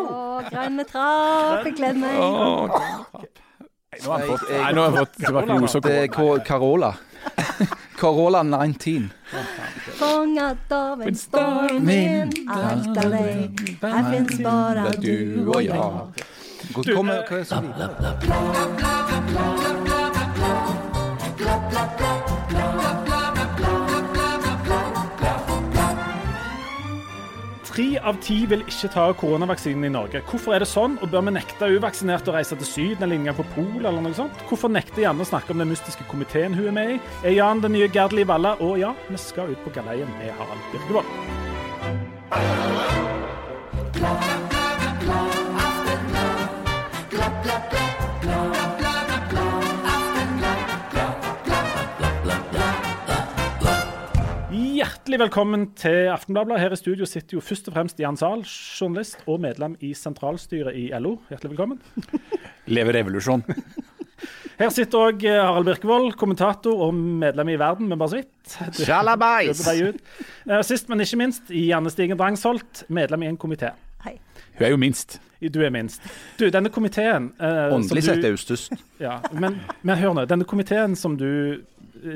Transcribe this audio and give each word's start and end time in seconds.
Å, 0.00 0.40
grønne 0.48 0.84
trapp, 0.88 1.66
jeg 1.66 1.74
gleder 1.76 2.00
meg. 2.00 2.14
Nå 4.02 4.10
har 4.10 4.18
han 4.18 4.28
fått, 4.30 4.44
nei, 4.48 4.72
nå 4.72 4.80
har 4.80 4.88
jeg 4.88 4.98
fått 5.02 5.16
tuberkulose 5.26 5.80
Det 5.84 5.96
er 6.00 6.08
Carola. 6.46 6.92
Carola 8.00 8.42
19. 8.42 9.10
Fanget 10.00 10.72
av 10.74 11.02
en 11.06 11.14
stormvind, 11.14 12.32
alt 12.50 12.96
er 13.04 13.08
lei. 13.12 13.34
Her 13.82 14.10
fins 14.10 14.40
bare 14.42 14.90
du 14.98 15.46
og 15.46 15.60
jeg. 15.62 15.76
Hvordan 16.72 16.96
kommer 16.96 17.14
hva 17.28 17.36
er 17.36 17.42
det 17.42 17.48
som 17.52 17.64
Tre 27.72 27.86
av 28.04 28.18
ti 28.20 28.34
vil 28.44 28.60
ikke 28.68 28.88
ta 28.92 29.06
koronavaksinen 29.16 29.86
i 29.88 29.90
Norge. 29.94 30.20
Hvorfor 30.28 30.52
er 30.52 30.60
det 30.60 30.68
sånn, 30.68 30.98
og 31.00 31.08
bør 31.08 31.22
vi 31.24 31.32
nekte 31.38 31.70
uvaksinerte 31.72 32.28
å 32.28 32.34
reise 32.34 32.58
til 32.60 32.68
Syden 32.68 33.06
eller 33.06 33.16
inngang 33.16 33.38
på 33.38 33.46
Pol 33.54 33.80
eller 33.80 33.96
noe 34.04 34.12
sånt? 34.18 34.36
Hvorfor 34.50 34.68
nekter 34.68 35.00
Janne 35.06 35.24
å 35.24 35.30
snakke 35.30 35.54
om 35.54 35.62
den 35.62 35.72
mystiske 35.72 36.04
komiteen 36.10 36.52
hun 36.52 36.68
er 36.68 36.76
med 36.76 36.88
i? 36.98 37.00
Er 37.24 37.32
Jan 37.38 37.64
den 37.64 37.72
nye 37.78 37.88
Gerd 37.88 38.12
Liv 38.12 38.28
Valla? 38.28 38.52
Og 38.60 38.76
ja, 38.82 38.92
vi 39.08 39.16
skal 39.16 39.54
ut 39.54 39.64
på 39.64 39.72
galeien 39.72 40.10
med 40.18 40.36
Harald 40.36 40.64
Birkevold. 40.74 41.08
Hjertelig 54.82 55.18
velkommen 55.20 55.68
til 55.78 56.08
Aftenbladet. 56.10 56.56
Her 56.58 56.72
i 56.74 56.76
studio 56.80 57.06
sitter 57.06 57.36
jo 57.36 57.40
først 57.44 57.68
og 57.70 57.74
fremst 57.76 58.00
Jan 58.02 58.16
Zahl, 58.18 58.40
journalist 58.42 59.20
og 59.30 59.36
medlem 59.44 59.76
i 59.78 59.92
sentralstyret 59.94 60.74
i 60.74 60.88
LO. 60.98 61.12
Hjertelig 61.30 61.52
velkommen. 61.52 61.78
Lever 62.66 62.96
revolusjon. 62.98 63.44
Her 64.58 64.72
sitter 64.74 65.04
òg 65.04 65.22
Harald 65.28 65.68
Birkevold, 65.68 66.16
kommentator 66.18 66.82
og 66.88 66.98
medlem 66.98 67.52
i 67.52 67.56
Verden, 67.62 67.86
men 67.92 68.00
bare 68.00 68.10
så 68.10 68.18
vidt. 68.24 68.56
Sjalabais! 68.80 69.62
Eh, 69.70 70.58
Sist, 70.66 70.90
men 70.90 71.06
ikke 71.06 71.20
minst, 71.20 71.54
Janne 71.54 71.92
Stigen 71.94 72.18
Drangsholt, 72.18 72.82
medlem 72.90 73.22
i 73.22 73.30
en 73.30 73.38
komité. 73.38 73.70
Hei. 74.02 74.16
Hun 74.56 74.66
er 74.66 74.74
jo 74.74 74.80
minst. 74.82 75.20
Du 75.42 75.60
er 75.62 75.70
minst. 75.74 76.02
Du, 76.42 76.48
denne 76.50 76.74
komiteen 76.74 77.30
eh, 77.38 77.68
Åndelig 77.74 78.02
sett 78.08 78.26
er 78.26 78.34
hun 78.34 78.42
størst. 78.42 78.74
Ja, 78.98 79.20
men, 79.30 79.60
men 79.86 80.02
hør 80.02 80.18
nå. 80.18 80.26
Denne 80.30 80.46
komiteen 80.46 80.98
som 80.98 81.14
du 81.18 81.28
eh, 81.30 81.62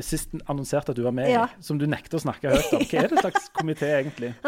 sist 0.04 0.32
annonserte 0.50 0.92
at 0.92 0.96
du 0.98 1.02
var 1.04 1.14
med 1.16 1.30
Ja. 1.30 1.44
i, 1.46 1.62
som 1.64 1.78
du 1.78 1.86
nekter 1.86 2.18
å 2.18 2.22
snakke 2.22 2.50
høyt 2.52 2.72
om, 2.76 2.82
hva 2.86 3.02
er 3.04 3.08
det 3.12 3.20
slags 3.22 3.48
komité 3.56 3.90
egentlig? 4.00 4.32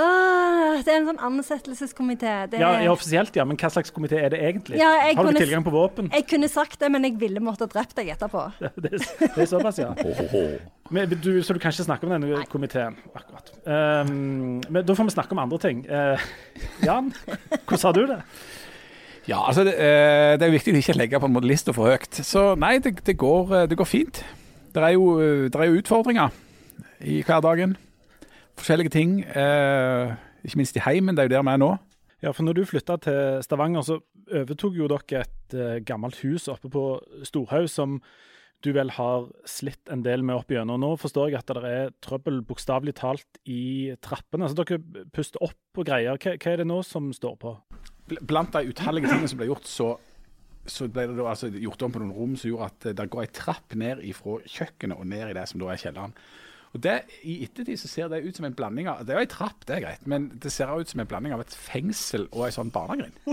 Ah, 0.68 0.82
det 0.84 0.90
er 0.92 0.98
en 0.98 1.06
sånn 1.08 1.20
ansettelseskomité. 1.24 2.32
Det 2.52 2.58
Ja, 2.60 2.72
ja, 2.82 2.90
Offisielt, 2.92 3.34
ja, 3.38 3.44
men 3.48 3.56
hva 3.56 3.70
slags 3.72 3.92
komité 3.94 4.18
er 4.20 4.28
det 4.34 4.40
egentlig? 4.42 4.76
Ja, 4.78 4.90
jeg 5.06 5.16
Har 5.16 5.24
du 5.24 5.30
kunne- 5.30 5.40
tilgang 5.44 5.64
på 5.64 5.72
våpen? 5.72 6.10
Jeg 6.12 6.26
kunne 6.28 6.48
sagt 6.50 6.78
det, 6.80 6.90
men 6.92 7.04
jeg 7.06 7.16
ville 7.20 7.40
måtte 7.40 7.66
drept 7.70 7.94
deg 7.96 8.10
etterpå. 8.12 8.42
Det 8.60 8.92
er, 8.92 8.98
det 9.22 9.38
er 9.38 9.48
såpass, 9.48 9.78
ja. 9.80 9.94
Men 10.90 11.08
du, 11.08 11.42
så 11.42 11.54
du 11.54 11.58
kan 11.62 11.72
ikke 11.72 11.86
snakke 11.88 12.04
om 12.08 12.12
denne 12.14 12.44
komiteen? 12.52 12.96
Akkurat. 13.16 13.50
Um, 13.64 14.60
men 14.68 14.84
da 14.86 14.94
får 14.98 15.08
vi 15.08 15.16
snakke 15.16 15.32
om 15.36 15.42
andre 15.42 15.58
ting. 15.62 15.82
Uh, 15.88 16.18
Jan, 16.84 17.12
hvordan 17.66 17.82
har 17.82 17.92
du 17.96 18.06
det? 18.12 18.20
Ja, 19.28 19.42
altså 19.44 19.64
det, 19.66 19.74
eh, 19.76 20.38
det 20.40 20.42
er 20.46 20.48
jo 20.48 20.54
viktig 20.56 20.72
å 20.72 20.78
ikke 20.80 20.96
legge 20.96 21.18
på 21.20 21.28
en 21.28 21.34
måte 21.34 21.48
lista 21.50 21.74
for 21.76 21.90
høyt. 21.90 22.16
Så 22.24 22.54
nei, 22.56 22.78
det, 22.80 22.94
det, 23.04 23.16
går, 23.20 23.50
eh, 23.58 23.66
det 23.68 23.76
går 23.76 23.84
fint. 23.88 24.22
Det 24.78 24.86
er, 24.86 24.94
jo, 24.94 25.18
eh, 25.18 25.48
det 25.50 25.58
er 25.58 25.72
jo 25.72 25.80
utfordringer 25.80 26.34
i 27.02 27.18
hverdagen. 27.26 27.72
Forskjellige 28.58 28.92
ting. 28.94 29.24
Eh, 29.26 30.14
ikke 30.46 30.60
minst 30.60 30.78
i 30.78 30.82
heimen, 30.84 31.16
det 31.16 31.24
er 31.24 31.26
jo 31.26 31.34
der 31.34 31.42
vi 31.42 31.54
er 31.56 31.62
nå. 31.64 31.70
Ja, 32.22 32.30
for 32.30 32.46
når 32.46 32.60
du 32.60 32.64
flytta 32.66 32.96
til 33.02 33.42
Stavanger, 33.42 33.82
så 33.82 33.98
overtok 34.30 34.78
jo 34.78 34.86
dere 34.90 35.24
et 35.24 35.54
eh, 35.58 35.80
gammelt 35.82 36.20
hus 36.22 36.46
oppe 36.46 36.70
på 36.70 36.84
Storhaug 37.26 37.66
som 37.70 37.98
du 38.62 38.70
vel 38.74 38.90
har 38.94 39.26
slitt 39.46 39.90
en 39.90 40.04
del 40.06 40.22
med 40.22 40.38
opp 40.38 40.50
igjennom. 40.50 40.78
Nå 40.82 40.94
forstår 40.98 41.32
jeg 41.32 41.40
at 41.42 41.50
det 41.58 41.72
er 41.74 41.92
trøbbel 42.02 42.40
bokstavelig 42.46 42.94
talt 42.98 43.42
i 43.46 43.94
trappene. 44.02 44.46
Så 44.46 44.58
dere 44.58 44.78
puster 45.14 45.42
opp 45.42 45.78
og 45.78 45.90
greier. 45.90 46.18
Hva, 46.22 46.34
hva 46.38 46.54
er 46.54 46.62
det 46.62 46.70
nå 46.70 46.80
som 46.86 47.10
står 47.14 47.34
på? 47.42 47.54
Blant 48.22 48.54
de 48.54 48.70
utallige 48.70 49.10
tingene 49.10 49.30
som 49.30 49.42
ble 49.42 49.50
gjort, 49.50 49.66
så, 49.66 49.92
så 50.72 50.88
ble 50.92 51.06
det 51.10 51.16
da 51.18 51.30
altså 51.30 51.50
gjort 51.52 51.82
om 51.86 51.94
på 51.94 52.02
noen 52.02 52.14
rom 52.16 52.36
som 52.38 52.52
gjorde 52.52 52.68
at 52.70 52.88
eh, 52.90 52.96
det 52.98 53.08
går 53.12 53.24
ei 53.24 53.32
trapp 53.40 53.76
ned 53.78 54.04
fra 54.16 54.38
kjøkkenet 54.44 55.00
og 55.00 55.08
ned 55.08 55.30
i 55.30 55.36
det 55.38 55.46
som 55.50 55.62
da 55.62 55.72
er 55.72 55.82
kjelleren. 55.82 56.14
Og 56.76 56.82
det, 56.84 56.98
I 57.24 57.38
ettertid 57.46 57.80
så 57.80 57.88
ser 57.88 58.10
det 58.12 58.20
ut 58.26 58.36
som 58.36 58.44
en 58.48 58.54
blanding 58.56 58.88
av 58.90 59.04
Det 59.06 59.14
er 59.14 59.20
jo 59.22 59.24
ei 59.24 59.30
trapp, 59.32 59.64
det 59.68 59.76
er 59.78 59.84
greit, 59.86 60.06
men 60.10 60.28
det 60.42 60.52
ser 60.52 60.72
ut 60.76 60.90
som 60.90 61.00
en 61.00 61.08
blanding 61.08 61.32
av 61.34 61.40
et 61.44 61.54
fengsel 61.56 62.26
og 62.28 62.44
ei 62.48 62.50
sånn 62.54 62.72
barnegrind. 62.74 63.16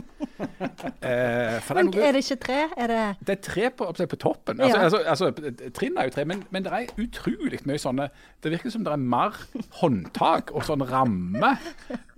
eh, 1.01 1.01
det 1.01 1.59
er 1.59 1.75
Men 1.75 1.91
er 1.94 2.16
det 2.16 2.24
ikke 2.24 2.40
tre? 2.45 2.59
Er 2.78 2.91
det 2.91 3.01
det 3.28 3.35
er 3.38 3.41
tre 3.44 3.69
på, 3.75 3.90
på 3.91 4.19
toppen. 4.22 4.62
Altså, 4.62 4.78
Ja. 4.78 4.84
altså, 4.84 4.97
altså, 5.06 5.69
Trinn 5.75 5.97
er 5.97 6.09
jo 6.09 6.16
tre, 6.16 6.25
men, 6.25 6.44
men 6.51 6.66
det 6.66 6.72
er 6.74 6.94
utrolig 7.01 7.59
mye 7.68 7.79
sånne 7.81 8.07
Det 8.44 8.51
virker 8.53 8.74
som 8.74 8.84
det 8.85 8.94
er 8.94 9.01
mer 9.01 9.35
håndtak 9.79 10.51
og 10.56 10.66
sånn 10.68 10.84
ramme 10.88 11.56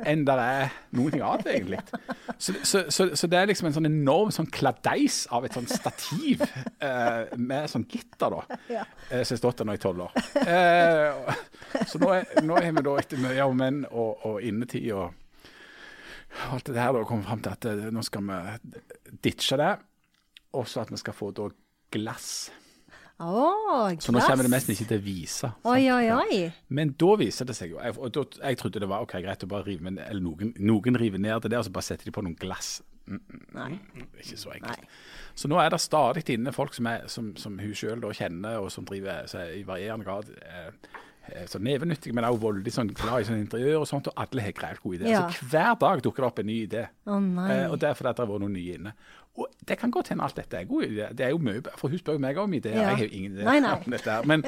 enn 0.05 0.25
det 0.27 0.33
er 0.37 0.73
noen 0.97 1.13
ting 1.13 1.23
annet, 1.25 1.47
egentlig. 1.49 1.79
Så, 2.37 2.53
så, 2.67 2.83
så, 2.93 3.07
så 3.17 3.29
det 3.31 3.39
er 3.39 3.49
liksom 3.49 3.69
en 3.69 3.75
sånn 3.77 3.89
enorm 3.89 4.29
sånn 4.33 4.49
kladeis 4.53 5.23
av 5.33 5.47
et 5.47 5.55
sånn 5.57 5.65
stativ 5.71 6.43
eh, 6.43 7.33
med 7.39 7.65
sånn 7.71 7.85
gitter, 7.89 8.35
da. 8.35 8.59
Ja. 8.69 8.83
Eh, 9.09 9.23
som 9.23 9.33
har 9.35 9.41
stått 9.41 9.63
der 9.63 9.69
nå 9.69 9.77
i 9.77 9.81
tolv 9.81 10.05
år. 10.05 10.19
Eh, 10.43 11.16
så 11.87 11.99
nå 12.01 12.11
er, 12.15 12.27
nå 12.45 12.57
er 12.61 12.71
vi 12.77 12.83
da 12.85 12.93
etter 13.01 13.21
mye 13.21 13.45
om 13.49 13.57
menn 13.59 13.81
og, 13.89 14.23
og 14.27 14.41
innetid 14.45 14.89
og 14.95 15.13
alt 16.51 16.69
det 16.69 16.77
her 16.79 16.93
da 16.93 17.03
kommet 17.07 17.25
fram 17.29 17.41
til 17.45 17.53
at 17.55 17.65
eh, 17.71 17.87
nå 17.93 18.03
skal 18.05 18.25
vi 18.27 18.81
ditche 19.25 19.57
det. 19.59 19.71
Og 20.57 20.67
så 20.69 20.83
at 20.83 20.91
vi 20.93 20.99
skal 21.01 21.15
få 21.17 21.31
da 21.35 21.47
glass. 21.93 22.29
Å, 23.17 23.29
Så 23.97 24.13
nå 24.13 24.19
kommer 24.21 24.45
det 24.45 24.51
glass. 24.51 24.67
nesten 24.67 24.75
ikke 24.75 24.87
til 24.91 24.99
å 24.99 25.05
vise. 25.07 25.49
Oi, 25.65 25.87
oi, 25.89 26.09
oi. 26.13 26.41
Men 26.77 26.91
da 27.01 27.15
viser 27.17 27.47
det 27.49 27.55
seg 27.57 27.71
jo 27.73 27.79
jeg, 27.81 27.95
da, 28.13 28.23
jeg 28.43 28.59
trodde 28.61 28.81
det 28.83 28.89
var 28.91 29.05
ok, 29.07 29.15
greit 29.25 29.45
å 29.47 29.49
bare 29.49 29.65
rive 29.65 29.87
men- 29.87 29.97
Eller 30.03 30.21
noen, 30.21 30.51
noen 30.61 30.99
river 31.01 31.17
ned 31.23 31.41
det 31.41 31.49
der, 31.55 31.63
og 31.63 31.65
så 31.65 31.73
bare 31.73 31.87
setter 31.89 32.05
de 32.05 32.13
på 32.13 32.21
noen 32.25 32.37
glass. 32.37 32.75
Mm, 33.07 33.17
mm, 33.23 33.41
Nei. 33.55 33.69
mm, 33.71 34.05
er 34.13 34.21
ikke 34.21 34.37
så 34.43 34.51
enkelt. 34.53 34.83
Nei. 34.83 35.33
Så 35.37 35.49
nå 35.49 35.57
er 35.63 35.69
det 35.73 35.79
stadig 35.81 36.23
inne 36.35 36.51
folk 36.53 36.73
som, 36.77 36.89
er, 36.91 37.07
som, 37.09 37.31
som 37.39 37.57
hun 37.61 37.73
sjøl 37.77 38.03
kjenner, 38.13 38.59
og 38.61 38.69
som 38.73 38.85
driver 38.85 39.25
så 39.31 39.47
i 39.55 39.63
varierende 39.65 40.05
grad 40.05 40.29
eh, 40.43 40.69
så 41.51 41.59
nevenyttig, 41.63 42.13
men 42.15 42.25
også 42.27 42.41
voldelig 42.43 42.73
sånn, 42.75 42.91
glad 42.95 43.23
i 43.23 43.27
sånn 43.27 43.41
interiør 43.41 43.81
og 43.81 43.89
sånt, 43.89 44.09
og 44.11 44.21
alle 44.23 44.45
har 44.45 44.55
greit 44.57 44.81
gode 44.83 44.99
ideer. 44.99 45.13
Ja. 45.13 45.23
Så 45.33 45.47
hver 45.51 45.73
dag 45.81 46.03
dukker 46.05 46.23
det 46.23 46.29
opp 46.29 46.41
en 46.43 46.49
ny 46.49 46.57
idé. 46.65 46.83
Oh. 47.07 47.17
Eh, 47.45 47.65
og 47.67 47.77
derfor 47.83 48.07
er 48.07 48.13
at 48.13 48.19
det 48.19 48.25
har 48.25 48.31
vært 48.31 48.45
noen 48.45 48.55
nye 48.57 48.77
inne. 48.79 48.93
Og 49.37 49.51
det 49.69 49.77
kan 49.77 49.93
godt 49.93 50.13
hende 50.13 50.25
alt 50.25 50.39
dette 50.39 50.59
er 50.59 50.69
gode 50.69 50.89
ideer. 50.89 51.13
Det 51.17 51.27
er 51.27 51.35
jo 51.35 51.41
mye, 51.43 51.61
for 51.77 51.93
hun 51.93 52.01
spør 52.01 52.17
jo 52.17 52.23
meg 52.23 52.39
om 52.41 52.55
ideer. 52.57 52.79
Ja. 52.79 52.87
Jeg 52.91 53.01
har 53.01 53.05
jo 53.05 53.19
ingen 53.19 53.37
ideer 53.37 53.69
om 53.75 53.97
dette 53.97 54.15
her. 54.15 54.29
Men, 54.29 54.47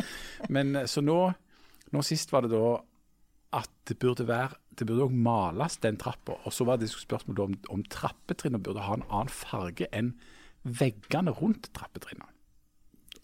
men 0.49 0.81
eh, 0.81 0.89
så 0.89 1.03
nå, 1.05 1.19
nå 1.93 2.05
sist 2.05 2.33
var 2.33 2.47
det 2.47 2.53
da 2.55 2.79
at 3.59 3.71
det 3.89 3.97
burde 4.01 4.27
være 4.29 4.57
det 4.79 4.87
burde 4.87 5.09
også 5.09 5.15
males, 5.15 5.77
den 5.83 5.97
trappa. 5.99 6.37
Og 6.47 6.53
så 6.55 6.63
var 6.63 6.79
det 6.79 6.87
spørsmålet 6.91 7.39
om, 7.43 7.55
om 7.75 7.81
trappetrinnene 7.91 8.63
burde 8.63 8.85
ha 8.85 8.95
en 8.95 9.07
annen 9.09 9.31
farge 9.33 9.89
enn 9.91 10.13
veggene 10.63 11.33
rundt 11.35 11.67
trappetrinnene. 11.75 12.31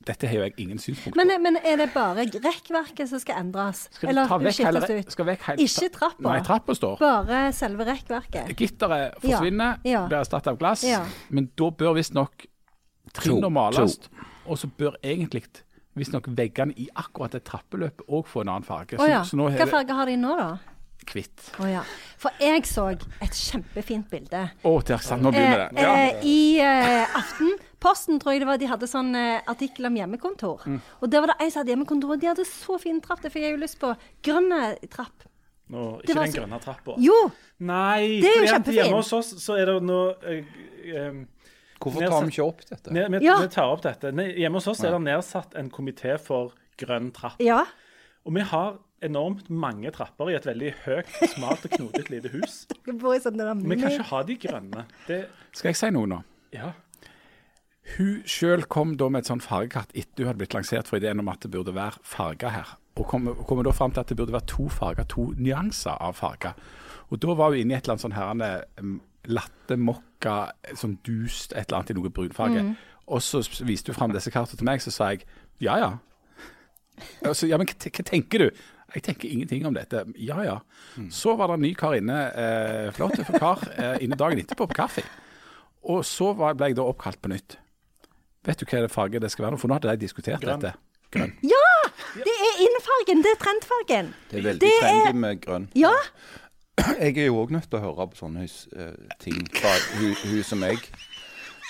Dette 0.06 0.28
har 0.30 0.36
jo 0.38 0.42
jeg 0.46 0.54
ingen 0.62 0.78
synspunkt 0.78 1.16
på. 1.18 1.24
Men, 1.26 1.42
men 1.42 1.58
er 1.66 1.80
det 1.82 1.88
bare 1.94 2.26
rekkverket 2.30 3.10
som 3.10 3.20
skal 3.20 3.40
endres? 3.42 3.88
Skal 3.96 4.10
Eller 4.12 4.28
vekk 4.30 4.54
skiftes 4.60 4.90
ut? 4.92 5.12
skal 5.16 5.26
vekk 5.32 5.46
hele, 5.48 5.66
Ikke 5.66 5.90
trappa. 5.96 6.26
Nei, 6.28 6.40
trappa 6.46 6.76
står. 6.78 7.00
Bare 7.02 7.40
selve 7.58 7.88
rekkverket? 7.90 8.52
Gitteret 8.60 9.18
forsvinner, 9.24 9.80
Ja. 9.84 10.04
blir 10.08 10.20
erstattet 10.22 10.52
av 10.54 10.60
glass. 10.62 10.84
Ja. 10.86 11.02
Men 11.30 11.50
da 11.58 11.72
bør 11.72 11.96
visstnok 11.98 12.46
trinnet 13.14 13.42
To. 13.48 13.50
males. 13.50 13.98
Og 14.46 14.58
så 14.62 14.70
bør 14.78 14.96
egentlig 15.02 15.44
visstnok 15.98 16.28
veggene 16.38 16.74
i 16.78 16.88
akkurat 16.96 17.32
det 17.32 17.44
trappeløpet 17.48 18.06
òg 18.08 18.28
få 18.30 18.42
en 18.46 18.50
annen 18.50 18.64
farge. 18.68 19.00
Ja. 19.00 19.24
Så, 19.24 19.34
så 19.34 19.38
nå 19.42 19.50
Hva 19.50 19.58
det 19.64 19.70
farge 19.72 19.96
har 19.98 20.06
de 20.06 20.18
nå, 20.22 20.36
da? 20.38 20.58
Kvitt. 21.06 21.52
Oh, 21.62 21.68
ja. 21.70 21.82
For 22.18 22.32
jeg 22.42 22.64
så 22.66 22.88
et 23.22 23.34
kjempefint 23.38 24.08
bilde. 24.10 24.40
Å, 24.66 24.72
der 24.88 24.98
sant, 25.06 25.22
nå 25.22 25.32
begynner 25.34 25.70
det. 25.70 25.78
Eh, 25.78 25.84
Ja. 25.84 25.96
eh, 25.96 26.26
I 26.26 26.60
eh, 26.60 27.18
Aftenposten 27.86 28.20
tror 28.20 28.34
jeg 28.34 28.42
det 28.42 28.48
var 28.50 28.58
de 28.58 28.68
hadde 28.70 28.88
sånn 28.90 29.14
eh, 29.16 29.42
artikkel 29.52 29.86
om 29.86 29.96
hjemmekontor. 30.00 30.64
Mm. 30.66 30.80
Og 31.02 31.10
der 31.12 31.22
var 31.22 31.28
det 31.34 31.38
ei 31.46 31.50
som 31.52 31.62
hadde 31.62 31.74
hjemmekontor, 31.76 32.14
og 32.16 32.20
de 32.22 32.28
hadde 32.32 32.46
så 32.50 32.80
fin 32.82 33.00
trapp. 33.02 33.22
Det 33.22 33.32
fikk 33.32 33.44
jeg 33.46 33.54
jo 33.56 33.62
lyst 33.62 33.78
på. 33.82 33.92
Grønne 34.26 34.62
trapp. 34.90 35.28
Nå, 35.70 36.02
ikke 36.02 36.14
den 36.18 36.32
så- 36.32 36.40
grønne 36.40 36.60
trappa. 36.62 36.96
Jo! 37.02 37.32
Nei, 37.60 38.22
Det 38.22 38.30
er 38.32 38.42
jo 38.46 38.52
kjempefint. 38.54 38.76
hjemme 38.86 38.96
hos 39.02 39.14
oss 39.14 39.34
så 39.44 39.58
er 39.60 39.66
det 39.66 39.82
nå 39.84 40.00
eh, 40.24 40.46
eh, 40.94 41.26
Hvorfor 41.82 42.06
tar 42.08 42.22
vi 42.26 42.32
ikke 42.34 42.46
opp 42.48 42.62
dette? 42.70 42.92
ned- 42.92 43.12
vi, 43.20 43.26
Ja. 43.26 43.40
vi 43.42 43.48
tar 43.48 43.70
opp 43.72 43.82
dette. 43.82 44.12
Ne- 44.14 44.34
Hjemme 44.34 44.54
hos 44.56 44.68
oss 44.68 44.84
er 44.84 44.92
det 44.92 45.02
nedsatt 45.02 45.56
en 45.56 45.70
komité 45.70 46.20
for 46.20 46.54
grønn 46.78 47.12
trapp. 47.12 47.38
Ja. 47.40 47.66
Og 48.26 48.34
vi 48.34 48.42
har 48.42 48.78
enormt 49.02 49.50
mange 49.50 49.92
trapper 49.92 50.30
i 50.32 50.36
et 50.36 50.44
veldig 50.46 50.74
høyt, 50.86 51.06
smalt 51.36 51.66
og 51.66 51.72
knotete 51.72 52.10
lite 52.10 52.30
hus. 52.32 52.66
Jeg 52.86 52.98
bor 52.98 53.14
i 53.14 53.20
sånn 53.20 53.38
Vi 53.68 53.76
kan 53.76 53.92
ikke 53.92 54.04
ha 54.10 54.24
de 54.24 54.36
grønne. 54.38 54.86
Det, 55.08 55.28
Skal 55.52 55.70
jeg 55.70 55.76
si 55.76 55.90
noe 55.92 56.08
nå? 56.08 56.24
ja. 56.54 56.72
Hun 57.94 58.24
sjøl 58.26 58.66
kom 58.72 58.96
da 58.98 59.12
med 59.14 59.24
et 59.24 59.30
sånt 59.30 59.46
fargekart 59.46 59.94
etter 59.94 60.24
hun 60.24 60.32
hadde 60.32 60.42
blitt 60.42 60.56
lansert 60.58 60.90
for 60.90 60.98
ideen 60.98 61.22
om 61.22 61.30
at 61.30 61.44
det 61.46 61.52
burde 61.54 61.76
være 61.76 62.02
farger 62.02 62.54
her. 62.56 62.74
Og 62.96 63.06
kom, 63.12 63.28
kom 63.46 63.62
da 63.66 63.74
fram 63.76 63.94
til 63.94 64.02
at 64.02 64.12
det 64.12 64.18
burde 64.18 64.34
være 64.34 64.50
to 64.50 64.66
farger, 64.74 65.06
to 65.12 65.28
nyanser 65.38 66.00
av 66.02 66.16
farger. 66.18 66.56
Og 67.12 67.22
da 67.22 67.36
var 67.38 67.54
hun 67.54 67.62
inne 67.62 67.76
i 67.76 67.78
et 67.78 67.86
eller 67.86 67.96
annet 67.96 68.06
sånn 68.08 68.16
herrende, 68.18 68.50
um, 68.82 68.98
latte 69.30 69.78
mokka, 69.78 70.38
sånn 70.74 70.98
dust, 71.06 71.54
et 71.54 71.68
eller 71.68 71.82
annet 71.82 71.94
i 71.94 71.98
noe 72.00 72.14
brunfarge. 72.14 72.64
Og 73.06 73.22
så 73.22 73.44
viste 73.68 73.94
hun 73.94 74.00
fram 74.00 74.16
disse 74.16 74.34
kartene 74.34 74.58
til 74.58 74.70
meg, 74.70 74.82
så 74.82 74.94
sa 74.94 75.12
jeg 75.14 75.28
ja 75.62 75.76
ja. 75.82 75.92
Og 77.28 77.36
så, 77.36 77.50
ja, 77.52 77.60
men 77.60 77.70
hva, 77.70 77.92
tenker 78.08 78.48
du? 78.48 78.64
Jeg 78.96 79.04
tenker 79.04 79.30
ingenting 79.30 79.66
om 79.68 79.76
dette. 79.76 80.06
Ja 80.22 80.40
ja. 80.46 80.56
Så 81.12 81.36
var 81.36 81.52
det 81.52 81.60
en 81.60 81.66
ny 81.68 81.74
kar 81.78 81.98
inne, 81.98 82.18
eh, 82.32 82.90
flott 82.96 83.20
kar, 83.36 83.62
eh, 83.76 84.00
inne 84.06 84.18
dagen 84.18 84.40
etterpå 84.40 84.70
på 84.72 84.78
kaffe. 84.78 85.04
Og 85.84 86.02
så 86.08 86.32
var, 86.34 86.56
ble 86.58 86.72
jeg 86.72 86.80
da 86.80 86.88
oppkalt 86.88 87.22
på 87.22 87.30
nytt. 87.34 87.60
Vet 88.46 88.60
du 88.62 88.66
hva 88.70 88.88
farge 88.92 89.20
det 89.20 89.32
skal 89.34 89.46
være? 89.50 89.58
For 89.58 89.68
nå 89.68 89.74
hadde 89.80 89.90
de 89.96 89.98
diskutert 90.06 90.42
Grønn. 90.42 90.62
dette. 90.62 90.74
Grønn. 91.16 91.34
Det 92.16 92.34
er 92.48 92.60
innfargen. 92.66 93.24
Det 93.24 93.32
er 93.34 93.40
trendfargen. 93.42 94.14
Det 94.32 94.40
er 94.40 94.44
veldig 94.50 94.60
Det 94.62 94.74
er- 94.84 95.14
med 95.14 95.42
grønn. 95.42 95.70
Ja. 95.76 95.92
Jeg 97.00 97.18
er 97.18 97.26
jo 97.26 97.38
òg 97.42 97.52
nødt 97.52 97.70
til 97.70 97.80
å 97.80 97.82
høre 97.82 98.08
på 98.12 98.18
sånne 98.20 98.42
hus, 98.44 98.68
uh, 98.76 98.92
ting 99.20 99.48
fra 99.56 99.72
hun, 99.98 100.44
som 100.44 100.62
jeg 100.64 100.78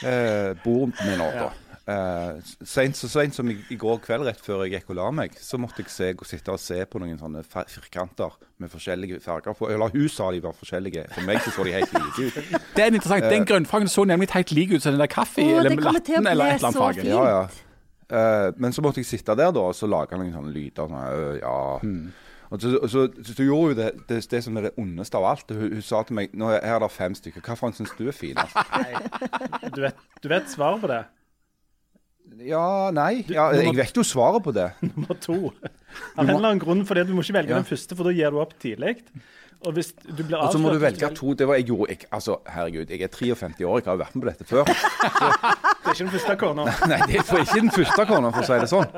uh, 0.03 0.53
bor 0.63 0.87
med 1.05 1.17
nå, 1.21 1.27
da. 1.31 1.49
Eh, 1.85 2.37
sent, 2.65 2.97
så 2.97 3.07
seint 3.09 3.35
som 3.35 3.49
i, 3.51 3.55
i 3.69 3.75
går 3.77 3.99
kveld, 4.01 4.25
rett 4.25 4.39
før 4.41 4.63
jeg 4.65 4.73
gikk 4.73 4.87
og 4.89 4.97
la 4.97 5.09
meg, 5.13 5.35
så 5.37 5.59
måtte 5.61 5.83
jeg 5.83 5.91
se, 5.93 6.07
sitte 6.25 6.55
og 6.55 6.61
se 6.61 6.79
på 6.89 6.97
noen 7.01 7.19
sånne 7.19 7.43
firkanter 7.45 8.33
med 8.57 8.71
forskjellige 8.73 9.19
farger 9.21 9.53
på. 9.57 9.69
Eller 9.69 9.93
hun 9.93 10.09
sa 10.09 10.31
de 10.33 10.41
var 10.41 10.57
forskjellige. 10.57 11.05
For 11.13 11.27
meg 11.27 11.43
så 11.45 11.53
så 11.53 11.67
de 11.67 11.75
helt 11.75 11.93
like 11.93 12.25
ut. 12.25 12.57
Det 12.73 12.87
er 12.87 12.89
interessant. 12.89 13.29
Den 13.29 13.45
grønnfargen 13.45 13.91
så 13.91 14.07
nemlig 14.09 14.31
helt 14.33 14.55
lik 14.57 14.73
ut 14.73 14.81
som 14.81 14.95
den 14.95 15.05
der 15.05 15.11
kaffe 15.13 15.45
oh, 15.45 15.59
eller 15.59 15.77
latten 15.77 16.25
eller 16.25 16.55
et 16.55 16.57
eller 16.57 16.71
annet 16.71 16.81
farge. 16.81 17.05
Ja, 17.05 17.23
ja. 17.29 17.45
Uh, 18.05 18.51
men 18.61 18.73
så 18.73 18.81
måtte 18.85 19.01
jeg 19.01 19.09
sitte 19.09 19.33
der 19.37 19.53
da, 19.53 19.69
og 19.69 19.77
så 19.77 19.89
lage 19.89 20.17
noen 20.17 20.33
sånne 20.33 20.53
lyder. 20.53 20.89
Sånn, 20.89 20.97
øh, 21.05 21.37
ja. 21.41 21.57
Hmm. 21.83 22.13
Og 22.53 22.61
så, 22.61 22.71
og 22.77 22.89
så, 22.89 23.07
så, 23.25 23.43
gjorde 23.43 23.73
hun 23.73 23.77
det, 23.77 23.91
det, 24.09 24.19
det 24.31 24.41
som 24.45 24.57
er 24.57 24.67
det 24.67 24.77
ondeste 24.81 25.17
av 25.17 25.25
alt. 25.35 25.53
Hun, 25.53 25.69
hun 25.73 25.85
sa 25.85 26.01
til 26.05 26.17
meg 26.17 26.33
nå 26.37 26.49
er 26.53 26.65
her 26.65 26.79
er 26.79 26.85
det 26.85 26.91
fem 26.93 27.17
stykker. 27.17 27.45
Hvilken 27.45 27.77
syns 27.77 27.93
du 27.97 28.07
er 28.09 28.17
finest? 28.17 28.57
Du 29.75 29.81
vet, 29.85 30.01
du 30.23 30.29
vet 30.33 30.49
svaret 30.49 30.81
på 30.81 30.89
det? 30.89 31.03
Ja, 32.43 32.91
nei. 32.95 33.23
Ja, 33.31 33.51
jeg 33.55 33.75
vet 33.77 33.95
jo 33.95 34.03
svaret 34.03 34.43
på 34.43 34.51
det. 34.55 34.71
Nummer 34.89 35.15
to. 35.23 35.37
Av 36.17 36.25
en 36.25 36.33
eller 36.35 36.49
annen 36.51 36.59
grunn, 36.59 36.83
for 36.87 36.97
det, 36.99 37.07
du 37.07 37.13
må 37.15 37.23
ikke 37.23 37.37
velge 37.39 37.53
Ja. 37.55 37.61
den 37.61 37.67
første, 37.69 37.95
for 37.95 38.07
da 38.09 38.11
gir 38.15 38.33
du 38.35 38.41
opp 38.43 38.55
tidlig. 38.59 38.97
Og 39.65 39.73
hvis 39.73 39.93
du 40.03 40.19
blir 40.19 40.35
Og 40.37 40.51
så 40.53 40.59
må 40.61 40.73
du 40.75 40.77
velge 40.83 41.07
to. 41.15 41.31
Det 41.33 41.47
var 41.47 41.57
jeg 41.57 41.69
gjorde. 41.71 41.87
Jeg, 41.95 42.07
altså, 42.13 42.35
herregud, 42.51 42.91
jeg 42.91 43.01
er 43.01 43.07
53 43.09 43.63
år, 43.65 43.79
jeg 43.79 43.87
har 43.87 43.95
jo 43.95 44.01
vært 44.03 44.17
med 44.17 44.25
på 44.25 44.29
dette 44.29 44.45
før. 44.49 44.67
Det 45.85 45.91
er 45.91 45.93
ikke 45.93 46.03
den 46.03 46.13
første 46.15 46.35
kona. 46.41 46.63
Nei, 46.89 46.97
det 47.05 47.17
er 47.19 47.41
ikke 47.45 47.59
den 47.61 47.69
første 47.71 48.05
kona, 48.09 48.29
for 48.33 48.41
å 48.41 48.45
si 48.47 48.55
det 48.57 48.69
sånn. 48.71 48.95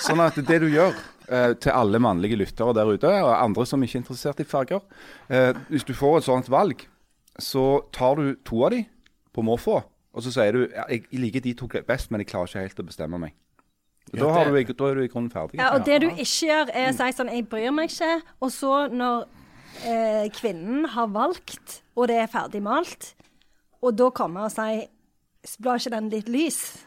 Sånn 0.00 0.22
at 0.24 0.38
det 0.48 0.56
du 0.62 0.66
gjør 0.72 0.94
eh, 1.28 1.50
til 1.60 1.74
alle 1.76 2.00
mannlige 2.00 2.38
lyttere 2.40 2.72
der 2.78 2.88
ute, 2.96 3.10
og 3.20 3.32
andre 3.36 3.66
som 3.68 3.84
ikke 3.84 3.98
er 3.98 4.00
interessert 4.00 4.40
i 4.40 4.46
farger 4.48 4.80
eh, 5.28 5.50
Hvis 5.68 5.84
du 5.84 5.92
får 5.94 6.16
et 6.22 6.26
sånt 6.30 6.48
valg, 6.48 6.86
så 7.36 7.66
tar 7.92 8.16
du 8.16 8.30
to 8.48 8.64
av 8.64 8.72
de 8.72 8.80
på 9.36 9.44
måfå, 9.44 9.76
og 10.12 10.24
så 10.24 10.32
sier 10.34 10.56
du 10.56 10.64
ja, 10.64 10.86
jeg 10.90 11.06
liker 11.12 11.44
de 11.44 11.54
to 11.54 11.68
best, 11.86 12.10
men 12.10 12.22
jeg 12.22 12.30
klarer 12.32 12.50
ikke 12.50 12.66
helt 12.66 12.82
å 12.82 12.88
bestemme 12.88 13.20
meg. 13.22 13.36
Da, 14.10 14.18
Ja, 14.18 14.30
har 14.32 14.44
du, 14.50 14.72
da 14.72 14.88
er 14.90 14.94
du 14.94 15.02
i 15.04 15.08
grunnen 15.08 15.30
ferdig. 15.30 15.60
Ja, 15.60 15.70
og 15.76 15.84
det 15.86 16.00
du 16.02 16.08
ikke 16.08 16.48
gjør, 16.48 16.72
er 16.74 16.90
å 16.90 16.96
si 16.96 17.12
sånn 17.14 17.30
'jeg 17.30 17.48
bryr 17.48 17.70
meg 17.70 17.90
ikke', 17.90 18.22
og 18.40 18.50
så 18.50 18.88
når 18.90 19.28
eh, 19.86 20.28
kvinnen 20.34 20.84
har 20.84 21.06
valgt, 21.06 21.82
og 21.94 22.08
det 22.08 22.16
er 22.16 22.26
ferdig 22.26 22.62
malt, 22.62 23.14
og 23.82 23.96
da 23.96 24.10
kommer 24.10 24.48
og 24.48 24.50
sier 24.50 24.88
'blar 25.62 25.78
ikke 25.78 25.94
den 25.94 26.08
litt 26.10 26.28
lys'? 26.28 26.86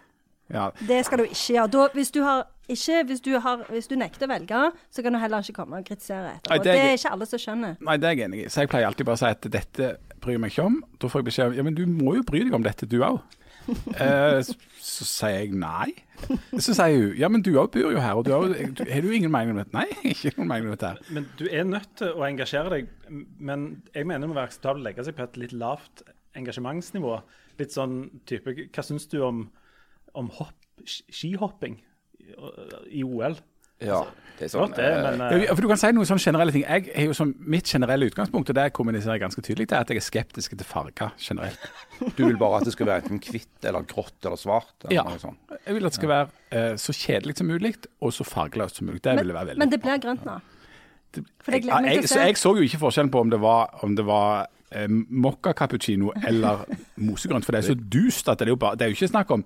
Ja. 0.53 0.69
Det 0.87 1.05
skal 1.05 1.17
du 1.17 1.23
ikke 1.23 1.53
gjøre. 1.53 1.67
Da, 1.67 1.87
hvis, 1.93 2.11
du 2.11 2.21
har, 2.23 2.47
ikke, 2.67 3.03
hvis, 3.05 3.21
du 3.21 3.39
har, 3.39 3.65
hvis 3.69 3.87
du 3.87 3.95
nekter 3.95 4.27
å 4.27 4.33
velge, 4.33 4.71
så 4.91 5.01
kan 5.01 5.13
du 5.13 5.19
heller 5.19 5.41
ikke 5.41 5.53
komme 5.53 5.79
og 5.79 5.85
kritisere 5.85 6.35
etterpå. 6.35 6.49
Nei, 6.49 6.57
det 6.57 6.71
er 6.71 6.75
det 6.75 6.89
er 6.89 6.97
ikke 6.97 7.13
alle 7.15 7.25
som 7.25 7.39
skjønner. 7.39 7.75
Nei, 7.79 7.97
det 7.97 8.09
er 8.09 8.17
jeg 8.17 8.25
enig 8.27 8.43
i. 8.43 8.49
Så 8.49 8.65
jeg 8.65 8.69
pleier 8.69 8.89
alltid 8.89 9.05
bare 9.05 9.19
å 9.19 9.23
si 9.23 9.31
at 9.31 9.47
dette 9.55 9.89
bryr 10.23 10.37
jeg 10.37 10.41
meg 10.43 10.53
ikke 10.53 10.67
om. 10.71 10.81
Da 11.01 11.09
får 11.11 11.21
jeg 11.21 11.29
beskjed 11.29 11.51
om 11.51 11.57
ja, 11.59 11.65
men 11.67 11.77
du 11.77 11.83
må 11.89 12.17
jo 12.17 12.25
bry 12.27 12.43
deg 12.45 12.55
om 12.57 12.65
dette, 12.65 12.89
du 12.89 13.01
òg. 13.05 13.21
Eh, 13.63 14.41
så, 14.43 14.53
så 14.83 15.05
sier 15.07 15.37
jeg 15.37 15.53
nei. 15.55 15.93
Så 16.59 16.73
sier 16.75 16.97
hun 16.97 17.13
ja, 17.15 17.29
men 17.31 17.39
du 17.45 17.53
òg 17.61 17.69
bor 17.71 17.93
jo 17.93 18.01
her, 18.03 18.17
og 18.19 18.25
du 18.27 18.33
har 18.33 18.51
har 18.51 19.05
du 19.05 19.13
ingen 19.15 19.31
mening 19.31 19.53
om 19.53 19.61
dette? 19.61 19.71
Nei, 19.71 19.85
ikke 20.11 20.33
noen 20.35 20.49
mening 20.49 20.67
om 20.67 20.73
dette. 20.73 20.89
her. 20.91 21.13
Men 21.15 21.29
du 21.39 21.45
er 21.47 21.63
nødt 21.69 21.93
til 22.01 22.11
å 22.11 22.25
engasjere 22.27 22.73
deg. 22.73 22.89
Men 23.39 23.63
jeg 23.95 24.09
mener 24.09 24.25
det 24.25 24.31
må 24.33 24.35
være 24.35 24.51
akseptabelt 24.51 24.83
å 24.83 24.87
legge 24.89 25.07
seg 25.07 25.15
på 25.15 25.23
et 25.23 25.39
litt 25.45 25.55
lavt 25.55 26.03
engasjementsnivå. 26.41 27.15
Litt 27.61 27.75
sånn 27.77 27.95
type 28.27 28.51
Hva 28.65 28.83
syns 28.83 29.07
du 29.13 29.21
om, 29.23 29.45
om 30.19 30.31
hopp, 30.41 30.59
skihopping 30.83 31.79
i 32.91 33.03
OL? 33.07 33.39
Ja, 33.83 34.01
det 34.39 34.47
er 34.47 34.49
sånn, 34.49 34.71
det, 34.75 34.87
men 35.05 35.21
eh, 35.27 35.43
Ja, 35.45 35.53
for 35.53 35.61
du 35.61 35.67
kan 35.69 35.77
si 35.77 35.91
noen 35.93 36.07
sånne 36.09 36.23
generelle 36.23 36.51
ting. 36.55 36.63
Jeg 36.65 36.87
er 36.95 37.05
jo 37.05 37.13
som 37.17 37.33
Mitt 37.53 37.69
generelle 37.69 38.07
utgangspunkt, 38.09 38.49
og 38.49 38.55
det 38.57 38.65
kommuniserer 38.73 39.17
jeg 39.19 39.23
ganske 39.27 39.43
tydelig 39.45 39.67
til, 39.69 39.77
at 39.77 39.91
jeg 39.93 40.01
er 40.01 40.05
skeptisk 40.07 40.55
til 40.57 40.65
farger 40.67 41.11
generelt. 41.21 41.67
Du 42.17 42.23
vil 42.25 42.37
bare 42.41 42.57
at 42.61 42.65
det 42.65 42.73
skal 42.73 42.89
være 42.89 43.03
enten 43.05 43.21
hvitt 43.21 43.67
eller 43.69 43.85
grått 43.87 44.25
eller 44.25 44.39
svart? 44.41 44.73
Eller 44.85 44.95
Ja. 44.97 45.03
noe 45.03 45.19
sånt. 45.21 45.37
Jeg 45.67 45.75
vil 45.77 45.85
at 45.85 45.91
det 45.93 45.99
skal 46.01 46.09
være 46.09 46.27
eh, 46.51 46.73
så 46.81 46.95
kjedelig 46.97 47.37
som 47.37 47.47
mulig, 47.47 47.75
og 48.01 48.11
så 48.13 48.25
fargeløst 48.25 48.81
som 48.81 48.87
mulig. 48.89 49.01
Det 49.05 49.15
ville 49.21 49.33
være 49.37 49.47
veldig 49.53 49.59
Men 49.59 49.69
det 49.69 49.81
blir 49.85 50.01
grønt 50.01 50.25
nå. 50.25 50.39
For 51.45 51.51
gleder 51.53 51.81
meg 51.85 51.91
jeg, 51.93 52.01
til 52.01 52.07
å 52.07 52.09
så 52.09 52.17
se. 52.17 52.25
jeg 52.25 52.37
så 52.41 52.55
jo 52.57 52.63
ikke 52.65 52.79
forskjellen 52.81 53.11
på 53.13 53.19
om 53.21 53.29
det 53.29 53.39
var, 53.43 53.69
om 53.85 53.93
det 53.95 54.05
var 54.07 54.47
eh, 54.73 54.87
mokka 54.89 55.53
cappuccino 55.53 56.09
eller 56.25 56.65
mosegrønt, 57.05 57.45
for 57.45 57.53
det 57.53 57.61
er 57.61 57.67
så 57.69 57.75
dust 57.77 58.27
at 58.33 58.39
det 58.41 58.47
er 58.47 58.55
jo 58.55 58.57
bare 58.57 58.75
Det 58.79 58.87
er 58.87 58.89
jo 58.89 58.97
ikke 58.97 59.11
snakk 59.13 59.29
om 59.37 59.43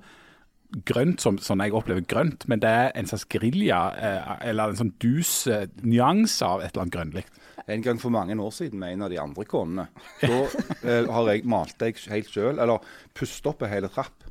grønt 0.87 1.23
som 1.23 1.37
sånn 1.41 1.63
jeg 1.63 1.75
opplever 1.75 2.03
grønt, 2.09 2.45
men 2.51 2.61
det 2.63 2.69
er 2.69 2.89
en 2.97 3.07
slags 3.09 3.27
gerilja, 3.31 3.79
eh, 3.95 4.31
eller 4.51 4.73
en 4.73 4.79
sånn 4.81 4.93
dus 5.01 5.31
eh, 5.51 5.67
nyanse 5.83 6.45
av 6.45 6.63
et 6.63 6.71
eller 6.73 6.85
annet 6.85 6.97
grønnlig. 6.97 7.25
En 7.67 7.83
gang 7.83 7.99
for 7.99 8.13
mange 8.13 8.35
år 8.39 8.53
siden 8.55 8.79
med 8.79 8.95
en 8.95 9.05
av 9.07 9.11
de 9.11 9.19
andre 9.19 9.45
konene, 9.47 9.87
da 10.21 10.39
eh, 10.87 11.09
har 11.11 11.31
jeg 11.31 11.47
malt 11.49 11.75
deg 11.81 11.99
helt 12.11 12.31
sjøl, 12.31 12.61
eller 12.63 12.83
pustet 13.17 13.49
opp 13.51 13.63
en 13.63 13.73
hel 13.73 13.89
trapp. 13.91 14.27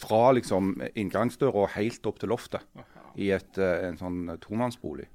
Fra 0.00 0.30
liksom 0.32 0.78
inngangsdøra 0.96 1.66
og 1.66 1.74
helt 1.74 2.06
opp 2.08 2.22
til 2.22 2.30
loftet 2.32 2.64
i 3.20 3.28
et, 3.36 3.58
eh, 3.60 3.86
en 3.90 3.98
sånn 4.00 4.22
tomannsbolig. 4.40 5.06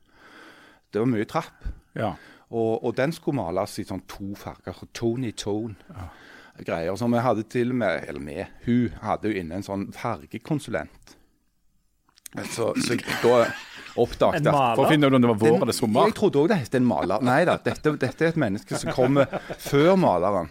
Det 0.94 1.02
var 1.02 1.10
mye 1.12 1.28
trapp. 1.28 1.66
Ja. 1.98 2.14
Og, 2.54 2.86
og 2.86 2.94
den 2.96 3.12
skulle 3.16 3.42
males 3.42 3.80
i 3.82 3.88
sånn 3.88 4.06
to 4.08 4.36
farger. 4.40 4.78
Tony 4.94 5.34
tone. 5.36 5.76
Greier 6.64 6.96
som 6.96 7.12
vi 7.12 7.20
hadde 7.20 7.44
til 7.52 7.74
og 7.74 7.80
med 7.82 8.06
Eller 8.08 8.24
vi. 8.24 8.46
Hun 8.66 9.00
hadde 9.04 9.32
jo 9.32 9.42
inne 9.42 9.60
en 9.60 9.66
sånn 9.66 9.90
fargekonsulent. 9.96 11.16
Så, 12.52 12.74
så 12.84 12.98
da 13.24 13.36
oppdaget 13.96 14.44
jeg? 14.44 14.52
For 14.52 14.84
å 14.84 14.90
finne 14.92 15.08
ut 15.08 15.16
om 15.16 15.24
det 15.24 15.30
var 15.32 15.40
vår 15.40 15.62
eller 15.64 15.76
sommer. 15.76 16.10
jeg 16.10 16.18
trodde 16.18 16.42
òg 16.42 16.50
det 16.52 16.58
het 16.66 16.76
en 16.76 16.88
maler. 16.88 17.24
Nei 17.24 17.42
da, 17.48 17.56
dette, 17.64 17.94
dette 18.02 18.26
er 18.26 18.34
et 18.34 18.40
menneske 18.40 18.80
som 18.80 18.92
kommer 18.96 19.30
før 19.62 19.94
maleren, 20.00 20.50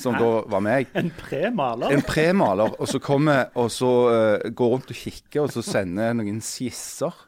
som 0.00 0.16
da 0.16 0.30
var 0.48 0.64
meg. 0.64 0.88
en 0.96 1.10
premaler? 1.18 1.92
En 1.96 2.04
premaler, 2.06 2.72
og 2.80 2.88
så 2.88 3.02
kommer 3.04 3.50
og 3.58 3.68
så 3.74 3.90
uh, 4.08 4.48
går 4.48 4.72
rundt 4.76 4.94
og 4.94 5.02
kikker, 5.02 5.44
og 5.44 5.52
så 5.52 5.64
sender 5.66 6.16
noen 6.16 6.40
skisser. 6.44 7.26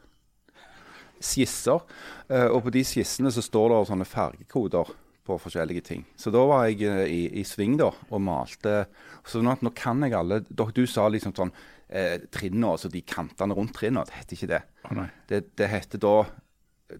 Skisser. 1.23 1.85
Uh, 2.31 2.49
og 2.49 2.63
på 2.65 2.73
de 2.73 2.85
skissene 2.87 3.33
så 3.33 3.45
står 3.45 3.75
det 3.75 3.85
sånne 3.91 4.09
fargekoder 4.09 4.89
på 5.23 5.37
forskjellige 5.39 5.83
ting. 5.87 6.01
Så 6.19 6.31
da 6.33 6.41
var 6.49 6.65
jeg 6.67 6.81
eh, 6.83 7.05
i, 7.07 7.21
i 7.39 7.43
sving 7.47 7.77
da, 7.79 7.89
og 8.09 8.21
malte. 8.21 8.85
Sånn 9.27 9.47
at 9.51 9.61
nå 9.63 9.71
kan 9.75 10.01
jeg 10.03 10.13
alle 10.17 10.41
Du 10.49 10.83
sa 10.89 11.07
liksom 11.07 11.31
sånn 11.37 11.51
eh, 11.89 12.17
trinnene, 12.33 12.73
altså 12.75 12.91
de 12.91 13.01
kantene 13.07 13.55
rundt 13.55 13.73
trinnene. 13.77 14.03
Det 14.09 14.17
heter 14.19 14.35
ikke 14.37 14.51
det. 14.51 14.61
Oh, 14.89 14.95
nei. 14.99 15.07
Det, 15.31 15.43
det 15.59 15.69
heter 15.71 16.01
da 16.03 16.15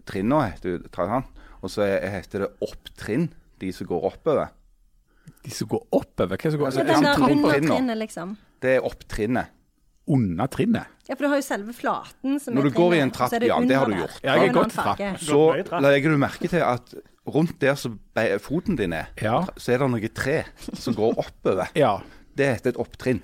Trinnene 0.08 0.48
heter 0.50 0.78
du 0.80 0.88
Trahan, 0.90 1.22
og 1.62 1.70
så 1.70 1.84
er- 1.86 2.08
heter 2.16 2.46
det 2.46 2.48
opptrinn, 2.66 3.28
de 3.62 3.68
som 3.72 3.86
går 3.86 4.08
oppover. 4.08 4.48
De 5.44 5.52
som 5.54 5.68
går 5.70 5.84
oppover? 5.94 6.34
Hva 6.34 6.48
er 6.48 6.50
det 6.50 6.52
som 6.56 6.60
går 6.60 6.66
Altså, 6.66 6.80
ja, 6.82 7.12
under 7.30 7.60
trinnet, 7.68 7.98
liksom. 8.00 8.32
Det 8.64 8.72
er 8.78 8.88
opptrinnet. 8.88 9.52
under 10.08 10.46
trinnet? 10.52 10.86
Ja, 11.08 11.14
for 11.14 11.24
du 11.24 11.28
har 11.30 11.38
jo 11.38 11.44
selve 11.46 11.72
flaten 11.72 12.40
som 12.40 12.54
Når 12.56 12.66
er 12.66 12.68
du 12.70 12.76
går 12.76 12.94
i 12.94 12.98
en 13.04 13.10
trapp, 13.14 13.30
det 13.30 13.48
ja, 13.48 13.60
det 13.60 13.76
har 13.76 13.86
du 13.88 13.94
gjort. 13.96 14.18
Ja, 14.24 14.34
jeg 14.34 14.50
har 14.50 14.56
gått 14.56 14.74
trapp. 14.74 14.98
Så 15.20 15.38
legger 15.80 16.10
du 16.10 16.18
merke 16.20 16.48
til 16.50 16.60
at 16.64 16.94
rundt 17.26 17.58
der 17.60 17.74
som 17.80 17.98
foten 18.40 18.76
din 18.76 18.92
er, 18.92 19.06
Ja. 19.22 19.46
så 19.56 19.72
er 19.72 19.78
det 19.78 19.90
noe 19.90 20.08
tre 20.08 20.44
som 20.74 20.94
går 20.94 21.16
oppover. 21.18 21.68
Ja. 21.74 22.00
Det 22.36 22.46
heter 22.56 22.70
et 22.74 22.76
opptrinn. 22.82 23.22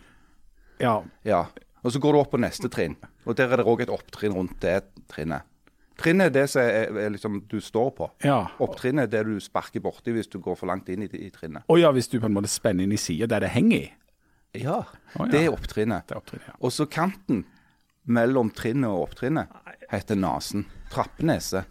ja. 0.81 1.03
Ja. 1.25 1.47
Og 1.83 1.93
så 1.93 1.99
går 1.99 2.13
du 2.13 2.19
opp 2.21 2.31
på 2.35 2.39
neste 2.41 2.69
trinn, 2.69 2.95
og 3.25 3.37
der 3.39 3.49
er 3.53 3.57
det 3.57 3.65
òg 3.67 3.81
et 3.81 3.89
opptrinn 3.89 4.35
rundt 4.37 4.59
det 4.61 4.83
trinnet. 5.09 5.43
Trinnet 5.97 6.27
er 6.27 6.31
det 6.35 6.43
som 6.51 6.61
er, 6.61 6.91
er 7.07 7.11
liksom 7.15 7.39
du 7.49 7.59
står 7.61 7.91
på. 7.97 8.11
ja. 8.25 8.51
Opptrinnet 8.61 9.05
er 9.05 9.25
det 9.25 9.25
du 9.27 9.41
sparker 9.41 9.81
borti 9.81 10.13
hvis 10.13 10.29
du 10.29 10.39
går 10.41 10.57
for 10.61 10.67
langt 10.69 10.89
inn 10.93 11.03
i, 11.03 11.09
i 11.17 11.31
trinnet. 11.31 11.63
Og 11.73 11.81
ja, 11.81 11.91
hvis 11.93 12.09
du 12.09 12.19
på 12.21 12.27
en 12.29 12.35
måte 12.37 12.49
spenner 12.53 12.85
inn 12.85 12.93
i 12.93 13.01
sida 13.01 13.27
der 13.27 13.41
det 13.41 13.51
henger 13.55 13.79
i. 13.79 13.93
Ja, 14.61 14.83
Å, 15.17 15.25
ja. 15.25 15.31
det 15.33 15.41
er 15.47 15.53
opptrinnet. 15.55 16.05
Det 16.09 16.17
er 16.17 16.21
opptrinnet, 16.21 16.47
ja. 16.49 16.55
Og 16.61 16.73
så 16.73 16.85
kanten 16.87 17.45
mellom 18.05 18.51
trinnet 18.53 18.91
og 18.91 19.07
opptrinnet 19.09 19.49
heter 19.91 20.17
nasen. 20.21 20.67
Trappenese. 20.93 21.65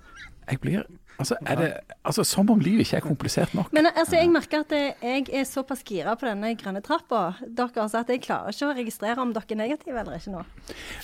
Jeg 0.49 0.59
blir 0.61 0.85
Altså, 1.19 1.35
er 1.45 1.55
det 1.59 1.67
altså, 2.07 2.23
Som 2.23 2.49
om 2.49 2.59
livet 2.63 2.85
ikke 2.85 2.97
er 2.97 3.03
komplisert 3.03 3.53
nok. 3.53 3.73
Men 3.75 3.89
altså, 3.91 4.15
jeg 4.15 4.29
merker 4.31 4.63
at 4.63 4.71
eh, 4.71 4.93
jeg 5.03 5.25
er 5.41 5.43
såpass 5.43 5.83
gira 5.83 6.15
på 6.15 6.25
denne 6.29 6.53
grønne 6.55 6.81
trappa 6.85 7.33
deres 7.43 7.95
at 7.99 8.07
jeg 8.09 8.21
klarer 8.23 8.55
ikke 8.55 8.69
å 8.69 8.75
registrere 8.77 9.19
om 9.19 9.33
dere 9.35 9.43
er 9.51 9.59
negative 9.59 9.99
eller 9.99 10.15
ikke 10.15 10.31
nå. 10.37 10.43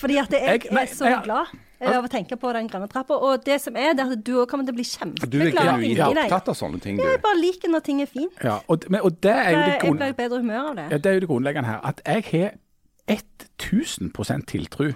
Fordi 0.00 0.16
at 0.22 0.32
jeg, 0.32 0.42
Jeg- 0.64 0.72
nei, 0.72 0.82
er 0.82 0.94
så 0.94 1.04
jeg- 1.10 1.22
glad 1.24 1.46
av 1.86 2.04
å 2.04 2.08
tenke 2.08 2.36
på 2.40 2.52
den 2.56 2.68
grønne 2.68 2.88
trappa. 2.88 3.14
Og 3.20 3.44
det 3.44 3.60
som 3.60 3.76
er, 3.76 3.92
det 3.92 4.06
er 4.06 4.12
at 4.16 4.24
du 4.24 4.32
òg 4.40 4.48
kommer 4.48 4.64
til 4.64 4.72
å 4.72 4.78
bli 4.80 4.84
Du 4.84 5.38
kjempeglad 5.38 5.84
inni 5.84 5.94
deg. 5.94 6.14
Du 6.14 6.20
er 6.20 6.24
opptatt 6.24 6.48
av 6.48 6.56
sånne 6.56 6.80
ting, 6.80 6.96
du. 6.96 7.02
Jeg 7.04 7.20
bare 7.20 7.40
liker 7.40 7.68
når 7.68 7.84
ting 7.84 8.00
er 8.00 8.06
fint. 8.06 8.32
Ja, 8.42 8.60
og, 8.68 8.84
men, 8.88 9.00
og 9.02 9.20
det 9.20 9.32
er 9.32 9.50
jo 9.50 9.58
det 9.58 9.74
Jeg 9.82 9.92
blir 9.92 10.08
i 10.08 10.12
bedre 10.12 10.38
humør 10.40 10.70
av 10.70 10.76
det. 10.76 10.86
Ja, 10.90 10.96
det 10.98 11.06
er 11.06 11.14
jo 11.14 11.20
det 11.20 11.28
grunnleggende 11.28 11.66
her. 11.68 11.80
At 11.84 12.00
jeg 12.06 12.24
har 12.32 12.56
1000 13.58 14.46
tiltro 14.46 14.92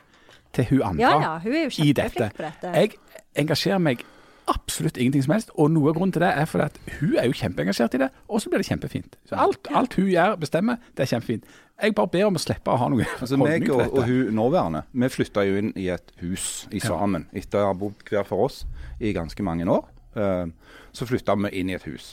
til 0.52 0.64
hun 0.70 0.82
andre 0.82 1.02
Ja, 1.02 1.20
ja, 1.20 1.38
hun 1.38 1.52
er 1.54 1.68
jo 1.68 1.84
i 1.84 1.92
dette. 1.92 2.30
på 2.36 2.42
dette. 2.42 2.72
Jeg 2.74 2.90
engasjerer 3.36 3.78
meg 3.78 4.04
absolutt 4.50 4.98
ingenting 5.00 5.24
som 5.24 5.34
helst, 5.36 5.50
og 5.54 5.70
noe 5.72 5.90
av 5.90 5.96
grunnen 5.96 6.12
til 6.14 6.24
det 6.24 6.30
er 6.34 6.48
fordi 6.50 6.66
at 6.68 6.78
hun 6.98 7.16
er 7.20 7.28
jo 7.30 7.36
kjempeengasjert 7.40 7.96
i 7.96 8.02
det, 8.02 8.10
og 8.28 8.42
så 8.42 8.52
blir 8.52 8.62
det 8.62 8.68
kjempefint. 8.68 9.18
Så 9.30 9.38
alt, 9.40 9.70
alt 9.76 9.96
hun 9.98 10.08
gjør, 10.10 10.36
bestemmer, 10.42 10.80
det 10.96 11.06
er 11.06 11.12
kjempefint. 11.14 11.46
Jeg 11.80 11.94
bare 11.96 12.12
ber 12.12 12.26
om 12.28 12.36
å 12.36 12.42
slippe 12.42 12.72
å 12.72 12.76
ha 12.76 12.88
noe 12.92 13.06
Altså, 13.16 13.38
meg 13.40 13.64
og, 13.72 13.80
og 13.88 14.02
hun 14.04 14.34
nåværende, 14.36 14.82
vi 14.92 15.08
flytta 15.14 15.46
jo 15.48 15.60
inn 15.62 15.70
i 15.80 15.88
et 15.94 16.12
hus 16.20 16.66
i 16.76 16.82
sammen 16.84 17.24
etter 17.32 17.62
å 17.62 17.70
ha 17.70 17.76
bodd 17.78 18.04
hver 18.10 18.26
for 18.28 18.50
oss 18.50 18.64
i 19.00 19.14
ganske 19.16 19.46
mange 19.46 19.64
år. 19.70 19.86
Eh, 20.20 20.46
så 20.92 21.08
flytta 21.08 21.38
vi 21.40 21.54
inn 21.62 21.72
i 21.72 21.78
et 21.78 21.86
hus. 21.88 22.12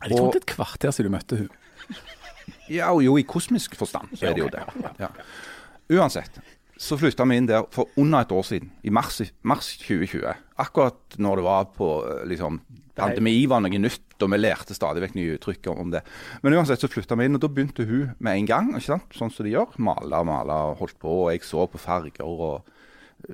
Jeg 0.00 0.16
trodde 0.16 0.40
et 0.40 0.48
kvarter 0.48 0.94
siden 0.96 1.10
du 1.10 1.16
møtte 1.18 1.42
hun. 1.42 1.50
Ja, 2.70 2.88
og 2.94 3.02
jo, 3.04 3.16
i 3.18 3.26
kosmisk 3.26 3.74
forstand 3.78 4.14
så 4.16 4.30
er 4.30 4.36
det 4.36 4.44
jo 4.44 4.50
det. 4.52 4.62
Ja. 5.02 5.10
Uansett, 5.90 6.38
så 6.80 6.96
flytta 6.96 7.26
vi 7.28 7.36
inn 7.36 7.48
der 7.48 7.66
for 7.74 7.90
under 8.00 8.24
et 8.24 8.32
år 8.32 8.46
siden, 8.48 8.70
i 8.82 8.92
mars, 8.94 9.20
mars 9.44 9.74
2020. 9.82 10.30
Akkurat 10.62 11.18
når 11.20 11.40
det 11.40 11.44
var 11.44 11.66
på 11.76 11.90
eh, 12.08 12.22
liksom 12.30 12.62
Pandemi 13.00 13.46
var 13.48 13.62
noe 13.64 13.80
nytt, 13.80 14.16
og 14.20 14.28
vi 14.32 14.38
lærte 14.40 14.74
stadig 14.76 15.00
vekk 15.04 15.14
nye 15.16 15.36
uttrykk 15.38 15.68
om 15.72 15.92
det. 15.94 16.02
Men 16.42 16.56
uansett 16.58 16.82
så 16.82 16.90
flytta 16.90 17.16
vi 17.16 17.28
inn, 17.28 17.38
og 17.38 17.40
da 17.44 17.48
begynte 17.48 17.86
hun 17.88 18.10
med 18.18 18.40
en 18.40 18.48
gang, 18.48 18.72
ikke 18.74 18.90
sant? 18.90 19.14
sånn 19.16 19.32
som 19.32 19.46
de 19.46 19.54
gjør. 19.54 19.76
Male 19.80 20.20
og 20.20 20.28
male 20.28 20.56
og 20.70 20.82
holdt 20.82 20.98
på, 21.00 21.14
og 21.22 21.30
jeg 21.32 21.46
så 21.46 21.64
på 21.70 21.80
farger 21.80 22.28
og 22.28 22.66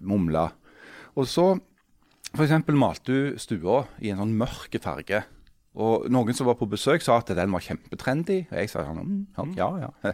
mumla. 0.07 0.49
Og 1.17 1.27
så 1.31 1.49
f.eks. 2.37 2.55
malte 2.77 3.17
hun 3.17 3.41
stua 3.43 3.81
i 4.03 4.13
en 4.13 4.23
sånn 4.23 4.37
mørk 4.39 4.79
farge. 4.85 5.25
Og 5.77 6.07
noen 6.09 6.33
som 6.37 6.49
var 6.49 6.57
på 6.57 6.69
besøk 6.73 7.03
sa 7.05 7.19
at 7.21 7.29
den 7.37 7.53
var 7.53 7.61
kjempetrendy. 7.61 8.39
Og 8.49 8.61
jeg 8.63 8.71
sa 8.73 8.85
sånn, 8.87 9.03
mm, 9.37 9.51
ja, 9.59 9.67
ja. 9.83 9.91
ja. 10.07 10.13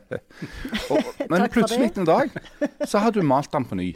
og, 0.93 1.13
men 1.31 1.45
plutselig 1.55 1.93
en 2.01 2.09
dag 2.09 2.33
så 2.83 3.03
hadde 3.05 3.23
hun 3.23 3.31
malt 3.31 3.53
den 3.55 3.69
på 3.71 3.79
ny. 3.79 3.93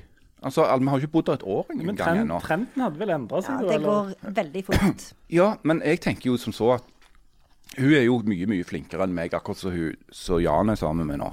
Altså, 0.47 0.67
Vi 0.79 0.87
har 0.87 1.01
jo 1.01 1.07
ikke 1.09 1.13
bodd 1.17 1.27
der 1.27 1.39
et 1.41 1.47
år 1.49 1.65
Men 1.73 1.81
engang 1.91 1.97
trend, 2.05 2.21
ennå. 2.21 2.37
trenden 2.45 2.83
hadde 2.85 3.01
vel 3.01 3.13
endra 3.17 3.41
seg? 3.43 3.57
Ja, 3.57 3.67
det 3.67 3.79
eller? 3.81 4.13
går 4.13 4.37
veldig 4.43 4.63
fort. 4.69 5.09
Ja, 5.39 5.49
men 5.67 5.81
jeg 5.83 6.01
tenker 6.05 6.31
jo 6.31 6.37
som 6.39 6.55
så 6.55 6.77
at 6.77 6.93
hun 7.77 7.93
er 7.97 8.05
jo 8.07 8.21
mye 8.25 8.47
mye 8.49 8.65
flinkere 8.65 9.05
enn 9.09 9.17
meg, 9.17 9.35
akkurat 9.35 9.59
som 9.59 9.75
hun 9.75 9.97
så 10.15 10.39
Jan 10.41 10.71
er 10.71 10.79
sammen 10.79 11.09
med 11.09 11.19
nå. 11.21 11.33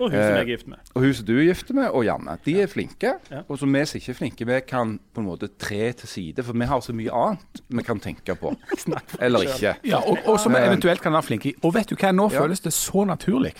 Og 0.00 0.08
hun 0.10 0.16
som 0.16 0.20
Eh, 0.20 0.36
jeg 0.36 0.40
er 0.40 0.48
gift 0.48 0.68
med. 0.72 0.78
Og 0.94 1.02
hun 1.04 1.14
som 1.14 1.26
du 1.28 1.32
er 1.38 1.42
gift 1.44 1.70
med, 1.76 1.88
og 1.90 2.04
Janne, 2.06 2.38
de 2.46 2.54
er 2.62 2.70
flinke. 2.72 3.12
Ja. 3.30 3.42
Og 3.48 3.58
som 3.60 3.72
vi 3.74 3.82
som 3.86 3.98
ikke 4.00 4.10
er 4.14 4.18
flinke, 4.18 4.46
vi 4.48 4.60
kan 4.66 4.94
på 5.14 5.20
en 5.20 5.26
måte 5.28 5.48
tre 5.60 5.92
til 5.92 6.08
side, 6.08 6.42
for 6.46 6.56
vi 6.56 6.64
har 6.70 6.80
så 6.80 6.94
mye 6.96 7.12
annet 7.12 7.62
vi 7.68 7.82
kan 7.84 8.00
tenke 8.00 8.34
på. 8.40 8.54
Eller 9.20 9.44
ikke. 9.46 9.74
Ja, 9.84 10.00
og, 10.00 10.18
og 10.26 10.40
som 10.40 10.56
vi 10.56 10.58
eventuelt 10.64 11.04
kan 11.04 11.12
være 11.12 11.22
flinke 11.28 11.52
i. 11.52 11.54
Og 11.62 11.74
vet 11.76 11.90
du 11.92 11.96
hva, 12.00 12.10
nå 12.16 12.30
Ja. 12.32 12.40
føles 12.42 12.60
det 12.64 12.72
så 12.72 13.04
naturlig 13.04 13.54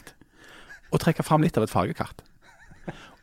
å 0.90 0.99
trekke 0.99 1.23
fram 1.23 1.42
litt 1.44 1.56
av 1.61 1.68
et 1.68 1.70
fargekart. 1.70 2.25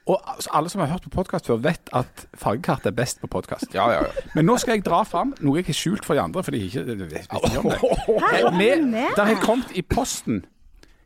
Og 0.08 0.22
altså, 0.24 0.50
alle 0.56 0.70
som 0.72 0.80
har 0.80 0.88
hørt 0.88 1.04
på 1.04 1.10
podkast 1.10 1.50
før, 1.50 1.58
vet 1.60 1.90
at 1.92 2.22
fargekart 2.40 2.86
er 2.88 2.94
best 2.96 3.20
på 3.20 3.28
podkast. 3.28 3.74
Ja, 3.76 3.90
ja, 3.92 4.06
ja. 4.06 4.28
Men 4.38 4.46
nå 4.48 4.56
skal 4.62 4.78
jeg 4.78 4.86
dra 4.86 5.02
fram 5.04 5.34
noe 5.44 5.58
jeg 5.60 5.68
har 5.68 5.76
skjult 5.76 6.06
for 6.08 6.16
de 6.16 6.22
andre, 6.24 6.44
for 6.48 6.56
de 6.56 6.62
ikke 6.64 6.86
vet 7.02 7.28
ikke 7.28 7.60
om 7.60 7.68
det. 7.74 8.54
Med, 8.56 8.96
der 9.18 9.26
har 9.34 9.42
kommet 9.44 9.74
i 9.76 9.82
posten 9.84 10.46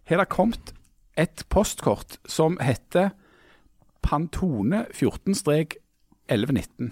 Her 0.06 0.22
har 0.22 0.30
kommet 0.30 0.74
et 1.18 1.44
postkort 1.50 2.18
som 2.30 2.58
heter 2.62 3.12
Pantone 4.02 4.86
14-1119. 4.96 6.92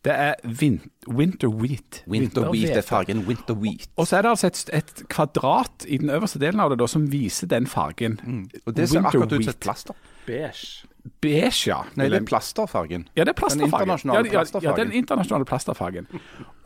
Det 0.00 0.12
er 0.16 0.34
vin 0.44 0.78
Winter 1.08 1.48
Wheat. 1.52 2.04
Winter 2.08 2.46
wheat 2.50 2.76
er 2.78 2.84
fargen 2.84 3.26
winter 3.28 3.54
wheat. 3.54 3.90
Og 4.00 4.06
så 4.08 4.16
er 4.16 4.22
det 4.24 4.30
altså 4.30 4.46
et, 4.48 4.70
et 4.72 5.02
kvadrat 5.12 5.84
i 5.88 5.98
den 6.00 6.08
øverste 6.10 6.40
delen 6.40 6.60
av 6.64 6.70
det 6.72 6.78
da, 6.80 6.86
som 6.88 7.04
viser 7.12 7.50
den 7.52 7.66
fargen. 7.68 8.16
Og 8.64 8.72
det 8.76 8.88
ser 8.88 9.02
Winter 9.02 9.10
akkurat 9.10 9.32
ut 9.34 9.44
som 9.44 9.52
et 9.52 9.60
plaster. 9.60 9.94
Beige. 10.24 10.86
Beige, 11.20 11.68
ja. 11.68 11.82
Nei, 12.00 12.08
det 12.12 12.22
er 12.22 12.24
plasterfargen. 12.28 13.06
Ja, 13.16 13.24
det 13.28 13.34
er 13.34 13.38
plasterfargen. 13.42 13.70
Den 13.76 13.92
internasjonale 13.92 14.18
ja, 14.18 14.24
ja, 14.24 14.32
Ja, 14.32 14.38
plasterfargen. 14.40 14.86
den 14.86 14.96
internasjonale 15.02 15.48
plasterfargen. 15.52 16.08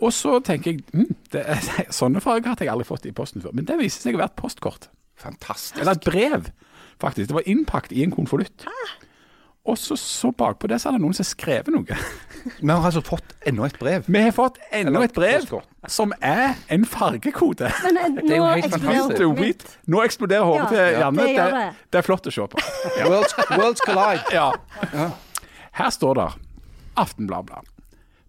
Og 0.01 0.13
så 0.15 0.39
tenker 0.47 0.73
jeg 0.73 0.85
hm, 0.95 1.11
det 1.35 1.43
er, 1.57 1.69
sånne 2.03 2.23
farger 2.23 2.55
har 2.55 2.63
jeg 2.63 2.71
aldri 2.71 2.87
fått 2.87 3.11
i 3.11 3.15
posten 3.15 3.43
før. 3.43 3.55
Men 3.55 3.67
det 3.67 3.81
viser 3.83 4.07
seg 4.09 4.15
å 4.15 4.23
være 4.23 4.31
et 4.31 4.39
postkort. 4.39 4.89
Fantastisk. 5.19 5.81
Eller 5.83 5.99
et 5.99 6.07
brev, 6.07 6.51
faktisk. 7.03 7.29
Det 7.31 7.35
var 7.39 7.49
innpakket 7.49 7.93
i 7.97 8.05
en 8.05 8.13
konvolutt. 8.15 8.67
Og 9.65 9.79
så, 9.81 9.97
så 9.97 10.29
bakpå 10.37 10.69
det 10.69 10.77
så 10.83 10.91
er 10.91 10.99
det 10.99 11.01
noen 11.01 11.15
som 11.17 11.25
har 11.25 11.31
skrevet 11.31 11.73
noe. 11.73 11.97
Vi 12.61 12.69
har 12.69 12.85
altså 12.85 13.01
fått 13.05 13.31
enda 13.49 13.65
et 13.65 13.79
brev. 13.81 14.05
Vi 14.13 14.21
har 14.21 14.35
fått 14.37 14.59
enda 14.77 15.01
et 15.07 15.15
brev 15.17 15.47
som 15.89 16.13
er 16.21 16.59
en 16.75 16.85
fargekode. 16.85 17.71
Men 17.87 17.97
eh, 17.97 18.19
er 18.29 18.37
jo 18.37 18.43
nå 18.45 18.51
helt 18.51 18.67
eksploderer 18.69 18.99
fantastisk. 19.01 19.25
Hodet 19.25 19.41
mitt. 19.41 19.65
Nå 19.89 20.03
eksploderer 20.05 20.45
hodet 20.51 20.65
Ja, 20.65 20.69
til 20.75 21.01
Janne. 21.01 21.25
det 21.25 21.37
Det, 21.39 21.47
det. 21.55 21.89
det 21.95 22.01
er 22.03 22.07
flott 22.11 22.29
å 22.29 22.35
se 22.37 22.49
på. 22.53 22.65
Worlds, 23.09 23.37
worlds 23.55 23.85
collide. 23.89 24.37
Ja. 24.37 24.51
Her 25.81 25.95
står 25.97 26.21
det 26.21 26.29
Aftenbladet. 27.01 27.65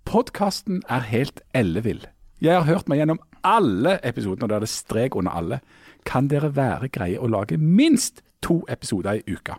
Podkasten 0.07 0.79
er 0.89 1.03
helt 1.11 1.43
ellevill. 1.53 2.05
Jeg 2.41 2.55
har 2.55 2.65
hørt 2.69 2.87
meg 2.89 3.01
gjennom 3.03 3.19
alle 3.45 3.97
episodene, 4.07 4.47
og 4.47 4.51
det 4.53 4.57
er 4.61 4.63
det 4.65 4.71
strek 4.71 5.15
under 5.19 5.35
alle. 5.37 5.59
Kan 6.07 6.29
dere 6.31 6.49
være 6.55 6.87
greie 6.93 7.19
å 7.19 7.27
lage 7.29 7.57
minst 7.59 8.23
to 8.45 8.59
episoder 8.69 9.19
i 9.21 9.23
uka? 9.35 9.57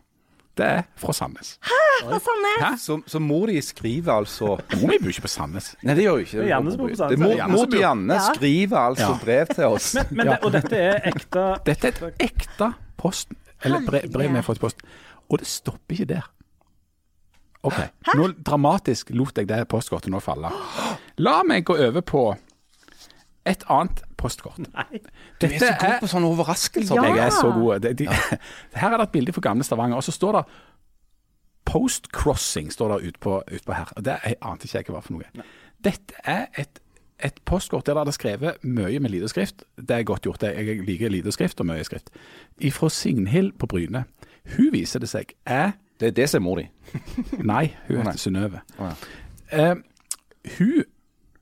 Det 0.57 0.65
er 0.65 0.83
fra 0.97 1.13
Sandnes. 1.13 1.59
Fra 2.01 2.17
Sandnes. 2.23 2.61
Hæ? 2.63 2.69
Så, 2.81 2.95
så 3.13 3.19
mor 3.21 3.51
di 3.51 3.59
skriver 3.61 4.13
altså 4.15 4.55
Mor 4.81 4.89
mi 4.89 4.97
bor 5.03 5.11
ikke 5.13 5.27
på 5.27 5.29
Sandnes. 5.29 5.67
Nei, 5.85 5.93
det 5.99 6.07
gjør 6.07 6.15
jo 6.17 6.25
ikke 6.25 6.39
Det 6.41 6.47
Janne 6.49 6.73
som 6.73 6.81
bor 6.81 6.89
på 6.89 6.97
Sandnes. 6.97 7.21
mor, 7.21 7.27
Det 7.29 7.35
er 7.35 7.43
Janne 7.43 7.59
mor 7.59 7.67
til 7.75 7.83
Janne 7.83 8.15
Ja. 8.17 8.23
skriver 8.31 8.79
altså 8.87 9.11
Ja. 9.11 9.19
brev 9.25 9.51
til 9.53 9.65
oss. 9.65 9.91
Men 10.11 10.31
det, 10.31 10.39
og 10.43 10.53
dette 10.57 10.81
er 10.81 11.11
ekte 11.13 11.45
Dette 11.67 11.91
er 11.91 11.93
et 12.09 12.25
ekte 12.31 12.71
post, 12.97 13.29
eller 13.65 13.85
brev, 13.91 14.09
brev 14.13 14.31
vi 14.31 14.35
har 14.41 14.47
fått 14.49 14.57
i 14.63 14.65
post. 14.65 14.81
Og 15.29 15.39
det 15.43 15.47
stopper 15.51 15.93
ikke 15.99 16.09
der. 16.15 16.31
OK. 17.67 17.79
Nå 18.15 18.31
dramatisk 18.47 19.11
lot 19.13 19.37
jeg 19.37 19.49
det 19.51 19.61
postkortet 19.69 20.09
nå 20.15 20.21
falle. 20.25 20.49
La 21.19 21.43
meg 21.45 21.65
gå 21.67 21.77
over 21.89 22.01
på 22.01 22.25
et 23.47 23.65
annet 23.69 24.03
postkort. 24.17 24.59
Du 25.41 25.47
er 25.47 25.59
så 25.59 25.75
god 25.81 26.01
på 26.01 26.09
sånne 26.11 26.31
overraskelser. 26.33 26.97
Ja. 26.97 27.13
Jeg 27.15 27.27
er 27.27 27.37
så 27.37 27.51
god. 27.53 27.81
Det, 27.85 27.93
de, 27.99 28.09
her 28.81 28.89
er 28.89 28.97
det 28.97 29.09
et 29.09 29.15
bilde 29.15 29.35
fra 29.37 29.45
gamle 29.49 29.67
Stavanger, 29.67 29.99
og 30.01 30.07
så 30.07 30.15
står 30.15 30.41
det 30.41 30.47
Post-crossing 31.67 32.71
står 32.73 32.93
det 32.95 33.13
utpå 33.13 33.43
ut 33.53 33.65
på 33.67 33.75
her. 33.75 33.93
og 33.97 34.05
Det 34.05 34.19
jeg 34.25 34.37
ante 34.41 34.69
ikke 34.69 34.79
jeg 34.79 34.95
hva 34.95 35.01
for 35.03 35.17
noe. 35.17 35.47
Dette 35.83 36.21
er 36.25 36.47
et, 36.63 36.79
et 37.19 37.41
postkort 37.45 37.89
der 37.89 37.99
det 37.99 38.15
er 38.15 38.19
skrevet 38.19 38.63
mye 38.63 39.01
med 39.03 39.11
lite 39.11 39.29
skrift. 39.29 39.65
Det 39.77 39.97
er 39.97 40.07
godt 40.07 40.23
gjort. 40.23 40.47
Jeg 40.47 40.85
liker 40.87 41.11
lite 41.11 41.35
skrift 41.35 41.61
og 41.61 41.67
mye 41.67 41.85
skrift. 41.85 42.13
Ifra 42.63 42.89
Signhild 42.89 43.57
på 43.59 43.67
Bryne. 43.67 44.05
Hun 44.57 44.71
viser 44.73 45.03
det 45.03 45.11
seg 45.11 45.35
er 45.45 45.75
Det 46.01 46.09
er 46.09 46.13
det 46.13 46.29
som 46.31 46.43
er 46.43 46.45
mor 46.45 46.59
di. 46.61 46.67
Nei, 47.41 47.75
hun 47.89 47.97
nei. 47.97 48.05
heter 48.05 48.21
Synnøve. 48.21 48.61
Oh, 48.79 48.93
ja. 49.51 49.73
uh, 49.73 49.77
hun 50.59 50.85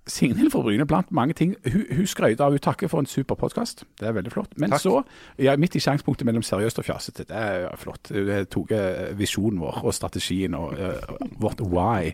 Signhild 0.07 0.51
fra 0.53 0.61
Bryne, 0.61 0.85
blant 0.87 1.13
mange 1.13 1.33
ting. 1.33 1.55
Hun, 1.73 1.85
hun 1.97 2.07
skrøt 2.07 2.41
av 2.45 2.53
Hun 2.53 2.61
takker 2.61 2.91
for 2.93 3.01
en 3.01 3.09
super 3.09 3.39
podkast. 3.41 3.87
Det 4.01 4.09
er 4.09 4.13
veldig 4.13 4.33
flott. 4.33 4.53
Men 4.61 4.75
Takk. 4.75 4.83
så, 4.83 5.03
ja, 5.41 5.57
midt 5.57 5.79
i 5.79 5.81
sjanspunktet 5.81 6.27
mellom 6.29 6.45
seriøst 6.45 6.79
og 6.83 6.85
fjasete, 6.85 7.25
det 7.31 7.39
er 7.41 7.77
flott. 7.81 8.13
Hun 8.13 8.49
tok 8.53 8.75
eh, 8.77 9.15
visjonen 9.17 9.63
vår 9.65 9.81
og 9.81 9.97
strategien 9.97 10.55
og 10.59 10.77
uh, 10.77 11.17
vårt 11.41 11.65
why 11.65 12.13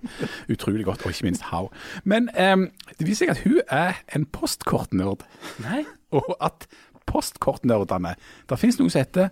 utrolig 0.52 0.86
godt, 0.86 1.02
og 1.02 1.10
ikke 1.10 1.26
minst 1.26 1.48
how. 1.50 1.66
Men 2.04 2.30
um, 2.38 2.68
det 2.98 3.08
viser 3.08 3.26
seg 3.26 3.34
at 3.34 3.42
hun 3.42 3.58
er 3.66 3.98
en 4.14 4.26
postkortnerd. 4.38 5.26
Nei. 5.66 5.82
Og 6.14 6.36
at 6.42 6.66
postkortnerdene 7.10 8.14
Det 8.46 8.58
finnes 8.58 8.78
noe 8.78 8.90
som 8.90 9.02
heter 9.02 9.30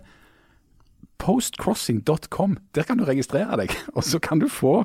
postcrossing.com. 1.19 2.57
Der 2.75 2.83
kan 2.83 2.99
du 2.99 3.07
registrere 3.07 3.55
deg, 3.59 3.71
og 3.95 4.03
så 4.03 4.19
kan 4.19 4.39
du 4.39 4.47
få 4.51 4.83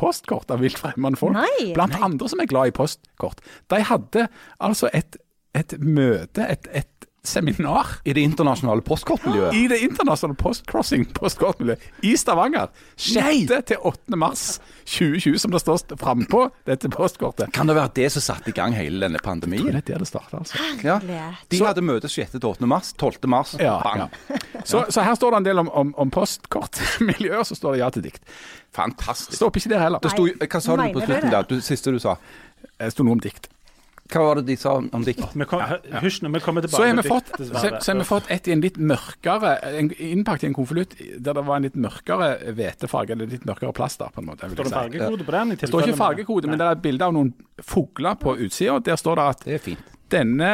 postkort 0.00 0.50
av 0.52 0.64
vilt 0.64 0.80
fremmede 0.80 1.20
folk. 1.20 1.36
Nei. 1.36 1.72
Blant 1.76 1.98
andre 2.00 2.30
som 2.32 2.42
er 2.42 2.48
glad 2.50 2.72
i 2.72 2.76
postkort. 2.76 3.42
De 3.72 3.82
hadde 3.86 4.26
altså 4.58 4.90
et, 4.96 5.20
et 5.56 5.76
møte, 5.84 6.46
et, 6.46 6.70
et 6.72 7.09
seminar, 7.22 7.86
I 8.04 8.12
det 8.16 8.20
internasjonale 8.24 8.80
postkortmiljøet. 8.80 9.54
i 9.54 9.66
det 9.68 9.78
internasjonale 9.84 10.36
postcrossing 10.40 11.04
postkortmiljøet 11.12 11.80
i 12.08 12.14
Stavanger. 12.16 12.68
6. 12.96 13.50
til 13.68 13.76
8. 13.84 14.16
mars 14.16 14.60
2020, 14.88 15.38
som 15.38 15.50
det 15.52 15.60
står 15.60 15.96
frampå 16.00 16.46
dette 16.66 16.88
postkortet. 16.88 17.52
Kan 17.52 17.68
det 17.68 17.76
være 17.76 17.92
det 17.94 18.08
som 18.14 18.24
satte 18.24 18.50
i 18.50 18.56
gang 18.56 18.72
hele 18.74 19.00
denne 19.04 19.20
pandemien? 19.22 19.68
Det 19.68 19.82
er 19.82 19.86
der 19.92 19.98
det 20.04 20.08
starta, 20.08 20.40
altså. 20.40 20.56
Ja. 20.82 20.98
De 21.52 21.60
hadde 21.60 21.84
møte 21.84 22.08
6. 22.08 22.30
til 22.38 22.46
8. 22.48 22.66
mars. 22.66 22.92
12. 22.96 23.20
mars, 23.28 23.54
Ja, 23.60 23.76
bang. 23.84 24.06
ja. 24.06 24.40
Så, 24.64 24.84
så 24.90 25.04
her 25.04 25.14
står 25.14 25.30
det 25.30 25.36
en 25.42 25.44
del 25.50 25.58
om, 25.58 25.68
om, 25.68 25.94
om 25.98 26.10
postkortmiljøet, 26.10 27.46
så 27.46 27.54
står 27.54 27.72
det 27.76 27.82
ja 27.84 27.90
til 27.90 28.02
dikt. 28.08 28.24
Fantastisk. 28.76 29.36
Stopper 29.36 29.60
ikke 29.60 29.72
der 29.74 29.84
heller. 29.84 30.00
Det 30.02 30.10
sto, 30.14 30.26
hva 30.26 30.60
sa 30.60 30.76
du 30.76 30.84
på 30.96 31.04
slutten 31.04 31.30
der? 31.36 31.46
Du, 31.48 31.60
siste 31.64 31.92
du 31.94 31.98
sa? 32.02 32.16
Det 32.80 32.92
sto 32.94 33.04
noe 33.04 33.16
om 33.18 33.20
dikt. 33.22 33.48
Hva 34.10 34.22
var 34.26 34.40
det 34.40 34.46
de 34.48 34.56
sa 34.58 34.72
om 34.80 35.04
dikt? 35.06 35.22
Vi 35.38 35.46
kom, 35.46 35.62
Hysj 36.02 36.20
nå, 36.24 36.32
vi 36.34 36.40
kommer 36.42 36.64
tilbake 36.64 36.82
Så 36.82 36.86
har 36.88 36.96
vi 36.98 37.08
fått, 37.08 37.30
dikt, 37.38 37.52
så, 37.54 37.70
så 37.84 37.94
vi 37.98 38.06
fått 38.08 38.30
et 38.34 38.48
i 38.50 38.54
en 38.56 38.64
litt 38.64 38.78
mørkere 38.78 39.52
en, 39.78 39.90
Innpakket 40.10 40.48
i 40.48 40.50
en 40.50 40.56
konvolutt 40.56 40.96
der 40.98 41.36
det 41.38 41.44
var 41.46 41.60
en 41.60 41.68
litt 41.68 41.78
mørkere 41.78 42.30
hvetefarge, 42.56 43.14
eller 43.14 43.30
litt 43.30 43.46
mørkere 43.48 43.72
plaster, 43.76 44.10
på 44.14 44.22
en 44.22 44.28
måte. 44.32 44.48
vil 44.50 44.58
Står 44.58 44.68
det 44.70 44.74
fargekode 44.74 45.28
på 45.28 45.36
den? 45.36 45.52
i 45.54 45.60
Det 45.60 45.70
står 45.70 45.86
ikke 45.86 46.00
fargekode, 46.00 46.50
men 46.50 46.58
det 46.60 46.66
er 46.66 46.78
et 46.78 46.82
bilde 46.84 47.06
av 47.06 47.14
noen 47.16 47.32
fugler 47.62 48.18
på 48.20 48.36
utsida. 48.46 48.78
Der 48.90 48.98
står 49.00 49.20
det 49.20 49.30
at 49.34 49.44
Det 49.46 49.54
er 49.58 49.64
fint. 49.70 49.96
denne 50.10 50.52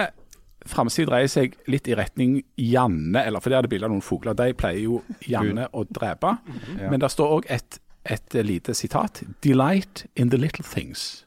framsida 0.66 1.12
dreier 1.12 1.30
seg 1.30 1.54
litt 1.70 1.88
i 1.88 1.94
retning 1.94 2.40
Janne, 2.58 3.22
eller 3.22 3.40
for 3.40 3.50
der 3.54 3.58
er 3.62 3.66
det 3.68 3.70
bilde 3.70 3.86
av 3.86 3.92
noen 3.94 4.02
fugler. 4.04 4.34
De 4.34 4.50
pleier 4.58 4.82
jo 4.82 5.02
Janne 5.26 5.68
å 5.72 5.84
drepe. 5.86 6.36
Ja. 6.80 6.90
Men 6.90 7.00
det 7.00 7.10
står 7.14 7.36
òg 7.38 7.46
et, 7.54 7.78
et 8.04 8.34
lite 8.42 8.74
sitat. 8.74 9.22
'Delight 9.42 10.06
in 10.16 10.30
the 10.30 10.36
little 10.38 10.64
things'. 10.66 11.25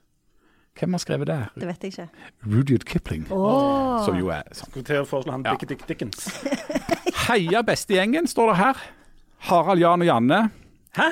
Hvem 0.79 0.95
har 0.95 1.01
skrevet 1.03 1.27
det? 1.27 1.37
Det 1.59 1.67
vet 1.67 1.81
jeg 1.83 1.91
ikke. 1.91 2.05
Rudyard 2.47 2.85
Kipling. 2.87 3.25
Oh. 3.35 3.99
Som 4.05 4.15
jo 4.19 4.29
er 4.31 4.45
sånn. 4.55 4.69
Skulle 4.71 4.87
til 4.87 5.01
å 5.01 5.07
foreslå 5.07 5.33
han 5.35 5.43
Ja. 5.43 5.55
Dick 5.59 5.73
Dick 5.73 5.83
Dickens. 5.89 6.29
Heia 7.25 7.61
bestegjengen, 7.67 8.29
står 8.31 8.53
det 8.53 8.59
her. 8.61 8.79
Harald, 9.49 9.83
Jan 9.83 10.05
og 10.05 10.07
Janne. 10.07 10.39
Hæ? 10.95 11.09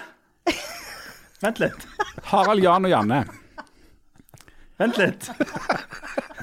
Vent 1.43 1.59
litt. 1.62 1.83
Harald, 2.31 2.63
Jan 2.63 2.88
og 2.88 2.93
Janne. 2.95 3.19
Vent 4.79 4.97
litt. 5.01 5.27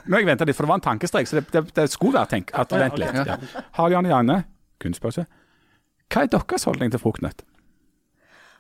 Nå 0.04 0.16
har 0.16 0.20
jeg 0.20 0.28
venta 0.28 0.44
litt, 0.44 0.56
for 0.58 0.66
det 0.66 0.72
var 0.74 0.80
en 0.82 0.84
tankestrek, 0.84 1.28
så 1.30 1.38
det, 1.40 1.46
det, 1.54 1.64
det 1.78 1.88
skulle 1.92 2.18
være 2.18 2.32
tenk 2.34 2.52
at 2.52 2.76
Vent 2.76 3.00
litt. 3.00 3.16
Ja. 3.24 3.38
Harald, 3.78 3.96
Jan 3.96 4.10
og 4.10 4.14
Janne. 4.14 4.38
Kunstpause. 4.84 5.24
Hva 6.12 6.26
er 6.26 6.30
deres 6.36 6.68
holdning 6.68 6.92
til 6.92 7.00
fruktnøtt? 7.00 7.40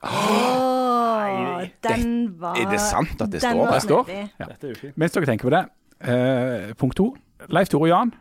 Åh, 0.04 1.64
den 1.84 2.34
var 2.40 2.58
er 2.60 2.70
det 2.70 2.80
sant 2.80 3.20
at 3.20 3.32
det 3.32 3.40
står? 3.42 3.72
Det 3.72 3.82
står. 3.82 4.12
Ja. 4.40 4.92
Mens 5.00 5.12
dere 5.16 5.28
tenker 5.30 5.48
på 5.48 5.54
det. 5.54 5.64
Eh, 6.04 6.74
punkt 6.80 6.96
to. 6.96 7.10
Leif 7.48 7.68
Tore 7.72 7.88
og 7.88 7.88
Jan. 7.88 8.14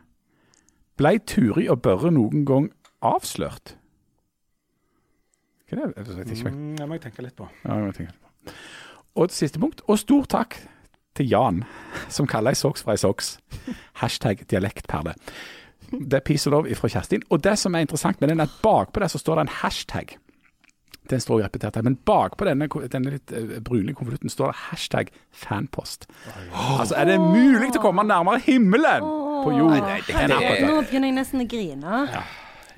Blei 0.96 1.18
Turi 1.18 1.66
og 1.68 1.82
Børre 1.82 2.12
noen 2.14 2.44
gang 2.46 2.68
avslørt? 3.02 3.74
Hva 5.68 5.80
er 5.80 5.90
det? 5.90 6.06
Jeg 6.06 6.18
vet 6.18 6.30
ikke. 6.36 6.52
Mm, 6.54 6.76
det 6.78 6.86
må 6.88 6.98
jeg 6.98 7.04
tenke 7.08 7.24
litt 7.24 7.36
på. 7.38 7.48
Ja, 7.64 7.80
jeg 7.88 7.96
tenker 7.98 8.14
på. 8.14 8.54
Og 9.14 9.34
siste 9.34 9.60
punkt. 9.62 9.82
Og 9.90 9.98
stor 9.98 10.24
takk 10.30 10.56
til 11.14 11.28
Jan, 11.30 11.62
som 12.10 12.26
kaller 12.30 12.54
ei 12.54 12.58
soks 12.58 12.82
for 12.82 12.94
ei 12.94 13.00
soks. 13.00 13.36
Hashtag 14.02 14.44
dialektperle. 14.50 15.14
Det 15.94 16.18
er 16.18 16.24
peace 16.26 16.48
and 16.48 16.54
love 16.54 16.74
fra 16.78 16.90
Kjerstin. 16.90 17.22
Og 17.30 17.42
det 17.44 17.56
som 17.60 17.74
er 17.74 17.84
interessant 17.84 18.20
med 18.20 18.32
den, 18.32 18.40
er 18.40 18.48
at 18.48 18.56
bakpå 18.62 19.02
der 19.02 19.10
så 19.12 19.18
står 19.18 19.38
det 19.38 19.46
en 19.46 19.56
hashtag. 19.60 20.16
Den 21.10 21.16
en 21.16 21.20
stor 21.20 21.42
repetert 21.42 21.74
her, 21.76 21.82
men 21.84 21.98
bakpå 22.08 22.46
denne, 22.48 22.66
denne 22.88 23.10
litt 23.12 23.26
brunlige 23.28 23.60
brune 23.66 23.92
konvolutten 23.94 24.30
står 24.32 24.52
det 24.54 24.56
hashtag 24.70 25.10
fanpost. 25.36 26.06
Altså, 26.78 26.94
er 26.96 27.04
det 27.10 27.18
mulig 27.20 27.72
til 27.74 27.80
å 27.82 27.84
komme 27.84 28.06
nærmere 28.08 28.40
himmelen 28.46 29.04
på 29.44 29.52
jord? 29.52 29.74
Nei, 29.74 29.98
det- 30.00 30.14
herregud, 30.16 30.40
det 30.40 30.60
er- 30.62 30.66
Nå 30.70 30.82
begynner 30.88 31.10
jeg 31.12 31.16
nesten 31.18 31.40
å 31.44 31.48
grine. 31.48 32.24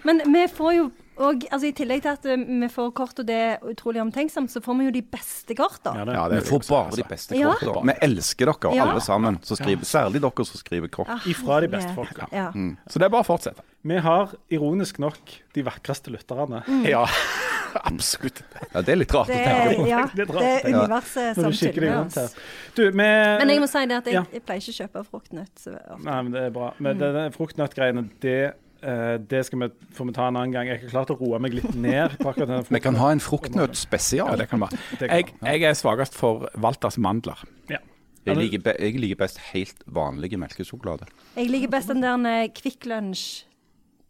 Men 0.05 0.23
vi 0.33 0.47
får 0.49 0.75
jo 0.77 0.91
og, 1.17 1.45
altså, 1.51 1.67
I 1.67 1.73
tillegg 1.77 2.03
til 2.05 2.13
at 2.13 2.27
uh, 2.29 2.45
vi 2.63 2.69
får 2.73 2.91
kort, 2.99 3.19
og 3.23 3.27
det 3.29 3.37
er 3.37 3.65
utrolig 3.71 4.01
omtenksomt, 4.03 4.51
så 4.53 4.61
får 4.65 4.79
vi 4.81 4.89
jo 4.89 4.95
de 4.99 5.03
beste 5.03 5.57
kortene. 5.59 6.03
Ja, 6.03 6.05
det. 6.09 6.17
Ja, 6.19 6.25
Vi 6.29 6.37
det 6.41 6.49
får 6.49 6.67
bare 6.69 6.91
de 6.91 7.03
altså. 7.03 7.09
beste 7.15 7.39
Ja. 7.41 7.55
kortene. 7.61 7.95
Vi 7.95 7.99
elsker 8.09 8.53
dere 8.53 8.75
Ja. 8.77 8.85
alle 8.91 9.01
sammen, 9.01 9.39
skriver, 9.43 9.85
særlig 9.85 10.21
dere 10.21 10.45
som 10.45 10.61
skriver 10.61 10.89
kort. 10.93 11.09
Ah, 11.09 11.21
Ifra 11.29 11.61
de 11.61 11.69
beste 11.69 11.95
folka. 11.95 12.29
Ja. 12.33 12.51
Så 12.89 12.99
det 12.99 13.09
er 13.09 13.09
bare 13.15 13.25
å 13.25 13.31
fortsette. 13.31 13.63
Vi 13.87 13.99
har 14.03 14.33
ironisk 14.51 14.99
nok 14.99 15.19
de 15.55 15.63
vakreste 15.63 16.11
lytterne. 16.11 16.63
Ja, 16.89 17.05
absolutt. 17.85 18.43
Ja, 18.73 18.83
det 18.83 18.93
er 18.93 18.99
litt 18.99 19.15
rart 19.15 19.29
Det, 19.31 19.37
å 19.37 19.47
tenke 19.47 19.77
på. 19.77 19.87
ja, 19.89 20.03
det 20.15 20.27
er 20.27 20.67
universet 20.73 21.39
som 21.39 21.53
tuller 21.53 21.91
med. 22.03 22.37
Du, 22.75 22.83
vi 22.91 22.97
Men 22.97 23.49
jeg 23.49 23.61
må 23.63 23.69
si 23.71 23.85
det 23.87 23.97
at 24.01 24.11
jeg, 24.11 24.15
Ja. 24.15 24.25
jeg 24.33 24.43
pleier 24.47 24.61
ikke 24.61 24.75
å 24.75 24.81
kjøpe 24.83 25.05
fruktnøtt. 25.11 25.67
Nei, 26.03 26.23
men 26.23 26.33
det 26.33 26.43
er 26.49 26.51
bra. 26.51 26.73
Men 26.79 26.99
mm. 26.99 27.33
fruktnøttgreiene, 27.37 28.09
det, 28.21 28.55
eh, 28.83 29.17
det 29.31 29.43
skal 29.47 29.61
vi, 29.65 29.69
får 29.97 30.07
vi 30.11 30.13
ta 30.17 30.29
en 30.29 30.37
annen 30.37 30.53
gang. 30.55 30.69
Jeg 30.71 30.83
har 30.83 30.91
klart 30.93 31.11
å 31.15 31.19
roe 31.21 31.39
meg 31.43 31.55
litt 31.57 31.75
ned 31.75 32.19
på 32.21 32.29
akkurat 32.31 32.49
denne 32.51 32.63
Vi 32.77 32.83
kan 32.85 32.99
ha 33.01 33.11
en 33.15 33.21
fruktnøtt-spesial. 33.25 34.33
Ja, 34.35 34.37
det 34.43 34.49
kan 34.53 34.61
være. 34.65 34.79
Det 35.01 35.09
kan 35.09 35.17
Jeg, 35.23 35.35
jeg 35.43 35.69
er 35.71 35.77
svakest 35.79 36.15
for 36.19 36.49
Walters 36.61 36.99
mandler. 36.99 37.43
Ja. 37.73 37.79
Jeg 38.27 38.41
liker, 38.41 38.59
be 38.65 38.73
jeg 38.83 38.97
liker 38.99 39.21
best 39.21 39.39
helt 39.53 39.85
vanlige 39.87 40.35
melkesjokolade. 40.43 41.07
Jeg 41.37 41.47
liker 41.53 41.71
best 41.71 41.93
den 41.93 42.03
der 42.03 42.49
Kvikk 42.51 42.89
Lunsj. 42.91 43.45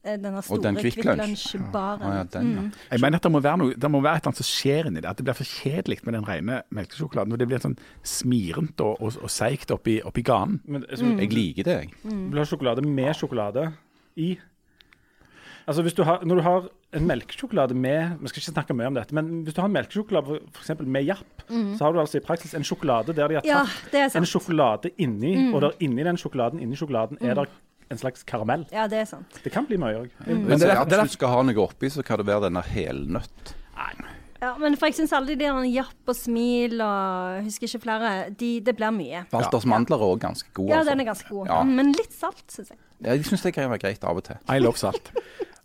eh, 0.06 0.14
Denne 0.16 0.40
store 0.40 0.62
den 0.64 0.78
Kvikk 0.80 0.94
Kvikk 0.96 1.10
Lunsj? 1.10 1.50
Lunsj-baren. 1.58 2.14
Ja, 2.14 2.22
den, 2.32 2.48
ja. 2.56 2.64
Jeg 2.94 3.02
mener 3.04 3.20
at 3.20 3.26
det 3.28 3.32
må 3.34 3.42
være 3.44 3.60
noe, 3.60 3.74
det 3.76 3.90
må 3.92 4.00
være 4.00 4.16
et 4.16 4.24
eller 4.24 4.32
annet 4.32 4.40
som 4.40 4.48
skjer 4.48 4.88
inni 4.88 5.02
det. 5.04 5.10
At 5.12 5.20
det 5.20 5.26
blir 5.28 5.36
for 5.36 5.50
kjedelig 5.50 5.98
med 6.08 6.16
den 6.16 6.24
rene 6.24 6.62
melkesjokoladen. 6.78 7.36
Og 7.36 7.42
det 7.42 7.48
blir 7.50 7.60
sånn 7.60 7.76
smirent 8.08 8.80
og, 8.86 8.96
og, 9.04 9.20
og 9.20 9.32
seigt 9.36 9.74
oppi, 9.76 9.98
oppi 10.08 10.24
ganen. 10.24 10.62
Men, 10.64 10.88
så, 10.96 11.12
Jeg 11.20 11.34
liker 11.36 11.68
det, 11.68 11.76
jeg. 11.82 11.92
Mm. 12.08 12.22
Vil 12.32 12.40
ha 12.40 12.48
sjokolade 12.48 12.86
med 12.88 13.12
sjokolade 13.20 13.68
i? 14.16 14.32
Altså 15.66 15.82
hvis 15.82 15.94
du 15.98 16.02
har, 16.06 16.20
Når 16.24 16.36
du 16.38 16.42
har 16.42 16.68
en 16.94 17.06
melkesjokolade 17.08 17.74
med 17.74 18.18
Vi 18.22 18.28
skal 18.28 18.40
ikke 18.42 18.52
snakke 18.54 18.74
mye 18.78 18.86
om 18.86 18.94
dette, 18.94 19.12
men 19.14 19.42
hvis 19.44 19.54
du 19.54 19.60
har 19.60 19.66
en 19.66 19.72
melkesjokolade 19.74 20.26
for, 20.26 20.74
for 20.76 20.84
med 20.86 21.04
Japp, 21.08 21.42
så 21.50 21.78
har 21.84 21.92
du 21.92 21.98
altså 22.00 22.16
i 22.20 22.24
praksis 22.24 22.54
en 22.54 22.62
sjokolade 22.62 23.14
der 23.14 23.28
de 23.28 23.34
har 23.34 23.42
tatt 23.42 23.92
Ja, 23.92 24.06
en 24.20 24.26
sjokolade 24.26 24.90
inni, 24.98 25.34
Mm. 25.36 25.54
og 25.54 25.60
der 25.62 25.72
inni 25.80 26.04
den 26.04 26.16
sjokoladen 26.16 26.60
inni 26.62 26.76
sjokoladen 26.76 27.18
er 27.20 27.34
det 27.34 27.48
en 27.90 27.98
slags 27.98 28.22
karamell. 28.26 28.64
Ja, 28.72 28.86
det 28.88 28.98
er 28.98 29.04
sant. 29.06 29.40
Det 29.44 29.52
kan 29.52 29.66
bli 29.66 29.76
mye 29.76 29.94
òg. 30.06 30.10
Mm. 30.26 30.46
Men 30.48 30.58
det 30.58 30.68
er- 30.70 30.84
det 30.84 30.88
det 30.88 30.98
er- 30.98 31.02
hvis 31.04 31.10
du 31.10 31.18
skal 31.18 31.28
ha 31.28 31.42
noe 31.42 31.54
oppi, 31.66 31.86
så 31.90 32.02
kan 32.04 32.18
det 32.18 32.26
være 32.26 32.42
denne 32.50 32.62
helnøtt. 32.62 33.54
Ja, 34.42 34.50
men 34.60 34.76
for 34.76 34.86
jeg 34.86 34.94
syns 34.98 35.12
alle 35.16 35.32
de 35.32 35.36
der 35.40 35.62
Japp 35.64 36.10
og 36.12 36.14
Smil 36.14 36.80
og 36.84 37.42
husker 37.46 37.66
ikke 37.66 37.80
flere, 37.82 38.30
de, 38.36 38.60
det 38.60 38.76
blir 38.76 38.92
mye. 38.92 39.24
Walters 39.32 39.64
mandler 39.64 39.96
er 39.96 40.04
òg 40.04 40.18
ganske 40.20 40.52
gode. 40.52 40.68
Ja, 40.68 40.80
altså. 40.82 40.90
den 40.92 41.00
er 41.00 41.04
ganske 41.08 41.28
god. 41.30 41.46
Ja. 41.48 41.62
Mm, 41.64 41.74
Men 41.74 41.92
litt 41.92 42.12
salt, 42.12 42.42
syns 42.52 42.68
jeg. 42.68 42.78
Ja, 43.02 43.12
jeg 43.16 43.24
syns 43.24 43.42
det 43.42 43.54
kan 43.54 43.70
være 43.70 43.78
greit 43.80 44.04
av 44.04 44.16
og 44.16 44.24
til. 44.24 44.36
I 44.48 44.58
love 44.58 44.76
salt. 44.76 45.10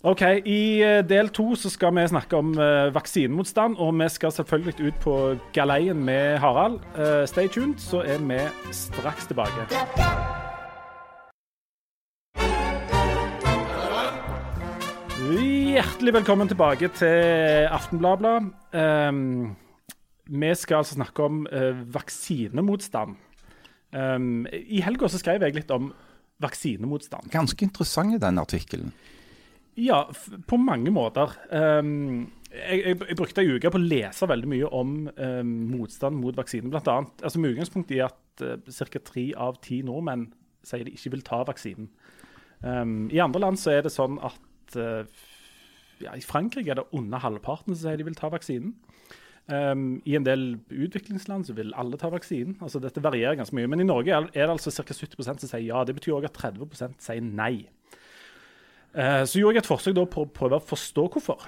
OK, 0.01 0.21
i 0.49 0.81
eh, 0.81 1.03
del 1.05 1.27
to 1.29 1.51
så 1.53 1.69
skal 1.69 1.91
vi 1.93 2.01
snakke 2.09 2.33
om 2.33 2.55
eh, 2.57 2.87
vaksinemotstand, 2.89 3.75
og 3.77 3.91
vi 3.99 4.07
skal 4.09 4.31
selvfølgelig 4.33 4.87
ut 4.87 4.95
på 5.03 5.13
galeien 5.53 5.99
med 6.01 6.39
Harald. 6.41 6.79
Eh, 6.97 7.27
stay 7.29 7.45
tuned, 7.45 7.77
så 7.77 8.01
er 8.01 8.17
vi 8.17 8.39
straks 8.73 9.29
tilbake. 9.29 9.67
Hjertelig 15.29 16.15
velkommen 16.17 16.49
tilbake 16.49 16.89
til 16.97 17.69
Aftenbladet. 17.69 18.49
Um, 18.73 19.53
vi 20.25 20.53
skal 20.57 20.81
altså 20.81 20.97
snakke 20.97 21.23
om 21.23 21.45
uh, 21.45 21.93
vaksinemotstand. 21.93 23.15
Um, 23.93 24.47
I 24.49 24.81
helga 24.81 25.13
skrev 25.13 25.45
jeg 25.45 25.61
litt 25.61 25.71
om 25.71 25.93
vaksinemotstand. 26.41 27.29
Ganske 27.29 27.69
interessant 27.69 28.17
i 28.17 28.21
den 28.25 28.41
artikkelen. 28.41 28.95
Ja, 29.79 30.03
på 30.47 30.57
mange 30.59 30.91
måter. 30.91 31.31
Um, 31.51 32.27
jeg, 32.51 32.81
jeg, 32.83 32.97
jeg 33.07 33.17
brukte 33.17 33.43
ei 33.43 33.53
uke 33.55 33.71
på 33.71 33.79
å 33.79 33.83
lese 33.85 34.27
veldig 34.27 34.49
mye 34.51 34.69
om 34.75 34.95
um, 35.07 35.51
motstand 35.71 36.19
mot 36.19 36.35
vaksinen, 36.35 36.73
annet. 36.75 37.23
Altså 37.23 37.39
med 37.39 37.53
utgangspunkt 37.53 37.93
i 37.95 38.01
at 38.03 38.43
uh, 38.43 38.57
ca. 38.67 39.03
tre 39.07 39.29
av 39.39 39.61
ti 39.63 39.79
nordmenn 39.87 40.27
sier 40.67 40.83
de 40.85 40.93
ikke 40.95 41.15
vil 41.15 41.23
ta 41.25 41.41
vaksinen. 41.47 41.87
Um, 42.61 43.07
I 43.13 43.23
andre 43.23 43.41
land 43.41 43.57
så 43.57 43.77
er 43.77 43.87
det 43.87 43.93
sånn 43.95 44.19
at 44.21 44.75
uh, 44.77 45.07
ja, 46.03 46.13
I 46.13 46.25
Frankrike 46.25 46.73
er 46.73 46.81
det 46.81 46.89
under 46.97 47.23
halvparten 47.23 47.73
som 47.73 47.87
sier 47.87 48.01
de 48.01 48.05
vil 48.09 48.19
ta 48.19 48.29
vaksinen. 48.33 48.75
Um, 49.47 50.01
I 50.05 50.15
en 50.19 50.27
del 50.27 50.45
utviklingsland 50.69 51.47
så 51.47 51.55
vil 51.57 51.73
alle 51.79 51.97
ta 51.99 52.11
vaksinen. 52.11 52.59
Altså 52.61 52.83
Dette 52.83 53.03
varierer 53.03 53.39
ganske 53.39 53.55
mye. 53.57 53.71
Men 53.71 53.83
i 53.83 53.87
Norge 53.87 54.13
er 54.13 54.27
det 54.35 54.51
altså 54.51 54.73
ca. 54.75 54.93
70% 54.93 55.45
som 55.45 55.47
sier 55.47 55.65
ja. 55.65 55.85
Det 55.87 55.95
betyr 55.97 56.19
òg 56.19 56.27
at 56.27 56.37
30% 56.37 56.99
sier 57.01 57.23
nei. 57.23 57.69
Eh, 58.95 59.23
Så 59.25 59.39
gjorde 59.39 59.55
jeg 59.55 59.63
et 59.63 59.71
forsøk 59.71 59.95
da 59.95 60.05
på 60.05 60.25
å 60.25 60.29
prøve 60.31 60.59
å 60.59 60.63
forstå 60.63 61.07
hvorfor. 61.13 61.39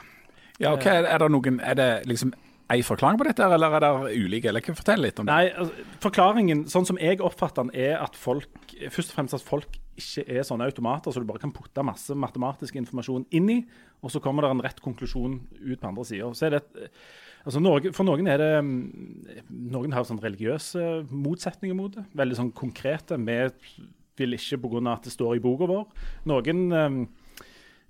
Ja, 0.60 0.74
ok, 0.74 0.86
Er 0.86 1.18
det 1.20 1.30
noen, 1.32 1.60
er 1.62 1.76
det 1.76 2.06
liksom 2.08 2.34
ei 2.72 2.82
forklaring 2.82 3.18
på 3.20 3.26
dette, 3.28 3.44
eller 3.44 3.74
er 3.76 3.80
det 3.84 4.18
ulike? 4.24 4.48
Eller 4.50 4.62
kan 4.62 4.76
fortelle 4.76 5.10
litt 5.10 5.20
om 5.20 5.26
det. 5.28 5.34
Nei, 5.34 5.50
altså, 5.52 5.74
Forklaringen, 6.00 6.66
sånn 6.72 6.86
som 6.88 6.98
jeg 7.02 7.20
oppfatter 7.20 7.66
den, 7.68 7.74
er 7.76 7.98
at 8.02 8.16
folk 8.16 8.48
først 8.90 9.12
og 9.12 9.18
fremst 9.18 9.34
at 9.34 9.42
folk 9.46 9.80
ikke 9.98 10.24
er 10.40 10.42
sånne 10.48 10.66
automater 10.66 11.14
så 11.14 11.22
du 11.22 11.28
bare 11.30 11.42
kan 11.44 11.52
putte 11.54 11.84
masse 11.86 12.16
matematisk 12.18 12.80
informasjon 12.80 13.28
inn 13.32 13.50
i, 13.50 13.60
og 14.02 14.10
så 14.10 14.22
kommer 14.24 14.42
det 14.42 14.50
en 14.56 14.64
rett 14.66 14.80
konklusjon 14.82 15.36
ut 15.60 15.80
på 15.82 15.88
andre 15.88 16.04
sida. 16.08 16.32
Så 16.34 16.50
det 16.50 16.64
et- 16.64 16.90
Altså, 17.46 17.60
for 17.94 18.06
noen 18.06 18.26
er 18.26 18.38
det 18.38 18.64
Noen 18.64 19.92
har 19.92 20.06
sånn 20.06 20.22
religiøse 20.22 21.06
motsetninger 21.12 21.76
mot 21.76 21.92
det. 21.92 22.06
Veldig 22.16 22.38
sånn 22.38 22.54
konkrete. 22.54 23.18
Vi 23.20 23.86
vil 24.16 24.32
ikke 24.38 24.62
pga. 24.62 24.94
at 24.94 25.04
det 25.04 25.12
står 25.12 25.36
i 25.36 25.40
boka 25.40 25.68
vår. 25.68 25.86
Noen 26.26 27.10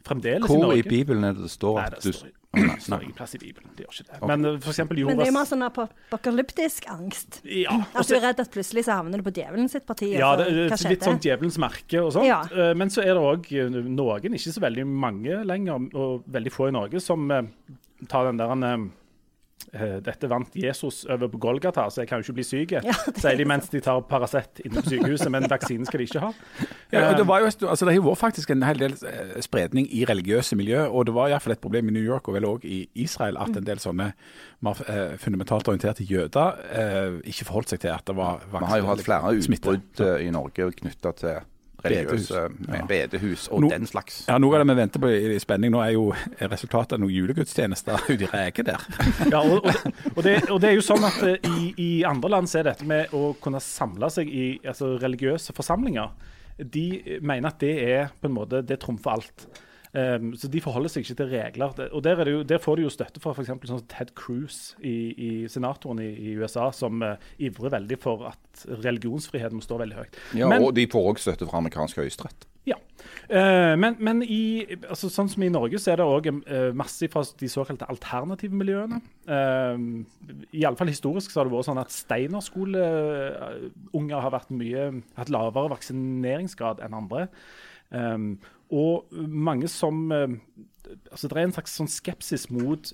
fremdeles 0.08 0.48
i 0.50 0.58
Norge. 0.58 0.70
Hvor 0.70 0.80
i 0.80 0.88
Bibelen 0.88 1.28
er 1.28 1.36
det 1.38 1.46
det 1.48 1.52
står 1.54 1.80
at 1.84 2.00
du 2.04 2.10
nei, 2.14 2.32
det 2.54 2.86
står 2.86 3.04
ingen 3.06 3.16
plass 3.18 3.36
i 3.36 3.42
Bibelen. 3.42 3.72
Det 3.76 3.86
gjør 3.86 3.94
ikke 3.96 4.08
det. 4.08 4.18
Okay. 4.20 4.30
Men 4.32 4.46
uh, 4.46 4.58
for 4.62 4.74
eksempel 4.74 5.04
Men 5.08 5.20
det 5.20 5.26
er 5.26 5.32
jo 5.32 5.36
mer 5.38 5.50
sånn 5.50 5.68
apokalyptisk 5.68 6.90
angst. 6.94 7.40
ja, 7.50 7.78
At 7.94 8.10
du 8.10 8.18
er 8.18 8.26
redd 8.28 8.42
at 8.44 8.52
plutselig 8.54 8.86
så 8.88 9.00
havner 9.00 9.22
du 9.22 9.28
på 9.28 9.34
djevelen 9.36 9.72
sitt 9.72 9.88
parti. 9.90 10.12
ja, 10.14 10.34
det 10.40 10.50
er 10.52 10.74
hva 10.74 10.80
litt 10.94 11.08
sånn 11.08 11.22
djevelens 11.24 11.60
merke 11.62 12.04
og 12.04 12.12
sånt. 12.18 12.30
Ja. 12.30 12.44
Uh, 12.54 12.74
Men 12.78 12.94
så 12.94 13.06
er 13.06 13.16
det 13.16 13.24
òg 13.24 13.50
noen, 13.90 14.38
ikke 14.38 14.54
så 14.54 14.66
veldig 14.68 14.86
mange 14.88 15.40
lenger, 15.48 15.88
og 15.98 16.28
veldig 16.32 16.54
få 16.54 16.70
i 16.70 16.76
Norge, 16.76 17.02
som 17.04 17.32
tar 18.10 18.26
den 18.26 18.38
der 18.38 18.52
eh, 18.52 18.86
dette 19.74 20.30
vant 20.30 20.54
Jesus 20.54 21.04
over 21.10 21.32
på 21.34 21.40
Golgata, 21.42 21.88
så 21.90 22.04
jeg 22.04 22.10
kan 22.12 22.22
jo 22.22 22.28
ikke 22.28 22.38
bli 22.38 22.46
syk, 22.46 22.76
Ja, 22.78 22.94
sier 23.22 23.38
de 23.40 23.46
mens 23.50 23.72
de 23.74 23.82
tar 23.82 24.04
Paracet 24.10 24.62
inne 24.64 24.82
på 24.82 24.94
sykehuset. 24.94 25.32
Men 25.34 25.48
vaksinen 25.50 25.88
skal 25.90 26.04
de 26.04 26.08
ikke 26.10 26.22
ha. 26.22 26.32
Ja, 26.94 27.08
og 27.10 27.18
det, 27.18 27.26
var 27.28 27.42
jo, 27.42 27.50
altså, 27.50 27.88
det 27.88 27.96
har 27.96 28.06
vært 28.06 28.22
faktisk 28.22 28.54
en 28.54 28.66
hel 28.68 28.82
del 28.82 28.94
eh, 29.10 29.36
spredning 29.42 29.88
i 29.90 30.04
religiøse 30.10 30.58
miljø, 30.60 30.86
og 30.86 31.08
det 31.10 31.16
var 31.18 31.32
iallfall 31.32 31.56
et 31.56 31.64
problem 31.64 31.90
i 31.90 31.96
New 31.98 32.06
York 32.06 32.30
og 32.30 32.38
vel 32.38 32.48
òg 32.50 32.68
i 32.70 32.84
Israel 33.02 33.40
at 33.42 33.58
en 33.58 33.66
del 33.66 33.82
sånne 33.82 34.12
eh, 34.14 35.16
fundamentalt 35.22 35.72
orienterte 35.72 36.06
jøder 36.08 36.62
eh, 36.70 37.18
ikke 37.32 37.48
forholdt 37.50 37.74
seg 37.74 37.84
til 37.84 37.94
at 37.96 38.06
det 38.08 38.18
var 38.18 38.46
Vi 38.52 38.62
har 38.70 38.84
jo 38.84 38.92
hatt 38.92 39.04
flere 39.06 39.34
utbrudd 39.40 40.06
eh, 40.06 40.28
i 40.28 40.30
Norge 40.34 40.70
knytta 40.84 41.16
til 41.20 41.42
religiøse 41.84 42.44
med 42.68 42.86
bedehus 42.88 43.48
og 43.52 43.62
Nå- 43.66 43.70
den 43.74 43.88
slags. 43.90 44.22
Ja, 44.30 44.38
Noe 44.40 44.56
av 44.58 44.64
det 44.64 44.74
vi 44.74 44.80
venter 44.82 45.04
på 45.04 45.10
i 45.14 45.40
spenning 45.44 45.74
nå, 45.74 45.82
er 45.84 45.94
jo 45.96 46.06
resultatet 46.40 46.96
av 46.98 47.04
noen 47.04 47.12
julegudstjenester 47.14 48.06
ute 48.14 48.24
i 48.28 48.30
Reke 48.32 48.64
der. 48.68 48.86
Ja, 49.32 49.42
og, 49.44 49.66
og, 49.66 49.92
og, 50.16 50.22
det, 50.24 50.38
og 50.50 50.62
det 50.64 50.70
er 50.72 50.78
jo 50.78 50.86
sånn 50.86 51.04
at 51.08 51.20
eh, 51.28 51.50
i, 51.60 51.74
i 51.78 51.90
andre 52.08 52.32
land 52.36 52.50
så 52.52 52.62
er 52.62 52.70
dette 52.72 52.88
med 52.88 53.12
å 53.16 53.34
kunne 53.44 53.60
samle 53.64 54.10
seg 54.14 54.30
i 54.32 54.48
altså, 54.64 54.94
religiøse 55.02 55.54
forsamlinger 55.58 56.12
De 56.60 56.88
mener 57.22 57.50
at 57.50 57.60
det 57.64 57.76
er 57.90 58.12
på 58.22 58.30
en 58.30 58.36
måte, 58.36 58.62
det 58.62 58.80
trumfer 58.84 59.16
alt. 59.18 59.48
Um, 59.94 60.32
så 60.34 60.48
de 60.50 60.58
forholder 60.62 60.90
seg 60.90 61.04
ikke 61.06 61.16
til 61.20 61.28
regler. 61.30 61.70
Og 61.94 62.02
der, 62.02 62.18
er 62.18 62.24
det 62.26 62.32
jo, 62.34 62.42
der 62.50 62.58
får 62.62 62.76
de 62.80 62.84
jo 62.88 62.92
støtte 62.94 63.20
fra 63.22 63.32
f.eks. 63.36 63.50
sånn 63.70 63.84
Ted 63.92 64.10
Cruz, 64.18 64.56
i, 64.82 65.14
i 65.14 65.48
senatoren 65.52 66.00
i, 66.02 66.08
i 66.18 66.34
USA, 66.40 66.72
som 66.74 67.02
uh, 67.06 67.14
ivrer 67.38 67.70
veldig 67.76 67.98
for 68.02 68.26
at 68.32 68.64
religionsfriheten 68.82 69.58
må 69.60 69.64
stå 69.66 69.78
veldig 69.84 69.98
høyt. 70.00 70.14
Ja, 70.40 70.46
Men- 70.50 70.66
og 70.66 70.72
de 70.78 70.88
får 70.90 71.04
òg 71.12 71.18
støtte 71.22 71.46
fra 71.50 71.58
amerikansk 71.62 71.96
høyesterett. 72.02 72.42
Ja. 72.66 72.78
Uh, 73.28 73.76
men, 73.78 73.94
men 74.02 74.24
i, 74.26 74.66
altså, 74.88 75.10
sånn 75.14 75.30
som 75.30 75.44
i 75.46 75.54
Norge 75.54 75.78
så 75.84 75.92
er 75.94 75.98
det 76.02 76.10
òg 76.10 76.26
masse 76.80 77.06
fra 77.14 77.22
de 77.38 77.48
såkalte 77.52 77.86
alternative 77.92 78.56
miljøene. 78.58 78.98
Uh, 79.30 79.78
Iallfall 80.58 80.90
historisk 80.90 81.30
så 81.30 81.38
har 81.42 81.46
det 81.46 81.54
vært 81.54 81.70
sånn 81.70 81.84
at 81.84 81.94
steinerskoleunger 81.94 84.20
har 84.26 84.34
vært 84.40 84.50
mye, 84.58 84.82
hatt 85.20 85.30
lavere 85.38 85.74
vaksineringsgrad 85.76 86.78
enn 86.82 86.98
andre. 87.04 87.22
Um, 87.94 88.40
og 88.74 89.14
mange 89.14 89.70
som 89.72 90.06
eh, 90.12 90.38
altså 91.12 91.30
Det 91.30 91.38
er 91.38 91.48
en 91.48 91.56
slags 91.56 91.78
sånn 91.78 91.90
skepsis 91.90 92.50
mot 92.52 92.92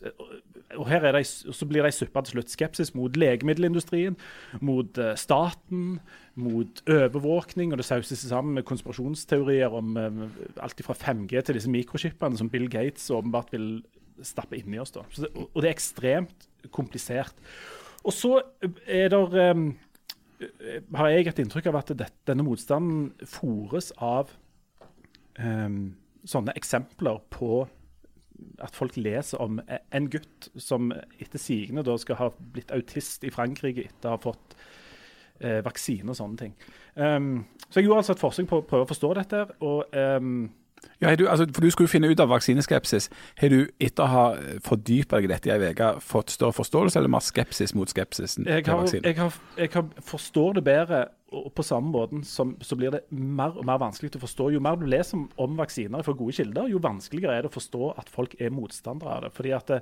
og 0.77 0.85
her 0.89 1.05
er 1.07 1.15
det, 1.17 1.23
så 1.27 1.65
blir 1.65 1.81
det 1.81 1.89
ei 1.89 1.95
suppe 1.97 2.21
til 2.25 2.37
slutt. 2.37 2.51
Skepsis 2.53 2.91
mot 2.97 3.15
legemiddelindustrien, 3.17 4.17
mot 4.61 4.99
eh, 5.01 5.15
staten, 5.17 5.97
mot 6.39 6.83
overvåkning. 6.85 7.73
Og 7.73 7.81
det 7.81 7.87
sauses 7.87 8.21
sammen 8.29 8.59
med 8.59 8.67
konspirasjonsteorier 8.69 9.73
om 9.75 9.97
eh, 9.97 10.21
alt 10.61 10.85
fra 10.85 10.97
5G 10.97 11.41
til 11.41 11.57
disse 11.57 11.73
mikrochipene 11.73 12.37
som 12.37 12.51
Bill 12.53 12.69
Gates 12.69 13.09
åpenbart 13.13 13.53
vil 13.55 13.81
stappe 14.25 14.59
inni 14.59 14.81
oss. 14.81 14.93
da. 14.93 15.05
Det, 15.17 15.31
og 15.33 15.57
det 15.57 15.71
er 15.71 15.77
ekstremt 15.77 16.49
komplisert. 16.75 17.33
Og 18.05 18.13
så 18.13 18.37
er 18.87 19.09
det 19.11 19.19
um, 19.55 19.71
har 20.95 21.09
jeg 21.11 21.27
et 21.27 21.41
inntrykk 21.41 21.71
av 21.71 21.81
at 21.81 21.89
det, 21.99 22.07
denne 22.29 22.45
motstanden 22.47 23.09
fòres 23.27 23.91
av 23.95 24.31
eh, 25.39 25.67
sånne 26.29 26.55
eksempler 26.59 27.21
på 27.33 27.63
at 28.63 28.75
folk 28.75 28.97
leser 28.99 29.41
om 29.43 29.59
en 29.67 30.09
gutt 30.11 30.49
som 30.59 30.91
etter 31.19 31.41
sigende 31.41 31.83
da 31.83 31.95
skal 31.99 32.19
ha 32.19 32.29
blitt 32.53 32.71
autist 32.75 33.25
i 33.27 33.33
Frankrike 33.33 33.87
etter 33.87 34.11
å 34.11 34.15
ha 34.15 34.21
fått 34.23 34.55
eh, 35.41 35.59
vaksine 35.65 36.11
og 36.11 36.17
sånne 36.19 36.39
ting. 36.39 36.55
Um, 36.95 37.45
så 37.67 37.79
jeg 37.79 37.89
gjorde 37.89 38.03
altså 38.03 38.15
et 38.15 38.23
forsøk 38.23 38.49
på 38.49 38.61
å 38.61 38.65
prøve 38.69 38.87
å 38.87 38.89
forstå 38.89 39.11
dette. 39.19 39.43
og 39.65 39.95
um, 39.95 40.49
Ja, 41.01 41.13
du, 41.15 41.27
altså, 41.27 41.47
for 41.53 41.63
du 41.63 41.71
skulle 41.71 41.91
finne 41.91 42.09
ut 42.11 42.19
av 42.19 42.31
vaksineskepsis. 42.31 43.09
Har 43.39 43.53
du 43.53 43.61
etter 43.79 44.03
å 44.03 44.09
ha 44.13 44.25
fordypa 44.65 45.19
deg 45.19 45.29
i 45.29 45.33
dette 45.33 45.51
i 45.51 45.53
ei 45.55 45.71
uke 45.71 45.93
fått 46.03 46.35
større 46.35 46.55
forståelse, 46.55 46.99
eller 46.99 47.11
mer 47.11 47.23
skepsis 47.23 47.75
mot 47.75 47.91
skepsisen 47.91 48.47
jeg, 48.47 48.65
til 48.65 48.73
har, 48.73 48.83
vaksinen? 48.83 49.07
jeg, 49.07 49.19
har, 49.19 49.39
jeg 49.59 49.73
har, 49.75 49.87
forstår 50.11 50.59
det 50.59 50.67
bedre, 50.67 51.05
og 51.29 51.51
på 51.57 51.65
samme 51.65 51.91
måten 51.93 52.23
som, 52.25 52.55
så 52.65 52.77
blir 52.79 52.93
det 52.95 53.03
mer 53.11 53.57
og 53.57 53.65
mer 53.67 53.79
vanskelig 53.81 54.15
å 54.17 54.23
forstå. 54.23 54.49
Jo 54.55 54.63
mer 54.63 54.79
du 54.79 54.87
leser 54.89 55.19
om, 55.19 55.27
om 55.41 55.59
vaksiner 55.59 56.05
fra 56.05 56.15
gode 56.17 56.35
kilder, 56.39 56.69
jo 56.71 56.81
vanskeligere 56.83 57.37
er 57.37 57.45
det 57.45 57.51
å 57.51 57.57
forstå 57.57 57.91
at 58.01 58.09
folk 58.11 58.35
er 58.41 58.53
motstandere 58.55 59.15
av 59.15 59.27
det. 59.27 59.31
Fordi 59.37 59.53
at 59.57 59.71
det, 59.71 59.79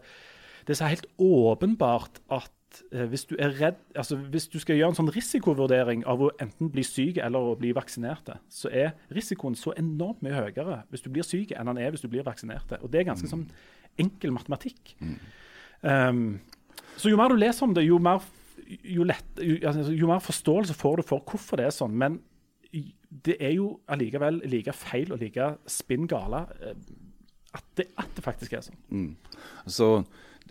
det 0.67 0.75
er 0.75 0.79
så 0.81 0.91
helt 0.91 1.07
åpenbart 1.23 2.19
at 2.35 2.81
eh, 2.91 3.05
hvis 3.07 3.23
du 3.29 3.37
er 3.39 3.55
redd, 3.61 3.79
altså 3.95 4.19
hvis 4.19 4.49
du 4.51 4.59
skal 4.63 4.79
gjøre 4.79 4.91
en 4.95 4.99
sånn 4.99 5.13
risikovurdering 5.15 6.03
av 6.09 6.25
å 6.25 6.33
enten 6.43 6.71
bli 6.73 6.83
syk 6.87 7.21
eller 7.23 7.53
å 7.53 7.55
bli 7.59 7.71
vaksinert, 7.77 8.33
så 8.51 8.71
er 8.73 8.93
risikoen 9.15 9.55
så 9.55 9.75
enormt 9.79 10.25
mye 10.25 10.35
høyere 10.35 10.81
hvis 10.91 11.05
du 11.05 11.11
blir 11.13 11.27
syk 11.27 11.55
enn 11.55 11.71
den 11.71 11.79
er 11.83 11.95
hvis 11.95 12.03
du 12.03 12.11
blir 12.11 12.27
vaksinert. 12.27 12.75
Og 12.81 12.91
det 12.91 13.01
er 13.01 13.11
ganske 13.13 13.31
sånn 13.31 13.47
enkel 13.97 14.35
matematikk. 14.35 14.97
Um, 15.81 16.39
så 16.97 17.11
jo 17.11 17.17
mer 17.19 17.31
du 17.31 17.37
leser 17.39 17.67
om 17.67 17.73
det, 17.77 17.85
jo 17.85 17.99
mer, 18.01 18.25
jo, 18.67 19.05
lett, 19.07 19.41
jo, 19.41 19.57
altså, 19.67 19.91
jo 19.95 20.09
mer 20.09 20.23
forståelse 20.23 20.75
får 20.77 20.99
du 20.99 21.07
for 21.07 21.23
hvorfor 21.27 21.59
det 21.59 21.67
er 21.67 21.75
sånn. 21.75 21.95
Men 21.97 22.19
det 23.27 23.37
er 23.39 23.55
jo 23.55 23.77
allikevel 23.89 24.41
like 24.51 24.73
feil 24.75 25.13
og 25.15 25.21
like 25.23 25.53
spinn 25.71 26.07
gale 26.09 26.43
eh, 26.59 26.79
at 27.55 27.67
det, 27.79 27.87
at 27.97 28.09
det 28.15 28.23
faktisk 28.25 28.57
er 28.57 28.65
sånn. 28.65 29.13
Så 29.65 29.87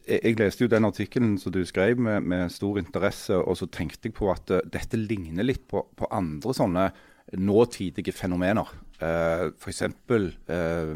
jeg, 0.07 0.21
jeg 0.23 0.39
leste 0.41 0.65
jo 0.65 0.71
den 0.73 0.89
artikkelen 0.89 1.37
som 1.41 1.53
du 1.55 1.61
skrev 1.69 2.01
med, 2.01 2.25
med 2.27 2.53
stor 2.55 2.81
interesse, 2.81 3.37
og 3.37 3.59
så 3.61 3.69
tenkte 3.71 4.09
jeg 4.09 4.17
på 4.17 4.31
at 4.33 4.51
uh, 4.55 4.63
dette 4.73 4.99
ligner 4.99 5.47
litt 5.47 5.67
på, 5.71 5.85
på 5.97 6.09
andre 6.15 6.55
sånne 6.57 6.89
nåtidige 7.37 8.15
fenomener. 8.15 8.71
Uh, 9.01 9.53
F.eks. 9.59 9.83
Uh, 10.09 10.95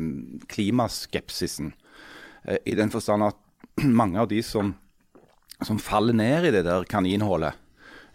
klimaskepsisen. 0.50 1.72
Uh, 2.48 2.58
I 2.64 2.76
den 2.78 2.90
forstand 2.90 3.28
at 3.28 3.40
mange 4.00 4.20
av 4.20 4.30
de 4.30 4.40
som, 4.46 4.74
som 5.66 5.80
faller 5.82 6.16
ned 6.16 6.48
i 6.48 6.54
det 6.54 6.64
der 6.66 6.86
kaninhullet, 6.88 7.56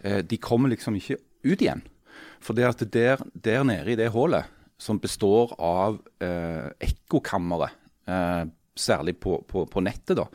eh, 0.00 0.22
de 0.22 0.38
kommer 0.42 0.72
liksom 0.72 0.98
ikke 0.98 1.18
ut 1.46 1.62
igjen. 1.62 1.84
For 2.40 2.56
det 2.56 2.68
at 2.68 2.84
der, 2.92 3.22
der 3.32 3.64
nede 3.66 3.92
i 3.92 3.98
det 3.98 4.12
hullet, 4.14 4.46
som 4.78 5.00
består 5.00 5.54
av 5.62 6.00
eh, 6.20 6.68
ekkokammeret, 6.84 7.72
eh, 8.06 8.44
særlig 8.76 9.16
på, 9.24 9.38
på, 9.48 9.64
på 9.72 9.80
nettet, 9.80 10.18
da, 10.18 10.26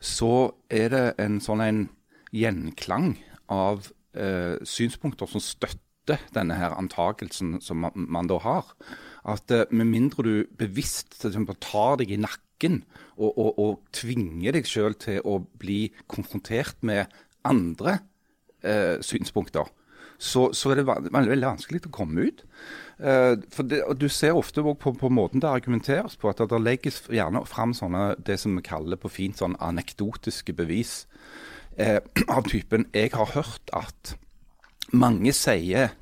så 0.00 0.52
er 0.70 0.92
det 0.92 1.06
en 1.20 1.40
sånn 1.42 1.62
en 1.64 1.80
gjenklang 2.30 3.16
av 3.50 3.90
eh, 4.14 4.56
synspunkter 4.62 5.28
som 5.30 5.42
støtter 5.42 6.22
denne 6.34 6.56
her 6.58 6.76
antakelsen 6.78 7.58
som 7.62 7.82
man, 7.84 8.06
man 8.06 8.30
da 8.30 8.38
har. 8.44 8.70
At 9.28 9.50
eh, 9.50 9.66
med 9.74 9.90
mindre 9.90 10.24
du 10.24 10.34
bevisst 10.58 11.18
tar 11.20 12.00
deg 12.00 12.14
i 12.14 12.20
nakken 12.20 12.46
og, 12.68 13.30
og, 13.30 13.58
og 13.58 13.80
tvinge 13.96 14.52
deg 14.52 14.68
sjøl 14.68 14.96
til 15.00 15.20
å 15.24 15.40
bli 15.60 15.90
konfrontert 16.10 16.80
med 16.86 17.06
andre 17.46 17.98
eh, 18.62 19.00
synspunkter, 19.04 19.68
så, 20.20 20.50
så 20.52 20.72
er 20.72 20.80
det 20.80 20.86
veldig, 20.88 21.12
veldig 21.14 21.48
vanskelig 21.48 21.86
å 21.88 21.92
komme 21.94 22.26
ut. 22.28 22.42
Eh, 23.00 23.36
det, 23.64 23.80
og 23.86 23.96
Du 24.00 24.08
ser 24.12 24.36
ofte 24.36 24.60
på, 24.60 24.92
på 24.92 25.12
måten 25.12 25.40
det 25.40 25.48
argumenteres 25.48 26.18
på, 26.20 26.28
at 26.28 26.42
det 26.44 26.60
legges 26.60 27.00
gjerne 27.08 27.44
fram 27.48 27.72
sånne, 27.76 28.18
det 28.26 28.36
som 28.42 28.58
vi 28.58 28.66
kaller 28.66 29.00
på 29.00 29.12
fint 29.12 29.40
sånn 29.40 29.56
anekdotiske 29.64 30.52
bevis. 30.58 31.06
Eh, 31.80 32.00
av 32.36 32.44
typen 32.50 32.86
'jeg 32.92 33.14
har 33.16 33.32
hørt 33.32 33.72
at 33.72 34.16
mange 34.92 35.32
sier' 35.32 35.96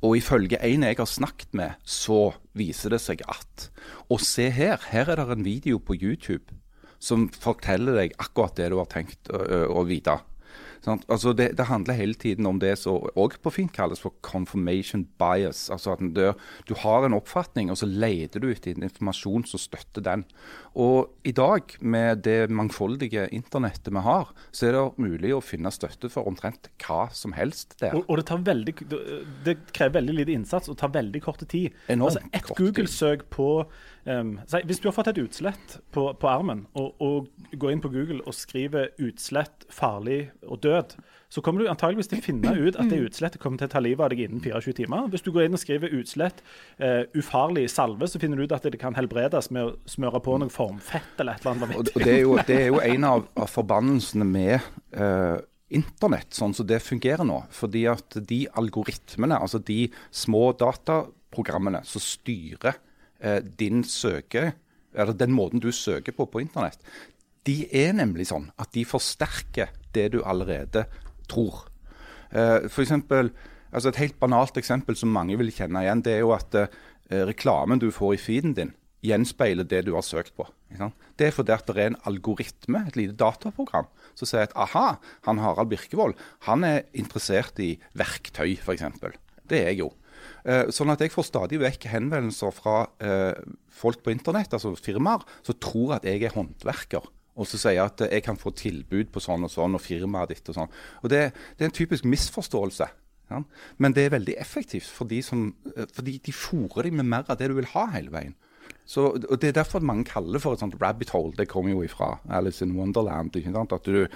Og 0.00 0.16
ifølge 0.16 0.60
en 0.64 0.86
jeg 0.86 0.96
har 0.96 1.08
snakket 1.08 1.52
med, 1.56 1.76
så 1.84 2.32
viser 2.56 2.94
det 2.94 3.02
seg 3.04 3.20
at 3.28 3.68
Og 4.08 4.22
se 4.24 4.48
her, 4.50 4.80
her 4.90 5.12
er 5.12 5.20
det 5.20 5.36
en 5.36 5.44
video 5.44 5.78
på 5.78 5.98
YouTube 5.98 6.56
som 7.00 7.28
forteller 7.32 7.96
deg 7.96 8.16
akkurat 8.20 8.56
det 8.58 8.68
du 8.72 8.76
har 8.76 8.88
tenkt 8.92 9.30
å, 9.32 9.40
å, 9.72 9.84
vite. 9.88 10.18
Altså 10.86 11.34
det, 11.36 11.50
det 11.58 11.66
handler 11.68 11.98
hele 11.98 12.14
tiden 12.14 12.46
om 12.48 12.60
det 12.60 12.72
som 12.80 13.04
òg 13.18 13.36
på 13.42 13.52
fint 13.52 13.72
kalles 13.74 14.00
for 14.00 14.14
confirmation 14.24 15.04
bias. 15.20 15.68
Altså 15.72 15.94
at 15.96 16.04
du, 16.16 16.22
du 16.68 16.74
har 16.82 17.04
en 17.04 17.16
oppfatning, 17.18 17.70
og 17.70 17.78
så 17.80 17.88
leter 17.88 18.40
du 18.40 18.48
etter 18.50 18.78
informasjon 18.78 19.44
som 19.50 19.60
støtter 19.60 20.04
den. 20.06 20.24
Og 20.80 21.10
i 21.26 21.34
dag, 21.36 21.76
med 21.80 22.24
det 22.24 22.50
mangfoldige 22.50 23.26
internettet 23.34 23.92
vi 23.92 24.04
har, 24.06 24.32
så 24.52 24.70
er 24.70 24.76
det 24.78 24.84
mulig 25.02 25.34
å 25.36 25.42
finne 25.44 25.72
støtte 25.74 26.10
for 26.12 26.28
omtrent 26.30 26.70
hva 26.84 27.08
som 27.14 27.34
helst 27.36 27.76
der. 27.82 27.96
Og, 27.98 28.08
og 28.08 28.20
det, 28.20 28.26
tar 28.30 28.44
veldig, 28.46 28.76
det 29.46 29.56
krever 29.76 30.00
veldig 30.00 30.18
lite 30.22 30.36
innsats 30.38 30.70
og 30.72 30.78
tar 30.80 30.94
veldig 30.96 31.24
kort 31.24 31.44
tid. 31.50 31.76
Enormt 31.92 32.20
altså 32.20 32.36
Et. 32.40 32.54
Google-søk 32.60 33.28
på 33.32 33.50
um, 34.04 34.38
Hvis 34.64 34.80
du 34.80 34.88
har 34.88 34.94
fått 34.96 35.10
et 35.12 35.20
utslett 35.22 35.78
på, 35.92 36.10
på 36.12 36.28
armen, 36.28 36.66
og, 36.74 36.94
og 37.00 37.56
går 37.58 37.74
inn 37.74 37.82
på 37.82 37.92
Google 37.92 38.20
og 38.24 38.34
skriver 38.34 38.92
'utslett, 38.98 39.66
farlig 39.70 40.30
og 40.42 40.62
død', 40.62 40.96
så 41.30 41.40
kommer 41.40 41.62
du 41.62 41.70
antageligvis 41.70 42.08
til 42.10 42.18
å 42.18 42.24
finne 42.24 42.52
ut 42.58 42.74
at 42.74 42.90
det 42.90 43.04
utslettet 43.06 43.38
kommer 43.38 43.60
til 43.60 43.68
å 43.68 43.70
ta 43.70 43.78
livet 43.78 44.02
av 44.02 44.10
deg 44.10 44.24
innen 44.24 44.40
24 44.42 44.72
timer. 44.80 45.06
Hvis 45.12 45.22
du 45.22 45.30
går 45.30 45.46
inn 45.46 45.54
og 45.54 45.62
skriver 45.62 45.92
'utslett, 45.94 46.42
uh, 46.82 47.04
ufarlig 47.14 47.68
salve', 47.70 48.08
så 48.10 48.18
finner 48.18 48.36
du 48.36 48.48
ut 48.48 48.52
at 48.52 48.66
det 48.66 48.80
kan 48.80 48.94
helbredes 48.94 49.50
med 49.50 49.62
å 49.62 49.76
smøre 49.86 50.20
på 50.20 50.38
noe 50.38 50.50
formfett 50.50 51.20
eller 51.20 51.38
et 51.38 51.46
eller 51.46 51.54
annet. 51.56 51.76
Og, 51.76 51.92
og 51.94 52.02
det, 52.02 52.14
er 52.14 52.20
jo, 52.20 52.38
det 52.48 52.58
er 52.62 52.66
jo 52.66 52.80
en 52.80 53.04
av, 53.04 53.28
av 53.36 53.48
forbannelsene 53.48 54.24
med 54.26 54.58
uh 54.96 55.38
internett, 55.70 56.34
sånn 56.34 56.54
som 56.54 56.66
det 56.66 56.80
fungerer 56.82 57.26
nå. 57.26 57.44
Fordi 57.54 57.84
at 57.90 58.18
de 58.26 58.42
algoritmene, 58.58 59.38
altså 59.38 59.60
de 59.62 59.84
små 60.10 60.50
dataprogrammene 60.58 61.82
som 61.86 62.02
styrer 62.02 62.80
din 63.60 63.82
søke, 63.84 64.52
eller 64.96 65.12
den 65.12 65.34
måten 65.36 65.60
du 65.60 65.68
søker 65.72 66.14
på 66.16 66.24
på 66.32 66.40
internett, 66.40 66.80
de 67.48 67.64
er 67.72 67.94
nemlig 67.96 68.28
sånn 68.30 68.50
at 68.60 68.72
de 68.74 68.84
forsterker 68.88 69.72
det 69.96 70.10
du 70.14 70.20
allerede 70.24 70.84
tror. 71.30 71.66
Eh, 72.30 72.68
for 72.68 72.84
eksempel, 72.84 73.32
altså 73.72 73.88
Et 73.88 74.02
helt 74.02 74.20
banalt 74.20 74.56
eksempel 74.56 74.96
som 74.96 75.12
mange 75.14 75.38
vil 75.38 75.52
kjenne 75.52 75.82
igjen, 75.84 76.02
det 76.02 76.12
er 76.12 76.22
jo 76.24 76.34
at 76.34 76.54
eh, 76.54 76.68
reklamen 77.10 77.78
du 77.78 77.90
får 77.90 78.14
i 78.14 78.22
feeden 78.22 78.54
din, 78.54 78.72
gjenspeiler 79.02 79.64
det 79.64 79.86
du 79.86 79.94
har 79.94 80.04
søkt 80.04 80.34
på. 80.36 80.46
Det 81.16 81.26
er 81.26 81.30
fordi 81.34 81.56
det 81.66 81.76
er 81.76 81.90
en 81.90 82.02
algoritme, 82.06 82.84
et 82.86 82.96
lite 82.96 83.16
dataprogram, 83.16 83.86
som 84.14 84.26
sier 84.28 84.44
at 84.44 84.54
aha, 84.54 84.98
han 85.26 85.38
Harald 85.38 85.70
Birkevold 85.70 86.14
han 86.46 86.64
er 86.64 86.82
interessert 86.92 87.58
i 87.58 87.78
verktøy, 87.94 88.58
f.eks. 88.58 88.84
Det 89.48 89.58
er 89.58 89.72
jeg 89.72 89.80
jo. 89.80 89.90
Eh, 90.44 90.70
sånn 90.72 90.92
at 90.92 91.02
jeg 91.04 91.12
får 91.12 91.28
stadig 91.28 91.60
vekk 91.60 91.86
henvendelser 91.92 92.54
fra 92.56 92.76
eh, 93.02 93.36
folk 93.80 94.02
på 94.04 94.12
internett, 94.14 94.54
altså 94.56 94.72
firmaer, 94.78 95.24
som 95.46 95.58
tror 95.60 95.96
at 95.98 96.06
jeg 96.08 96.24
er 96.24 96.36
håndverker. 96.36 97.08
Og 97.40 97.48
så 97.48 97.60
sier 97.60 97.84
at 97.84 98.02
eh, 98.04 98.14
jeg 98.16 98.26
kan 98.26 98.40
få 98.40 98.54
tilbud 98.56 99.12
på 99.12 99.22
sånn 99.22 99.46
og 99.46 99.52
sånn, 99.52 99.76
og 99.76 99.84
firmaet 99.84 100.34
ditt 100.34 100.52
og 100.52 100.60
sånn. 100.60 100.74
Og 101.02 101.12
det, 101.12 101.26
det 101.56 101.66
er 101.66 101.70
en 101.70 101.76
typisk 101.76 102.08
misforståelse. 102.08 102.90
Ja? 103.30 103.42
Men 103.78 103.96
det 103.96 104.06
er 104.06 104.16
veldig 104.16 104.36
effektivt, 104.42 104.88
fordi, 104.90 105.20
som, 105.26 105.50
fordi 105.94 106.18
de 106.24 106.34
fòrer 106.34 106.88
deg 106.88 106.96
med 106.98 107.10
mer 107.12 107.28
av 107.28 107.38
det 107.40 107.50
du 107.50 107.58
vil 107.60 107.70
ha 107.74 107.86
hele 107.94 108.14
veien. 108.14 108.36
Så, 108.90 109.04
og 109.14 109.36
Det 109.38 109.50
er 109.50 109.58
derfor 109.60 109.84
mange 109.86 110.08
kaller 110.08 110.34
det 110.34 110.42
for 110.42 110.56
et 110.56 110.62
sånt 110.62 110.74
rabbit 110.82 111.12
hole. 111.14 111.30
Det 111.38 111.46
kommer 111.50 111.70
jo 111.70 111.84
ifra 111.86 112.16
Alice 112.28 112.64
in 112.64 112.74
Wonderland. 112.74 113.36
ikke 113.36 113.52
sant? 113.54 113.72
At 113.76 113.86
du, 113.86 114.06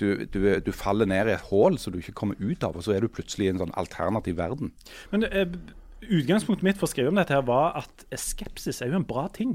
du, 0.00 0.24
du, 0.26 0.40
du 0.58 0.72
faller 0.74 1.06
ned 1.06 1.30
i 1.30 1.36
et 1.36 1.48
hull 1.52 1.78
som 1.78 1.94
du 1.94 2.00
ikke 2.02 2.16
kommer 2.18 2.40
ut 2.42 2.66
av, 2.66 2.74
og 2.74 2.82
så 2.82 2.96
er 2.96 3.04
du 3.04 3.12
plutselig 3.12 3.46
i 3.46 3.54
en 3.54 3.62
sånn 3.62 3.74
alternativ 3.78 4.40
verden. 4.40 4.74
Men 5.14 5.28
eh, 5.30 5.46
Utgangspunktet 6.04 6.66
mitt 6.66 6.80
for 6.80 6.88
å 6.88 6.92
skrive 6.92 7.08
om 7.08 7.16
dette 7.16 7.32
her 7.32 7.44
var 7.46 7.78
at 7.80 8.02
skepsis 8.20 8.82
er 8.82 8.90
jo 8.90 8.98
en 8.98 9.06
bra 9.08 9.28
ting. 9.32 9.54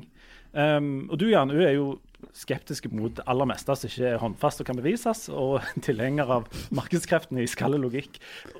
Um, 0.49 1.09
og 1.11 1.19
du 1.21 1.27
Jan, 1.29 1.51
er 1.53 1.75
jo 1.75 1.99
skeptisk 2.35 2.87
mot 2.91 3.19
aller 3.29 3.47
meste 3.51 3.75
som 3.77 3.89
ikke 3.91 4.07
er 4.09 4.21
håndfast 4.21 4.63
og 4.63 4.69
kan 4.69 4.79
bevises, 4.79 5.27
og 5.29 5.59
tilhenger 5.85 6.31
av 6.39 6.47
markedskreftene 6.75 7.43
i 7.43 7.49
skallelogikk. 7.51 8.17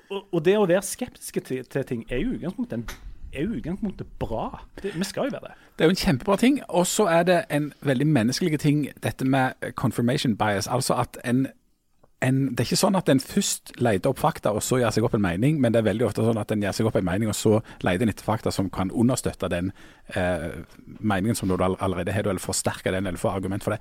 Og, 0.10 0.22
og, 0.22 0.42
det 0.46 0.58
å 0.60 0.68
være 0.70 0.86
skeptiske 0.86 1.46
til, 1.48 1.64
til 1.66 1.88
ting 1.90 2.06
er 2.12 2.22
jo 2.22 2.36
utgangspunktet 2.38 2.78
en 2.78 3.09
er 3.34 3.46
jo 3.46 3.58
utgangspunktet 3.60 4.08
bra. 4.20 4.66
Det, 4.84 4.96
vi 4.96 5.04
skal 5.04 5.30
jo 5.30 5.38
være 5.38 5.50
det. 5.50 5.70
Det 5.78 5.86
er 5.86 5.90
jo 5.90 5.96
en 5.96 5.96
kjempebra 5.96 6.36
ting. 6.36 6.60
Og 6.68 6.88
så 6.88 7.06
er 7.06 7.24
det 7.24 7.40
en 7.52 7.74
veldig 7.82 8.08
menneskelig 8.08 8.60
ting, 8.60 8.88
dette 9.04 9.26
med 9.26 9.54
confirmation 9.76 10.38
bias. 10.38 10.68
Altså 10.68 10.94
at 10.94 11.18
en, 11.26 11.48
en, 12.22 12.50
Det 12.50 12.60
er 12.60 12.68
ikke 12.68 12.80
sånn 12.82 13.00
at 13.00 13.10
en 13.10 13.20
først 13.20 13.72
leter 13.80 14.10
opp 14.10 14.20
fakta, 14.20 14.52
og 14.52 14.64
så 14.64 14.82
gjør 14.82 14.96
seg 14.96 15.08
opp 15.08 15.16
en 15.16 15.24
mening, 15.24 15.62
men 15.62 15.74
det 15.74 15.80
er 15.80 15.88
veldig 15.88 16.06
ofte 16.10 16.26
sånn 16.26 16.42
at 16.42 16.52
en 16.52 16.64
gjør 16.64 16.76
seg 16.76 16.90
opp 16.90 17.00
en 17.00 17.06
mening, 17.06 17.30
og 17.30 17.38
så 17.38 17.62
leter 17.86 18.04
en 18.04 18.12
etter 18.12 18.28
fakta 18.28 18.52
som 18.52 18.70
kan 18.70 18.92
understøtte 18.92 19.50
den 19.52 19.72
eh, 20.16 20.50
meningen 21.00 21.36
som 21.36 21.48
du 21.48 21.56
allerede 21.56 22.12
har, 22.12 22.28
eller 22.28 22.44
forsterke 22.44 22.92
den, 22.92 23.08
eller 23.08 23.22
få 23.22 23.32
argument 23.32 23.64
for 23.64 23.76
det. 23.76 23.80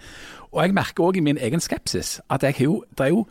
Og 0.53 0.63
jeg 0.63 0.77
merker 0.77 1.09
òg 1.09 1.19
i 1.19 1.25
min 1.25 1.39
egen 1.39 1.61
skepsis 1.61 2.21
at 2.31 2.47
jeg 2.47 2.61
har 2.61 2.71
jo, 2.71 2.85
det 2.95 3.09
er 3.09 3.15
jo 3.17 3.27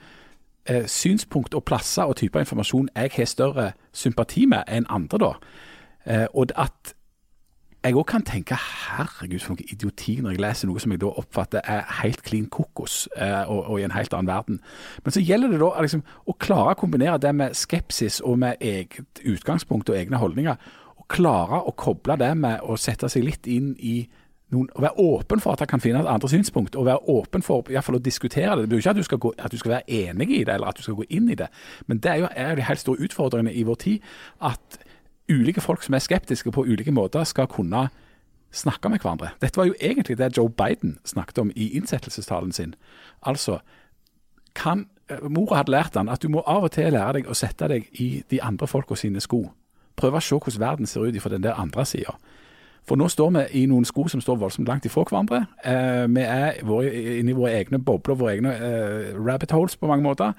eh, 0.67 0.84
synspunkt 0.91 1.56
og 1.56 1.63
plasser 1.63 2.03
og 2.03 2.19
typer 2.19 2.43
informasjon 2.43 2.89
jeg 2.95 3.15
har 3.15 3.25
større 3.25 3.71
sympati 3.93 4.45
med 4.45 4.67
enn 4.67 4.89
andre, 4.89 5.17
da. 5.23 5.34
Eh, 6.08 6.28
og 6.34 6.54
at 6.56 6.93
jeg 7.86 7.96
òg 7.96 8.08
kan 8.10 8.24
tenke 8.26 8.58
herregud 8.58 9.43
for 9.43 9.54
noe 9.54 9.67
idioti 9.72 10.17
når 10.20 10.34
jeg 10.34 10.41
leser 10.43 10.70
noe 10.70 10.82
som 10.82 10.91
jeg 10.91 11.02
da 11.04 11.12
oppfatter 11.22 11.63
er 11.63 11.86
helt 12.02 12.24
klin 12.26 12.48
kokos 12.52 13.06
eh, 13.15 13.43
og, 13.46 13.62
og, 13.62 13.76
i 13.80 13.86
en 13.86 13.96
helt 13.96 14.15
annen 14.17 14.28
verden. 14.28 14.60
Men 15.06 15.15
så 15.15 15.24
gjelder 15.24 15.54
det 15.54 15.62
da 15.62 15.70
liksom, 15.86 16.04
å 16.28 16.36
klare 16.41 16.74
å 16.76 16.80
kombinere 16.82 17.22
det 17.24 17.34
med 17.38 17.56
skepsis 17.56 18.20
og 18.26 18.39
med 18.43 18.63
eget 18.63 19.22
utgangspunkt 19.24 19.91
og 19.93 20.00
egne 20.00 20.20
holdninger. 20.20 20.58
Og 20.98 21.08
klare 21.12 21.62
å 21.63 21.76
koble 21.78 22.17
det 22.20 22.34
med 22.39 22.65
å 22.65 22.80
sette 22.82 23.12
seg 23.13 23.28
litt 23.28 23.48
inn 23.52 23.76
i 23.78 24.02
noen, 24.56 24.67
å 24.76 24.84
være 24.84 25.04
åpen 25.04 25.43
for 25.43 25.54
at 25.54 25.63
jeg 25.63 25.72
kan 25.72 25.84
finne 25.84 26.02
et 26.02 26.10
andre 26.10 26.32
synspunkt, 26.32 26.76
og 26.80 26.88
være 26.88 27.04
åpen 27.13 27.43
for 27.46 27.67
i 27.67 27.76
hvert 27.76 27.88
fall 27.88 28.00
å 28.00 28.04
diskutere 28.04 28.56
det. 28.56 28.65
Det 28.65 28.74
betyr 28.74 28.84
ikke 28.84 28.96
at 28.96 29.00
du, 29.00 29.08
skal 29.08 29.22
gå, 29.22 29.32
at 29.38 29.54
du 29.54 29.60
skal 29.60 29.76
være 29.78 30.02
enig 30.02 30.30
i 30.32 30.43
det, 30.43 30.56
eller 30.56 30.72
at 30.72 30.80
du 30.80 30.86
skal 30.86 30.98
gå 31.00 31.08
inn 31.13 31.32
i 31.32 31.39
det. 31.39 31.50
Men 31.88 32.02
det 32.04 32.13
er 32.13 32.22
jo, 32.24 32.30
er 32.32 32.52
jo 32.52 32.60
de 32.60 32.67
helt 32.67 32.84
store 32.84 33.08
utfordringene 33.08 33.56
i 33.56 33.65
vår 33.67 33.82
tid. 33.84 34.12
at 34.41 34.80
ulike 35.30 35.62
folk 35.62 35.84
som 35.84 35.94
er 35.94 36.04
skeptiske 36.04 36.52
på 36.52 36.66
ulike 36.66 36.92
måter, 36.92 37.24
skal 37.24 37.48
kunne 37.48 37.88
snakke 38.52 38.90
med 38.90 39.00
hverandre. 39.00 39.30
Dette 39.42 39.58
var 39.58 39.68
jo 39.68 39.76
egentlig 39.82 40.18
det 40.18 40.38
Joe 40.38 40.50
Biden 40.50 40.98
snakket 41.06 41.38
om 41.38 41.52
i 41.56 41.70
innsettelsestalen 41.78 42.52
sin. 42.52 42.76
Altså, 43.22 43.60
kan, 44.56 44.88
eh, 45.10 45.30
Mora 45.30 45.56
hadde 45.56 45.72
lært 45.72 45.96
han 45.96 46.10
at 46.10 46.22
du 46.22 46.30
må 46.30 46.44
av 46.48 46.63
og 46.63 46.72
til 46.72 46.94
lære 46.94 47.13
deg 47.13 47.28
å 47.28 47.36
sette 47.36 47.68
deg 47.68 47.88
i 47.92 48.24
de 48.30 48.42
andre 48.42 48.68
folka 48.68 48.96
sine 48.96 49.22
sko. 49.22 49.52
Prøve 49.96 50.18
å 50.18 50.22
se 50.22 50.36
hvordan 50.36 50.60
verden 50.60 50.86
ser 50.86 51.02
ut 51.02 51.22
fra 51.22 51.30
den 51.30 51.44
der 51.44 51.54
andre 51.54 51.86
sida. 51.86 52.18
For 52.88 52.96
nå 52.96 53.10
står 53.12 53.32
vi 53.36 53.63
i 53.63 53.66
noen 53.68 53.86
sko 53.86 54.06
som 54.08 54.22
står 54.24 54.38
voldsomt 54.40 54.68
langt 54.68 54.86
ifra 54.88 55.04
hverandre. 55.04 55.46
Eh, 55.63 56.08
vi 56.08 56.22
er 56.22 56.62
våre, 56.63 56.92
inne 57.20 57.34
i 57.34 57.36
våre 57.36 57.52
egne 57.60 57.82
bobler, 57.84 58.16
våre 58.16 58.36
egne 58.38 58.54
eh, 58.56 59.18
rabbit 59.18 59.52
holes 59.52 59.76
på 59.76 59.88
mange 59.88 60.04
måter. 60.04 60.34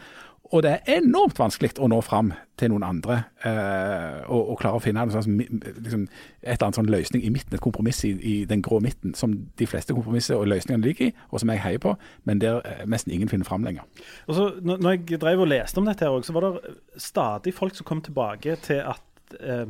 Og 0.48 0.62
det 0.64 0.70
er 0.70 0.98
enormt 1.02 1.36
vanskelig 1.36 1.74
å 1.76 1.88
nå 1.92 1.98
fram 2.00 2.30
til 2.58 2.70
noen 2.72 2.84
andre 2.86 3.18
eh, 3.46 4.22
og, 4.32 4.54
og, 4.54 4.54
klare 4.62 4.78
å 4.78 4.82
finne 4.82 5.04
slags, 5.12 5.28
liksom, 5.28 6.06
et 6.40 6.54
eller 6.54 6.64
annet 6.70 6.78
sånn 6.80 6.88
løsning 6.94 7.26
i 7.26 7.32
midten, 7.34 7.56
et 7.58 7.64
kompromiss 7.64 8.00
i, 8.08 8.14
i, 8.16 8.34
den 8.48 8.64
grå 8.64 8.80
midten, 8.84 9.12
som 9.18 9.34
de 9.60 9.68
fleste 9.68 9.96
kompromisser 9.96 10.40
og 10.40 10.48
løsningene 10.48 10.88
ligger 10.88 11.10
i, 11.10 11.12
og 11.28 11.42
som 11.42 11.52
jeg 11.52 11.62
heier 11.66 11.84
på, 11.84 11.94
men 12.28 12.40
der 12.42 12.62
eh, 12.64 12.86
nesten 12.88 13.12
ingen 13.14 13.30
finner 13.30 13.48
fram 13.48 13.66
lenger. 13.66 13.84
Og 14.26 14.38
så, 14.38 14.48
når 14.64 14.96
jeg 14.96 15.20
drev 15.20 15.44
og 15.44 15.52
leste 15.52 15.82
om 15.82 15.90
dette, 15.90 16.08
her, 16.08 16.24
så 16.24 16.34
var 16.36 16.48
det 16.48 16.74
stadig 16.96 17.54
folk 17.54 17.76
som 17.76 17.88
kom 17.88 18.02
tilbake 18.04 18.56
til 18.64 18.82
at 18.88 19.38
eh, 19.38 19.68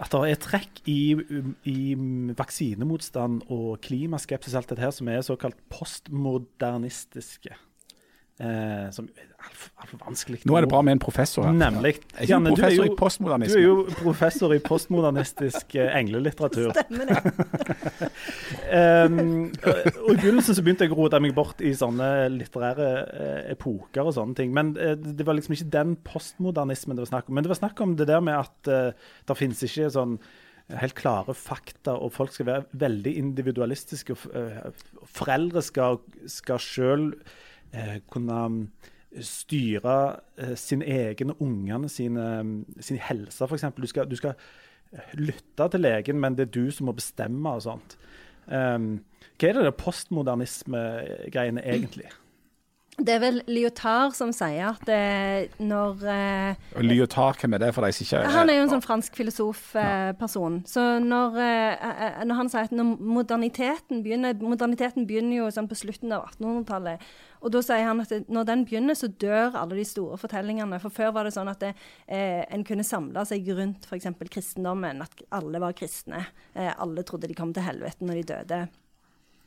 at 0.00 0.14
det 0.14 0.30
er 0.32 0.38
trekk 0.40 0.78
i, 0.88 1.00
i, 1.68 1.80
vaksinemotstand 2.38 3.42
og 3.52 3.82
klimaskepsis 3.84 4.54
alt 4.56 4.70
dette 4.72 4.80
her 4.80 4.94
som 4.96 5.10
er 5.12 5.20
såkalt 5.20 5.58
postmodernistiske. 5.68 7.52
Eh, 8.40 8.86
som 8.94 9.04
er 9.20 9.26
altfor 9.44 9.98
vanskelig. 10.00 10.38
Nå 10.48 10.54
er 10.56 10.64
det 10.64 10.70
bra 10.72 10.80
med 10.84 10.94
en 10.96 11.02
professor 11.02 11.44
her. 11.44 11.52
Nemlig. 11.56 11.98
Ja. 12.14 12.30
Janne, 12.34 12.54
professor 12.54 12.86
jo, 12.86 12.88
i 12.88 12.96
postmodernisme? 12.96 13.52
Du 13.52 13.60
er 13.60 13.66
jo 13.66 13.98
professor 13.98 14.54
i 14.56 14.60
postmodernistisk 14.64 15.76
eh, 15.76 15.90
englelitteratur. 15.98 16.70
Stemmer 16.72 17.10
det. 17.10 17.18
um, 18.72 19.50
og 20.06 20.10
I 20.14 20.16
begynnelsen 20.22 20.56
så 20.56 20.64
begynte 20.64 20.88
jeg 20.88 20.94
å 20.94 21.00
rote 21.02 21.20
meg 21.20 21.36
bort 21.36 21.60
i 21.60 21.74
sånne 21.76 22.30
litterære 22.32 22.90
eh, 22.96 23.40
epoker 23.52 24.08
og 24.08 24.16
sånne 24.16 24.38
ting. 24.40 24.54
Men 24.56 24.72
eh, 24.80 24.96
det 24.96 25.26
var 25.28 25.36
liksom 25.36 25.58
ikke 25.58 25.72
den 25.76 25.96
postmodernismen 26.06 26.96
det 26.96 27.04
var 27.04 27.12
snakk 27.12 27.28
om. 27.28 27.36
Men 27.36 27.44
det 27.44 27.52
var 27.52 27.60
snakk 27.60 27.84
om 27.84 27.96
det 28.00 28.08
der 28.08 28.24
med 28.24 28.40
at 28.40 28.72
eh, 28.72 29.10
det 29.28 29.38
finnes 29.42 29.60
ikke 29.68 29.92
sånn 29.92 30.16
helt 30.78 30.94
klare 30.94 31.34
fakta, 31.34 31.96
og 31.98 32.12
folk 32.14 32.32
skal 32.32 32.46
være 32.46 32.80
veldig 32.86 33.12
individualistiske. 33.18 34.14
og 34.14 34.26
uh, 34.32 35.06
Foreldre 35.18 35.62
skal, 35.66 35.98
skal 36.30 36.60
sjøl 36.62 37.08
eh, 37.10 37.38
kunne 38.10 38.40
mm, 38.48 38.62
styre 39.22 40.20
eh, 40.38 40.56
sin 40.56 40.82
egen 40.82 41.30
og 41.30 41.42
ungene 41.42 41.88
sine, 41.88 42.42
mm, 42.42 42.80
sin 42.80 42.98
helse, 43.02 43.44
f.eks. 43.44 43.64
Du, 43.76 43.86
skal, 43.86 44.10
du 44.10 44.16
skal 44.16 44.34
eh, 44.92 45.14
lytte 45.18 45.68
til 45.70 45.80
legen, 45.80 46.20
men 46.20 46.38
det 46.38 46.48
er 46.48 46.54
du 46.54 46.70
som 46.70 46.86
må 46.90 46.92
bestemme 46.92 47.56
og 47.58 47.62
sånt. 47.66 47.98
Um, 48.46 49.00
hva 49.38 49.48
er 49.48 49.56
det 49.56 49.68
det 49.68 49.76
postmodernisme-greiene 49.78 51.62
egentlig? 51.64 52.10
Det 53.00 53.14
er 53.14 53.20
vel 53.22 53.38
Lyotard 53.48 54.12
som 54.16 54.32
sier 54.34 54.74
at 54.74 54.82
det, 54.88 55.54
når 55.62 56.02
eh, 56.10 56.82
Lyotard, 56.84 57.38
hvem 57.40 57.56
er 57.56 57.62
det 57.62 57.70
for 57.72 57.86
deg 57.86 57.94
som 57.96 58.04
ikke 58.04 58.32
Han 58.34 58.52
er 58.52 58.58
jo 58.58 58.64
en 58.66 58.72
sånn 58.74 58.84
fransk 58.84 59.16
filosofperson. 59.16 60.58
Eh, 60.60 60.68
så 60.68 60.84
når, 61.00 61.38
eh, 61.40 61.86
eh, 61.88 62.20
når, 62.28 62.38
han 62.42 62.52
sier 62.52 62.68
at 62.68 62.74
når 62.76 62.92
moderniteten 63.00 64.02
begynner 64.04 64.36
Moderniteten 64.44 65.08
begynner 65.08 65.38
jo 65.38 65.48
sånn 65.54 65.70
på 65.70 65.78
slutten 65.80 66.12
av 66.12 66.28
1800-tallet. 66.34 67.06
Og 67.40 67.52
da 67.54 67.62
sier 67.64 67.86
han 67.88 68.02
at 68.02 68.28
når 68.28 68.48
den 68.48 68.64
begynner, 68.68 68.96
så 68.98 69.08
dør 69.08 69.56
alle 69.58 69.78
de 69.78 69.86
store 69.88 70.18
fortellingene. 70.20 70.80
For 70.82 70.92
før 70.92 71.14
var 71.16 71.28
det 71.28 71.34
sånn 71.36 71.50
at 71.50 71.62
det, 71.62 71.72
eh, 72.06 72.44
en 72.52 72.64
kunne 72.68 72.86
samle 72.86 73.24
seg 73.28 73.48
rundt 73.56 73.88
f.eks. 73.88 74.10
kristendommen. 74.28 75.02
At 75.04 75.24
alle 75.36 75.62
var 75.62 75.76
kristne. 75.76 76.26
Eh, 76.54 76.72
alle 76.76 77.04
trodde 77.06 77.30
de 77.30 77.38
kom 77.38 77.54
til 77.56 77.66
helvete 77.66 78.04
når 78.04 78.20
de 78.20 78.28
døde. 78.34 78.60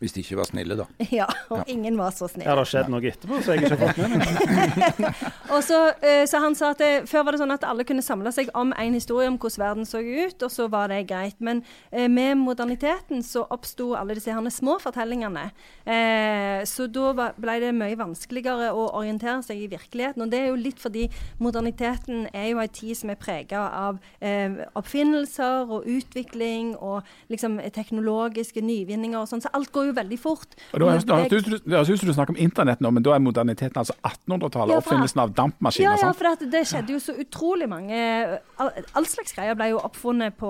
Hvis 0.04 0.12
de 0.12 0.20
ikke 0.20 0.36
var 0.36 0.48
snille, 0.50 0.76
da. 0.76 0.86
Ja, 1.14 1.28
og 1.48 1.62
ja. 1.62 1.64
ingen 1.72 1.98
var 1.98 2.12
så 2.12 2.28
snille. 2.28 2.50
Ja, 2.50 2.58
det 2.60 2.66
skjedd 2.68 2.90
noe 2.92 3.06
etterpå 3.08 3.40
så 3.44 3.54
jeg 3.56 3.64
ikke 3.64 3.78
har 3.78 3.94
fått 3.94 4.02
med 4.02 4.18
meg? 4.20 5.22
og 5.54 5.62
så, 5.64 5.80
uh, 6.02 6.24
så, 6.28 6.42
han 6.44 6.58
sa 6.60 6.74
at 6.74 6.82
det, 6.82 6.90
Før 7.08 7.24
var 7.24 7.36
det 7.36 7.40
sånn 7.44 7.54
at 7.56 7.64
alle 7.68 7.86
kunne 7.88 8.04
samle 8.04 8.34
seg 8.36 8.52
om 8.58 8.74
en 8.76 8.98
historie 8.98 9.30
om 9.32 9.38
hvordan 9.40 9.64
verden 9.64 9.88
så 9.88 10.02
ut, 10.02 10.44
og 10.44 10.52
så 10.52 10.68
var 10.72 10.92
det 10.92 11.04
greit. 11.12 11.38
Men 11.40 11.62
uh, 11.94 12.08
med 12.12 12.36
moderniteten 12.42 13.24
så 13.24 13.46
oppsto 13.54 13.94
alle 13.96 14.18
disse 14.18 14.34
herne 14.34 14.52
små 14.52 14.76
fortellingene. 14.82 15.46
Eh, 15.84 16.64
så 16.68 16.88
da 16.92 17.30
ble 17.38 17.56
det 17.62 17.72
mye 17.76 17.96
vanskeligere 18.00 18.72
å 18.76 18.88
orientere 18.98 19.40
seg 19.46 19.62
i 19.62 19.70
virkeligheten. 19.72 20.26
Og 20.26 20.32
det 20.32 20.42
er 20.42 20.50
jo 20.50 20.60
litt 20.60 20.82
fordi 20.82 21.06
moderniteten 21.44 22.28
er 22.34 22.50
jo 22.52 22.62
ei 22.64 22.70
tid 22.74 22.98
som 22.98 23.12
er 23.14 23.20
prega 23.20 23.62
av 23.78 24.00
oppfinnelser 24.80 25.70
og 25.72 25.88
utvikling 25.90 26.74
og 26.76 27.08
liksom 27.32 27.60
teknologiske 27.76 28.64
nyvinninger 28.64 29.20
og 29.20 29.30
sånn. 29.30 29.44
Så 29.44 29.52
alt 29.56 29.72
går 29.76 29.83
går 29.84 29.92
jo 29.92 29.96
veldig 30.00 30.20
fort. 30.24 30.56
Og 30.74 30.80
da, 30.80 30.86
høres- 30.94 31.06
da, 31.12 31.20
det- 31.28 31.44
høres 31.76 31.90
ut- 31.94 32.00
som 32.00 32.10
du 32.10 32.14
snakker 32.16 32.34
om 32.38 32.42
internett 32.48 32.80
nå, 32.82 32.92
men 32.96 33.04
da 33.04 33.14
er 33.14 33.20
moderniteten 33.28 33.78
altså 33.84 33.94
1800-tallet. 34.08 34.74
Ja, 34.74 34.82
oppfinnelsen 34.82 35.22
av 35.28 35.36
dampmaskiner. 35.38 35.84
Ja, 35.92 35.98
ja, 36.00 36.10
sant? 36.10 36.18
for 36.18 36.50
det 36.56 36.64
skjedde 36.72 36.96
jo 36.96 37.00
så 37.04 37.14
utrolig 37.20 37.68
mange 37.70 38.00
All, 38.62 38.70
all 38.96 39.06
slags 39.10 39.34
greier 39.36 39.56
ble 39.60 39.68
jo 39.74 39.80
oppfunnet 39.84 40.38
på 40.40 40.50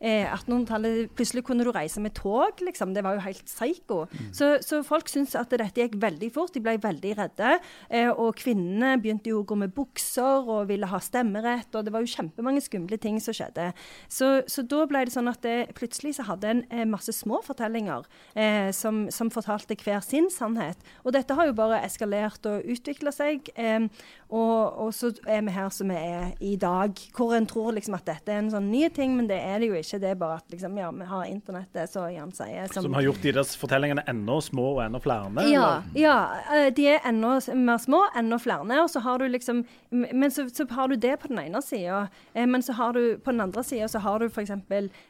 eh, 0.00 0.26
1800-tallet. 0.34 1.10
Plutselig 1.16 1.44
kunne 1.46 1.64
du 1.64 1.70
reise 1.74 2.00
med 2.02 2.14
tog, 2.16 2.58
liksom. 2.64 2.94
Det 2.96 3.04
var 3.04 3.14
jo 3.18 3.20
helt 3.26 3.44
psycho. 3.46 3.98
Så, 4.34 4.56
så 4.64 4.80
folk 4.86 5.08
syntes 5.12 5.36
at 5.38 5.52
dette 5.52 5.84
gikk 5.84 5.94
veldig 6.02 6.30
fort. 6.34 6.52
De 6.56 6.62
ble 6.64 6.76
veldig 6.82 7.12
redde. 7.20 7.52
Eh, 7.92 8.08
og 8.10 8.34
kvinnene 8.40 8.96
begynte 9.02 9.30
jo 9.30 9.42
å 9.42 9.46
gå 9.46 9.56
med 9.60 9.74
bukser 9.76 10.48
og 10.48 10.66
ville 10.72 10.88
ha 10.90 10.98
stemmerett. 11.02 11.70
Og 11.78 11.84
det 11.86 11.92
var 11.94 12.02
jo 12.04 12.10
kjempemange 12.12 12.64
skumle 12.64 12.98
ting 12.98 13.20
som 13.22 13.36
skjedde. 13.36 13.70
Så, 14.10 14.32
så 14.50 14.64
da 14.66 14.82
ble 14.90 15.04
det 15.06 15.14
sånn 15.14 15.30
at 15.30 15.42
det, 15.44 15.56
plutselig 15.78 16.16
så 16.18 16.26
hadde 16.26 16.50
en 16.56 16.64
eh, 16.72 16.84
masse 16.88 17.12
små 17.14 17.42
fortellinger 17.46 18.08
eh, 18.34 18.71
som, 18.76 19.04
som 19.10 19.30
fortalte 19.32 19.76
hver 19.78 20.02
sin 20.04 20.30
sannhet. 20.32 20.80
Og 21.04 21.14
dette 21.16 21.36
har 21.36 21.48
jo 21.48 21.56
bare 21.56 21.82
eskalert 21.86 22.46
og 22.48 22.66
utvikla 22.68 23.12
seg. 23.14 23.48
Eh, 23.56 23.88
og, 24.32 24.78
og 24.86 24.94
så 24.96 25.10
er 25.28 25.42
vi 25.44 25.52
her 25.52 25.68
som 25.74 25.90
vi 25.92 25.98
er 25.98 26.30
i 26.40 26.54
dag, 26.56 26.96
hvor 27.16 27.34
en 27.36 27.46
tror 27.48 27.74
liksom 27.76 27.98
at 27.98 28.06
dette 28.08 28.32
er 28.32 28.40
en 28.40 28.52
sånn 28.52 28.70
ny 28.72 28.86
ting, 28.94 29.16
men 29.18 29.28
det 29.28 29.38
er 29.44 29.60
det 29.60 29.68
jo 29.68 29.76
ikke. 29.76 30.00
Det 30.00 30.12
er 30.12 30.20
bare 30.20 30.38
at 30.40 30.54
liksom, 30.54 30.78
ja, 30.80 30.88
vi 30.96 31.08
har 31.10 31.26
internettet, 31.28 31.92
så 31.92 32.06
Jan 32.12 32.32
sier. 32.36 32.70
Som 32.72 32.96
har 32.96 33.04
gjort 33.04 33.20
de 33.24 33.34
deres 33.36 33.52
fortellingene 33.60 34.04
enda 34.08 34.38
små 34.44 34.70
og 34.76 34.82
enda 34.86 35.00
flere? 35.02 35.46
Ja, 35.50 35.68
ja, 35.96 36.16
eh, 36.54 36.70
de 36.74 36.88
er 36.94 37.04
enda 37.08 37.34
mer 37.58 37.80
små, 37.82 38.04
enda 38.16 38.38
flere. 38.40 38.64
Og 38.82 38.90
så 38.90 39.02
har 39.04 39.20
du 39.20 39.28
liksom 39.28 39.64
Men 39.90 40.30
så, 40.30 40.46
så 40.48 40.64
har 40.70 40.88
du 40.88 40.96
det 40.96 41.18
på 41.20 41.28
den 41.28 41.38
ene 41.38 41.60
sida. 41.62 42.06
Eh, 42.32 42.46
men 42.46 42.62
så 42.62 42.72
har 42.72 42.92
du 42.92 43.18
på 43.18 43.32
den 43.32 43.40
andre 43.40 43.64
sida 43.64 43.88
så 43.88 44.00
har 44.02 44.18
du 44.18 44.26
f.eks. 44.26 44.50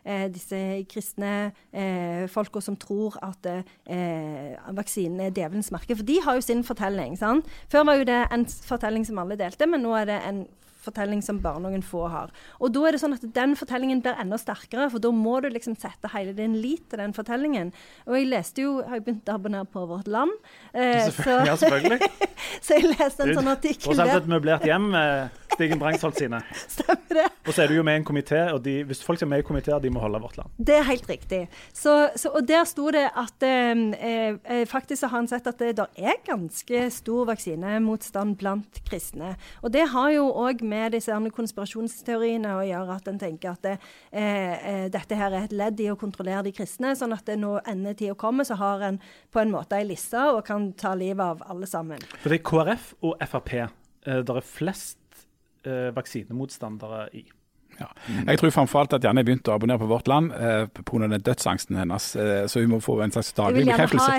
Eh, 0.04 0.26
disse 0.32 0.58
kristne 0.90 1.52
eh, 1.70 2.26
folka 2.28 2.60
som 2.60 2.76
tror 2.76 3.16
at 3.22 3.46
eh, 3.60 4.72
vaksinen 4.78 5.26
er 5.26 5.36
djevelens 5.36 5.72
merke. 5.74 5.96
For 5.98 6.08
de 6.08 6.18
har 6.24 6.38
jo 6.38 6.44
sin 6.44 6.64
fortelling. 6.66 7.18
sant? 7.18 7.48
Før 7.72 7.86
var 7.88 8.00
jo 8.00 8.08
det 8.08 8.20
en 8.32 8.46
fortelling 8.46 9.06
som 9.08 9.20
alle 9.22 9.38
delte, 9.40 9.68
men 9.68 9.84
nå 9.84 9.94
er 10.00 10.10
det 10.10 10.20
en 10.28 10.44
fortelling 10.84 11.22
som 11.24 11.40
bare 11.42 11.62
noen 11.62 11.84
få 11.86 12.06
har. 12.12 12.32
Og 12.60 12.72
da 12.74 12.86
er 12.86 12.96
det 12.96 13.02
sånn 13.02 13.16
at 13.16 13.26
den 13.36 13.56
fortellingen 13.58 14.02
blir 14.04 14.18
enda 14.20 14.38
sterkere, 14.40 14.88
for 14.92 15.02
da 15.02 15.12
må 15.14 15.38
du 15.44 15.50
liksom 15.52 15.76
sette 15.80 16.10
hele 16.14 16.34
din 16.36 16.58
lit 16.62 16.84
til 16.90 17.02
den 17.02 17.14
fortellingen. 17.16 17.72
Og 18.08 18.18
jeg 18.18 18.30
leste 18.30 18.66
jo, 18.66 18.78
har 18.86 18.98
jeg 18.98 19.06
begynt 19.06 19.30
å 19.30 19.38
abonnere 19.38 19.68
på 19.72 19.84
Vårt 19.90 20.10
Land, 20.10 20.34
eh, 20.72 21.08
så, 21.10 21.42
Ja, 21.46 21.56
selvfølgelig. 21.58 22.10
så 22.64 22.78
jeg 22.78 22.92
leste 22.94 23.26
en 23.28 23.38
sånn 23.38 23.52
artikkel 23.54 24.02
der. 24.02 24.16
et 24.18 24.30
møblert 24.30 24.66
hjem, 24.66 24.90
med 24.92 25.42
Stigen 25.52 25.78
Brangsholt 25.78 26.18
sine. 26.18 26.40
Stemmer 26.74 27.18
det? 27.18 27.26
Og 27.46 27.54
så 27.54 27.64
er 27.64 27.72
du 27.72 27.76
jo 27.76 27.84
med 27.86 27.98
i 27.98 28.00
en 28.00 28.06
komité, 28.06 28.40
og 28.52 28.62
de, 28.64 28.78
hvis 28.88 29.02
folk 29.04 29.22
er 29.22 29.30
med 29.30 29.42
i 29.42 29.46
komiteer, 29.46 29.80
de 29.82 29.90
må 29.92 30.02
holde 30.02 30.20
vårt 30.22 30.38
land. 30.40 30.52
Det 30.56 30.78
er 30.78 30.86
helt 30.88 31.08
riktig. 31.10 31.42
Så, 31.76 31.94
så, 32.16 32.32
og 32.32 32.46
der 32.48 32.64
sto 32.68 32.88
det 32.94 33.04
at 33.08 33.46
eh, 33.46 33.82
eh, 34.00 34.64
faktisk 34.68 35.02
så 35.02 35.10
har 35.12 35.22
han 35.22 35.30
sett 35.30 35.48
at 35.50 35.60
det 35.60 35.74
der 35.80 35.92
er 35.96 36.18
ganske 36.26 36.84
stor 36.94 37.28
vaksinemotstand 37.30 38.36
blant 38.40 38.82
kristne. 38.88 39.34
Og 39.62 39.72
det 39.74 39.86
har 39.92 40.12
jo 40.14 40.28
òg 40.30 40.64
med 40.72 40.96
disse 40.96 41.16
konspirasjonsteoriene 41.36 42.56
og 42.56 42.64
gjør 42.68 42.94
at 42.96 43.10
en 43.12 43.20
tenker 43.20 43.52
at 43.52 43.66
det, 43.66 43.74
eh, 44.10 44.54
eh, 44.72 44.86
dette 44.92 45.18
her 45.18 45.32
er 45.32 45.46
et 45.46 45.56
ledd 45.56 45.80
i 45.84 45.90
å 45.92 45.98
kontrollere 46.00 46.46
de 46.48 46.54
kristne, 46.56 46.94
sånn 46.98 47.14
at 47.16 47.26
det 47.28 47.38
nå 47.40 47.58
endetida 47.68 48.16
kommer, 48.18 48.48
så 48.48 48.58
har 48.60 48.86
en 48.88 49.00
på 49.32 49.42
en 49.42 49.52
måte 49.52 49.78
ei 49.78 49.86
liste 49.88 50.20
og 50.32 50.44
kan 50.48 50.72
ta 50.78 50.94
livet 50.98 51.24
av 51.24 51.44
alle 51.52 51.68
sammen. 51.70 52.02
For 52.22 52.32
det 52.32 52.40
er 52.40 52.48
KrF 52.48 52.88
og 53.02 53.22
Frp 53.28 53.54
eh, 53.60 53.68
der 54.22 54.40
er 54.40 54.46
flest 54.46 54.98
eh, 55.66 55.90
vaksinemotstandere 55.94 57.06
i. 57.18 57.24
Ja. 57.82 57.88
Jeg 58.28 58.38
tror 58.40 58.52
framfor 58.54 58.82
alt 58.84 58.96
at 58.96 59.04
Janne 59.06 59.24
begynte 59.26 59.50
å 59.52 59.56
abonnere 59.58 59.82
på 59.82 59.88
Vårt 59.90 60.08
Land 60.10 60.32
eh, 60.36 60.66
pga. 60.78 61.08
den 61.08 61.24
dødsangsten 61.26 61.78
hennes. 61.80 62.08
Eh, 62.16 62.46
så 62.50 62.62
hun 62.62 62.70
må 62.76 62.80
få 62.84 63.00
en 63.04 63.12
slags 63.14 63.32
daglig 63.36 63.66
bekreftelse 63.66 64.18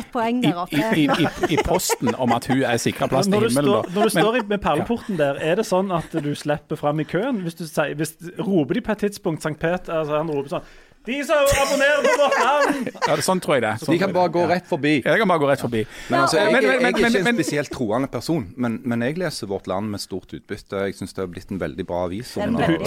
i, 0.73 1.03
i, 1.03 1.07
i, 1.07 1.27
i 1.55 1.59
posten 1.65 2.13
om 2.15 2.35
at 2.35 2.47
hun 2.51 2.63
er 2.63 2.77
sikra 2.81 3.07
plass 3.11 3.29
til 3.29 3.35
Når 3.37 3.47
du, 3.47 3.49
himmelen. 3.49 3.69
står, 3.71 3.91
når 3.93 3.93
du 3.93 3.99
Men- 3.99 4.15
står 4.17 4.39
med 4.53 4.63
perleporten 4.67 5.19
der, 5.19 5.39
er 5.41 5.55
det 5.61 5.67
sånn 5.69 5.91
at 5.95 6.11
du 6.23 6.31
slipper 6.35 6.79
fram 6.79 6.99
i 6.99 7.07
køen? 7.07 7.41
Hvis 7.45 7.55
du 7.59 7.65
sier, 7.67 7.95
hvis, 7.99 8.15
roper 8.39 8.79
de 8.79 8.81
på 8.85 8.91
et 8.91 9.05
tidspunkt 9.07 9.43
Sankt 9.45 9.59
Peter 9.63 9.93
altså 10.03 10.17
han 10.19 10.29
roper 10.31 10.57
sånn 10.57 10.67
De 11.05 11.17
som 11.27 11.35
abonnerer 11.35 12.05
på 12.05 12.11
Vårt 12.21 12.37
Land! 12.43 12.89
Ja, 13.07 13.15
det, 13.19 13.23
sånn 13.25 13.41
tror 13.43 13.57
jeg 13.57 13.63
det. 13.65 13.71
Sånn 13.81 13.91
De 13.91 13.99
kan 13.99 14.13
bare 14.15 14.31
gå 14.31 14.43
rett 14.47 14.67
forbi. 14.69 14.93
Ja, 15.03 15.11
jeg 15.11 15.19
kan 15.23 15.27
bare 15.33 15.41
gå 15.43 15.49
rett 15.49 15.59
forbi. 15.63 15.81
Men 16.09 16.21
altså, 16.21 16.37
jeg, 16.39 16.53
jeg, 16.53 16.63
jeg, 16.63 16.63
Men- 16.63 16.83
men- 16.83 16.95
er 16.95 17.09
ikke 17.09 17.29
en 17.33 17.35
spesielt 17.41 17.71
troende 17.75 18.07
person, 18.13 18.45
men, 18.55 18.77
men 18.87 19.01
jeg 19.03 19.17
leser 19.19 19.47
Vårt 19.51 19.67
Land 19.67 19.89
med 19.91 19.99
stort 19.99 20.31
utbytte. 20.33 20.79
Jeg 20.87 20.95
syns 20.95 21.13
det 21.13 21.23
har 21.25 21.27
blitt 21.33 21.51
en 21.51 21.59
veldig 21.59 21.85
bra 21.89 22.05
avis. 22.05 22.31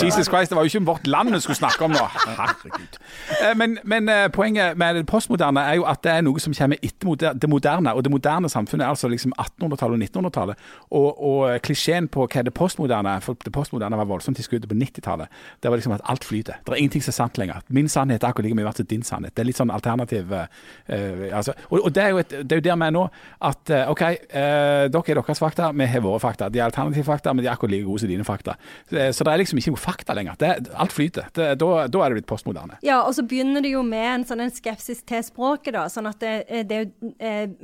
Jesus 0.02 0.31
Christ, 0.31 0.50
det 0.50 0.57
var 0.57 0.64
jo 0.64 0.72
ikke 0.72 0.87
Vårt 0.88 1.07
Land 1.07 1.35
vi 1.37 1.40
skulle 1.44 1.59
snakke 1.61 1.85
om 1.85 1.92
nå. 1.92 2.07
Herregud. 2.24 2.96
Eh, 3.42 3.55
Men, 3.57 3.79
men 3.85 4.09
eh, 4.09 4.29
poenget 4.33 4.76
med 4.81 4.96
det 4.96 5.07
postmoderne 5.07 5.61
er 5.61 5.74
jo 5.81 5.85
at 5.85 6.00
det 6.05 6.12
er 6.16 6.24
noe 6.24 6.40
som 6.40 6.55
kommer 6.57 6.81
etter 6.83 7.35
det 7.37 7.48
moderne. 7.52 7.92
Og 7.94 8.05
det 8.05 8.11
moderne 8.12 8.48
samfunnet 8.48 8.85
er 8.87 8.94
altså 8.94 9.09
liksom 9.12 9.33
1800-tallet 9.37 9.96
og 10.00 10.24
1900-tallet. 10.24 10.57
Og, 10.90 11.22
og 11.22 11.61
klisjeen 11.66 12.09
på 12.09 12.26
hva 12.33 12.42
det 12.46 12.55
postmoderne 12.57 13.16
er, 13.18 13.20
For 13.20 13.37
det 13.44 13.52
postmoderne 13.52 13.96
var 14.00 14.09
voldsomt 14.09 14.38
i 14.40 14.42
skuddet 14.46 14.68
på 14.72 14.74
90-tallet. 14.81 15.29
Det 15.62 15.70
var 15.70 15.76
liksom 15.76 15.92
at 15.96 16.05
alt 16.09 16.24
flyter. 16.24 16.61
Det 16.64 16.72
er 16.72 16.81
ingenting 16.81 17.02
som 17.05 17.12
er 17.12 17.18
sant 17.20 17.38
lenger. 17.38 17.61
Min 17.68 17.88
sannhet 18.07 18.25
er 18.25 18.31
akkurat 18.31 18.47
like 18.47 18.57
mye 18.57 18.66
verdt 18.66 18.81
som 18.81 18.88
din 18.88 19.03
sannhet. 19.03 19.35
Det 19.35 19.42
er 19.42 19.49
litt 19.49 19.59
sånn 19.59 19.73
alternativ 19.75 20.33
eh, 20.33 21.35
altså, 21.35 21.55
og, 21.71 21.81
og 21.81 21.92
det 21.95 22.03
er 22.03 22.12
jo 22.12 22.21
et, 22.23 22.35
det 22.45 22.57
er 22.57 22.61
jo 22.61 22.66
der 22.66 22.79
vi 22.79 22.87
er 22.87 22.95
nå. 22.95 23.05
At 23.47 23.73
uh, 23.73 23.90
OK, 23.92 24.03
uh, 24.03 24.87
dere 24.92 25.12
er 25.12 25.21
deres 25.21 25.42
fakta, 25.42 25.71
vi 25.77 25.88
har 25.90 26.05
våre 26.05 26.21
fakta. 26.23 26.49
De 26.53 26.61
er 26.61 26.66
alternative 26.66 27.07
fakta, 27.07 27.35
men 27.35 27.45
de 27.45 27.51
er 27.51 27.55
akkurat 27.55 27.75
like 27.75 27.87
gode 27.87 28.03
som 28.03 28.11
dine 28.11 28.27
fakta. 28.27 28.57
Så, 28.90 29.09
så 29.19 29.27
det 29.27 29.33
er 29.33 29.42
liksom 29.42 29.61
ikke 29.61 29.75
noe 29.75 29.83
fakta 29.83 30.16
lenger. 30.16 30.38
Det, 30.40 30.53
alt 30.75 30.95
flyter. 30.95 31.31
Da, 31.35 31.71
er 31.87 31.90
det 31.90 32.21
blitt 32.21 32.29
postmoderne. 32.31 32.79
Ja, 32.87 33.03
og 33.03 33.14
så 33.16 33.25
begynner 33.27 33.64
det 33.64 33.73
jo 33.75 33.83
med 33.87 34.07
en 34.12 34.27
sånn 34.29 34.45
en 34.45 34.55
skepsis 34.55 35.03
til 35.07 35.25
språket, 35.27 35.75
da. 35.77 35.87
Sånn 35.92 36.09
at 36.11 36.23
det, 36.23 36.64
det, 36.71 36.83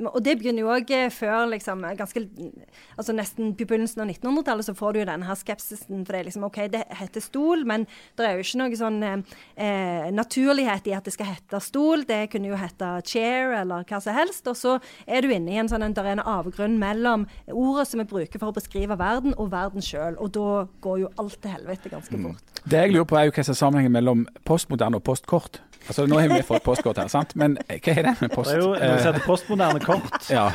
og 0.09 0.19
det 0.23 0.37
begynner 0.39 0.65
jo 0.65 0.73
òg 0.73 0.93
før 1.13 1.47
liksom 1.53 1.83
ganske 1.97 2.25
Altså 2.93 3.13
nesten 3.15 3.53
på 3.57 3.65
begynnelsen 3.67 4.03
av 4.03 4.09
1900-tallet 4.11 4.67
så 4.67 4.75
får 4.77 4.93
du 4.93 4.99
jo 5.01 5.07
denne 5.09 5.27
her 5.27 5.37
skepsisen. 5.37 6.03
For 6.03 6.13
det 6.13 6.19
er 6.19 6.27
liksom 6.29 6.45
OK, 6.47 6.59
det 6.73 6.83
heter 6.99 7.23
stol, 7.23 7.65
men 7.67 7.87
det 8.17 8.27
er 8.27 8.37
jo 8.37 8.45
ikke 8.45 8.61
noe 8.61 8.77
sånn 8.77 8.99
eh, 9.03 10.09
naturlighet 10.33 10.87
i 10.89 10.93
at 10.97 11.05
det 11.05 11.13
skal 11.13 11.29
hete 11.29 11.59
stol. 11.61 12.03
Det 12.07 12.31
kunne 12.31 12.49
jo 12.49 12.57
hete 12.57 12.89
chair 13.05 13.53
eller 13.59 13.85
hva 13.85 13.99
som 14.01 14.15
helst. 14.15 14.47
Og 14.49 14.57
så 14.57 14.77
er 15.05 15.21
du 15.21 15.29
inne 15.29 15.53
i 15.53 15.59
en 15.61 15.69
sånn 15.69 15.93
der 15.93 16.07
er 16.07 16.17
en 16.17 16.25
avgrunn 16.25 16.79
mellom 16.81 17.27
ordet 17.51 17.87
som 17.89 18.01
vi 18.01 18.07
bruker 18.09 18.41
for 18.41 18.49
å 18.49 18.55
beskrive 18.55 18.97
verden, 18.97 19.35
og 19.37 19.51
verden 19.51 19.83
sjøl. 19.83 20.17
Og 20.17 20.33
da 20.33 20.65
går 20.81 21.03
jo 21.03 21.11
alt 21.21 21.37
til 21.41 21.53
helvete 21.53 21.91
ganske 21.93 22.21
fort. 22.25 22.63
Det 22.63 22.79
jeg 22.79 22.95
lurer 22.95 23.07
på 23.09 23.19
er 23.19 23.27
jo 23.27 23.35
hva 23.35 23.45
som 23.45 23.53
er 23.53 23.59
sammenhengen 23.59 23.93
mellom 23.93 24.25
postmoderne 24.47 24.97
og 24.97 25.05
postkort. 25.05 25.61
Altså 25.87 26.05
Nå 26.07 26.19
har 26.19 26.31
vi 26.31 26.39
fått 26.47 26.63
postkort 26.63 26.99
her, 27.01 27.09
sant? 27.11 27.33
men 27.39 27.57
hva 27.67 27.93
er 27.93 28.07
det 28.07 28.13
med 28.21 28.31
post? 28.31 28.49
Det 28.49 28.55
er 28.55 28.61
jo 28.63 28.71
noe 28.71 28.99
som 29.01 29.09
heter 29.09 29.25
postmoderne 29.25 29.81
kort, 29.89 30.29
ja. 30.31 30.45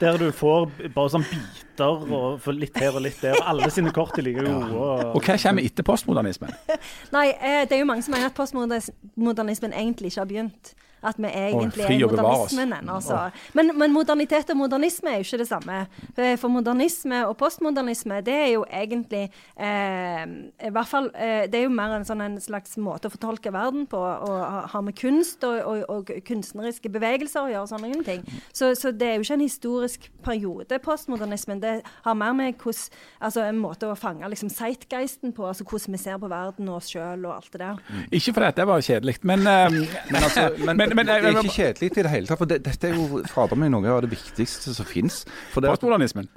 der 0.00 0.18
du 0.18 0.28
får 0.34 0.68
bare 0.94 1.12
sånn 1.14 1.26
biter 1.30 2.06
og 2.18 2.40
får 2.42 2.58
litt 2.58 2.80
her 2.82 2.98
og 2.98 3.04
litt 3.06 3.20
der. 3.22 3.38
Og 3.38 3.50
alle 3.54 3.70
sine 3.74 3.92
kort 3.94 4.18
er 4.18 4.26
like 4.26 4.42
gode. 4.42 4.72
Og 4.74 5.16
Og, 5.16 5.20
hva 5.22 5.36
kommer 5.38 5.62
etter 5.62 5.86
postmodernismen? 5.86 6.54
Nei, 7.16 7.28
eh, 7.38 7.62
det 7.68 7.78
er 7.78 7.84
jo 7.84 7.88
mange 7.88 8.02
som 8.06 8.16
mener 8.16 8.32
at 8.32 8.38
postmodernismen 8.38 9.76
egentlig 9.76 10.12
ikke 10.12 10.24
har 10.24 10.32
begynt. 10.34 10.74
At 11.02 11.16
vi 11.18 11.26
egentlig 11.26 11.82
er 11.84 12.06
modernismen 12.06 12.72
ennå. 12.78 12.94
altså. 13.00 13.30
Men, 13.54 13.72
men 13.78 13.92
modernitet 13.92 14.50
og 14.50 14.56
modernisme 14.56 15.10
er 15.10 15.16
jo 15.22 15.26
ikke 15.26 15.38
det 15.42 15.48
samme. 15.48 15.80
Eh, 16.16 16.36
For 16.38 16.48
modernisme 16.48 17.24
og 17.26 17.36
postmodernisme, 17.40 18.20
det 18.24 18.34
er 18.34 18.50
jo 18.52 18.64
egentlig 18.70 19.24
eh, 19.58 20.24
i 20.66 20.70
hvert 20.70 20.86
fall, 20.88 21.10
eh, 21.14 21.46
Det 21.50 21.58
er 21.58 21.64
jo 21.66 21.72
mer 21.74 21.96
en, 21.96 22.04
sånn, 22.06 22.22
en 22.24 22.38
slags 22.40 22.76
måte 22.78 23.08
å 23.10 23.14
fortolke 23.14 23.52
verden 23.52 23.86
på, 23.90 23.98
og 23.98 24.36
ha- 24.40 24.66
ha 24.72 24.80
med 24.80 24.94
kunst 24.98 25.42
og, 25.44 25.58
og, 25.66 25.84
og 25.88 26.12
kunstneriske 26.28 26.88
bevegelser 26.92 27.42
å 27.46 27.50
gjøre. 27.52 27.68
sånne 27.72 28.04
ting. 28.06 28.22
Så, 28.52 28.72
så 28.78 28.92
det 28.92 29.08
er 29.08 29.14
jo 29.18 29.26
ikke 29.26 29.34
en 29.40 29.44
historisk 29.46 30.08
periode, 30.24 30.78
postmodernismen. 30.82 31.60
Det 31.62 31.74
har 32.04 32.14
mer 32.14 32.32
med 32.32 32.54
hvordan, 32.62 32.90
altså 33.20 33.42
en 33.48 33.58
måte 33.58 33.90
å 33.90 33.96
fange 33.98 34.28
liksom, 34.30 34.50
zeitgeisten 34.50 35.32
på, 35.36 35.46
altså 35.50 35.64
hvordan 35.64 35.92
vi 35.96 36.02
ser 36.02 36.18
på 36.22 36.30
verden 36.30 36.68
og 36.68 36.76
oss 36.80 36.90
sjøl 36.92 37.26
og 37.26 37.34
alt 37.36 37.50
det 37.52 37.60
der. 37.64 37.82
Ikke 38.12 38.32
fordi 38.38 38.52
det 38.60 38.66
var 38.70 38.80
kjedelig, 38.86 39.16
men, 39.22 39.46
eh, 39.46 39.70
Men, 40.12 40.22
altså, 40.22 40.48
men, 40.58 40.76
Men- 40.76 40.91
men- 40.96 41.06
det 41.06 41.16
er 41.18 41.38
ikke 41.42 41.54
kjedelig 41.56 41.90
i 41.90 42.02
det 42.02 42.10
hele 42.10 42.26
tatt. 42.26 42.38
For 42.38 42.50
det, 42.50 42.62
dette 42.64 42.88
er 42.88 42.94
jo 42.94 43.22
fader 43.30 43.56
meg 43.56 43.70
noe 43.70 43.86
av 43.88 44.02
det 44.02 44.10
viktigste 44.10 44.74
som 44.74 44.86
fins. 44.86 45.24
postmodernismen 45.54 46.28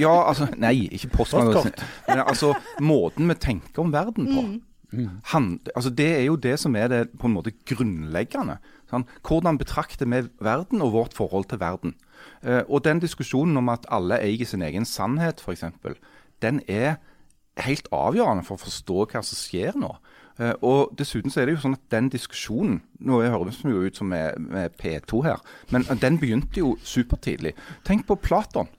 Ja, 0.00 0.14
altså 0.28 0.48
Nei, 0.56 0.88
ikke 0.92 1.10
postmodernismen. 1.16 1.74
Men 2.08 2.18
altså, 2.24 2.54
måten 2.80 3.28
vi 3.28 3.34
tenker 3.34 3.84
om 3.84 3.92
verden 3.92 4.26
på. 4.26 4.46
Han, 5.34 5.60
altså 5.76 5.90
det 5.92 6.08
er 6.16 6.24
jo 6.24 6.36
det 6.36 6.58
som 6.58 6.74
er 6.76 6.88
det 6.88 7.18
på 7.18 7.28
en 7.28 7.34
måte 7.34 7.52
grunnleggende. 7.68 8.58
Sånn. 8.88 9.04
Hvordan 9.22 9.58
betrakter 9.60 10.08
vi 10.08 10.22
verden 10.40 10.80
og 10.80 10.94
vårt 10.94 11.14
forhold 11.16 11.44
til 11.50 11.60
verden? 11.60 11.94
Eh, 12.42 12.62
og 12.68 12.84
den 12.84 13.02
diskusjonen 13.02 13.56
om 13.60 13.68
at 13.68 13.84
alle 13.92 14.16
eier 14.24 14.46
sin 14.48 14.62
egen 14.64 14.86
sannhet, 14.88 15.42
f.eks., 15.44 15.64
den 16.40 16.62
er 16.68 16.96
helt 17.58 17.88
avgjørende 17.92 18.46
for 18.46 18.56
å 18.56 18.62
forstå 18.64 19.04
hva 19.12 19.22
som 19.26 19.36
skjer 19.36 19.76
nå. 19.76 19.90
Eh, 20.38 20.54
og 20.62 20.94
dessuten 20.98 21.32
så 21.34 21.42
er 21.42 21.48
det 21.48 21.56
jo 21.56 21.62
sånn 21.64 21.74
at 21.74 21.86
den 21.90 22.08
diskusjonen 22.12 22.76
Nå 23.02 23.20
høres 23.24 23.58
vi 23.64 23.72
jo 23.74 23.82
ut 23.86 23.98
som 23.98 24.10
med, 24.12 24.38
med 24.38 24.74
P2 24.78 25.22
her, 25.26 25.42
men 25.74 25.86
den 26.02 26.18
begynte 26.18 26.62
jo 26.62 26.76
supertidlig. 26.86 27.54
Tenk 27.86 28.06
på 28.08 28.18
Platon. 28.22 28.70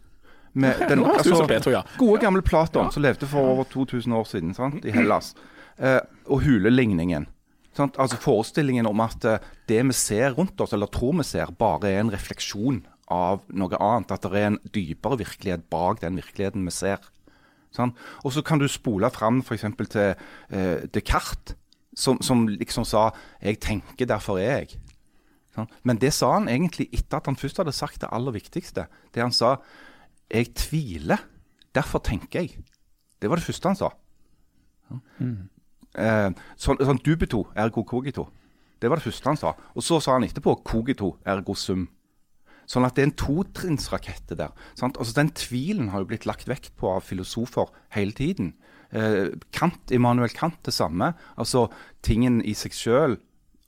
Med 0.59 0.79
den, 0.89 1.03
Nå 1.03 1.09
høres 1.11 1.27
det 1.27 1.33
ut 1.33 1.41
som 1.41 1.51
P2, 1.51 1.73
ja. 1.75 1.83
Gode, 1.99 2.21
gamle 2.23 2.43
Platon, 2.45 2.91
som 2.91 3.03
levde 3.03 3.27
for 3.29 3.53
over 3.55 3.67
2000 3.71 4.15
år 4.15 4.27
siden 4.27 4.55
sant? 4.57 4.85
i 4.87 4.95
Hellas. 4.95 5.33
Eh, 5.79 6.01
og 6.27 6.43
huleligningen. 6.43 7.29
Sant? 7.77 7.99
Altså 8.01 8.19
Forestillingen 8.19 8.89
om 8.89 9.03
at 9.03 9.27
eh, 9.27 9.43
det 9.71 9.83
vi 9.87 9.95
ser 9.95 10.35
rundt 10.35 10.59
oss, 10.59 10.75
eller 10.75 10.91
tror 10.91 11.15
vi 11.21 11.27
ser, 11.27 11.51
bare 11.59 11.91
er 11.91 12.03
en 12.03 12.11
refleksjon 12.11 12.81
av 13.09 13.45
noe 13.55 13.79
annet. 13.79 14.11
At 14.15 14.27
det 14.27 14.35
er 14.35 14.51
en 14.51 14.59
dypere 14.75 15.19
virkelighet 15.23 15.67
bak 15.71 16.03
den 16.03 16.19
virkeligheten 16.19 16.67
vi 16.67 16.75
ser. 16.75 17.03
Sant? 17.75 17.97
Og 18.23 18.33
så 18.33 18.41
kan 18.41 18.59
du 18.59 18.67
spole 18.67 19.09
fram 19.13 19.41
f.eks. 19.45 19.65
til 19.89 20.15
eh, 20.49 20.87
Descartes, 20.93 21.55
som, 21.95 22.21
som 22.21 22.47
liksom 22.47 22.85
sa 22.85 23.11
'jeg 23.41 23.59
tenker, 23.59 24.05
derfor 24.05 24.37
er 24.39 24.61
jeg'. 24.61 24.79
Sånn? 25.55 25.67
Men 25.83 25.97
det 25.97 26.13
sa 26.13 26.33
han 26.33 26.47
egentlig 26.47 26.87
etter 26.93 27.17
at 27.17 27.25
han 27.25 27.35
først 27.35 27.57
hadde 27.57 27.71
sagt 27.75 28.01
det 28.01 28.09
aller 28.11 28.31
viktigste. 28.31 28.87
Det 29.13 29.21
han 29.21 29.31
sa 29.31 29.57
'jeg 30.31 30.53
tviler, 30.55 31.17
derfor 31.75 31.99
tenker 31.99 32.41
jeg'. 32.41 32.63
Det 33.21 33.29
var 33.29 33.35
det 33.35 33.45
første 33.45 33.67
han 33.67 33.75
sa. 33.75 33.89
Eh, 35.97 36.29
sånn, 36.55 36.77
sånn 36.77 37.01
dubito 37.03 37.47
ergo 37.55 37.83
cogito. 37.83 38.29
Det 38.79 38.89
var 38.89 38.95
det 38.95 39.03
første 39.03 39.29
han 39.29 39.37
sa. 39.37 39.53
Og 39.75 39.83
så 39.83 39.99
sa 39.99 40.13
han 40.13 40.23
etterpå 40.23 40.63
cogito 40.63 41.17
ergo 41.25 41.53
sum. 41.53 41.89
Sånn 42.69 42.85
at 42.85 42.95
det 42.95 43.03
er 43.03 43.09
en 43.09 43.17
totrinnsrakett 43.17 44.35
der. 44.37 44.53
Sant? 44.77 44.99
Altså 45.01 45.15
Den 45.17 45.31
tvilen 45.33 45.89
har 45.93 46.03
jo 46.03 46.11
blitt 46.11 46.27
lagt 46.29 46.49
vekt 46.49 46.75
på 46.77 46.91
av 46.93 47.07
filosofer 47.07 47.71
hele 47.95 48.13
tiden. 48.13 48.53
Eh, 48.93 49.33
Kant, 49.55 49.89
Immanuel 49.93 50.33
Kant 50.33 50.61
det 50.65 50.75
samme. 50.75 51.15
Altså 51.37 51.67
tingen 52.05 52.43
i 52.45 52.53
seg 52.57 52.77
sjøl 52.77 53.17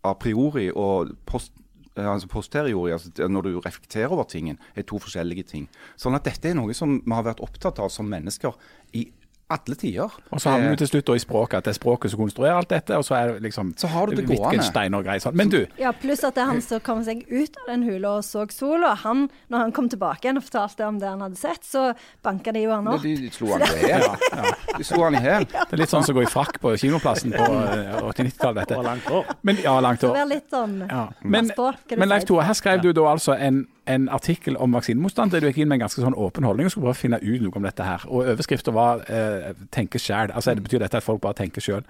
a 0.05 0.13
priori 0.17 0.67
og 0.69 1.15
post, 1.29 1.53
eh, 1.95 2.05
altså 2.05 2.29
posteriori, 2.29 2.93
altså 2.93 3.29
når 3.29 3.47
du 3.47 3.59
reflekterer 3.59 4.13
over 4.13 4.29
tingen, 4.29 4.59
er 4.75 4.85
to 4.85 5.01
forskjellige 5.01 5.49
ting. 5.49 5.67
Sånn 5.97 6.17
at 6.17 6.25
dette 6.29 6.49
er 6.49 6.57
noe 6.57 6.73
som 6.77 6.99
vi 7.01 7.15
har 7.15 7.25
vært 7.25 7.41
opptatt 7.41 7.81
av 7.81 7.89
som 7.93 8.09
mennesker 8.09 8.53
i 8.93 9.07
alle 9.53 9.75
tider. 9.79 10.15
Og 10.31 10.41
så 10.41 10.51
havner 10.53 10.71
du 10.71 10.75
vi 10.75 10.79
til 10.83 10.89
slutt 10.93 11.07
da 11.11 11.15
i 11.17 11.21
språket, 11.23 11.57
at 11.61 11.67
det 11.67 11.73
er 11.73 11.77
språket 11.79 12.13
som 12.13 12.21
konstruerer 12.23 12.57
alt 12.59 12.69
dette, 12.71 12.97
og 12.97 13.05
så 13.07 13.15
er 13.17 13.33
det 13.33 13.43
liksom 13.47 13.73
Så 13.77 13.89
har 13.91 14.07
du 14.07 14.15
det. 14.17 14.25
Wittgenstein 14.29 14.93
og 14.97 15.03
greier 15.05 15.23
sånn. 15.23 15.35
Men 15.37 15.49
du, 15.53 15.59
Ja, 15.81 15.91
pluss 15.91 16.23
at 16.27 16.35
det 16.37 16.43
er 16.45 16.49
han 16.51 16.61
som 16.65 16.79
kom 16.85 17.03
seg 17.07 17.25
ut 17.29 17.57
av 17.63 17.71
den 17.73 17.83
hula 17.87 18.15
og 18.19 18.23
så 18.27 18.45
sola. 18.51 18.93
Han, 19.03 19.27
når 19.51 19.65
han 19.65 19.71
kom 19.75 19.89
tilbake 19.91 20.25
igjen 20.27 20.39
og 20.41 20.45
fortalte 20.47 20.87
om 20.87 20.99
det 21.01 21.09
han 21.11 21.21
hadde 21.25 21.39
sett, 21.39 21.63
så 21.67 21.91
banka 22.23 22.51
de 22.55 22.63
jo 22.65 22.71
han 22.75 22.87
opp. 22.87 23.01
de, 23.03 23.15
de 23.25 23.31
slo 23.35 23.51
han 23.55 23.65
i 23.67 23.87
hjel. 23.89 24.07
De 24.77 24.85
slo 24.87 25.03
han 25.03 25.15
i 25.19 25.23
hjel. 25.25 25.45
det 25.51 25.75
er 25.75 25.81
litt 25.81 25.91
sånn 25.91 26.05
som 26.07 26.15
å 26.15 26.19
gå 26.21 26.23
i 26.23 26.29
frakk 26.31 26.59
på 26.63 26.71
kinoplassen 26.79 27.33
på 27.35 27.43
eh, 27.43 27.97
80-90-tallet, 27.99 28.61
dette. 28.63 28.77
Og 28.79 28.85
langt 28.87 29.09
hår. 29.11 29.33
Men, 29.47 29.59
ja, 29.65 29.73
langt 29.83 29.99
Det 30.01 30.07
år. 30.09 30.15
blir 30.15 30.29
litt 30.35 30.47
sånn 30.53 30.77
Ja. 30.87 31.03
Men, 31.21 31.51
men 31.97 32.09
Leif. 32.09 32.25
Tore, 32.29 32.45
her 32.47 32.57
skrev 32.57 32.81
du 32.85 32.91
da 32.95 33.03
altså 33.11 33.35
en, 33.35 33.65
en 33.93 34.07
artikkel 34.09 34.57
om 34.57 34.73
vaksinemotstand 34.75 35.31
der 35.33 35.43
du 35.43 35.47
gikk 35.49 35.61
inn 35.63 35.69
med 35.71 35.79
en 35.79 35.83
ganske 35.85 36.01
sånn 36.03 36.15
åpen 36.17 36.43
holdning 36.47 36.67
og 36.67 36.73
skulle 36.73 36.87
prøve 36.89 36.97
å 36.97 37.01
finne 37.01 37.19
ut 37.21 37.41
noe 37.45 37.55
om 37.59 37.67
dette 37.67 37.85
her. 37.85 38.05
Og 38.07 38.27
overskriften 38.33 38.73
var 38.75 39.03
eh, 39.07 39.53
'tenke 39.71 39.99
sjæl'. 39.99 40.33
Altså, 40.35 40.55
det 40.55 40.63
betyr 40.63 40.79
dette 40.83 40.97
at 40.97 41.03
folk 41.03 41.21
bare 41.21 41.33
tenker 41.37 41.61
sjøl. 41.61 41.83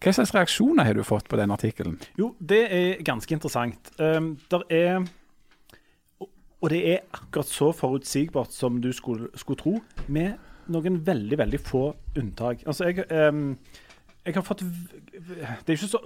Hva 0.00 0.12
slags 0.12 0.34
reaksjoner 0.34 0.84
har 0.84 0.94
du 0.94 1.02
fått 1.04 1.28
på 1.28 1.36
den 1.36 1.50
artikkelen? 1.50 1.98
Jo, 2.18 2.34
det 2.40 2.64
er 2.72 3.02
ganske 3.02 3.32
interessant. 3.34 3.90
Um, 3.98 4.38
der 4.50 4.62
er 4.70 5.04
og- 6.20 6.70
det 6.70 6.82
er 6.88 6.98
akkurat 7.14 7.46
så 7.46 7.72
forutsigbart 7.72 8.52
som 8.52 8.80
du 8.80 8.92
skulle, 8.92 9.28
skulle 9.36 9.56
tro, 9.58 9.80
med 10.08 10.34
noen 10.68 11.00
veldig, 11.06 11.38
veldig 11.38 11.60
få 11.60 11.94
unntak. 12.16 12.62
Altså, 12.66 12.84
jeg, 12.84 13.04
um, 13.12 13.56
jeg 14.26 14.34
har 14.34 14.42
fått 14.42 14.58
Det 14.58 15.68
er 15.68 15.72
ikke 15.72 15.88
så 15.88 15.98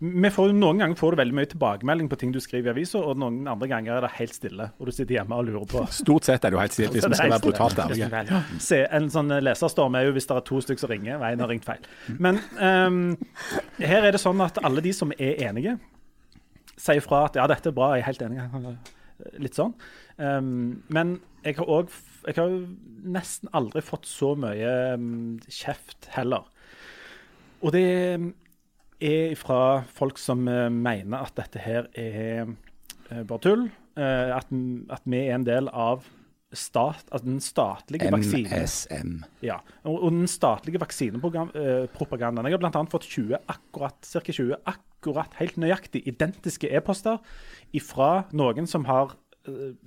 får, 0.00 0.52
Noen 0.56 0.80
ganger 0.80 0.96
får 0.96 1.12
du 1.12 1.20
veldig 1.20 1.36
mye 1.36 1.48
tilbakemelding 1.50 2.08
på 2.08 2.16
ting 2.20 2.32
du 2.32 2.40
skriver 2.40 2.70
i 2.70 2.72
avisa, 2.72 3.02
og 3.04 3.18
noen 3.20 3.42
andre 3.50 3.68
ganger 3.68 3.98
er 3.98 4.06
det 4.06 4.12
helt 4.16 4.36
stille, 4.36 4.70
og 4.78 4.88
du 4.88 4.92
sitter 4.96 5.18
hjemme 5.18 5.36
og 5.36 5.48
lurer 5.50 5.66
på 5.68 5.84
Stort 5.92 6.28
sett 6.28 6.44
er 6.44 6.52
det 6.52 6.56
jo 6.56 6.62
helt 6.62 6.76
stille, 6.76 6.92
hvis 6.94 7.08
vi 7.12 7.18
skal 7.18 7.34
være 7.34 7.44
brutalt 7.44 7.82
ærlige. 7.84 8.40
Se, 8.64 8.80
en 8.88 9.10
sånn 9.12 9.34
leserstorm 9.44 9.98
er 10.00 10.08
jo 10.08 10.16
hvis 10.16 10.28
det 10.30 10.38
er 10.38 10.46
to 10.48 10.60
stykker 10.64 10.84
som 10.86 10.94
ringer. 10.94 11.20
Veien 11.20 11.44
har 11.44 11.52
ringt 11.52 11.68
feil. 11.68 11.84
Men 12.16 12.40
um, 12.56 13.00
her 13.78 14.08
er 14.08 14.16
det 14.16 14.22
sånn 14.22 14.40
at 14.44 14.62
alle 14.64 14.84
de 14.84 14.94
som 14.96 15.12
er 15.18 15.42
enige, 15.50 15.76
sier 16.80 17.04
fra 17.04 17.26
at 17.28 17.36
ja, 17.36 17.44
dette 17.50 17.68
er 17.68 17.76
bra, 17.76 17.92
jeg 17.92 18.06
er 18.06 18.08
helt 18.08 18.24
enig. 18.24 18.76
Litt 19.40 19.58
sånn. 19.58 19.74
Um, 20.16 20.80
men 20.92 21.18
jeg 21.44 21.56
har 21.56 21.68
òg 21.72 21.92
Jeg 22.26 22.36
har 22.36 22.50
nesten 23.00 23.48
aldri 23.56 23.80
fått 23.80 24.04
så 24.08 24.34
mye 24.36 24.72
um, 24.96 25.38
kjeft 25.48 26.10
heller. 26.12 26.44
Og 27.64 27.72
det 27.72 27.84
er 29.00 29.34
fra 29.38 29.82
folk 29.96 30.20
som 30.20 30.46
eh, 30.50 30.68
mener 30.72 31.26
at 31.26 31.36
dette 31.38 31.60
her 31.62 31.90
er 31.98 32.48
eh, 33.10 33.22
bare 33.26 33.42
tull. 33.44 33.68
eh, 33.96 34.32
at, 34.36 34.50
at 34.92 35.04
vi 35.04 35.22
er 35.26 35.36
en 35.36 35.46
del 35.46 35.70
av 35.72 36.06
stat, 36.50 37.04
altså 37.12 37.26
den 37.26 37.42
statlige 37.42 38.10
vaksinen. 38.10 38.50
MSM. 38.50 39.12
Ja, 39.46 39.60
og, 39.84 40.00
og 40.02 40.10
den 40.16 40.26
statlige 40.30 40.80
vaksinepropagandaen. 40.82 42.48
Jeg 42.48 42.56
har 42.56 42.62
bl.a. 42.62 42.82
fått 42.90 43.06
20 43.06 43.38
akkurat, 43.46 43.98
cirka 44.06 44.34
20 44.34 44.58
akkurat 44.66 45.36
helt 45.38 45.60
nøyaktig 45.62 46.02
identiske 46.10 46.70
e-poster 46.74 47.20
fra 47.86 48.24
noen 48.34 48.66
som 48.70 48.88
har 48.90 49.14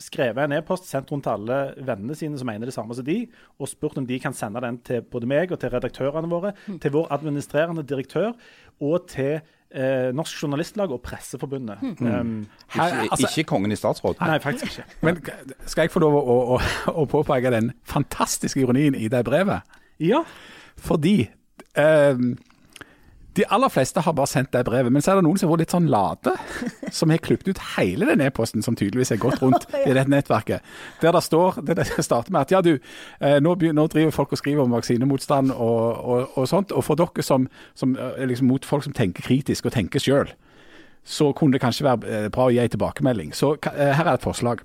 skrevet 0.02 0.44
en 0.44 0.56
e-post, 0.58 0.88
sendt 0.90 1.12
rundt 1.12 1.28
til 1.28 1.36
alle 1.36 1.58
vennene 1.86 2.16
sine 2.18 2.40
som 2.40 2.50
mener 2.50 2.70
det 2.70 2.74
samme 2.76 2.96
som 2.98 3.06
de, 3.06 3.20
og 3.62 3.70
spurt 3.70 3.98
om 4.02 4.08
de 4.10 4.18
kan 4.20 4.34
sende 4.34 4.62
den 4.64 4.80
til 4.86 5.04
både 5.06 5.30
meg 5.30 5.52
og 5.54 5.60
til 5.62 5.70
redaktørene 5.74 6.30
våre, 6.32 6.54
til 6.82 6.94
vår 6.96 7.12
administrerende 7.14 7.84
direktør 7.86 8.32
og 8.82 9.06
til 9.12 9.36
eh, 9.38 10.10
Norsk 10.16 10.42
Journalistlag 10.42 10.92
og 10.92 11.02
Presseforbundet. 11.06 11.84
Um, 12.02 12.48
Her, 12.74 13.04
Ikke, 13.04 13.12
altså, 13.12 13.30
ikke 13.30 13.48
kongen 13.50 13.72
i 13.72 13.78
statsråd. 13.78 14.16
nei, 14.22 14.40
faktisk 14.42 14.72
ikke. 14.72 14.88
men 15.06 15.22
skal 15.66 15.88
jeg 15.88 15.94
få 15.94 16.02
lov 16.02 16.18
å, 16.18 16.40
å, 16.56 16.60
å, 16.94 17.06
påpeke 17.06 17.54
den 17.54 17.72
fantastiske 17.86 18.64
ironien 18.64 18.98
i 18.98 19.08
det 19.08 19.22
brevet? 19.26 19.62
Ja, 20.02 20.24
Fordi 20.82 21.30
ehm, 21.78 22.34
de 23.36 23.46
aller 23.50 23.72
fleste 23.74 24.02
har 24.06 24.14
bare 24.14 24.30
sendt 24.30 24.52
det 24.54 24.64
brevet, 24.68 24.94
men 24.94 25.02
så 25.02 25.14
er 25.14 25.20
det 25.20 25.26
noen 25.26 25.40
som 25.40 25.50
har 25.50 25.56
vært 25.56 25.64
litt 25.64 25.74
sånn 25.74 25.90
late, 25.92 26.36
som 26.98 27.14
har 27.14 27.22
klippet 27.24 27.50
ut 27.50 27.62
hele 27.76 28.08
den 28.12 28.22
e-posten 28.26 28.66
som 28.66 28.78
tydeligvis 28.78 29.14
er 29.16 29.22
gått 29.22 29.42
rundt 29.42 29.66
i 29.88 29.90
dette 29.90 30.12
nettverket. 30.12 30.66
Der 31.02 31.16
det 31.16 31.24
står, 31.26 31.62
det, 31.66 31.80
det 31.82 32.06
starter 32.06 32.34
med 32.34 32.46
at 32.46 32.54
ja 32.54 32.62
du, 32.66 32.76
eh, 33.20 33.40
nå, 33.42 33.56
nå 33.74 33.88
driver 33.92 34.14
folk 34.16 34.36
og 34.36 34.42
skriver 34.42 34.66
om 34.66 34.76
vaksinemotstand 34.78 35.54
og, 35.56 36.04
og, 36.04 36.38
og 36.38 36.50
sånt, 36.50 36.76
og 36.76 36.86
for 36.86 37.00
dere 37.00 37.26
som, 37.26 37.50
som 37.80 37.98
eh, 37.98 38.22
er 38.22 38.30
liksom 38.30 38.52
mot 38.52 38.66
folk 38.66 38.86
som 38.86 38.96
tenker 38.96 39.26
kritisk 39.26 39.70
og 39.70 39.78
tenker 39.78 40.04
sjøl, 40.04 40.34
så 41.04 41.34
kunne 41.36 41.58
det 41.58 41.64
kanskje 41.64 41.88
være 41.88 42.14
eh, 42.14 42.30
bra 42.32 42.48
å 42.48 42.54
gi 42.54 42.62
en 42.64 42.72
tilbakemelding. 42.76 43.34
Så 43.36 43.56
eh, 43.74 43.92
her 43.98 44.06
er 44.06 44.16
et 44.16 44.26
forslag. 44.26 44.64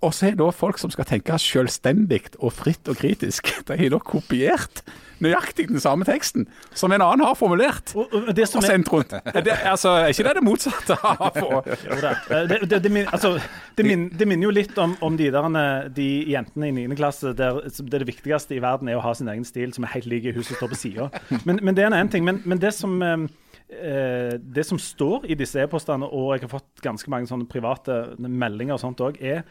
Og 0.00 0.14
så 0.16 0.30
er 0.30 0.36
det 0.38 0.48
folk 0.56 0.78
som 0.80 0.92
skal 0.92 1.04
tenke 1.08 1.36
selvstendig 1.40 2.22
og 2.38 2.54
fritt 2.56 2.88
og 2.88 2.96
kritisk, 3.00 3.52
de 3.68 3.76
har 3.76 3.92
da 3.92 4.00
kopiert 4.00 4.84
nøyaktig 5.20 5.66
den 5.68 5.80
samme 5.82 6.06
teksten 6.08 6.46
som 6.72 6.92
en 6.96 7.02
annen 7.04 7.26
har 7.26 7.34
formulert 7.36 7.92
og, 7.92 8.08
og 8.08 8.30
det 8.36 8.46
som 8.48 8.62
og 8.62 8.64
sendt 8.64 8.88
rundt. 8.88 9.12
Er 9.20 9.44
det, 9.44 9.56
altså, 9.68 9.92
er 10.00 10.14
ikke 10.14 10.24
det 10.30 10.34
det 10.38 10.44
motsatte 10.46 10.96
av 10.96 11.36
å. 11.44 11.60
Eh, 11.60 12.46
Det, 12.50 12.60
det, 12.70 12.78
det, 12.86 12.92
min, 12.92 13.04
altså, 13.12 13.34
det, 13.76 13.84
min, 13.84 14.06
det 14.16 14.28
minner 14.28 14.48
jo 14.48 14.54
litt 14.54 14.78
om, 14.80 14.94
om 15.04 15.18
de, 15.20 15.28
der, 15.34 15.90
de 15.92 16.08
jentene 16.32 16.70
i 16.70 16.74
9. 16.86 16.96
klasse 16.96 17.34
der 17.36 17.60
det, 17.66 18.00
det 18.00 18.08
viktigste 18.08 18.56
i 18.56 18.62
verden 18.64 18.88
er 18.88 18.96
å 18.96 19.04
ha 19.04 19.12
sin 19.16 19.28
egen 19.28 19.44
stil 19.44 19.74
som 19.76 19.84
er 19.84 19.92
helt 19.98 20.08
lik 20.08 20.30
hun 20.30 20.44
som 20.44 20.56
står 20.56 20.72
på 20.72 20.80
sida. 20.80 21.10
Men, 21.44 21.60
men 21.60 21.76
det 21.76 21.84
er 21.84 21.90
en 21.90 21.98
annen 21.98 22.12
ting. 22.12 22.24
Men, 22.24 22.40
men 22.48 22.60
det 22.62 22.72
som 22.76 22.96
eh, 23.04 23.26
eh, 23.68 24.38
det 24.40 24.64
som 24.66 24.80
står 24.80 25.28
i 25.28 25.36
disse 25.38 25.60
e-postene, 25.60 26.08
og 26.08 26.34
jeg 26.34 26.46
har 26.46 26.54
fått 26.56 26.84
ganske 26.84 27.12
mange 27.12 27.28
sånne 27.30 27.48
private 27.50 28.00
meldinger 28.18 28.78
og 28.78 28.82
sånt 28.82 29.04
òg, 29.04 29.20
er 29.20 29.44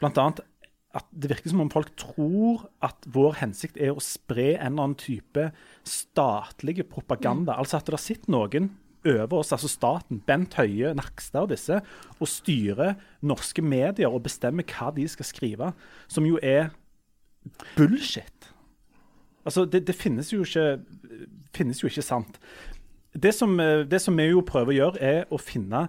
bl.a. 0.00 0.26
at 0.96 1.10
det 1.12 1.30
virker 1.32 1.52
som 1.52 1.62
om 1.64 1.72
folk 1.72 1.92
tror 2.00 2.66
at 2.84 3.06
vår 3.12 3.38
hensikt 3.42 3.78
er 3.80 3.94
å 3.94 4.02
spre 4.04 4.54
en 4.54 4.74
eller 4.74 4.88
annen 4.88 4.98
type 5.00 5.50
statlige 5.86 6.86
propaganda. 6.88 7.56
Altså 7.56 7.80
at 7.80 7.90
det 7.92 8.02
sitter 8.02 8.32
noen 8.32 8.72
over 9.06 9.38
oss, 9.38 9.52
altså 9.54 9.70
staten, 9.70 10.20
Bent 10.26 10.56
Høie, 10.58 10.90
Nakstad 10.96 11.46
og 11.46 11.52
disse, 11.52 11.78
og 12.18 12.30
styrer 12.30 12.96
norske 13.26 13.62
medier 13.62 14.10
og 14.10 14.24
bestemmer 14.26 14.66
hva 14.66 14.90
de 14.96 15.06
skal 15.10 15.28
skrive, 15.28 15.70
som 16.10 16.26
jo 16.26 16.40
er 16.42 16.72
bullshit. 17.76 18.50
Altså, 19.46 19.64
det, 19.70 19.84
det 19.86 19.94
finnes, 19.94 20.32
jo 20.32 20.42
ikke, 20.42 20.80
finnes 21.54 21.82
jo 21.82 21.90
ikke 21.90 22.02
sant. 22.02 22.40
Det 23.14 23.30
som, 23.34 23.54
det 23.56 24.00
som 24.02 24.16
vi 24.18 24.26
jo 24.32 24.42
prøver 24.44 24.74
å 24.74 24.78
gjøre, 24.80 24.98
er 25.00 25.30
å 25.30 25.38
finne 25.40 25.86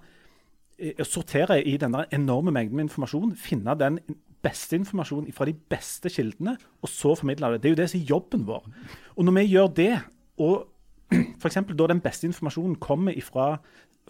sortere 1.08 1.60
i 1.66 1.78
denne 1.82 2.06
enorme 2.14 2.54
mengden 2.54 2.78
med 2.78 2.88
informasjon, 2.88 3.36
finne 3.40 3.76
den 3.80 4.00
beste 4.46 4.78
informasjonen 4.78 5.34
fra 5.34 5.48
de 5.50 5.56
beste 5.72 6.12
kildene, 6.14 6.58
og 6.82 6.92
så 6.92 7.16
formidle 7.18 7.56
det. 7.56 7.64
Det 7.64 7.70
er 7.70 7.76
jo 7.76 7.82
det 7.82 7.90
som 7.92 8.00
er 8.00 8.12
jobben 8.12 8.46
vår. 8.48 8.68
Og 9.16 9.26
når 9.26 9.38
vi 9.40 9.48
gjør 9.48 9.74
det, 9.80 9.94
og 10.38 10.68
f.eks. 11.42 11.60
da 11.74 11.90
den 11.90 12.04
beste 12.04 12.28
informasjonen 12.30 12.78
kommer 12.84 13.18
fra 13.24 13.58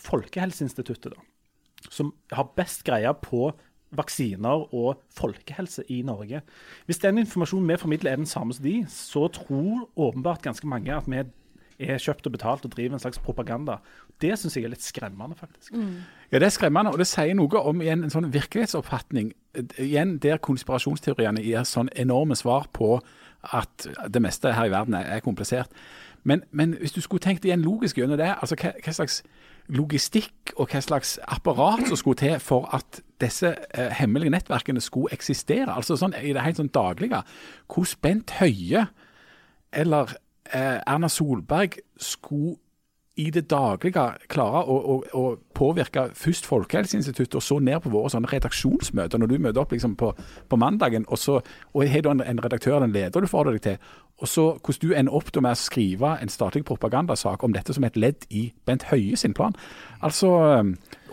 Folkehelseinstituttet, 0.04 1.16
da, 1.16 1.90
som 1.90 2.12
har 2.34 2.52
best 2.58 2.84
greie 2.86 3.14
på 3.22 3.52
vaksiner 3.96 4.68
og 4.76 5.02
folkehelse 5.16 5.86
i 5.94 6.02
Norge. 6.06 6.42
Hvis 6.86 7.00
den 7.00 7.22
informasjonen 7.22 7.70
vi 7.70 7.80
formidler 7.80 8.12
er 8.12 8.20
den 8.20 8.30
samme 8.30 8.54
som 8.54 8.66
de, 8.66 8.82
så 8.92 9.28
tror 9.32 9.88
åpenbart 9.96 10.44
ganske 10.44 10.68
mange 10.68 10.92
at 10.96 11.08
vi 11.08 11.24
er 11.80 12.02
kjøpt 12.02 12.28
og 12.28 12.34
betalt 12.36 12.66
og 12.66 12.74
driver 12.74 12.98
en 12.98 13.00
slags 13.00 13.22
propaganda. 13.22 13.78
Det 14.22 14.34
syns 14.40 14.56
jeg 14.58 14.66
er 14.66 14.74
litt 14.74 14.86
skremmende, 14.86 15.36
faktisk. 15.38 15.74
Ja, 16.32 16.40
Det 16.40 16.46
er 16.48 16.50
skremmende, 16.50 16.92
og 16.92 16.98
det 16.98 17.08
sier 17.08 17.36
noe 17.38 17.62
om 17.62 17.82
igjen 17.82 18.04
en 18.04 18.14
sånn 18.14 18.32
virkelighetsoppfatning. 18.34 19.32
Igjen 19.78 20.18
der 20.24 20.42
konspirasjonsteoriene 20.44 21.44
gir 21.46 21.64
sånn 21.64 21.90
enorme 21.96 22.36
svar 22.36 22.68
på 22.74 22.98
at 23.54 23.88
det 24.10 24.22
meste 24.22 24.54
her 24.54 24.66
i 24.68 24.74
verden 24.74 24.98
er, 24.98 25.06
er 25.18 25.20
komplisert. 25.26 25.70
Men, 26.28 26.44
men 26.52 26.74
hvis 26.80 26.92
du 26.92 27.02
skulle 27.02 27.24
tenkt 27.24 27.46
igjen 27.46 27.62
logisk 27.64 27.98
gjennom 27.98 28.18
det, 28.20 28.34
altså 28.42 28.58
hva, 28.60 28.74
hva 28.84 28.94
slags 28.94 29.22
logistikk 29.72 30.54
og 30.56 30.72
hva 30.72 30.82
slags 30.84 31.18
apparat 31.28 31.88
som 31.88 32.00
skulle 32.00 32.20
til 32.20 32.40
for 32.44 32.68
at 32.76 33.02
disse 33.22 33.54
eh, 33.54 33.94
hemmelige 34.00 34.34
nettverkene 34.34 34.82
skulle 34.84 35.14
eksistere, 35.16 35.72
altså 35.72 35.98
sånn 36.00 36.16
i 36.20 36.34
det 36.36 36.44
helt 36.44 36.60
sånn 36.60 36.72
daglige. 36.74 37.22
Hvordan 37.72 38.02
Bent 38.04 38.36
Høie 38.42 38.88
eller 39.72 40.16
eh, 40.52 40.80
Erna 40.88 41.10
Solberg 41.12 41.80
skulle 41.96 42.58
i 43.18 43.30
det 43.34 43.48
daglige 43.50 44.04
klare 44.30 44.64
å, 44.70 44.78
å, 44.78 44.98
å 45.18 45.24
påvirke 45.58 46.08
først 46.18 46.46
Folkehelseinstituttet 46.46 47.40
og 47.40 47.44
så 47.44 47.58
ned 47.64 47.82
på 47.82 47.92
våre 47.94 48.12
sånne 48.14 48.30
redaksjonsmøter. 48.30 49.18
Når 49.18 49.32
du 49.32 49.38
møter 49.42 49.62
opp 49.64 49.74
liksom 49.74 49.96
på, 49.98 50.12
på 50.50 50.60
mandagen, 50.62 51.08
og 51.10 51.18
så 51.22 51.40
og 51.74 51.88
har 51.90 52.06
du 52.06 52.12
en, 52.12 52.22
en 52.22 52.44
redaktør 52.44 52.78
eller 52.78 52.90
en 52.92 52.94
leder 52.94 53.24
du 53.24 53.30
forholder 53.30 53.58
deg 53.58 53.66
til, 53.66 53.96
og 54.18 54.30
så 54.30 54.46
hvordan 54.58 54.82
du 54.82 54.94
ender 54.98 55.18
opp 55.18 55.34
med 55.36 55.52
å 55.52 55.60
skrive 55.60 56.14
en 56.22 56.32
statlig 56.34 56.64
propagandasak 56.66 57.44
om 57.46 57.54
dette 57.54 57.74
som 57.74 57.86
et 57.86 57.98
ledd 57.98 58.26
i 58.30 58.48
Bent 58.66 58.88
Høie 58.92 59.18
sin 59.18 59.36
plan. 59.38 59.58
Altså, 60.02 60.32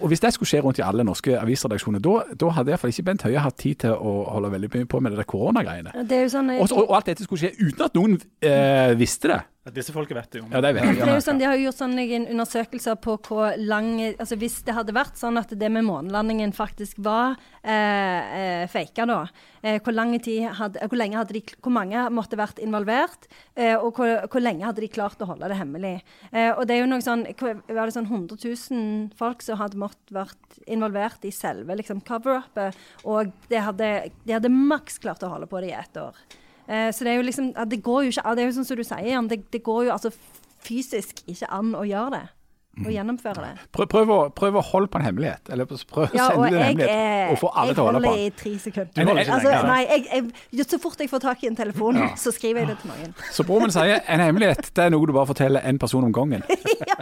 og 0.04 0.10
Hvis 0.12 0.20
det 0.20 0.34
skulle 0.34 0.50
skje 0.50 0.60
rundt 0.60 0.78
i 0.78 0.84
alle 0.84 1.04
norske 1.06 1.32
avisredaksjoner, 1.40 2.02
da 2.04 2.50
hadde 2.58 2.74
iallfall 2.74 2.92
ikke 2.92 3.06
Bent 3.08 3.24
Høie 3.24 3.40
hatt 3.40 3.56
tid 3.60 3.80
til 3.86 3.96
å 3.96 4.12
holde 4.34 4.52
veldig 4.52 4.70
mye 4.74 4.90
på 4.90 5.00
med 5.00 5.16
det 5.16 5.24
koronagreiene. 5.30 5.94
Det 6.04 6.18
er 6.18 6.26
jo 6.26 6.34
sånn, 6.36 6.52
og, 6.58 6.68
og, 6.68 6.92
alt 6.98 7.08
dette 7.08 7.24
skulle 7.24 7.46
skje 7.46 7.54
uten 7.56 7.86
at 7.86 7.96
noen 7.96 8.18
eh, 8.44 8.92
visste 9.00 9.32
det. 9.32 9.40
Disse 9.72 9.94
folket 9.94 10.12
vet 10.18 10.34
det 10.34 10.40
jo. 10.42 10.46
Ja, 10.52 10.60
det 10.60 10.74
vet, 10.76 10.84
ja. 10.84 10.92
det 10.92 11.08
er 11.08 11.16
jo 11.16 11.24
sånn, 11.24 11.38
De 11.40 11.46
har 11.48 11.56
jo 11.56 11.64
gjort 11.64 11.78
sånne 11.78 12.02
undersøkelser 12.34 12.98
på 13.00 13.14
hvor 13.24 13.54
lang 13.56 13.94
altså 14.10 14.36
Hvis 14.36 14.58
det 14.66 14.74
hadde 14.76 14.92
vært 14.92 15.16
sånn 15.16 15.40
at 15.40 15.54
det 15.56 15.70
med 15.72 15.86
månelandingen 15.86 16.52
faktisk 16.52 17.00
var 17.04 17.38
eh, 17.62 17.72
eh, 17.72 18.64
faka, 18.68 19.06
da, 19.08 19.22
eh, 19.62 19.78
hvor, 19.80 19.96
hadde, 19.96 20.84
hvor, 20.84 20.98
lenge 21.00 21.16
hadde 21.16 21.36
de, 21.38 21.42
hvor 21.64 21.72
mange 21.72 22.04
måtte 22.12 22.36
vært 22.36 22.60
involvert, 22.60 23.24
eh, 23.56 23.72
og 23.72 23.96
hvor, 23.96 24.12
hvor, 24.28 24.44
lenge 24.44 24.68
hadde 24.68 24.84
de 24.84 24.90
klart 24.92 25.24
å 25.24 25.30
holde 25.32 25.48
det 25.48 25.56
hemmelig. 25.56 25.94
Eh, 26.28 26.50
og 26.52 26.68
det 26.68 26.76
er 26.76 26.84
jo 26.84 26.90
noe 26.92 27.04
sånn, 27.04 27.24
Var 27.24 27.80
det 27.86 27.96
sånn 27.96 28.10
100 28.10 28.36
000 28.44 29.16
folk 29.16 29.40
som 29.46 29.62
hadde 29.62 29.80
måttet 29.94 30.14
vært 30.14 30.62
involvert 30.66 31.24
i 31.24 31.32
selve 31.34 31.76
liksom, 31.78 32.02
cover-upet, 32.06 32.76
og 33.04 33.32
de 33.50 33.60
hadde, 33.60 33.90
de 34.24 34.36
hadde 34.36 34.52
maks 34.52 34.98
klart 34.98 35.22
å 35.22 35.32
holde 35.32 35.48
på 35.50 35.62
det 35.62 35.72
i 35.72 35.78
ett 35.78 36.00
år. 36.00 36.18
Eh, 36.66 36.90
så 36.92 37.04
det 37.04 37.12
er 37.12 37.18
jo 37.18 37.26
liksom 37.26 37.50
Det 37.68 37.82
går 37.84 38.06
jo 38.06 38.12
ikke 38.14 38.30
Det 38.36 38.40
er 38.40 38.46
jo 38.48 38.52
sånn 38.56 38.64
som 38.64 38.78
du 38.78 38.86
sier, 38.86 39.10
Jan. 39.12 39.28
Det, 39.28 39.42
det, 39.52 39.60
går 39.60 39.82
jo 39.84 39.92
altså 39.92 40.14
fysisk 40.64 41.20
ikke 41.28 41.50
an 41.52 41.74
å 41.76 41.84
gjøre 41.84 42.14
det. 42.16 42.24
Å 42.74 42.88
mm. 42.88 42.90
gjennomføre 42.90 43.42
det. 43.44 43.66
Prøv, 43.76 43.86
prøv, 43.92 44.10
å, 44.10 44.16
prøv 44.34 44.56
å, 44.58 44.62
holde 44.72 44.88
på 44.90 44.98
en 44.98 45.04
hemmelighet. 45.06 45.50
Eller 45.54 45.68
prøv 45.68 46.08
å 46.08 46.16
ja, 46.16 46.24
sende 46.32 46.48
en 46.48 46.56
hemmelighet. 46.58 46.94
Er, 46.96 47.28
og 47.30 47.38
få 47.38 47.50
alle 47.52 47.74
til 47.76 47.82
å 47.82 47.86
holde 47.86 48.00
på 48.00 48.08
Jeg 48.08 48.16
holder 48.16 48.24
i 48.24 48.38
tre 48.40 48.54
sekunder. 48.64 49.20
Altså, 49.22 49.52
nei, 49.68 49.76
jeg, 49.84 50.24
jeg, 50.58 50.66
så 50.72 50.80
fort 50.82 51.04
jeg 51.04 51.12
får 51.12 51.22
tak 51.22 51.44
i 51.44 51.50
en 51.52 51.58
telefon, 51.60 52.00
ja. 52.00 52.08
så 52.18 52.32
skriver 52.34 52.64
jeg 52.64 52.72
det 52.72 52.78
til 52.80 52.90
noen. 52.90 53.14
Så 53.36 53.46
broren 53.46 53.68
min 53.68 53.76
sier 53.76 54.00
en 54.00 54.24
hemmelighet 54.24 54.72
det 54.74 54.88
er 54.88 54.90
noe 54.96 55.06
du 55.06 55.14
bare 55.14 55.30
forteller 55.30 55.68
én 55.70 55.78
person 55.78 56.08
om 56.08 56.16
gangen. 56.16 56.42
ja. 56.90 56.98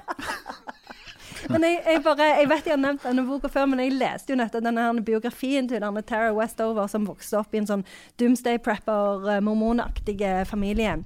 Men 1.53 1.67
jeg, 1.69 1.81
jeg, 1.87 2.03
bare, 2.05 2.29
jeg 2.41 2.51
vet 2.51 2.69
jeg 2.69 2.75
har 2.77 2.83
nevnt 2.83 3.07
denne 3.07 3.25
boka 3.29 3.51
før, 3.53 3.69
men 3.71 3.83
jeg 3.85 3.97
leste 4.01 4.33
jo 4.33 4.41
nettopp 4.41 4.65
denne 4.65 4.87
her 4.87 5.01
biografien 5.05 5.69
til 5.71 5.83
denne 5.85 6.05
Tara 6.07 6.33
Westover 6.37 6.91
som 6.91 7.09
vokste 7.09 7.41
opp 7.43 7.55
i 7.55 7.63
en 7.63 7.69
sånn 7.69 7.87
doomsday 8.21 8.61
prepper, 8.63 9.41
mormonaktig 9.45 10.21
familie. 10.49 11.01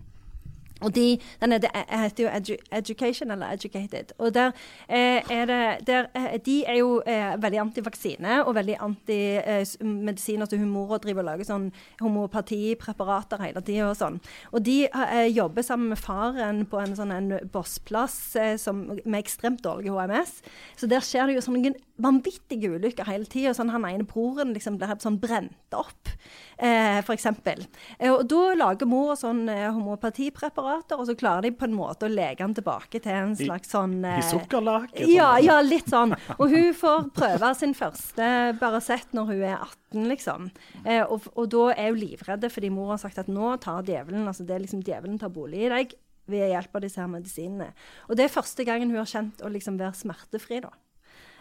Og 0.86 0.94
de, 0.94 1.06
den 1.42 1.54
heter 1.56 2.24
jo 2.24 2.30
edu, 2.30 2.52
Education 2.72 3.34
eller 3.34 3.56
Educated. 3.56 4.14
Og 4.18 4.34
der 4.34 4.52
eh, 4.88 5.22
er 5.30 5.48
det 5.50 5.86
der, 5.86 6.06
eh, 6.14 6.36
De 6.46 6.56
er 6.64 6.78
jo 6.78 7.00
eh, 7.06 7.34
veldig 7.42 7.60
antivaksine 7.64 8.44
og 8.44 8.54
veldig 8.54 8.76
antimedisin. 8.80 10.36
Eh, 10.36 10.44
altså 10.46 10.56
humor 10.60 10.94
og 10.96 11.02
driver 11.02 11.24
og 11.24 11.30
lager 11.32 11.48
sånn 11.48 11.70
homopatipreparater 12.00 13.42
hele 13.42 13.62
tida 13.66 13.90
og 13.90 13.98
sånn. 13.98 14.20
Og 14.52 14.62
de 14.66 14.78
eh, 14.86 15.26
jobber 15.32 15.66
sammen 15.66 15.90
med 15.94 16.00
faren 16.00 16.64
på 16.70 16.80
en 16.82 16.94
sånn 16.98 17.14
en 17.16 17.32
bossplass 17.52 18.36
som, 18.62 18.86
med 19.04 19.18
ekstremt 19.18 19.64
dårlig 19.64 19.90
HMS. 19.90 20.38
Så 20.78 20.88
der 20.90 21.04
skjer 21.04 21.26
det 21.26 21.38
jo 21.38 21.46
sånne 21.48 21.74
vanvittige 22.02 22.70
ulykker 22.76 23.08
hele 23.08 23.26
tida. 23.30 23.54
Sånn, 23.56 23.72
han 23.72 23.86
ene 23.88 24.06
broren 24.08 24.52
liksom 24.54 24.76
blir 24.80 24.94
sånn 25.02 25.18
brent 25.20 25.76
opp, 25.76 26.10
eh, 26.58 27.00
f.eks. 27.00 27.26
Eh, 27.26 28.10
og 28.12 28.26
da 28.28 28.42
lager 28.56 28.88
mor 28.88 29.14
sånn 29.18 29.46
eh, 29.52 29.68
homopatipreparat 29.72 30.75
preparater, 30.76 31.00
og 31.00 31.06
så 31.06 31.16
klarer 31.16 31.42
de 31.46 31.52
på 31.56 31.66
en 31.66 31.74
måte 31.76 32.06
å 32.06 32.10
leke 32.12 32.44
den 32.44 32.54
tilbake 32.54 33.00
til 33.00 33.12
en 33.12 33.34
slags 33.36 33.70
sånn 33.70 33.98
I, 34.04 34.16
i 34.16 34.20
eh, 34.20 34.28
sukkerlake? 34.30 35.02
Sånn. 35.02 35.12
Ja, 35.12 35.38
ja, 35.40 35.60
litt 35.64 35.88
sånn. 35.90 36.14
Og 36.38 36.50
hun 36.52 36.72
får 36.76 37.10
prøve 37.16 37.52
sin 37.56 37.74
første 37.76 38.30
Paracet 38.60 39.12
når 39.16 39.30
hun 39.30 39.42
er 39.42 39.58
18, 39.58 40.08
liksom. 40.10 40.50
Eh, 40.84 41.02
og, 41.02 41.28
og, 41.34 41.46
da 41.52 41.68
er 41.74 41.92
hun 41.92 42.00
livredd 42.00 42.48
fordi 42.52 42.72
mor 42.72 42.94
har 42.94 43.02
sagt 43.02 43.20
at 43.22 43.30
nå 43.30 43.56
tar 43.62 43.86
djevelen 43.86 44.26
altså 44.26 44.46
det 44.46 44.56
er 44.56 44.64
liksom 44.64 44.82
djevelen 44.86 45.18
tar 45.20 45.32
bolig 45.34 45.66
i 45.66 45.70
deg 45.72 45.94
ved 46.30 46.50
hjelp 46.50 46.74
av 46.74 46.82
disse 46.82 47.00
her 47.00 47.10
medisinene. 47.10 47.70
Og 48.10 48.18
det 48.18 48.26
er 48.26 48.34
første 48.34 48.66
gangen 48.66 48.90
hun 48.90 48.98
har 48.98 49.10
kjent 49.10 49.44
å 49.46 49.52
liksom 49.52 49.78
være 49.78 49.94
smertefri, 49.94 50.58
da. 50.64 50.72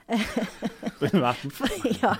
ja. 2.02 2.12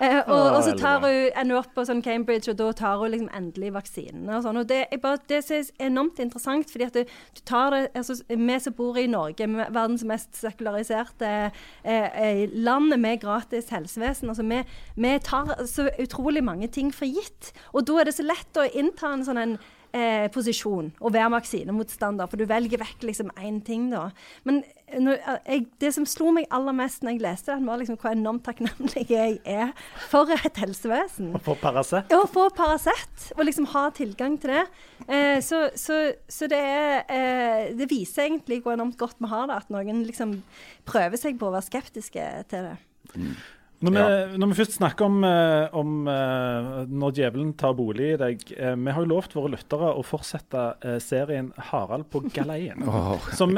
Eh, 0.00 0.18
og, 0.26 0.46
og, 0.56 0.64
så 0.66 0.72
tar 0.78 1.04
hun 1.04 1.28
ender 1.38 1.60
opp 1.60 1.70
på 1.76 1.84
sånn 1.86 2.02
Cambridge, 2.02 2.50
og 2.50 2.58
da 2.58 2.70
tar 2.80 2.98
hun 2.98 3.12
liksom 3.12 3.30
endelig 3.36 3.70
vaksinene. 3.76 4.36
og 4.36 4.44
sånn. 4.46 4.58
Og 4.60 4.68
det, 4.70 4.80
bare, 5.02 5.20
det 5.30 5.40
er 5.44 5.70
enormt 5.86 6.18
interessant, 6.22 6.70
fordi 6.72 6.88
at 6.88 6.98
du, 6.98 7.16
du 7.36 7.42
tar 7.46 7.70
det 7.76 7.82
altså, 7.94 8.18
Vi 8.26 8.60
som 8.64 8.76
bor 8.76 8.98
i 8.98 9.06
Norge, 9.10 9.46
verdens 9.60 10.04
mest 10.08 10.34
sekulariserte 10.40 11.32
eh, 11.50 12.08
eh, 12.08 12.44
land 12.50 12.96
med 12.98 13.22
gratis 13.22 13.70
helsevesen, 13.70 14.32
altså 14.32 14.46
vi, 14.46 14.62
vi 14.98 15.18
tar 15.22 15.54
så 15.70 15.90
utrolig 16.02 16.42
mange 16.44 16.70
ting 16.72 16.90
for 16.94 17.06
gitt. 17.06 17.52
Og 17.74 17.86
da 17.86 18.00
er 18.00 18.10
det 18.10 18.18
så 18.18 18.26
lett 18.26 18.58
å 18.58 18.66
innta 18.74 19.14
en 19.14 19.26
sånn 19.26 19.40
en 19.40 19.60
eh, 19.94 20.26
posisjon 20.32 20.90
å 21.00 21.12
være 21.12 21.32
vaksinemotstander, 21.36 22.30
for 22.30 22.40
du 22.40 22.48
velger 22.50 22.82
vekk 22.82 23.06
liksom 23.08 23.32
én 23.38 23.60
ting, 23.66 23.88
da. 23.92 24.08
Men 24.48 24.62
når, 24.98 25.20
eh, 25.20 25.38
jeg, 25.46 25.66
det 25.82 25.92
som 25.94 26.06
slo 26.08 26.32
meg 26.34 26.48
aller 26.54 26.74
mest 26.76 27.04
når 27.04 27.14
jeg 27.14 27.22
leste 27.24 27.54
den, 27.54 27.68
var 27.68 27.80
liksom 27.80 27.98
hvor 28.00 28.10
enormt 28.12 28.44
takknemlig 28.46 29.04
jeg 29.10 29.38
er 29.44 29.70
for 30.10 30.30
et 30.34 30.60
helsevesen. 30.62 31.30
Og 31.36 31.44
for 31.46 31.60
Paracet? 31.60 32.10
Ja, 32.10 32.24
for 32.30 32.52
Paracet, 32.56 33.30
og 33.36 33.44
liksom 33.46 33.68
ha 33.74 33.86
tilgang 33.94 34.36
til 34.42 34.54
det. 34.56 34.64
Eh, 35.06 35.38
så, 35.44 35.68
så, 35.78 36.00
så, 36.28 36.50
det 36.50 36.58
er 36.58 37.06
eh, 37.06 37.70
Det 37.78 37.90
viser 37.90 38.26
egentlig 38.26 38.60
hvor 38.64 38.74
enormt 38.74 38.98
godt 39.00 39.20
vi 39.20 39.30
har 39.30 39.48
det, 39.50 39.62
at 39.62 39.72
noen 39.72 40.04
liksom 40.08 40.40
prøver 40.88 41.20
seg 41.20 41.38
på 41.38 41.48
å 41.48 41.54
være 41.54 41.68
skeptiske 41.68 42.26
til 42.50 42.70
det. 42.70 42.76
Mm. 43.14 43.34
Når 43.80 43.94
vi, 43.94 44.00
ja. 44.00 44.24
når 44.36 44.50
vi, 44.50 44.56
først 44.58 44.74
snakker 44.76 45.06
om, 45.08 45.22
eh, 45.24 45.74
om, 45.76 45.92
eh, 46.12 46.66
når 46.92 47.14
djevelen 47.16 47.54
tar 47.56 47.72
bolig 47.78 48.10
i 48.10 48.18
deg 48.20 48.42
eh, 48.52 48.74
Vi 48.76 48.92
har 48.92 49.06
jo 49.06 49.08
lovt 49.08 49.36
våre 49.38 49.54
lyttere 49.54 49.94
å 49.96 50.04
fortsette 50.04 50.98
serien 51.00 51.48
'Harald 51.56 52.10
på 52.12 52.20
galeien'. 52.28 52.84
oh. 52.88 53.30
Som 53.32 53.56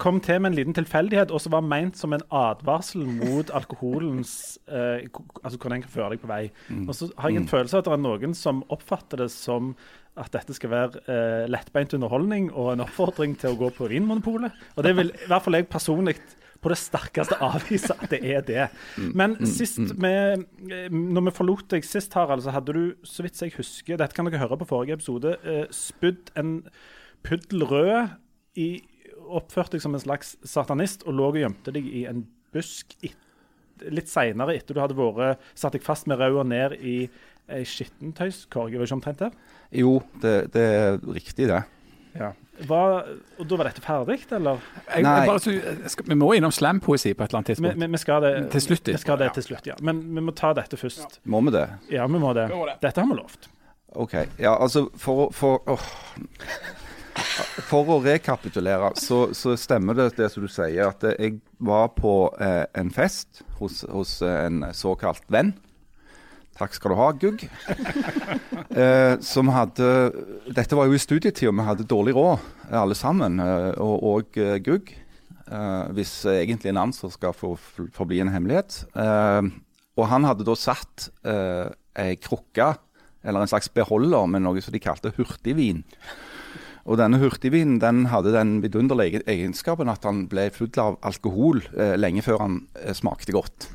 kom 0.00 0.20
til 0.24 0.40
med 0.40 0.52
en 0.52 0.56
liten 0.56 0.76
tilfeldighet, 0.76 1.30
og 1.30 1.44
som 1.44 1.52
var 1.52 1.66
meint 1.68 2.00
som 2.00 2.16
en 2.16 2.24
advarsel 2.30 3.04
mot 3.04 3.50
alkoholens 3.52 4.58
Altså 4.72 5.58
hvordan 5.58 5.76
den 5.76 5.84
kan 5.84 5.92
føre 5.92 6.12
deg 6.14 6.22
på 6.22 6.30
vei. 6.30 6.44
Mm. 6.68 6.86
Og 6.88 6.94
så 6.96 7.08
har 7.18 7.30
jeg 7.30 7.42
en 7.42 7.48
mm. 7.48 7.52
følelse 7.52 7.76
av 7.76 7.82
at 7.82 7.90
det 7.90 7.96
er 7.96 8.02
noen 8.06 8.34
som 8.38 8.62
oppfatter 8.72 9.20
det 9.20 9.30
som 9.34 9.74
at 10.20 10.32
dette 10.34 10.54
skal 10.56 10.72
være 10.72 11.02
eh, 11.08 11.44
lettbeint 11.50 11.94
underholdning 11.96 12.50
og 12.52 12.74
en 12.74 12.84
oppfordring 12.84 13.34
til 13.40 13.54
å 13.54 13.58
gå 13.60 13.70
på 13.76 13.88
Vinmonopolet. 13.92 14.52
Og 14.76 14.84
det 14.84 14.92
vil 14.98 15.12
i 15.12 15.28
hvert 15.28 15.44
fall 15.44 15.56
jeg 15.56 15.68
personlig 15.72 16.18
på 16.62 16.70
det 16.70 16.78
sterkeste 16.78 17.38
avvise 17.42 17.94
at 17.96 18.12
det 18.12 18.20
er 18.22 18.44
det. 18.46 18.68
Mm. 18.96 19.10
Men 19.18 19.36
mm. 19.40 19.48
sist 19.50 19.80
vi, 19.82 20.12
eh, 20.12 20.94
når 20.94 21.26
vi 21.28 21.34
forlot 21.34 21.66
deg 21.74 21.86
sist, 21.86 22.14
Harald, 22.18 22.44
så 22.44 22.54
hadde 22.54 22.76
du, 22.76 22.84
så 23.06 23.26
vidt 23.26 23.40
jeg 23.42 23.56
husker, 23.56 23.98
dette 23.98 24.16
kan 24.16 24.28
dere 24.28 24.42
høre 24.44 24.60
på 24.60 24.68
forrige 24.70 25.00
episode, 25.00 25.34
uh, 25.42 25.64
spydd 25.74 26.30
en 26.38 26.60
puddel 27.26 27.66
rød 27.68 28.16
i 28.60 28.70
Oppført 29.32 29.72
deg 29.72 29.80
som 29.80 29.94
en 29.94 30.02
slags 30.02 30.34
satanist 30.44 31.06
og 31.06 31.14
lå 31.16 31.28
og 31.30 31.36
gjemte 31.38 31.72
deg 31.72 31.86
i 31.88 32.02
en 32.10 32.24
busk 32.52 32.96
et, 33.06 33.14
litt 33.88 34.10
seinere, 34.10 34.56
etter 34.58 34.76
du 34.76 34.80
hadde 34.82 34.96
vært 34.98 35.40
satt 35.58 35.76
deg 35.76 35.84
fast 35.86 36.08
med 36.10 36.20
rauda 36.20 36.42
ned 36.44 36.74
i 36.78 36.96
ei 37.52 37.62
skittentøyskorg. 37.66 38.74
Var 38.74 38.82
det 38.82 38.88
ikke 38.90 38.98
omtrent 38.98 39.22
der? 39.22 39.38
Jo, 39.74 39.94
det, 40.22 40.34
det 40.54 40.66
er 40.74 40.98
riktig, 41.06 41.48
det. 41.50 41.62
Ja. 42.18 42.32
Hva, 42.68 42.82
og 43.40 43.46
Da 43.48 43.58
var 43.58 43.70
dette 43.70 43.82
ferdig, 43.82 44.18
eller? 44.36 44.60
Jeg, 44.84 45.04
jeg 45.06 45.30
bare, 45.30 45.88
skal, 45.94 46.10
vi 46.10 46.18
må 46.18 46.28
innom 46.36 46.52
slampoesi 46.54 47.14
på 47.16 47.24
et 47.24 47.32
eller 47.32 47.40
annet 47.40 47.52
tidspunkt. 47.54 47.80
Vi, 47.80 47.88
vi, 47.94 48.02
skal 48.02 48.26
det, 48.26 48.34
til 48.52 48.64
slutt. 48.66 48.92
Vi 48.92 49.00
skal 49.00 49.18
det 49.22 49.32
til 49.38 49.46
slutt, 49.48 49.70
ja. 49.72 49.78
Men 49.82 50.04
vi 50.12 50.24
må 50.28 50.34
ta 50.36 50.52
dette 50.56 50.78
først. 50.78 51.18
Ja. 51.18 51.24
Må 51.32 51.40
vi 51.48 51.54
det? 51.56 51.64
Ja, 51.94 52.06
vi 52.10 52.20
må 52.22 52.34
det. 52.36 52.46
Dette 52.84 53.00
har 53.00 53.08
vi 53.08 53.18
lovt. 53.18 53.50
OK. 54.02 54.14
Ja, 54.38 54.54
altså 54.54 54.86
for, 55.00 55.32
for 55.36 55.64
oh. 55.72 55.90
For 57.68 57.88
å 57.92 57.98
rekapitulere, 58.00 58.92
så, 58.96 59.26
så, 59.36 59.52
stemmer 59.60 59.96
det 59.96 60.06
det 60.16 60.30
som 60.32 60.44
du 60.44 60.48
sier, 60.50 60.88
at 60.88 61.04
jeg 61.12 61.40
var 61.60 61.90
på 61.96 62.14
eh, 62.40 62.64
en 62.80 62.88
fest 62.92 63.42
hos, 63.58 63.82
hos 63.92 64.14
en 64.24 64.64
såkalt 64.76 65.24
venn. 65.32 65.52
Takk 66.58 66.76
skal 66.76 66.92
du 66.92 66.98
ha, 67.00 67.12
Gugg. 67.16 67.46
Eh, 68.72 69.18
som 69.20 69.50
hadde 69.52 69.84
Dette 70.48 70.72
var 70.78 70.86
jo 70.88 70.94
i 70.96 71.00
studietida, 71.02 71.50
vi 71.52 71.64
hadde 71.66 71.84
dårlig 71.84 72.14
råd 72.16 72.70
alle 72.72 72.96
sammen, 72.96 73.36
eh, 73.44 73.74
og, 73.76 74.06
og 74.08 74.38
uh, 74.40 74.54
Gugg. 74.64 74.94
Eh, 75.44 75.90
hvis 75.92 76.14
egentlig 76.30 76.70
en 76.70 76.80
ansvar 76.86 77.12
skal 77.12 77.36
få 77.36 77.50
forbli 77.92 78.22
en 78.24 78.32
hemmelighet. 78.32 78.78
Eh, 78.96 79.50
og 80.00 80.08
han 80.08 80.24
hadde 80.24 80.46
da 80.48 80.56
satt 80.56 81.10
eh, 81.28 81.68
ei 82.00 82.16
krukke, 82.16 82.72
eller 83.22 83.44
en 83.44 83.52
slags 83.52 83.68
beholder, 83.68 84.24
med 84.32 84.46
noe 84.46 84.62
som 84.64 84.72
de 84.72 84.80
kalte 84.80 85.12
hurtigvin. 85.18 85.84
Og 86.88 86.98
denne 86.98 87.20
hurtigvinen 87.22 87.78
den 87.82 88.06
hadde 88.10 88.32
den 88.34 88.56
vidunderlige 88.64 89.22
egenskapen 89.30 89.90
at 89.92 90.02
han 90.08 90.24
ble 90.30 90.48
full 90.54 90.72
av 90.82 90.98
alkohol 91.06 91.62
eh, 91.76 91.94
lenge 92.00 92.24
før 92.26 92.42
han 92.42 92.58
eh, 92.80 92.94
smakte 92.96 93.36
godt. 93.36 93.68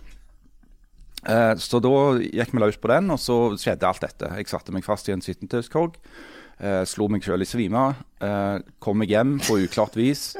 Eh, 1.27 1.53
så 1.59 1.81
da 1.83 1.93
gikk 2.23 2.55
vi 2.55 2.63
løs 2.63 2.79
på 2.79 2.91
den, 2.91 3.11
og 3.11 3.19
så 3.19 3.37
skjedde 3.59 3.87
alt 3.89 4.03
dette. 4.05 4.31
Jeg 4.39 4.49
satte 4.51 4.75
meg 4.75 4.87
fast 4.87 5.09
i 5.09 5.15
en 5.15 5.23
17-tøyskorg. 5.23 5.99
slo 6.89 7.05
meg 7.07 7.21
sjøl 7.21 7.43
i 7.43 7.45
svime, 7.45 7.95
eh, 8.17 8.59
kom 8.81 8.97
meg 8.97 9.11
hjem 9.13 9.37
på 9.45 9.59
uklart 9.67 9.93
vis. 9.93 10.31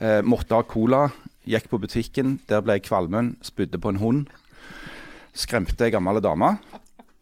Eh, 0.00 0.22
måtte 0.24 0.56
ha 0.56 0.64
cola, 0.64 1.10
gikk 1.44 1.68
på 1.68 1.80
butikken, 1.82 2.38
der 2.48 2.62
ble 2.64 2.78
jeg 2.78 2.86
kvalmen, 2.88 3.36
spydde 3.44 3.80
på 3.82 3.92
en 3.92 4.00
hund. 4.00 4.30
Skremte 5.36 5.86
ei 5.86 5.92
gammel 5.92 6.20
dame. 6.24 6.56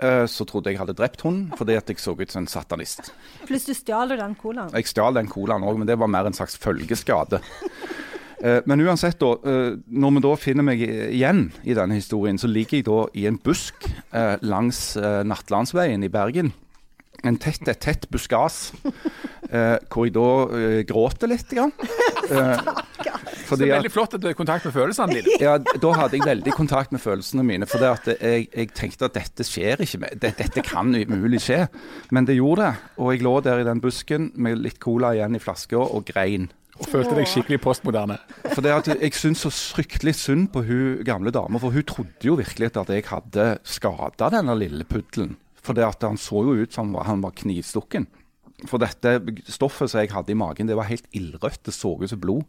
Eh, 0.00 0.24
så 0.24 0.46
trodde 0.48 0.72
jeg 0.72 0.78
hadde 0.80 0.94
drept 0.96 1.20
hunden 1.26 1.50
fordi 1.58 1.74
at 1.76 1.90
jeg 1.90 2.00
så 2.00 2.14
ut 2.16 2.32
som 2.32 2.40
en 2.40 2.48
satanist. 2.48 3.10
Plutselig 3.44 3.82
stjal 3.82 4.08
du 4.08 4.16
den 4.16 4.36
colaen. 4.38 4.72
Jeg 4.72 4.88
stjal 4.88 5.18
den 5.18 5.28
colaen 5.28 5.66
òg, 5.66 5.76
men 5.76 5.90
det 5.90 5.98
var 6.00 6.08
mer 6.08 6.30
en 6.30 6.36
slags 6.36 6.56
følgeskade. 6.56 7.42
Eh, 8.42 8.60
Men 8.66 8.80
uansett, 8.80 9.18
da, 9.20 9.32
eh, 9.44 9.76
når 9.86 10.14
vi 10.16 10.20
da 10.24 10.34
finner 10.36 10.62
meg 10.64 10.80
igjen 10.80 11.50
i 11.64 11.74
denne 11.76 11.94
historien, 11.98 12.38
så 12.40 12.48
ligger 12.48 12.78
jeg 12.80 12.86
da 12.88 13.02
i 13.14 13.26
en 13.28 13.36
busk 13.38 13.84
eh, 14.12 14.36
langs 14.42 14.96
Nattlandsveien 14.96 16.02
i 16.04 16.08
Bergen. 16.08 16.52
En 17.22 17.36
tett, 17.36 17.60
et 17.68 17.76
tett 17.84 18.06
buskas, 18.08 18.72
eh, 19.52 19.76
hvor 19.92 20.06
jeg 20.06 20.14
da 20.14 20.28
eh, 20.56 20.78
gråter 20.88 21.28
litt. 21.28 21.50
Grann. 21.52 21.72
Så 23.50 23.56
det 23.58 23.66
er 23.66 23.74
veldig 23.80 23.90
flott 23.92 24.14
at 24.14 24.22
du 24.22 24.28
er 24.28 24.34
i 24.34 24.38
kontakt 24.38 24.64
med 24.64 24.72
følelsene 24.72 25.16
dine. 25.18 25.34
ja, 25.42 25.56
da 25.58 25.90
hadde 25.98 26.16
jeg 26.16 26.24
veldig 26.24 26.52
kontakt 26.54 26.92
med 26.94 27.02
følelsene 27.02 27.42
mine. 27.44 27.66
For 27.68 27.82
det 27.82 27.88
at 27.90 28.08
jeg, 28.22 28.46
jeg 28.54 28.70
tenkte 28.78 29.08
at 29.10 29.16
dette 29.18 29.44
skjer 29.44 29.82
ikke. 29.84 29.98
med- 30.04 30.20
det- 30.22 30.36
Dette 30.38 30.62
kan 30.64 30.94
umulig 30.94 31.40
skje. 31.42 31.66
Men 32.14 32.24
det 32.24 32.36
gjorde 32.38 32.70
det. 32.70 32.74
Og 32.96 33.12
jeg 33.12 33.22
lå 33.26 33.34
der 33.42 33.60
i 33.60 33.64
den 33.68 33.80
busken 33.82 34.30
med 34.36 34.58
litt 34.62 34.78
cola 34.80 35.12
igjen 35.16 35.34
i 35.36 35.42
flaska 35.42 35.76
og 35.82 36.06
grein. 36.06 36.48
Og 36.80 36.88
følte 36.88 37.16
deg 37.16 37.28
skikkelig 37.28 37.60
postmoderne. 37.60 38.16
For 38.54 38.64
det 38.64 38.72
at 38.72 38.88
Jeg 38.94 39.12
syns 39.18 39.44
så 39.44 39.50
fryktelig 39.52 40.14
synd 40.16 40.48
på 40.54 40.62
hun 40.64 41.02
gamle 41.04 41.32
dama, 41.34 41.60
for 41.60 41.74
hun 41.74 41.84
trodde 41.84 42.24
jo 42.24 42.38
virkelig 42.40 42.72
at 42.72 42.88
jeg 42.88 43.04
hadde 43.10 43.58
skada 43.62 44.30
denne 44.32 44.56
lille 44.56 44.84
puddelen. 44.88 45.36
For 45.60 45.76
det 45.76 45.84
at 45.84 46.02
han 46.08 46.16
så 46.16 46.40
jo 46.46 46.56
ut 46.62 46.72
som 46.72 46.94
han 46.94 47.20
var 47.20 47.36
knivstukken. 47.36 48.08
For 48.68 48.80
dette 48.80 49.20
stoffet 49.48 49.92
som 49.92 50.00
jeg 50.00 50.12
hadde 50.12 50.32
i 50.32 50.38
magen, 50.38 50.68
det 50.68 50.76
var 50.76 50.88
helt 50.88 51.06
ildrødt. 51.12 51.64
Det 51.64 51.74
så 51.74 51.94
ut 52.00 52.08
som 52.08 52.20
blod. 52.20 52.44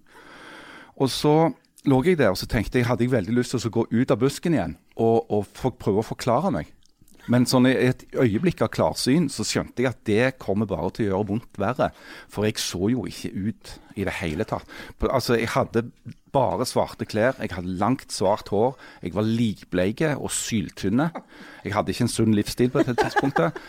Og 0.95 1.11
så 1.11 1.51
lå 1.87 2.03
jeg 2.05 2.19
der 2.19 2.31
og 2.31 2.37
så 2.37 2.47
tenkte 2.47 2.79
jeg 2.79 2.87
hadde 2.87 3.03
jeg 3.03 3.11
veldig 3.11 3.35
lyst 3.35 3.55
til 3.55 3.67
å 3.67 3.73
gå 3.73 3.87
ut 3.91 4.11
av 4.13 4.19
busken 4.21 4.53
igjen 4.53 4.77
og, 4.95 5.25
og 5.33 5.47
prøve 5.79 6.03
å 6.03 6.05
forklare 6.05 6.51
meg. 6.53 6.69
Men 7.29 7.45
sånn 7.45 7.67
i 7.69 7.75
et 7.89 8.05
øyeblikk 8.17 8.63
av 8.65 8.71
klarsyn 8.73 9.27
så 9.29 9.45
skjønte 9.45 9.83
jeg 9.83 9.91
at 9.91 10.01
det 10.09 10.39
kommer 10.41 10.69
bare 10.69 10.89
til 10.95 11.05
å 11.05 11.09
gjøre 11.11 11.29
vondt 11.29 11.59
verre. 11.61 11.91
For 12.31 12.47
jeg 12.47 12.57
så 12.61 12.89
jo 12.93 13.05
ikke 13.09 13.29
ut 13.35 13.75
i 13.99 14.07
det 14.07 14.15
hele 14.21 14.47
tatt. 14.47 14.65
Altså, 15.05 15.37
Jeg 15.37 15.51
hadde 15.53 15.85
bare 16.33 16.65
svarte 16.65 17.05
klær, 17.05 17.35
jeg 17.39 17.51
hadde 17.51 17.77
langt 17.77 18.11
svart 18.11 18.49
hår, 18.49 18.77
jeg 19.03 19.13
var 19.13 19.27
likbleike 19.27 20.15
og 20.17 20.31
syltynne. 20.31 21.11
Jeg 21.65 21.75
hadde 21.75 21.91
ikke 21.91 22.07
en 22.07 22.15
sunn 22.15 22.35
livsstil 22.37 22.71
på 22.71 22.83
dette 22.83 22.99
tidspunktet. 23.03 23.57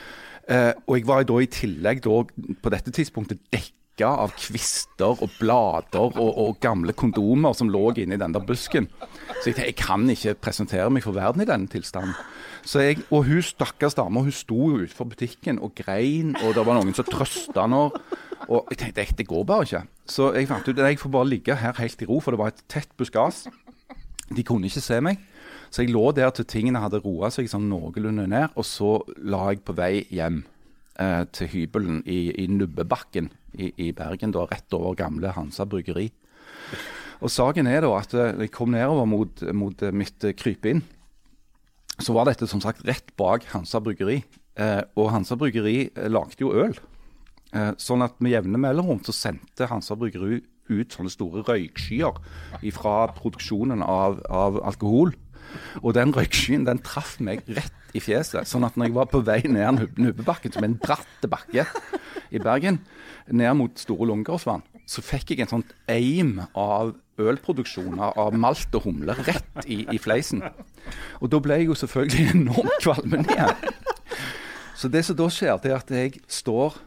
Eh, 0.50 0.72
og 0.90 0.96
jeg 0.96 1.06
var 1.06 1.22
da 1.22 1.36
i 1.38 1.46
tillegg 1.46 2.00
da, 2.02 2.16
på 2.26 2.70
dette 2.74 2.90
tidspunktet 2.90 3.44
dekka 3.54 4.08
av 4.24 4.32
kvister 4.34 5.20
og 5.22 5.36
blader 5.38 6.16
og, 6.18 6.18
og 6.18 6.58
gamle 6.58 6.90
kondomer 6.98 7.54
som 7.54 7.70
lå 7.70 7.92
inni 8.02 8.18
den 8.18 8.34
der 8.34 8.42
busken. 8.42 8.88
Så 9.38 9.52
jeg 9.52 9.68
jeg 9.68 9.76
kan 9.78 10.02
ikke 10.10 10.34
presentere 10.42 10.90
meg 10.90 11.06
for 11.06 11.14
verden 11.14 11.44
i 11.44 11.46
denne 11.46 11.70
tilstanden. 11.70 12.16
Jeg, 12.62 13.02
og 13.10 13.26
hun 13.26 13.42
stakkars 13.42 13.96
dame 13.98 14.22
hun 14.22 14.34
sto 14.34 14.68
jo 14.70 14.84
utenfor 14.84 15.08
butikken 15.10 15.58
og 15.58 15.74
grein, 15.74 16.36
og 16.44 16.54
det 16.54 16.62
var 16.66 16.78
noen 16.78 16.94
som 16.94 17.08
trøsta 17.08 17.64
henne. 17.64 17.88
Og 18.48 18.70
jeg 18.70 18.78
tenkte 18.78 19.18
det 19.18 19.26
går 19.26 19.44
bare 19.46 19.66
ikke. 19.66 19.82
Så 20.06 20.30
jeg 20.36 20.48
fant 20.50 20.68
ut 20.68 20.78
at 20.78 20.88
jeg 20.90 21.00
får 21.02 21.12
bare 21.14 21.28
ligge 21.28 21.58
her 21.58 21.74
helt 21.78 22.02
i 22.02 22.08
ro, 22.08 22.20
for 22.22 22.34
det 22.34 22.40
var 22.42 22.52
et 22.52 22.64
tett 22.70 22.90
buskas. 22.98 23.44
De 24.30 24.44
kunne 24.46 24.70
ikke 24.70 24.82
se 24.82 25.00
meg. 25.02 25.20
Så 25.72 25.82
jeg 25.82 25.92
lå 25.94 26.04
der 26.12 26.30
til 26.36 26.46
tingene 26.46 26.82
hadde 26.82 27.00
roa 27.02 27.30
seg 27.32 27.48
sånn 27.48 27.70
noenlunde 27.70 28.26
ned, 28.28 28.52
og 28.54 28.66
så 28.68 28.98
la 29.24 29.46
jeg 29.50 29.62
på 29.64 29.74
vei 29.78 30.04
hjem 30.12 30.42
eh, 31.00 31.22
til 31.32 31.48
hybelen 31.54 32.02
i, 32.04 32.26
i 32.42 32.48
Nubbebakken 32.50 33.30
i, 33.56 33.70
i 33.88 33.92
Bergen, 33.96 34.34
da, 34.34 34.44
rett 34.50 34.76
over 34.76 34.98
gamle 34.98 35.32
Hansa 35.32 35.64
bryggeri. 35.64 36.10
Og 37.22 37.30
saken 37.30 37.68
er 37.70 37.84
da 37.84 37.92
at 37.96 38.14
eh, 38.18 38.34
jeg 38.44 38.52
kom 38.54 38.74
nedover 38.74 39.06
mot, 39.08 39.44
mot 39.54 39.86
eh, 39.86 39.94
mitt 39.94 40.26
eh, 40.26 40.34
krypinn. 40.36 40.82
Så 42.00 42.14
var 42.16 42.26
dette 42.28 42.48
som 42.48 42.62
sagt 42.62 42.84
rett 42.88 43.12
bak 43.20 43.44
Hansa 43.52 43.80
bryggeri. 43.84 44.22
Eh, 44.56 44.80
og 44.96 45.10
Hansa 45.12 45.36
bryggeri 45.38 45.90
eh, 45.90 46.08
lagde 46.10 46.40
jo 46.40 46.52
øl. 46.64 46.74
Eh, 47.52 47.72
sånn 47.80 48.04
at 48.04 48.16
med 48.24 48.32
jevne 48.32 48.60
mellomrom 48.60 49.02
så 49.04 49.14
sendte 49.16 49.68
Hansa 49.70 49.96
bryggeri 49.98 50.40
ut 50.72 50.94
sånne 50.94 51.10
store 51.12 51.42
røykskyer 51.44 52.16
fra 52.72 52.94
produksjonen 53.16 53.82
av, 53.84 54.22
av 54.32 54.60
alkohol. 54.64 55.12
Og 55.82 55.92
den 55.96 56.14
røykskyen 56.16 56.64
den 56.64 56.80
traff 56.80 57.18
meg 57.20 57.42
rett 57.52 57.92
i 57.92 58.00
fjeset. 58.00 58.48
Sånn 58.48 58.64
at 58.64 58.78
når 58.78 58.88
jeg 58.88 58.96
var 58.96 59.10
på 59.12 59.20
vei 59.26 59.42
ned 59.44 59.76
Nub- 59.82 59.98
Nubbebakken, 60.00 60.54
som 60.54 60.64
er 60.64 60.70
en 60.70 60.78
bratt 60.80 61.26
bakke 61.28 61.66
i 62.32 62.40
Bergen, 62.40 62.80
ned 63.28 63.58
mot 63.58 63.76
Store 63.82 64.08
Lungegårdsvann, 64.08 64.64
så 64.92 65.02
fikk 65.04 65.32
jeg 65.32 65.44
en 65.46 65.50
sånn 65.54 65.64
eim 65.90 66.34
av 66.58 66.92
ølproduksjoner 67.22 68.16
av- 68.18 68.34
malt 68.36 68.74
og 68.76 68.86
humle 68.86 69.14
rett 69.24 69.64
i, 69.66 69.82
i 69.92 69.98
fleisen. 70.00 70.42
Og 71.22 71.30
da 71.32 71.40
ble 71.44 71.60
jeg 71.60 71.70
jo 71.70 71.76
selvfølgelig 71.80 72.30
enormt 72.36 72.78
kvalmen 72.84 73.24
igjen. 73.28 73.72
Så 74.76 74.90
det 74.92 75.04
som 75.06 75.16
da 75.18 75.28
skjer, 75.32 75.56
det 75.62 75.70
er 75.72 75.78
at 75.78 75.92
jeg 75.94 76.20
står 76.32 76.80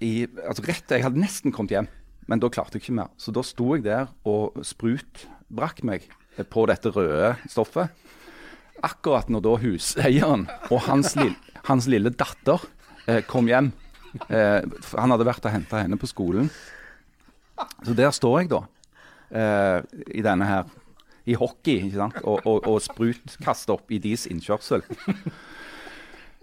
i 0.00 0.10
Altså 0.48 0.62
rett 0.64 0.92
Jeg 0.94 1.02
hadde 1.04 1.20
nesten 1.20 1.52
kommet 1.52 1.74
hjem, 1.74 1.88
men 2.30 2.40
da 2.40 2.48
klarte 2.52 2.78
jeg 2.78 2.86
ikke 2.86 2.94
mer. 3.02 3.10
Så 3.20 3.34
da 3.36 3.42
sto 3.44 3.74
jeg 3.74 3.84
der 3.84 4.08
og 4.28 4.56
sprutbrakk 4.64 5.82
meg 5.84 6.06
på 6.48 6.64
dette 6.70 6.92
røde 6.94 7.34
stoffet. 7.52 7.90
Akkurat 8.86 9.28
når 9.28 9.42
da 9.44 9.54
huseieren 9.60 10.46
og 10.70 10.78
hans, 10.86 11.12
lille, 11.18 11.36
hans 11.68 11.88
lille 11.90 12.12
datter 12.16 12.62
eh, 13.10 13.20
kom 13.28 13.50
hjem. 13.50 13.72
Eh, 14.32 14.62
han 14.94 15.12
hadde 15.12 15.26
vært 15.28 15.44
og 15.44 15.52
henta 15.52 15.82
henne 15.82 15.98
på 16.00 16.08
skolen. 16.08 16.48
Så 17.86 17.96
der 17.96 18.12
står 18.14 18.42
jeg 18.42 18.52
da, 18.54 18.64
Uh, 19.30 19.78
i 20.10 20.24
denne 20.26 20.42
her 20.42 20.70
i 21.22 21.36
hockey, 21.38 21.84
ikke 21.84 22.00
sant? 22.00 22.16
Og, 22.26 22.40
og, 22.50 22.64
og 22.66 22.80
sprutkaster 22.82 23.76
opp 23.76 23.92
i 23.94 24.00
deres 24.02 24.24
innkjørsel. 24.26 24.82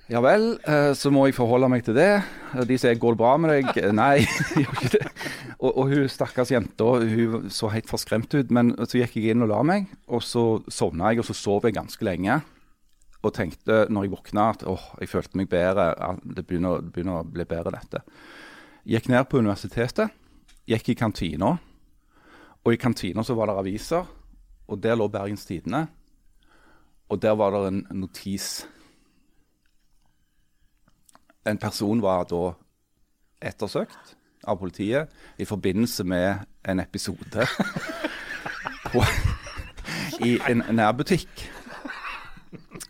Ja 0.07 0.21
vel, 0.23 0.53
uh, 0.63 0.93
så 0.95 1.11
må 1.11 1.25
jeg 1.27 1.35
forholde 1.35 1.67
meg 1.67 1.81
til 1.83 1.97
det. 1.97 2.21
De 2.63 2.77
sier 2.79 2.95
'går 2.95 3.17
det 3.17 3.19
bra 3.19 3.33
med 3.35 3.51
deg'? 3.51 3.81
Eh, 3.81 3.91
Nei, 3.91 4.23
gjør 4.61 4.77
ikke 4.77 4.91
det. 4.93 5.09
Og, 5.59 5.71
og 5.73 5.89
hun 5.91 6.07
stakkars 6.07 6.53
jenta 6.53 6.85
hun 7.01 7.49
så 7.51 7.67
helt 7.73 7.89
forskremt 7.91 8.31
ut. 8.39 8.53
Men 8.55 8.71
så 8.87 9.01
gikk 9.01 9.17
jeg 9.19 9.35
inn 9.35 9.43
og 9.43 9.51
la 9.51 9.59
meg, 9.67 9.89
og 10.07 10.23
så 10.23 10.61
sovna 10.71 11.11
jeg, 11.11 11.19
og 11.19 11.27
så 11.27 11.35
sov 11.35 11.67
jeg 11.67 11.75
ganske 11.75 12.07
lenge. 12.07 12.39
Og 13.19 13.33
tenkte 13.35 13.83
når 13.91 14.07
jeg 14.07 14.13
våkna 14.15 14.47
at 14.53 14.63
åh, 14.63 14.85
jeg 15.01 15.11
følte 15.11 15.35
meg 15.35 15.51
bedre. 15.51 15.91
Det 16.23 16.47
begynner, 16.47 16.79
begynner 16.79 17.19
å 17.19 17.27
bli 17.27 17.43
bedre, 17.43 17.75
dette. 17.75 17.99
Gikk 18.87 19.11
ned 19.11 19.27
på 19.27 19.43
universitetet, 19.43 20.15
gikk 20.67 20.93
i 20.93 20.97
kantina. 20.99 21.53
Og 22.63 22.73
i 22.73 22.79
kantina 22.81 23.23
så 23.23 23.35
var 23.37 23.47
det 23.47 23.59
aviser, 23.61 24.07
og 24.67 24.81
der 24.83 24.97
lå 24.99 25.07
Bergens 25.07 25.45
Tidende. 25.47 25.85
Og 27.09 27.21
der 27.21 27.37
var 27.39 27.55
det 27.55 27.67
en 27.69 27.85
notis 28.01 28.65
en 31.47 31.57
person 31.57 32.01
var 32.03 32.27
da 32.29 32.51
ettersøkt 33.47 34.15
av 34.47 34.59
politiet 34.59 35.11
i 35.39 35.45
forbindelse 35.47 36.05
med 36.07 36.45
en 36.67 36.81
episode 36.83 37.45
på, 38.91 39.03
i 40.25 40.37
en 40.49 40.63
nærbutikk. 40.75 41.45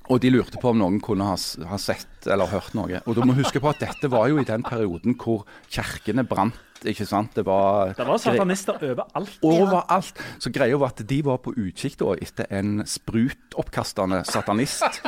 Og 0.08 0.22
de 0.24 0.32
lurte 0.32 0.60
på 0.62 0.72
om 0.72 0.80
noen 0.80 1.02
kunne 1.04 1.28
ha, 1.28 1.36
ha 1.68 1.80
sett 1.82 2.28
eller 2.30 2.50
hørt 2.52 2.76
noe. 2.78 3.02
Og 3.06 3.18
du 3.18 3.24
må 3.26 3.36
huske 3.36 3.60
på 3.60 3.72
at 3.72 3.82
dette 3.84 4.10
var 4.12 4.30
jo 4.32 4.40
i 4.40 4.48
den 4.48 4.64
perioden 4.64 5.18
hvor 5.20 5.44
kirkene 5.74 6.24
brant. 6.28 6.56
Ikke 6.86 7.06
sant? 7.08 7.34
Det 7.36 7.46
var, 7.48 7.94
Det 7.98 8.06
var 8.08 8.18
satanister 8.22 8.78
overalt. 8.84 9.38
Overalt. 9.42 10.22
Så 10.40 10.52
greia 10.54 10.78
var 10.78 10.94
at 10.94 11.02
de 11.10 11.22
var 11.26 11.40
på 11.44 11.54
utkikk 11.58 11.98
da 12.02 12.14
etter 12.22 12.46
en 12.54 12.84
sprutoppkastende 12.86 14.24
satanist 14.28 15.02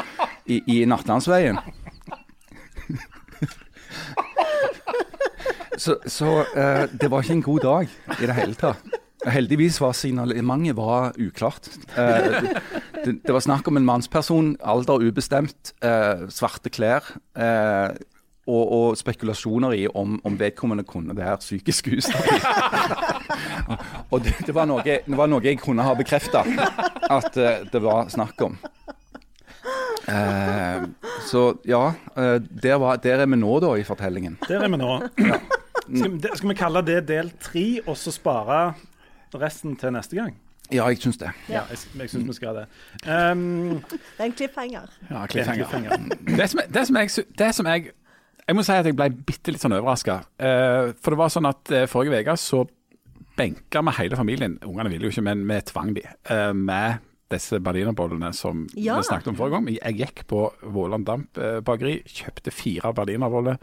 i, 0.49 0.61
i 0.65 0.85
Nattlandsveien. 0.89 1.59
Så, 5.79 5.95
så 6.11 6.41
eh, 6.59 6.89
det 6.91 7.07
var 7.11 7.23
ikke 7.23 7.37
en 7.37 7.45
god 7.45 7.59
dag 7.63 7.93
i 8.19 8.27
det 8.27 8.35
hele 8.35 8.57
tatt. 8.59 8.81
Heldigvis 9.27 9.77
var 9.79 9.95
signalementet 9.95 10.75
var 10.75 11.15
uklart. 11.19 11.69
Eh, 11.95 12.51
det, 13.05 13.13
det 13.23 13.35
var 13.35 13.43
snakk 13.43 13.67
om 13.71 13.79
en 13.79 13.87
mannsperson, 13.87 14.53
alder 14.59 15.05
ubestemt, 15.07 15.73
eh, 15.83 16.25
svarte 16.31 16.71
klær. 16.71 17.07
Og, 18.49 18.71
og 18.73 18.97
spekulasjoner 18.97 19.75
i 19.77 19.83
om, 19.93 20.15
om 20.25 20.37
vedkommende 20.39 20.81
kunne 20.87 21.13
være 21.13 21.35
psykisk 21.43 21.91
ustabil. 21.99 22.41
og 24.11 24.23
det, 24.25 24.33
det, 24.47 24.55
var 24.55 24.65
noe, 24.65 24.81
det 24.81 25.17
var 25.19 25.29
noe 25.29 25.43
jeg 25.45 25.59
kunne 25.61 25.85
ha 25.85 25.93
bekrefta 25.99 26.41
at 27.13 27.37
eh, 27.37 27.59
det 27.69 27.81
var 27.83 28.09
snakk 28.09 28.41
om. 28.47 28.55
Eh, 30.09 30.83
så 31.29 31.43
ja, 31.69 31.83
eh, 32.17 32.35
der, 32.63 32.75
var, 32.81 32.95
der 33.03 33.21
er 33.21 33.29
vi 33.29 33.37
nå, 33.37 33.59
da, 33.61 33.75
i 33.77 33.85
fortellingen. 33.85 34.39
Der 34.47 34.63
er 34.65 34.69
vi 34.73 34.77
nå. 34.81 34.97
Skal, 35.85 36.11
vi- 36.15 36.35
skal 36.37 36.49
vi 36.49 36.55
kalle 36.57 36.81
det 36.85 36.99
del 37.09 37.29
tre, 37.41 37.67
og 37.85 37.97
så 37.97 38.11
spare 38.13 38.73
resten 39.37 39.75
til 39.77 39.93
neste 39.93 40.15
gang? 40.17 40.33
Ja, 40.71 40.85
jeg 40.89 40.99
syns 41.01 41.17
det. 41.17 41.29
Ja, 41.49 41.63
jeg, 41.69 41.79
jeg 41.97 42.09
syns 42.11 42.27
vi 42.29 42.33
skal 42.37 42.59
det. 42.59 42.65
Um, 43.05 43.79
Det 43.89 44.19
er 44.19 44.25
en 44.27 44.35
cliffhanger. 44.37 44.89
Ja, 45.09 45.23
cliffhanger. 45.25 45.97
Det 46.27 46.49
som, 46.49 46.59
det 46.73 46.83
som 46.87 46.99
jeg, 47.01 47.09
det 47.39 47.55
som 47.57 47.69
jeg 47.73 47.87
Jeg 48.49 48.57
må 48.57 48.63
si 48.65 48.73
at 48.73 48.87
jeg 48.89 48.95
ble 48.97 49.11
bitte 49.13 49.53
litt 49.53 49.61
sånn 49.61 49.75
overraska. 49.77 50.23
for 50.97 51.13
det 51.13 51.19
var 51.19 51.29
sånn 51.29 51.45
at 51.49 51.71
eh, 51.75 51.85
forrige 51.89 52.23
uke 52.25 52.33
så 52.41 52.63
benka 53.37 53.83
vi 53.85 53.93
hele 53.99 54.17
familien, 54.17 54.57
ungene 54.65 54.89
ville 54.91 55.05
jo 55.07 55.13
ikke, 55.13 55.23
men 55.23 55.43
vi 55.47 55.59
tvang 55.69 55.93
de, 55.95 56.01
eh, 56.33 56.53
med 56.57 57.05
disse 57.29 57.59
berlinerbollene 57.61 58.33
som 58.33 58.65
Ja. 58.73 58.97
vi 58.97 59.03
snakket 59.05 59.27
om 59.27 59.35
forrige 59.37 59.51
gang. 59.51 59.67
Jeg 59.77 59.97
gikk 59.99 60.23
på 60.27 60.51
Våland 60.63 61.05
Damp 61.05 61.37
eh, 61.37 61.59
bakeri, 61.61 62.01
kjøpte 62.03 62.51
fire 62.51 62.91
berlinerboller 62.93 63.57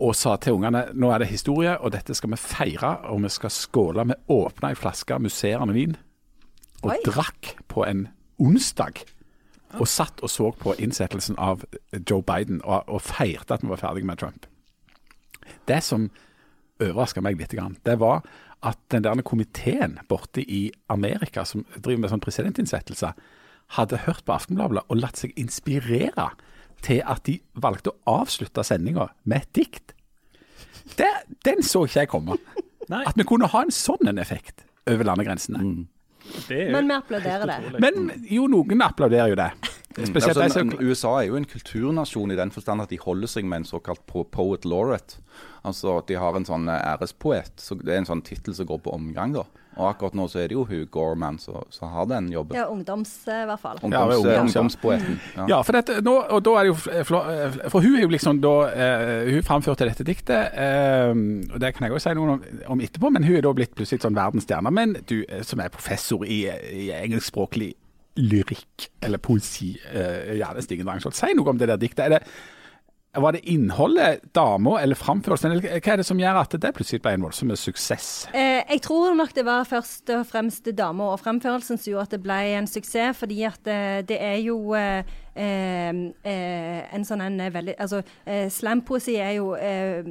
og 0.00 0.14
sa 0.14 0.34
til 0.36 0.54
ungene 0.58 0.92
nå 0.92 1.14
er 1.14 1.18
det 1.20 1.28
historie, 1.28 1.78
og 1.80 1.92
dette 1.92 2.12
skal 2.14 2.30
vi 2.30 2.36
feire, 2.36 3.08
og 3.08 3.22
vi 3.22 3.28
skal 3.28 3.50
skåle. 3.50 4.04
Vi 4.10 4.14
åpna 4.34 4.68
ei 4.68 4.74
flaske 4.74 5.16
musserende 5.22 5.72
vin 5.72 5.96
og 6.82 6.90
Oi. 6.90 6.98
drakk 7.06 7.54
på 7.68 7.86
en 7.86 8.08
onsdag. 8.38 9.04
Og 9.76 9.88
satt 9.90 10.22
og 10.24 10.30
så 10.32 10.50
på 10.56 10.74
innsettelsen 10.82 11.38
av 11.42 11.64
Joe 11.92 12.22
Biden 12.24 12.62
og, 12.64 12.86
og 12.88 13.02
feirte 13.04 13.56
at 13.56 13.64
vi 13.64 13.72
var 13.72 13.82
ferdige 13.82 14.08
med 14.08 14.20
Trump. 14.20 14.46
Det 15.68 15.82
som 15.84 16.08
overraska 16.82 17.22
meg 17.24 17.38
litt, 17.40 17.54
det 17.84 17.96
var 18.00 18.26
at 18.66 18.78
den 18.90 19.04
der 19.04 19.22
komiteen 19.22 19.98
borte 20.08 20.42
i 20.42 20.70
Amerika 20.92 21.44
som 21.44 21.64
driver 21.76 22.02
med 22.02 22.12
sånn 22.12 22.24
presidentinnsettelse, 22.24 23.12
hadde 23.76 24.04
hørt 24.06 24.24
på 24.26 24.34
Aftenbladet 24.36 24.84
og 24.86 25.00
latt 25.00 25.18
seg 25.18 25.34
inspirere 25.38 26.30
til 26.84 27.02
at 27.02 27.24
de 27.26 27.38
valgte 27.58 27.92
å 27.92 28.20
avslutte 28.22 28.64
sendinga 28.66 29.08
med 29.24 29.42
et 29.42 29.52
dikt. 29.58 29.94
Det, 30.98 31.08
den 31.44 31.64
så 31.66 31.84
ikke 31.86 32.04
jeg 32.04 32.12
komme. 32.12 32.38
At 32.86 33.18
vi 33.18 33.26
kunne 33.26 33.50
ha 33.50 33.64
en 33.64 33.74
sånn 33.74 34.06
en 34.06 34.22
effekt 34.22 34.62
over 34.86 35.08
landegrensene. 35.08 35.62
jo 35.62 35.95
Men 36.48 36.88
vi 36.88 36.94
applauderer 36.94 37.46
det. 37.50 37.80
Men 37.82 38.10
jo, 38.30 38.46
noen 38.50 38.82
applauderer 38.86 39.32
jo 39.32 39.38
det. 39.38 39.50
Spesielt 39.96 40.36
Altså, 40.36 40.64
USA 40.82 41.12
er 41.22 41.30
jo 41.30 41.38
en 41.38 41.48
kulturnasjon 41.48 42.32
i 42.34 42.36
den 42.36 42.52
forstand 42.52 42.84
at 42.84 42.90
de 42.92 42.98
holder 43.00 43.30
seg 43.32 43.46
med 43.48 43.62
en 43.62 43.68
såkalt 43.68 44.02
poet 44.06 44.66
laureate. 44.68 45.22
Altså 45.66 45.96
at 46.02 46.10
de 46.10 46.18
har 46.20 46.36
en 46.36 46.44
sånn 46.46 46.68
eh, 46.68 46.82
ærespoet. 46.92 47.56
så 47.62 47.78
Det 47.80 47.94
er 47.94 48.02
en 48.02 48.10
sånn 48.10 48.24
tittel 48.26 48.54
som 48.54 48.68
går 48.68 48.82
på 48.84 48.92
omgang, 48.94 49.32
da. 49.38 49.46
Og 49.76 49.90
akkurat 49.90 50.14
nå 50.16 50.24
så 50.32 50.38
er 50.40 50.48
det 50.48 50.56
jo 50.56 50.62
hun 50.64 50.86
Gorman 50.90 51.36
som 51.38 51.90
har 51.92 52.06
den 52.08 52.30
jobben. 52.32 52.56
Ja, 52.56 52.64
ungdoms 52.72 53.10
eh, 53.28 53.42
i 53.42 53.48
hvert 53.50 53.60
fall. 53.60 53.76
Ungdoms, 53.84 54.24
Ja, 54.24 54.40
ungdomspoeten. 54.42 55.18
Ja. 55.36 55.46
Ja, 55.50 55.58
for, 55.62 55.76
dette, 55.76 55.98
nå, 56.04 56.14
og 56.32 56.40
da 56.46 56.54
er 56.56 56.64
det 56.64 56.70
jo 56.72 56.76
f- 56.78 57.68
For 57.74 57.84
hun 57.84 57.96
er 57.98 58.06
jo 58.06 58.08
liksom 58.14 58.40
da 58.40 58.54
uh, 58.72 59.30
Hun 59.34 59.42
framførte 59.44 59.84
dette 59.90 60.06
diktet, 60.08 60.56
uh, 60.56 61.12
og 61.52 61.60
det 61.60 61.74
kan 61.76 61.86
jeg 61.90 61.92
også 61.98 62.08
si 62.08 62.16
noe 62.16 62.36
om, 62.38 62.44
om 62.76 62.80
etterpå, 62.86 63.10
men 63.12 63.24
hun 63.28 63.36
er 63.36 63.44
da 63.44 63.52
blitt 63.56 63.74
plutselig 63.76 64.00
sånn 64.06 64.16
verdensstjerne. 64.16 64.72
Men 64.72 64.96
du 65.10 65.18
eh, 65.28 65.42
som 65.44 65.60
er 65.60 65.68
professor 65.74 66.24
i, 66.24 66.46
i 66.72 66.88
engelskspråklig 66.96 67.74
lyrikk, 68.16 68.88
eller 69.04 69.20
poesi, 69.20 69.74
uh, 69.92 70.32
Gjerne 70.38 70.62
Stigen 70.64 70.88
Drangsholt, 70.88 71.16
si 71.18 71.34
noe 71.36 71.52
om 71.52 71.58
det 71.60 71.68
der 71.68 71.76
diktet. 71.82 72.06
Er 72.06 72.16
det, 72.16 72.22
var 73.22 73.36
det 73.36 73.42
innholdet, 73.48 74.24
dama 74.34 74.80
eller 74.80 74.98
framførelsen, 74.98 75.52
eller 75.52 75.80
hva 75.80 75.92
er 75.94 76.00
det 76.00 76.06
som 76.08 76.20
gjør 76.20 76.40
at 76.42 76.56
det 76.60 76.72
plutselig 76.76 77.02
ble 77.04 77.14
en 77.16 77.26
voldsom 77.26 77.52
suksess? 77.56 78.08
Eh, 78.36 78.62
jeg 78.62 78.82
tror 78.84 79.14
nok 79.16 79.34
det 79.36 79.46
var 79.46 79.68
først 79.68 80.12
og 80.14 80.26
fremst 80.28 80.68
dama 80.76 81.12
og 81.12 81.20
fremførelsen 81.22 81.80
som 81.80 81.90
gjorde 81.92 82.08
at 82.08 82.16
det 82.16 82.22
ble 82.24 82.40
en 82.56 82.70
suksess. 82.70 83.16
Fordi 83.16 83.42
at 83.48 83.60
det, 83.66 84.08
det 84.10 84.18
er 84.22 84.38
jo 84.44 84.74
eh, 84.78 85.04
eh, 85.34 85.92
eh, 86.24 86.80
en 86.94 87.06
sånn 87.06 87.24
en 87.24 87.40
eh, 87.40 87.52
veldig 87.52 87.76
Altså, 87.82 88.02
eh, 88.24 88.46
slampoesi 88.52 89.16
er 89.20 89.36
jo 89.38 89.52
eh, 89.58 90.08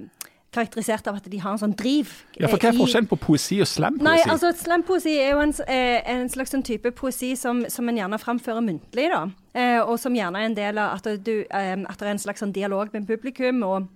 karakterisert 0.56 1.08
av 1.12 1.20
at 1.20 1.28
de 1.32 1.40
har 1.44 1.52
en 1.56 1.62
sånn 1.62 1.76
driv. 1.78 2.12
Ja, 2.40 2.48
for 2.48 2.58
Hva 2.58 2.70
eh, 2.70 2.72
er 2.72 2.78
i- 2.78 2.80
forskjellen 2.82 3.10
på 3.12 3.20
poesi 3.20 3.60
og 3.62 3.68
slampoesi? 3.68 4.08
Nei, 4.08 4.18
altså 4.32 4.54
slampoesi 4.58 5.14
er 5.20 5.32
jo 5.36 5.44
en, 5.44 5.54
eh, 5.68 6.02
en 6.16 6.30
slags 6.32 6.52
sånn 6.56 6.64
type 6.66 6.92
poesi 6.96 7.34
som, 7.36 7.66
som 7.70 7.90
en 7.90 7.98
gjerne 8.00 8.20
framfører 8.22 8.64
muntlig, 8.66 9.10
da. 9.12 9.26
Eh, 9.54 9.82
og 9.84 10.00
som 10.00 10.16
gjerne 10.16 10.40
er 10.42 10.50
en 10.50 10.56
del 10.58 10.78
av 10.82 10.96
at, 10.98 11.12
du, 11.24 11.36
eh, 11.50 11.76
at 11.76 12.00
det 12.00 12.08
er 12.08 12.12
en 12.16 12.24
slags 12.26 12.42
sånn 12.44 12.54
dialog 12.56 12.94
med 12.94 13.06
publikum, 13.08 13.62
og 13.68 13.88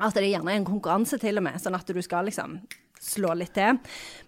at 0.00 0.14
det 0.14 0.30
gjerne 0.30 0.48
er 0.54 0.60
en 0.60 0.64
konkurranse 0.68 1.18
til 1.20 1.36
og 1.36 1.42
med, 1.44 1.58
sånn 1.60 1.74
at 1.76 1.86
du 1.86 2.00
skal 2.02 2.24
liksom 2.30 2.60
slå 3.00 3.32
litt 3.38 3.54
til. 3.56 3.78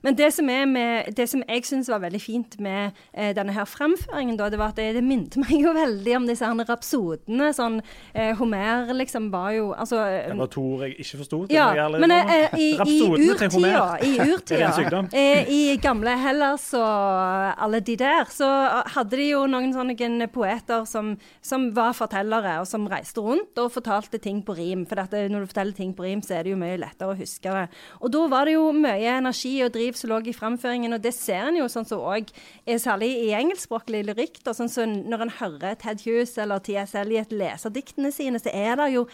Men 0.03 0.17
det 0.17 0.31
som, 0.35 0.49
med, 0.49 1.13
det 1.15 1.27
som 1.31 1.43
jeg 1.45 1.67
syns 1.69 1.91
var 1.93 2.01
veldig 2.03 2.21
fint 2.23 2.57
med 2.63 2.97
eh, 3.13 3.31
denne 3.37 3.53
her 3.55 3.69
fremføringen, 3.69 4.39
da, 4.41 4.49
det 4.51 4.59
var 4.59 4.73
at 4.73 4.81
det, 4.81 4.89
det 4.97 5.05
minnet 5.05 5.37
meg 5.43 5.53
jo 5.61 5.75
veldig 5.77 6.17
om 6.19 6.29
disse 6.29 6.49
her 6.49 6.65
rapsodene. 6.69 7.51
Sånn 7.55 7.79
eh, 8.17 8.33
Homer 8.39 8.91
liksom 8.97 9.29
var 9.33 9.53
jo 9.57 9.71
Altså 9.73 10.01
Det 10.01 10.37
var 10.39 10.51
to 10.53 10.63
ord 10.75 10.85
jeg 10.87 10.97
ikke 11.05 11.21
forsto. 11.21 11.41
ja, 11.53 11.69
men 11.93 12.15
eh, 12.15 12.33
eh, 12.33 12.57
i, 12.57 12.69
i 12.77 12.97
urtida, 13.03 13.85
i 14.05 14.13
urtida 14.33 15.03
eh, 15.13 15.53
I 15.53 15.61
gamle 15.83 16.17
Hellas 16.23 16.69
og 16.79 17.63
alle 17.63 17.83
de 17.85 17.97
der, 18.01 18.25
så 18.33 18.49
hadde 18.95 19.21
de 19.21 19.29
jo 19.33 19.45
noen 19.51 19.73
sånne 19.75 20.29
poeter 20.33 20.87
som, 20.89 21.15
som 21.45 21.69
var 21.77 21.93
fortellere, 21.97 22.59
og 22.63 22.69
som 22.69 22.89
reiste 22.91 23.23
rundt 23.23 23.59
og 23.61 23.73
fortalte 23.75 24.21
ting 24.23 24.41
på 24.47 24.57
rim. 24.57 24.87
For 24.89 24.99
dette, 24.99 25.27
når 25.31 25.45
du 25.45 25.53
forteller 25.53 25.77
ting 25.77 25.93
på 25.97 26.07
rim, 26.07 26.23
så 26.25 26.39
er 26.39 26.47
det 26.47 26.55
jo 26.55 26.61
mye 26.61 26.81
lettere 26.81 27.13
å 27.13 27.19
huske 27.19 27.53
det. 27.53 27.67
Og 28.01 28.13
da 28.15 28.25
var 28.33 28.49
det 28.49 28.57
jo 28.57 28.62
mye 28.77 29.17
energi 29.19 29.55
og 29.65 29.73
driv 29.75 29.97
som 29.99 30.13
lå 30.13 30.21
i 30.31 30.35
framføringen, 30.37 30.95
og 30.95 31.03
det 31.03 31.15
ser 31.17 31.49
en 31.49 31.59
jo 31.59 31.69
sånn 31.73 31.89
som 31.89 32.05
òg 32.07 32.31
særlig 32.79 33.11
i 33.25 33.33
engelskspråklig 33.37 34.05
lyrikk. 34.09 34.41
Sånn 34.47 34.71
som 34.73 34.97
når 35.11 35.27
en 35.27 35.37
hører 35.41 35.79
Ted 35.83 36.05
Hughes 36.07 36.37
eller 36.39 36.63
T.S. 36.63 36.95
Eliot 37.03 37.35
lese 37.35 37.73
diktene 37.75 38.13
sine, 38.15 38.41
så 38.43 38.53
er 38.55 38.77
det 38.79 38.93
jo 38.95 39.07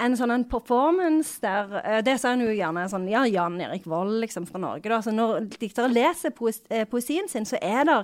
en 0.00 0.16
sånn 0.16 0.32
en 0.34 0.44
performance 0.48 1.40
der 1.42 1.74
eh, 1.82 1.98
Det 2.04 2.14
sa 2.20 2.32
han 2.32 2.42
jo 2.44 2.52
gjerne 2.54 2.84
sånn 2.90 3.08
Ja, 3.10 3.24
Jan 3.28 3.60
Erik 3.62 3.86
Vold 3.90 4.20
liksom 4.22 4.46
fra 4.48 4.60
Norge, 4.62 4.88
da. 4.88 5.00
Så 5.04 5.14
når 5.14 5.46
diktere 5.60 5.90
leser 5.92 6.32
eh, 6.72 6.86
poesien 6.88 7.28
sin, 7.30 7.46
så 7.48 7.60
er 7.62 7.84
det 7.88 7.98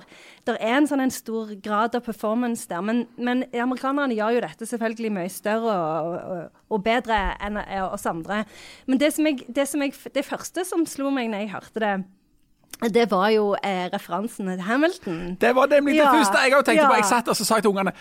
der 0.47 0.59
er 0.59 0.77
en 0.77 0.87
sånn 0.89 1.03
en 1.03 1.13
stor 1.13 1.51
grad 1.63 1.97
av 1.97 2.05
performance 2.05 2.67
der. 2.69 2.83
Men, 2.85 3.03
men 3.17 3.43
amerikanerne 3.53 4.15
gjør 4.17 4.37
jo 4.37 4.45
dette 4.45 4.69
selvfølgelig 4.69 5.13
mye 5.17 5.33
større 5.33 5.75
og, 5.75 6.13
og, 6.19 6.61
og 6.75 6.85
bedre 6.85 7.19
enn 7.43 7.59
eh, 7.65 7.83
oss 7.83 8.07
andre. 8.09 8.43
Men 8.87 9.01
det, 9.01 9.11
som 9.15 9.27
jeg, 9.27 9.43
det, 9.47 9.67
som 9.69 9.83
jeg, 9.83 9.97
det 10.15 10.25
første 10.27 10.65
som 10.67 10.87
slo 10.89 11.11
meg 11.13 11.31
når 11.31 11.45
jeg 11.45 11.53
hørte 11.57 11.83
det, 11.83 11.93
det 12.79 13.11
var 13.11 13.27
jo 13.29 13.55
eh, 13.63 13.89
referansen 13.93 14.47
til 14.47 14.61
Hamilton. 14.61 15.37
Det 15.41 15.55
var 15.55 15.67
nemlig 15.67 15.93
det 15.93 15.99
Ja, 15.99 16.13
første 16.15 16.37
jeg 16.45 16.65
tenkte 16.65 16.87
på. 16.87 16.95
Jeg 16.95 17.05
satt 17.05 17.27
og 17.27 17.35
så 17.35 17.45
sa 17.45 17.59
til 17.59 17.69
ungene 17.69 17.91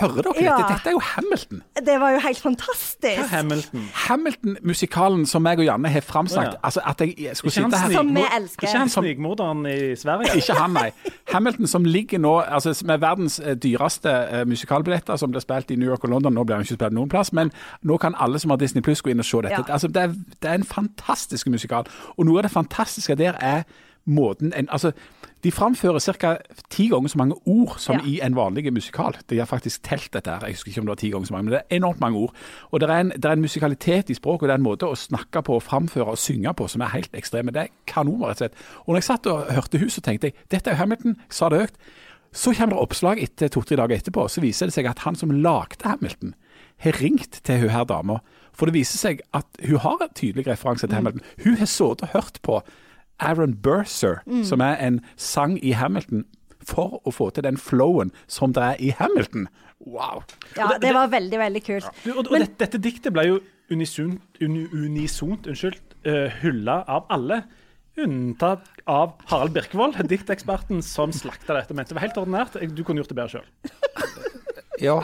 Hører 0.00 0.22
dere 0.22 0.34
Ja. 0.42 0.56
dette? 0.56 0.72
Dette 0.72 0.88
er 0.88 0.92
jo 0.92 0.98
Hamilton. 0.98 1.62
Det 1.86 2.00
var 2.00 2.10
jo 2.10 2.18
helt 2.18 2.38
fantastisk. 2.38 3.30
Hamilton. 3.30 3.88
Hamilton-musikalen 3.94 5.26
som 5.26 5.42
meg 5.42 5.58
og 5.58 5.64
Janne 5.64 5.88
har 5.88 6.00
framsnakket. 6.00 6.52
Ja. 6.52 6.58
Altså 6.62 6.80
at 6.84 7.00
jeg 7.00 7.36
skulle 7.36 7.52
sitte 7.52 7.78
her 7.78 7.92
Som 7.92 8.14
vi 8.14 8.24
elsker. 8.36 8.66
ikke 8.66 8.78
han 8.78 8.88
snikmorderen 8.88 9.66
i 9.66 9.96
Sverige? 9.96 10.36
Ikke 10.36 10.52
han, 10.52 10.70
nei. 10.70 10.90
Hamilton 11.32 11.66
som 11.66 11.84
ligger 11.84 12.18
nå 12.18 12.40
altså 12.40 12.74
med 12.84 12.98
verdens 12.98 13.40
eh, 13.40 13.54
dyreste 13.54 14.10
uh, 14.32 14.48
musikalbilletter, 14.48 15.16
som 15.16 15.30
blir 15.30 15.40
spilt 15.40 15.70
i 15.70 15.76
New 15.76 15.88
York 15.88 16.04
og 16.04 16.10
London. 16.10 16.32
Nå 16.32 16.44
blir 16.44 16.56
han 16.56 16.64
ikke 16.64 16.74
spilt 16.74 16.92
noen 16.92 17.08
plass, 17.08 17.32
men 17.32 17.52
nå 17.82 17.96
kan 17.96 18.14
alle 18.18 18.38
som 18.38 18.50
har 18.50 18.56
Disney 18.56 18.82
Pluss 18.82 19.02
gå 19.02 19.10
inn 19.10 19.18
og 19.18 19.24
se 19.24 19.36
dette. 19.36 19.64
Ja. 19.68 19.72
Altså, 19.72 19.88
det, 19.88 20.02
er, 20.02 20.08
det 20.42 20.50
er 20.50 20.54
en 20.54 20.64
fantastisk 20.64 21.46
musikal. 21.46 21.86
Og 22.16 22.26
noe 22.26 22.38
av 22.38 22.42
det 22.42 22.52
fantastiske 22.52 23.14
der 23.14 23.38
er 23.40 23.62
måten 24.06 24.52
en, 24.56 24.68
altså, 24.70 24.92
De 25.44 25.50
framfører 25.52 26.00
ca. 26.00 26.36
ti 26.70 26.88
ganger 26.88 27.08
så 27.08 27.18
mange 27.18 27.34
ord 27.46 27.76
som 27.78 27.94
Ja. 28.00 28.00
i 28.06 28.20
en 28.22 28.34
vanlig 28.34 28.72
musikal. 28.72 29.14
De 29.30 29.38
har 29.38 29.46
faktisk 29.46 29.82
telt 29.82 30.10
dette 30.12 30.30
her. 30.30 30.40
Jeg 30.40 30.54
husker 30.56 30.68
ikke 30.70 30.80
om 30.80 30.86
det 30.86 30.90
var 30.90 30.94
ti 30.96 31.10
ganger 31.10 31.26
så 31.26 31.32
mange, 31.34 31.44
men 31.44 31.52
det 31.52 31.60
er 31.70 31.76
enormt 31.76 32.00
mange 32.00 32.18
ord. 32.18 32.34
Og 32.72 32.80
det 32.80 32.88
er 32.90 33.00
en, 33.00 33.10
det 33.10 33.24
er 33.24 33.32
en 33.32 33.40
musikalitet 33.40 34.10
i 34.10 34.14
språket, 34.14 34.42
og 34.42 34.48
det 34.48 34.54
er 34.54 34.58
en 34.58 34.64
måte 34.66 34.88
å 34.88 34.96
snakke 34.96 35.42
på, 35.42 35.60
framføre 35.62 36.06
og 36.16 36.18
synge 36.18 36.54
på 36.56 36.66
som 36.68 36.80
er 36.80 36.88
helt 36.96 37.12
ekstreme. 37.14 37.52
Det 37.52 37.62
er 37.62 37.68
kanon, 37.86 38.22
rett 38.24 38.30
og 38.30 38.36
slett. 38.36 38.54
Og 38.86 38.88
når 38.88 38.96
jeg 38.96 39.04
satt 39.04 39.26
og 39.26 39.52
hørte 39.52 39.90
så 39.90 40.00
tenkte 40.00 40.26
jeg 40.26 40.34
dette 40.50 40.70
er 40.70 40.74
jo 40.74 40.78
Hamilton, 40.78 41.16
sa 41.30 41.48
det 41.48 41.60
høyt. 41.60 41.76
Så 42.32 42.52
kommer 42.56 42.74
det 42.74 42.82
oppslag 42.82 43.22
etter 43.22 43.48
to-tre 43.48 43.76
dager 43.76 43.96
etterpå, 43.96 44.26
så 44.28 44.40
viser 44.40 44.66
det 44.66 44.74
seg 44.74 44.86
at 44.86 44.98
han 45.06 45.14
som 45.14 45.30
lagde 45.30 45.84
Hamilton, 45.84 46.34
har 46.78 46.92
ringt 47.00 47.40
til 47.44 47.60
hun 47.60 47.70
her 47.70 47.84
dama. 47.84 48.18
For 48.52 48.66
det 48.66 48.74
viser 48.74 48.98
seg 48.98 49.20
at 49.32 49.46
hun 49.64 49.78
har 49.78 50.02
en 50.02 50.12
tydelig 50.16 50.46
referanse 50.48 50.86
til 50.86 50.94
Hamilton. 50.96 51.22
Hun 51.44 51.56
har 51.56 51.66
sittet 51.66 52.02
og 52.02 52.08
hørt 52.08 52.40
på 52.42 52.62
Aaron 53.20 53.56
Burser, 53.62 54.20
som 54.44 54.60
er 54.60 54.76
en 54.82 55.00
sang 55.16 55.56
i 55.64 55.72
Hamilton, 55.76 56.24
for 56.66 57.00
å 57.06 57.12
få 57.14 57.30
til 57.30 57.46
den 57.46 57.56
flowen 57.60 58.10
som 58.26 58.52
det 58.56 58.62
er 58.62 58.80
i 58.82 58.90
Hamilton. 58.98 59.46
Wow! 59.86 60.24
Ja, 60.56 60.72
det 60.82 60.92
var 60.96 61.12
veldig, 61.12 61.38
veldig 61.38 61.62
kult. 61.62 61.86
Du, 62.04 62.10
og, 62.16 62.26
og 62.26 62.40
dette, 62.40 62.56
dette 62.64 62.80
diktet 62.82 63.14
ble 63.14 63.26
jo 63.28 63.38
unisont, 63.70 64.22
uni, 64.42 64.66
unisont 64.72 65.46
unnskyld, 65.46 65.78
uh, 66.08 66.26
hylla 66.42 66.80
av 66.90 67.06
alle. 67.14 67.42
Unntatt 67.96 68.66
av 68.92 69.14
Harald 69.30 69.54
Birkevold, 69.56 69.96
dikteksperten 70.10 70.82
som 70.84 71.14
slakta 71.16 71.56
dette. 71.56 71.76
Men 71.76 71.88
det 71.88 71.96
var 71.96 72.04
helt 72.04 72.18
ordinært. 72.20 72.58
Du 72.76 72.82
kunne 72.84 73.00
gjort 73.00 73.14
det 73.14 73.16
bedre 73.16 73.38
sjøl. 73.38 73.46
Ja. 74.82 74.96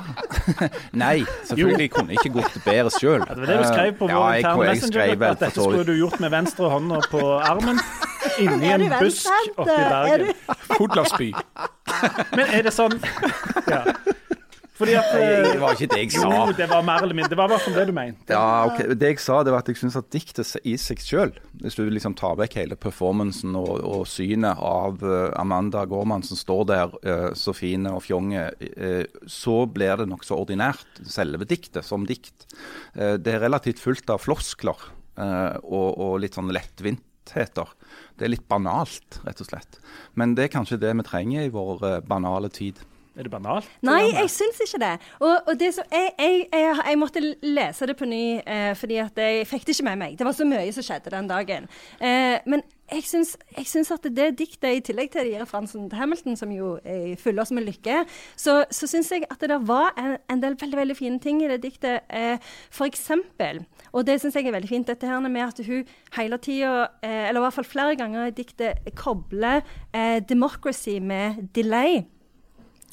Nei, 1.05 1.23
selvfølgelig 1.49 1.91
kunne 1.95 2.09
jeg 2.15 2.19
ikke 2.23 2.35
gått 2.41 2.57
bedre 2.65 2.91
sjøl. 2.93 3.21
Det 3.25 3.37
var 3.39 3.47
det 3.47 3.59
du 3.59 3.65
skrev 3.71 3.93
på 3.99 4.05
vår 4.11 4.15
ja, 4.43 4.55
messenger. 4.59 5.27
At 5.31 5.41
dette 5.41 5.51
skulle 5.57 5.85
du 5.89 5.93
gjort 5.97 6.19
med 6.21 6.31
venstre 6.35 6.65
hånda 6.73 7.01
på 7.13 7.21
armen. 7.41 7.79
Inni 8.43 8.69
en 8.73 8.85
busk 9.01 9.27
oppi 9.29 9.51
oppe 9.65 9.73
i 9.73 9.75
Er 9.83 9.91
Bergen. 9.91 10.27
du- 10.27 10.35
Men 12.37 12.47
er 12.53 12.63
det 12.69 12.73
sånn 12.75 12.99
ja. 13.73 13.81
Fordi 14.73 14.95
at 14.97 15.11
eh, 15.19 15.47
Det 15.53 15.61
var 15.61 15.75
ikke 15.77 15.89
det 15.93 15.99
jeg 16.01 16.13
sa. 16.15 16.29
Jo, 16.33 16.53
det 16.57 16.67
var 16.71 16.85
mer 16.87 17.05
eller 17.05 17.17
mindre. 17.17 17.31
Det 17.35 17.39
var 17.39 17.51
i 17.51 17.53
hvert 17.53 17.65
fall 17.67 17.75
det 17.77 17.85
du 17.91 17.95
mente. 17.97 18.33
Ja, 18.33 18.65
ok. 18.71 18.95
Det 18.97 19.11
jeg 19.11 19.21
sa, 19.21 19.41
det 19.45 19.53
var 19.53 19.65
at 19.65 19.69
jeg 19.69 19.81
syns 19.83 19.99
at 20.01 20.09
diktet 20.15 20.55
i 20.69 20.75
seg 20.81 21.03
sjøl, 21.05 21.35
hvis 21.61 21.77
du 21.77 21.85
liksom 21.93 22.17
tar 22.19 22.39
vekk 22.41 22.57
hele 22.63 22.79
performancen 22.81 23.57
og, 23.59 23.73
og 23.85 24.07
synet 24.09 24.63
av 24.65 25.05
eh, 25.05 25.29
Amanda 25.41 25.85
Gorman 25.91 26.25
som 26.27 26.41
står 26.41 26.65
der 26.73 26.97
eh, 27.05 27.29
så 27.39 27.55
fine 27.57 27.93
og 27.93 28.05
fjonge, 28.07 28.47
så 29.31 29.57
blir 29.71 30.01
det 30.01 30.09
nokså 30.09 30.37
ordinært, 30.41 31.03
selve 31.09 31.45
diktet 31.49 31.85
som 31.87 32.07
dikt. 32.09 32.47
Det 32.95 33.31
er 33.31 33.43
relativt 33.43 33.81
fullt 33.83 34.11
av 34.13 34.23
floskler 34.23 34.79
og, 35.17 35.89
og 36.01 36.15
litt 36.23 36.37
sånn 36.37 36.51
lettvinttheter. 36.55 37.75
Det 38.19 38.27
er 38.27 38.33
litt 38.35 38.47
banalt, 38.51 39.21
rett 39.27 39.43
og 39.45 39.49
slett. 39.51 39.79
Men 40.19 40.35
det 40.39 40.47
er 40.47 40.55
kanskje 40.55 40.81
det 40.83 40.95
vi 40.99 41.07
trenger 41.07 41.47
i 41.47 41.53
vår 41.53 42.03
banale 42.09 42.51
tid. 42.53 42.81
Er 43.17 43.27
det 43.27 43.31
banalt? 43.31 43.69
Nei, 43.85 44.07
jeg 44.15 44.31
syns 44.33 44.61
ikke 44.65 44.81
det. 44.81 44.93
Og, 45.21 45.33
og 45.47 45.57
det 45.61 45.73
som, 45.77 45.85
jeg, 45.93 46.13
jeg, 46.19 46.45
jeg, 46.53 46.77
jeg 46.89 46.99
måtte 47.01 47.23
lese 47.45 47.89
det 47.89 47.97
på 47.99 48.09
ny, 48.09 48.23
eh, 48.41 48.71
fordi 48.79 49.01
at 49.03 49.19
jeg 49.21 49.49
fikk 49.51 49.67
det 49.67 49.75
ikke 49.77 49.89
med 49.91 49.99
meg. 50.01 50.15
Det 50.19 50.29
var 50.29 50.37
så 50.37 50.47
mye 50.49 50.73
som 50.73 50.87
skjedde 50.87 51.13
den 51.13 51.29
dagen. 51.29 51.69
Eh, 52.01 52.39
men 52.49 52.65
jeg 52.93 53.05
syns, 53.09 53.35
jeg 53.57 53.69
syns 53.69 53.91
at 53.95 54.07
det 54.17 54.31
diktet, 54.39 54.69
i 54.77 54.81
tillegg 54.85 55.11
til 55.13 55.29
de 55.29 55.41
referansene 55.41 55.89
til 55.91 55.99
Hamilton, 55.99 56.37
som 56.37 56.51
jo 56.53 56.75
fyller 57.21 57.45
oss 57.45 57.53
med 57.55 57.65
lykke, 57.65 58.03
så, 58.37 58.63
så 58.71 58.89
syns 58.91 59.13
jeg 59.13 59.27
at 59.31 59.41
det 59.41 59.51
der 59.53 59.65
var 59.65 59.93
en, 60.01 60.17
en, 60.31 60.43
del 60.43 60.57
veldig 60.61 60.81
veldig 60.81 60.97
fine 60.97 61.21
ting 61.23 61.43
i 61.45 61.51
det 61.51 61.63
diktet. 61.63 62.09
Eh, 62.09 62.37
for 62.73 62.89
eksempel, 62.89 63.63
og 63.93 64.07
det 64.09 64.19
syns 64.21 64.37
jeg 64.37 64.49
er 64.49 64.57
veldig 64.57 64.73
fint, 64.73 64.89
dette 64.89 65.09
her 65.09 65.21
med 65.25 65.45
at 65.45 65.61
hun 65.67 65.85
hele 66.17 66.41
tida, 66.43 66.89
eh, 67.05 67.29
eller 67.29 67.41
i 67.41 67.45
hvert 67.47 67.59
fall 67.61 67.69
flere 67.69 68.01
ganger 68.01 68.29
i 68.29 68.37
diktet, 68.37 68.93
kobler 68.97 69.61
eh, 69.93 70.21
democracy 70.29 70.99
med 71.01 71.49
delay. 71.57 72.03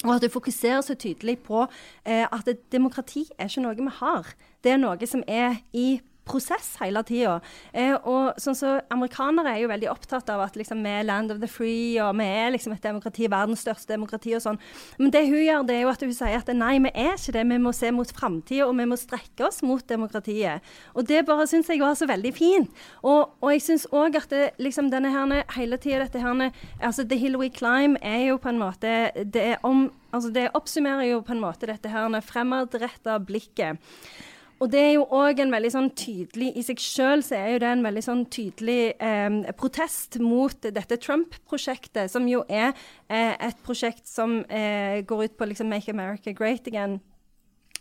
Og 0.04 0.14
at 0.14 0.22
det 0.24 0.32
fokuserer 0.32 0.80
så 0.80 0.94
tydelig 0.96 1.38
på 1.44 1.66
eh, 2.06 2.24
at 2.24 2.48
demokrati 2.72 3.26
er 3.38 3.50
ikke 3.50 3.64
noe 3.66 3.76
vi 3.76 3.96
har. 4.00 4.30
Det 4.64 4.72
er 4.72 4.80
noe 4.80 5.08
som 5.08 5.24
er 5.28 5.60
i 5.76 6.00
prosess 6.30 6.72
hele 6.80 7.02
tida. 7.06 7.38
Eh, 7.72 7.96
og 7.98 8.38
sånn 8.40 8.58
så 8.58 8.76
Amerikanere 8.92 9.54
er 9.54 9.64
jo 9.64 9.70
veldig 9.72 9.90
opptatt 9.92 10.30
av 10.32 10.44
at 10.46 10.58
liksom, 10.58 10.82
vi 10.84 10.94
er 11.00 11.06
land 11.08 11.34
of 11.34 11.40
the 11.42 11.50
free, 11.50 11.98
og 12.02 12.14
vi 12.20 12.28
er 12.28 12.54
liksom 12.54 12.74
et 12.76 12.86
demokrati, 12.86 13.28
verdens 13.30 13.64
største 13.66 13.94
demokrati 13.94 14.34
og 14.38 14.44
sånn. 14.44 14.60
Men 15.00 15.14
det 15.14 15.26
hun 15.28 15.40
gjør, 15.42 15.66
det 15.68 15.76
er 15.76 15.84
jo 15.84 15.92
at 15.92 16.04
hun 16.06 16.14
sier 16.16 16.38
at 16.38 16.52
nei, 16.54 16.76
vi 16.86 16.94
er 16.94 17.16
ikke 17.16 17.36
det. 17.36 17.46
Vi 17.50 17.60
må 17.62 17.74
se 17.76 17.92
mot 17.94 18.14
framtida, 18.16 18.68
og 18.68 18.76
vi 18.78 18.88
må 18.88 18.98
strekke 19.00 19.48
oss 19.48 19.60
mot 19.66 19.84
demokratiet. 19.90 20.66
Og 20.94 21.06
det 21.08 21.24
bare 21.28 21.48
syns 21.50 21.70
jeg 21.70 21.82
var 21.82 21.96
så 21.98 22.08
veldig 22.10 22.34
fint. 22.36 22.82
Og, 23.02 23.36
og 23.40 23.54
jeg 23.54 23.64
syns 23.66 23.88
òg 23.90 24.18
at 24.20 24.30
det, 24.32 24.50
liksom 24.62 24.90
denne 24.92 25.12
her, 25.14 25.44
hele 25.56 25.78
tida 25.80 26.04
dette 26.04 26.22
her 26.22 26.50
altså 26.80 27.04
The 27.04 27.18
Hill 27.18 27.38
We 27.40 27.50
Climb 27.52 27.96
er 28.02 28.30
jo 28.30 28.38
på 28.40 28.50
en 28.52 28.60
måte 28.60 29.10
det 29.24 29.56
om 29.66 29.88
Altså 30.10 30.32
det 30.34 30.48
oppsummerer 30.58 31.06
jo 31.06 31.20
på 31.22 31.36
en 31.36 31.42
måte 31.42 31.68
dette 31.70 31.86
her 31.86 32.16
fremadretta 32.26 33.20
blikket. 33.22 33.78
Og 34.60 34.68
det 34.72 34.80
er 34.80 34.90
jo 34.98 35.06
òg 35.16 35.40
en 35.40 35.52
veldig 35.54 35.70
sånn 35.72 35.90
tydelig 35.96 36.50
I 36.60 36.64
seg 36.66 36.82
sjøl 36.84 37.22
så 37.24 37.38
er 37.38 37.54
jo 37.54 37.60
det 37.62 37.70
en 37.72 37.84
veldig 37.86 38.02
sånn 38.04 38.24
tydelig 38.32 38.92
eh, 39.00 39.52
protest 39.56 40.20
mot 40.20 40.56
dette 40.60 40.98
Trump-prosjektet, 41.00 42.12
som 42.12 42.28
jo 42.28 42.44
er 42.48 42.74
eh, 43.08 43.32
et 43.40 43.62
prosjekt 43.64 44.04
som 44.10 44.42
eh, 44.48 45.00
går 45.08 45.30
ut 45.30 45.38
på 45.38 45.48
liksom 45.48 45.72
Make 45.72 45.92
America 45.94 46.34
Great 46.36 46.68
Again 46.68 47.00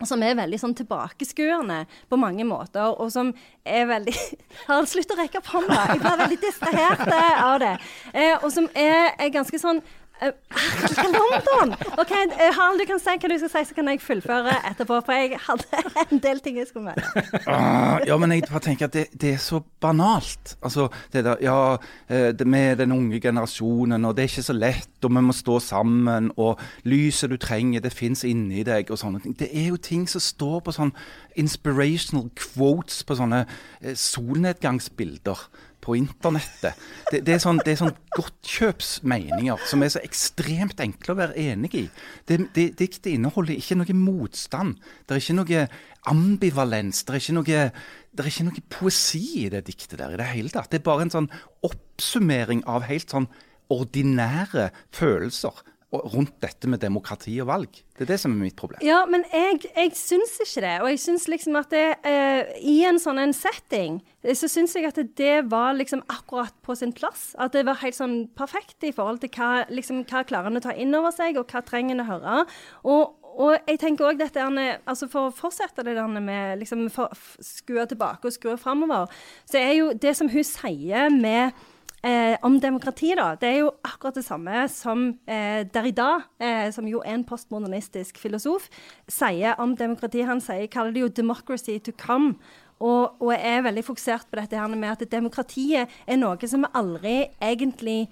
som 0.07 0.21
er 0.23 0.37
veldig 0.37 0.59
sånn 0.61 0.75
tilbakeskuende 0.79 1.81
på 2.07 2.19
mange 2.19 2.45
måter, 2.47 2.87
og 2.87 3.11
som 3.11 3.33
er 3.67 3.87
veldig 3.89 4.13
Harald, 4.67 4.87
slutt 4.91 5.11
å 5.11 5.17
rekke 5.19 5.41
opp 5.41 5.49
hånda! 5.51 5.79
Jeg 5.91 6.01
blir 6.03 6.21
veldig 6.23 6.39
distrahert 6.45 7.03
av 7.43 7.57
det. 7.63 7.73
Eh, 8.13 8.35
og 8.37 8.47
som 8.55 8.69
er, 8.71 9.11
er 9.19 9.33
ganske 9.33 9.59
sånn 9.59 9.81
London! 10.21 11.75
OK, 11.97 12.11
uh, 12.11 12.41
Harald, 12.55 12.79
du 12.81 12.85
kan 12.89 12.99
si 12.99 13.15
hva 13.15 13.29
du 13.31 13.35
skal 13.39 13.51
si, 13.53 13.63
så 13.69 13.77
kan 13.77 13.89
jeg 13.91 14.01
fullføre 14.03 14.55
etterpå. 14.69 14.99
For 15.05 15.15
jeg 15.15 15.39
hadde 15.45 15.83
en 16.05 16.21
del 16.23 16.41
ting 16.43 16.59
jeg 16.59 16.67
skulle 16.69 16.91
med. 16.91 17.39
Ah, 17.47 17.99
ja, 18.07 18.17
men 18.19 18.33
jeg 18.35 18.43
bare 18.49 18.63
tenker 18.65 18.89
at 18.89 18.95
det, 18.95 19.05
det, 19.13 19.33
er 19.37 19.43
så 19.43 19.61
banalt. 19.81 20.57
Altså, 20.61 20.89
det 21.13 21.23
der, 21.25 21.39
ja, 21.43 21.77
eh, 22.09 22.29
det 22.35 22.47
med 22.47 22.81
den 22.81 22.91
unge 22.91 23.19
generasjonen, 23.19 24.05
og 24.05 24.17
det 24.17 24.25
er 24.25 24.31
ikke 24.33 24.47
så 24.49 24.57
lett, 24.57 24.91
og 25.03 25.15
vi 25.15 25.23
må 25.23 25.35
stå 25.35 25.59
sammen, 25.63 26.31
og 26.37 26.59
lyset 26.83 27.31
du 27.31 27.37
trenger, 27.37 27.83
det 27.83 27.93
fins 27.95 28.23
inni 28.27 28.63
deg, 28.67 28.91
og 28.91 28.99
sånne 28.99 29.23
ting. 29.23 29.37
Det 29.39 29.49
er 29.53 29.71
jo 29.71 29.79
ting 29.81 30.07
som 30.09 30.23
står 30.23 30.59
på 30.65 30.75
sånn 30.75 30.93
inspirational 31.39 32.29
quotes 32.35 33.03
på 33.07 33.17
sånne 33.19 33.45
eh, 33.45 33.95
solnedgangsbilder 33.95 35.47
på 35.83 35.95
internettet. 35.97 36.77
Det, 37.11 37.21
det, 37.27 37.35
er 37.35 37.43
sånn, 37.43 37.61
det 37.65 37.73
er 37.73 37.79
sånn 37.81 37.95
godtkjøpsmeninger 38.15 39.65
som 39.69 39.83
er 39.83 39.93
så 39.93 40.01
ekstremt 40.05 40.81
enkle 40.83 41.15
å 41.15 41.19
være 41.19 41.37
enig 41.49 41.73
i. 41.79 41.85
Det, 42.29 42.39
det, 42.55 42.67
Diktet 42.79 43.11
inneholder 43.13 43.55
ikke 43.57 43.79
noe 43.79 43.97
motstand. 43.97 44.77
Det 45.07 45.15
er 45.15 45.23
ikke 45.23 45.39
noe 45.39 45.65
ambivalens. 46.09 47.03
Det 47.05 47.15
er 47.15 47.23
ikke 47.23 47.37
noe, 47.39 47.63
det 48.11 48.25
er 48.25 48.31
ikke 48.31 48.47
noe 48.49 48.65
poesi 48.75 49.25
i 49.43 49.49
det 49.53 49.65
diktet 49.69 49.99
der 50.01 50.15
i 50.15 50.21
det 50.21 50.29
hele 50.33 50.53
tatt. 50.53 50.71
Det 50.71 50.81
er 50.81 50.87
bare 50.87 51.07
en 51.07 51.15
sånn 51.15 51.31
oppsummering 51.67 52.65
av 52.69 52.87
helt 52.89 53.11
sånn 53.15 53.29
ordinære 53.69 54.69
følelser 54.95 55.63
rundt 55.89 56.35
dette 56.43 56.69
med 56.69 56.81
demokrati 56.83 57.33
og 57.41 57.47
valg. 57.49 57.77
Det 57.97 58.03
er 58.05 58.11
det 58.11 58.19
som 58.21 58.33
er 58.35 58.43
mitt 58.43 58.55
problem. 58.59 58.81
Ja, 58.85 59.01
men 59.09 59.23
jeg, 59.33 59.63
jeg 59.73 59.95
syns 59.97 60.35
ikke 60.43 60.61
det. 60.61 60.73
Og 60.83 60.91
jeg 60.91 60.99
syns 61.01 61.25
liksom 61.31 61.57
at 61.57 61.71
det, 61.73 61.85
eh, 62.05 62.51
i 62.61 62.75
en 62.85 63.01
sånn 63.01 63.21
en 63.21 63.33
setting, 63.33 63.97
eh, 64.21 64.35
så 64.37 64.47
syns 64.51 64.75
jeg 64.77 64.85
at 64.85 64.99
det 65.17 65.37
var 65.49 65.73
liksom 65.77 66.03
akkurat 66.13 66.53
på 66.65 66.77
sin 66.77 66.93
plass. 66.93 67.31
At 67.41 67.57
det 67.57 67.65
var 67.65 67.81
helt 67.81 67.97
sånn 67.97 68.19
perfekt 68.37 68.85
i 68.85 68.93
forhold 68.93 69.23
til 69.23 69.33
hva, 69.33 69.65
liksom, 69.73 70.03
hva 70.05 70.21
klarer 70.29 70.51
en 70.51 70.61
å 70.61 70.65
ta 70.67 70.75
inn 70.77 70.93
over 70.93 71.15
seg, 71.15 71.41
og 71.41 71.49
hva 71.49 71.63
trenger 71.65 71.97
en 71.97 72.05
å 72.05 72.07
høre. 72.11 72.45
Og, 72.85 73.17
og 73.39 73.57
jeg 73.57 73.81
tenker 73.81 74.11
også 74.11 74.21
dette 74.21 74.45
altså 74.89 75.07
For 75.09 75.29
å 75.29 75.33
fortsette 75.33 75.85
det 75.87 75.97
der 75.97 76.21
med 76.21 76.61
liksom, 76.61 76.85
for, 76.93 77.09
skue 77.41 77.89
tilbake 77.89 78.29
og 78.29 78.37
skue 78.37 78.61
framover, 78.61 79.09
så 79.49 79.57
er 79.57 79.73
jo 79.79 79.91
det 79.97 80.13
som 80.21 80.29
hun 80.29 80.45
sier 80.45 81.09
med 81.17 81.57
Eh, 82.03 82.37
om 82.47 82.59
demokrati, 82.59 83.11
da. 83.17 83.33
Det 83.35 83.49
er 83.49 83.57
jo 83.59 83.71
akkurat 83.83 84.15
det 84.15 84.23
samme 84.23 84.63
som 84.71 85.09
eh, 85.27 85.65
Derrida, 85.67 86.21
eh, 86.39 86.69
som 86.71 86.87
jo 86.87 87.01
er 87.03 87.17
en 87.17 87.25
postmodernistisk 87.27 88.21
filosof, 88.21 88.69
sier 89.11 89.59
om 89.59 89.75
demokrati. 89.75 90.23
Han 90.23 90.39
sier, 90.39 90.69
kaller 90.71 90.95
det 90.95 91.03
jo 91.03 91.09
'democracy 91.09 91.77
to 91.79 91.91
come'. 91.91 92.35
Og, 92.79 93.19
og 93.19 93.33
er 93.35 93.61
veldig 93.61 93.83
fokusert 93.83 94.29
på 94.31 94.39
dette 94.39 94.55
her 94.55 94.67
med 94.67 94.89
at 94.89 95.11
demokratiet 95.11 95.89
er 96.07 96.15
noe 96.15 96.47
som 96.47 96.63
vi 96.63 96.67
aldri 96.73 97.27
egentlig 97.41 98.07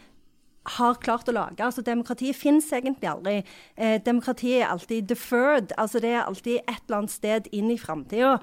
har 0.76 0.98
klart 1.04 1.30
å 1.30 1.36
lage. 1.36 1.64
Altså 1.64 1.84
Demokratiet 1.86 2.36
fins 2.36 2.68
egentlig 2.76 3.10
aldri. 3.10 3.38
Eh, 3.76 3.98
demokratiet 4.04 4.66
er 4.66 4.72
alltid 4.72 5.08
deferred. 5.08 5.72
altså 5.78 6.00
Det 6.00 6.12
er 6.12 6.26
alltid 6.26 6.58
et 6.58 6.82
eller 6.88 6.98
annet 6.98 7.12
sted 7.12 7.48
inn 7.52 7.72
i 7.72 7.78
framtida. 7.78 8.38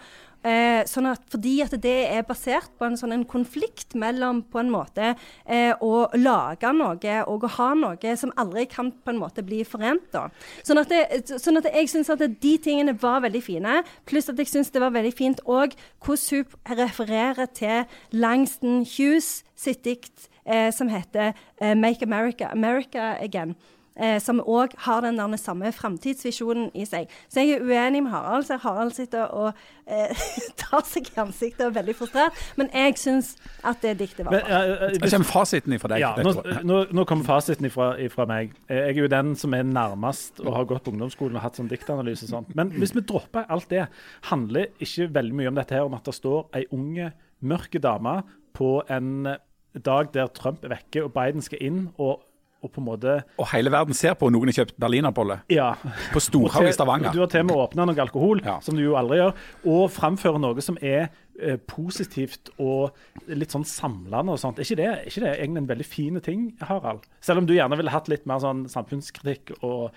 Eh, 0.44 0.82
sånn 0.84 1.06
at, 1.08 1.22
fordi 1.32 1.54
at 1.64 1.72
det 1.80 1.94
er 2.12 2.26
basert 2.28 2.68
på 2.76 2.84
en 2.84 2.98
sånn 3.00 3.14
en 3.16 3.24
konflikt 3.24 3.94
mellom 3.96 4.42
på 4.52 4.60
en 4.60 4.72
måte 4.72 5.14
eh, 5.48 5.72
å 5.80 6.04
lage 6.18 6.72
noe 6.76 7.14
og 7.32 7.46
å 7.46 7.52
ha 7.56 7.70
noe 7.78 8.16
som 8.20 8.34
aldri 8.36 8.66
kan 8.68 8.90
på 8.92 9.14
en 9.14 9.22
måte 9.22 9.44
bli 9.46 9.62
forent. 9.64 10.04
da. 10.12 10.26
Sånn 10.66 10.82
at, 10.82 10.92
det, 10.92 11.38
sånn 11.40 11.62
at 11.62 11.70
jeg 11.70 11.88
syns 11.94 12.12
at 12.12 12.20
de 12.20 12.54
tingene 12.60 12.92
var 13.00 13.24
veldig 13.24 13.40
fine. 13.46 13.80
Pluss 14.04 14.28
at 14.28 14.40
jeg 14.40 14.52
syns 14.52 14.72
det 14.74 14.84
var 14.84 14.92
veldig 14.92 15.14
fint 15.16 15.40
òg 15.48 15.78
hvordan 16.04 16.44
hun 16.44 16.78
refererer 16.78 17.48
til 17.56 17.88
Langston 18.12 18.84
Hughes 18.84 19.42
sitt 19.56 19.84
dikt 19.86 20.28
eh, 20.44 20.70
som 20.72 20.88
heter 20.92 21.32
eh, 21.60 21.74
'Make 21.74 22.04
America 22.04 22.52
America 22.52 23.16
Again' 23.20 23.56
eh, 23.96 24.18
som 24.22 24.40
òg 24.40 24.74
har 24.86 25.04
den 25.04 25.18
der 25.18 25.36
samme 25.40 25.70
framtidsvisjonen 25.72 26.70
i 26.74 26.84
seg. 26.88 27.10
Så 27.28 27.42
jeg 27.42 27.58
er 27.58 27.64
uenig 27.64 28.02
med 28.04 28.12
Harald. 28.14 28.46
Så 28.48 28.58
Harald 28.62 28.94
sitter 28.96 29.26
og 29.26 29.52
eh, 29.86 30.24
tar 30.60 30.84
seg 30.88 31.10
i 31.12 31.20
ansiktet 31.22 31.64
og 31.66 31.72
er 31.72 31.76
veldig 31.80 31.96
frustrert. 31.98 32.40
Men 32.60 32.70
jeg 32.74 32.98
syns 33.00 33.34
at 33.62 33.82
det 33.84 33.96
diktet 34.02 34.26
var 34.26 34.40
bra. 34.40 34.62
Men, 34.64 35.00
uh, 35.00 35.10
kommer 35.14 35.30
fasiten 35.30 35.76
ifra 35.76 35.92
deg. 35.94 36.04
Ja, 36.04 36.12
nå, 36.18 36.34
nå, 36.66 36.80
nå, 36.90 37.06
kommer 37.08 37.28
fasiten 37.28 37.68
ifra 37.68 38.28
meg. 38.30 38.54
Jeg 38.68 38.94
er 38.94 39.02
jo 39.04 39.10
den 39.10 39.34
som 39.38 39.54
er 39.56 39.66
nærmest 39.68 40.42
og 40.44 40.52
har 40.58 40.68
gått 40.70 40.86
på 40.86 40.94
ungdomsskolen 40.94 41.38
og 41.38 41.46
hatt 41.46 41.60
sånn 41.60 41.70
diktanalyse 41.70 42.28
og 42.28 42.34
sånt. 42.36 42.54
Men 42.58 42.72
hvis 42.74 42.94
vi 42.96 43.04
dropper 43.06 43.48
alt 43.52 43.70
det, 43.72 43.86
handler 44.30 44.70
ikke 44.82 45.10
veldig 45.14 45.40
mye 45.40 45.52
om 45.52 45.58
dette 45.58 45.76
her 45.76 45.88
om 45.88 45.96
at 45.96 46.06
det 46.08 46.16
står 46.16 46.48
ei 46.56 46.64
unge, 46.74 47.12
mørke 47.44 47.80
dame 47.82 48.22
på 48.56 48.78
en 48.92 49.26
dag 49.74 50.12
der 50.14 50.30
Trump 50.34 50.64
er 50.64 50.70
vekke 50.76 51.02
og 51.04 51.12
Biden 51.16 51.42
skal 51.42 51.62
inn 51.64 51.80
og 51.98 52.22
og 52.64 52.72
på 52.72 52.80
en 52.80 52.88
måte 52.88 53.16
Og 53.40 53.48
hele 53.52 53.72
verden 53.74 53.96
ser 53.96 54.16
på 54.18 54.30
noen 54.32 54.50
har 54.50 54.58
kjøpt 54.62 54.78
berlinerbolle 54.80 55.40
ja. 55.52 55.74
på 56.14 56.22
Storhaug 56.22 56.68
i 56.68 56.72
Stavanger. 56.74 57.12
Du 57.14 57.20
har 57.22 57.30
til 57.32 57.44
og 57.44 57.50
med 57.50 57.60
åpna 57.66 57.88
noe 57.90 58.04
alkohol, 58.06 58.42
ja. 58.44 58.56
som 58.64 58.78
du 58.78 58.84
jo 58.84 58.96
aldri 58.98 59.20
gjør, 59.20 59.36
og 59.74 59.84
framfører 59.92 60.42
noe 60.42 60.64
som 60.64 60.80
er 60.80 61.06
eh, 61.38 61.60
positivt 61.70 62.52
og 62.56 62.96
litt 63.28 63.54
sånn 63.54 63.66
samlende 63.68 64.34
og 64.34 64.42
sånt. 64.42 64.60
Er 64.60 64.68
ikke 64.68 64.80
det, 64.80 64.90
er 64.90 65.08
ikke 65.10 65.24
det 65.26 65.36
egentlig 65.36 65.64
en 65.64 65.70
veldig 65.70 65.88
fin 65.88 66.20
ting, 66.24 66.50
Harald? 66.64 67.06
Selv 67.24 67.42
om 67.42 67.48
du 67.48 67.56
gjerne 67.56 67.78
ville 67.80 67.94
hatt 67.94 68.10
litt 68.12 68.28
mer 68.30 68.42
sånn 68.44 68.66
samfunnskritikk 68.72 69.56
og 69.62 69.90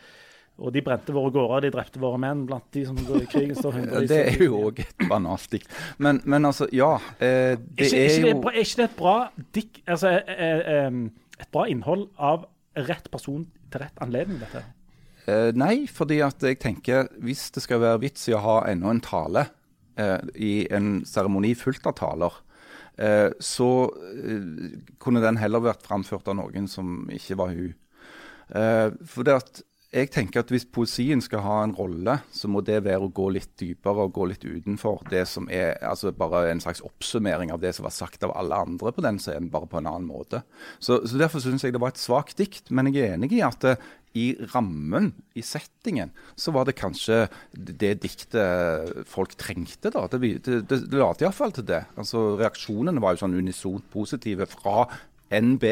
og 0.57 0.73
de 0.73 0.81
brente 0.81 1.13
våre 1.13 1.29
gårder, 1.33 1.67
de 1.67 1.73
drepte 1.75 1.99
våre 2.01 2.17
menn. 2.21 2.45
Blant 2.49 2.65
de 2.73 2.81
som 2.87 2.97
går 2.97 3.27
i 3.27 3.29
krigen 3.29 3.57
står 3.57 3.75
hundrevis 3.77 4.09
Det 4.09 4.21
er 4.31 4.43
jo 4.47 4.57
òg 4.65 4.81
et 4.81 5.05
banalt 5.09 5.45
dikt. 5.53 5.69
Men, 6.01 6.21
men, 6.25 6.49
altså, 6.49 6.65
ja. 6.73 6.95
Eh, 7.19 7.53
det 7.77 7.85
er, 7.85 7.91
ikke, 7.91 7.99
er, 8.01 8.19
jo 8.23 8.41
Er 8.49 8.59
ikke 8.63 8.81
det 8.81 8.87
et 8.87 8.97
bra 8.97 9.15
dikt 9.53 9.81
altså, 9.85 10.15
eh, 10.17 10.63
eh, 10.73 11.01
et 11.37 11.51
bra 11.53 11.67
innhold 11.69 12.07
av 12.17 12.47
rett 12.87 13.09
person 13.13 13.45
til 13.71 13.83
rett 13.83 14.03
anledning, 14.03 14.39
dette? 14.41 14.63
Eh, 15.27 15.51
nei, 15.57 15.87
fordi 15.91 16.21
at 16.23 16.43
jeg 16.43 16.59
tenker 16.63 17.09
hvis 17.23 17.49
det 17.55 17.65
skal 17.65 17.81
være 17.83 18.03
vits 18.05 18.29
i 18.29 18.35
å 18.37 18.43
ha 18.43 18.57
enda 18.69 18.93
en 18.93 19.03
tale 19.03 19.47
eh, 19.99 20.21
i 20.35 20.53
en 20.73 21.01
seremoni 21.07 21.51
fullt 21.57 21.89
av 21.89 21.97
taler, 21.99 22.37
eh, 22.95 23.29
så 23.43 23.71
eh, 24.13 24.77
kunne 25.03 25.23
den 25.23 25.39
heller 25.41 25.65
vært 25.67 25.83
framført 25.87 26.29
av 26.31 26.39
noen 26.39 26.69
som 26.71 27.09
ikke 27.11 27.39
var 27.41 27.51
hun. 27.57 27.73
Eh, 28.55 28.87
for 29.03 29.27
det 29.27 29.35
at 29.41 29.63
jeg 29.87 30.09
tenker 30.11 30.41
at 30.43 30.49
Hvis 30.51 30.65
poesien 30.67 31.21
skal 31.23 31.43
ha 31.45 31.57
en 31.63 31.75
rolle, 31.77 32.17
så 32.35 32.49
må 32.51 32.61
det 32.65 32.81
være 32.85 33.07
å 33.07 33.13
gå 33.13 33.29
litt 33.37 33.53
dypere 33.59 34.07
og 34.07 34.15
gå 34.17 34.27
litt 34.31 34.43
utenfor 34.43 35.05
det 35.11 35.23
som 35.31 35.47
er 35.53 35.77
altså 35.85 36.11
bare 36.11 36.47
en 36.51 36.61
slags 36.63 36.83
oppsummering 36.83 37.53
av 37.53 37.61
det 37.63 37.71
som 37.75 37.87
var 37.87 37.95
sagt 37.95 38.25
av 38.27 38.33
alle 38.35 38.59
andre 38.67 38.91
på 38.91 39.03
den 39.05 39.19
scenen, 39.23 39.51
bare 39.53 39.69
på 39.69 39.79
en 39.79 39.87
annen 39.87 40.09
måte. 40.09 40.43
Så, 40.79 40.99
så 41.07 41.21
Derfor 41.21 41.43
syns 41.43 41.63
jeg 41.63 41.75
det 41.75 41.81
var 41.83 41.95
et 41.95 42.01
svakt 42.01 42.37
dikt. 42.41 42.67
Men 42.71 42.91
jeg 42.91 43.05
er 43.05 43.15
enig 43.15 43.31
i 43.37 43.43
at 43.45 43.63
det, 43.63 43.77
i 44.17 44.31
rammen, 44.53 45.11
i 45.37 45.43
settingen, 45.45 46.11
så 46.39 46.51
var 46.55 46.65
det 46.67 46.77
kanskje 46.79 47.27
det 47.53 47.97
diktet 48.03 49.05
folk 49.09 49.35
trengte. 49.39 49.91
da. 49.93 50.07
Det, 50.11 50.19
det, 50.19 50.63
det, 50.67 50.81
det 50.89 50.99
late 50.99 51.27
iallfall 51.27 51.53
til 51.55 51.67
det. 51.69 51.83
Altså 51.99 52.33
Reaksjonene 52.39 53.03
var 53.03 53.15
jo 53.15 53.23
sånn 53.23 53.37
unisont 53.37 53.87
positive 53.93 54.49
fra 54.49 54.87
NB, 55.31 55.63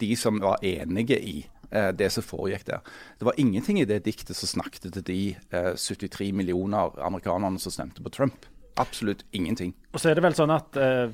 de 0.00 0.12
som 0.16 0.40
var 0.42 0.62
enige 0.64 1.18
i 1.20 1.36
eh, 1.44 1.51
det 1.72 2.10
som 2.12 2.24
foregikk 2.24 2.66
der. 2.68 2.80
Det 3.18 3.28
var 3.28 3.38
ingenting 3.40 3.80
i 3.80 3.88
det 3.88 4.02
diktet 4.04 4.36
som 4.36 4.50
snakket 4.50 4.90
til 4.92 5.04
de 5.08 5.20
eh, 5.50 5.72
73 5.76 6.32
millioner 6.36 6.98
amerikanerne 7.00 7.60
som 7.62 7.74
stemte 7.74 8.04
på 8.04 8.12
Trump. 8.12 8.46
Absolutt 8.80 9.24
ingenting. 9.36 9.74
Og 9.92 10.00
så 10.00 10.10
er 10.10 10.16
det 10.16 10.24
vel 10.24 10.36
sånn 10.36 10.52
at 10.54 10.76
eh, 10.80 11.12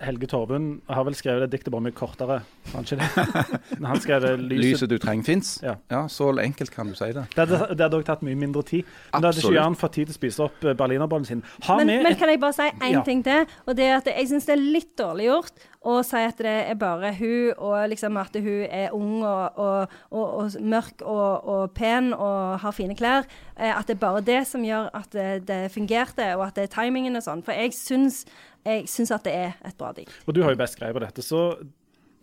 Helge 0.00 0.26
Torvund 0.28 0.80
har 0.92 1.04
vel 1.06 1.14
skrevet 1.16 1.46
det 1.46 1.50
diktet 1.56 1.72
bare 1.72 1.84
mye 1.86 1.94
kortere, 1.96 2.40
kanskje 2.72 2.98
ikke 2.98 3.24
det? 3.24 3.60
Når 3.80 3.88
han 3.88 4.00
skrev 4.04 4.20
det 4.26 4.32
lyset, 4.42 4.64
Lyset 4.66 4.90
du 4.92 4.96
trenger 5.00 5.24
fins. 5.24 5.52
Ja. 5.64 5.76
Ja, 5.92 6.02
så 6.12 6.28
enkelt 6.42 6.70
kan 6.74 6.90
du 6.90 6.94
si 6.98 7.08
det. 7.16 7.24
Det 7.32 7.46
hadde, 7.46 7.60
det 7.72 7.80
hadde 7.86 8.00
også 8.00 8.10
tatt 8.12 8.24
mye 8.26 8.36
mindre 8.36 8.62
tid. 8.68 8.84
Men 9.14 9.22
da 9.24 9.30
hadde 9.32 9.40
ikke 9.44 9.54
Jørn 9.56 9.78
fått 9.80 9.96
tid 9.96 10.10
til 10.10 10.16
å 10.16 10.18
spise 10.18 10.44
opp 10.48 10.66
eh, 10.68 10.76
berlinerbollen 10.76 11.24
sin. 11.28 11.40
Men, 11.68 11.94
men 12.04 12.18
kan 12.20 12.28
jeg 12.32 12.42
bare 12.42 12.56
si 12.58 12.68
én 12.72 12.98
Ja. 12.98 13.02
ting 13.06 13.24
til? 13.24 13.46
Og 13.66 13.76
det 13.78 13.86
er 13.88 13.96
at 14.02 14.10
jeg 14.12 14.28
syns 14.34 14.46
det 14.50 14.56
er 14.58 14.62
litt 14.76 14.92
dårlig 15.00 15.30
gjort 15.30 15.66
å 15.86 16.00
si 16.02 16.18
at 16.18 16.40
det 16.42 16.54
er 16.72 16.74
bare 16.80 17.12
hun, 17.14 17.52
og 17.62 17.76
liksom 17.92 18.16
at 18.18 18.34
hun 18.42 18.64
er 18.66 18.90
ung 18.96 19.20
og, 19.22 19.58
og, 19.62 19.92
og, 20.10 20.24
og 20.40 20.56
mørk 20.66 21.04
og, 21.06 21.46
og 21.46 21.70
pen 21.78 22.08
og 22.16 22.56
har 22.64 22.74
fine 22.74 22.96
klær. 22.98 23.28
Eh, 23.56 23.70
at 23.70 23.86
det 23.86 23.94
er 23.96 24.02
bare 24.02 24.24
det 24.26 24.40
som 24.50 24.64
gjør 24.66 24.90
at 24.98 25.14
det, 25.14 25.28
det 25.46 25.60
fungerte, 25.74 26.32
og 26.36 26.48
at 26.48 26.58
det 26.58 26.66
er 26.66 26.74
timingen 26.74 27.16
og 27.16 27.22
sånn. 27.28 27.44
For 27.46 27.54
jeg 27.54 27.72
syns, 27.78 28.24
jeg 28.66 28.86
syns 28.90 29.12
at 29.14 29.26
det 29.26 29.34
er 29.34 29.56
et 29.66 29.76
bra 29.78 29.92
dikt. 29.96 30.12
Og 30.26 30.36
du 30.36 30.42
har 30.44 30.54
jo 30.54 30.60
best 30.60 30.78
greie 30.80 30.94
på 30.96 31.02
dette, 31.02 31.24
så 31.24 31.42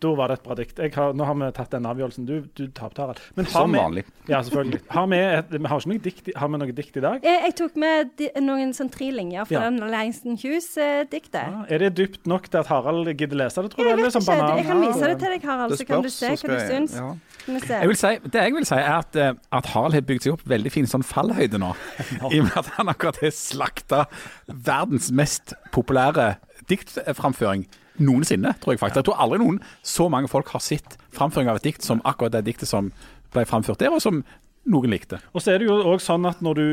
da 0.04 0.12
var 0.18 0.30
det 0.30 0.36
et 0.38 0.44
bra 0.46 0.54
dikt. 0.60 0.78
Jeg 0.84 0.92
har, 0.98 1.14
nå 1.16 1.24
har 1.28 1.36
vi 1.40 1.48
tatt 1.56 1.72
den 1.74 1.88
avgjørelsen. 1.88 2.26
Du, 2.28 2.34
du 2.60 2.66
tapte, 2.76 3.00
Harald. 3.04 3.22
Men 3.38 3.48
har 3.48 3.56
Som 3.56 3.72
vi- 3.74 3.80
vanlig. 3.80 4.04
Ja, 4.24 4.38
selvfølgelig. 4.40 4.78
Har 4.88 5.06
vi, 5.12 5.16
et, 5.20 5.50
vi 5.52 5.68
har 5.68 5.80
ikke 5.82 5.90
noe 5.92 6.00
dikt, 6.00 6.28
har 6.40 6.48
vi 6.48 6.58
noe 6.62 6.72
dikt 6.76 6.94
i 6.96 7.00
dag? 7.04 7.24
Jeg, 7.28 7.40
jeg 7.44 7.54
tok 7.58 7.74
med 7.82 8.12
di, 8.16 8.28
noen 8.40 8.70
sånn 8.76 8.88
tre 8.94 9.10
linjer 9.12 9.44
fra 9.50 9.58
Ja. 9.58 9.64
den 9.68 9.82
Langston 9.92 10.38
Hughes-diktet. 10.40 11.42
Ja, 11.44 11.64
er 11.68 11.82
det 11.84 11.90
dypt 11.98 12.24
nok 12.30 12.46
til 12.48 12.62
at 12.62 12.70
Harald 12.72 13.10
gidder 13.20 13.36
lese 13.42 13.60
det, 13.66 13.72
tror 13.74 13.84
du? 13.84 13.90
Jeg 13.90 13.98
vet 14.00 14.16
ikke. 14.16 14.24
banan? 14.30 14.56
Jeg 14.62 14.66
kan 14.70 14.80
vise 14.80 15.10
det 15.10 15.18
til 15.20 15.34
deg, 15.34 15.44
Harald, 15.50 15.74
spørs, 15.76 15.82
så 15.82 15.88
kan 15.90 16.02
du 16.06 16.10
se 16.14 16.32
hva 16.32 16.54
du 16.54 16.66
syns. 16.72 16.96
ja. 17.00 17.12
Vi. 17.44 17.58
Jeg 17.68 17.88
vil 17.90 17.96
si, 18.00 18.10
det 18.24 18.40
jeg 18.40 18.54
vil 18.56 18.64
si, 18.64 18.74
er 18.80 18.94
at, 19.02 19.16
eh, 19.20 19.34
at 19.52 19.66
Harald 19.74 19.92
har 19.92 20.00
bygd 20.08 20.24
seg 20.24 20.32
opp 20.38 20.46
veldig 20.48 20.70
fin 20.72 20.86
sånn 20.88 21.02
fallhøyde 21.04 21.58
nå. 21.60 21.74
I 22.32 22.38
og 22.40 22.46
med 22.46 22.56
at 22.56 22.70
han 22.78 22.88
akkurat 22.88 23.18
har 23.20 23.34
slakta 23.36 24.06
verdens 24.48 25.10
mest 25.12 25.52
populære 25.74 26.30
diktframføring 26.72 27.66
noensinne, 28.02 28.54
tror 28.62 28.74
jeg 28.74 28.80
faktisk. 28.82 29.02
Jeg 29.02 29.08
tror 29.08 29.20
aldri 29.22 29.40
noen 29.42 29.60
så 29.86 30.08
mange 30.12 30.30
folk 30.30 30.50
har 30.54 30.62
sett 30.64 30.96
framføring 31.14 31.50
av 31.50 31.60
et 31.60 31.68
dikt 31.68 31.86
som 31.86 32.02
akkurat 32.08 32.34
det 32.34 32.44
diktet 32.48 32.70
som 32.70 32.90
ble 33.34 33.44
framført 33.48 33.82
der, 33.82 33.94
og 33.94 34.02
som 34.02 34.22
noen 34.70 34.94
likte. 34.94 35.20
Og 35.34 35.42
så 35.42 35.54
er 35.54 35.60
det 35.60 35.68
jo 35.68 35.76
også 35.82 36.12
sånn 36.12 36.28
at 36.30 36.40
når 36.44 36.60
du, 36.60 36.66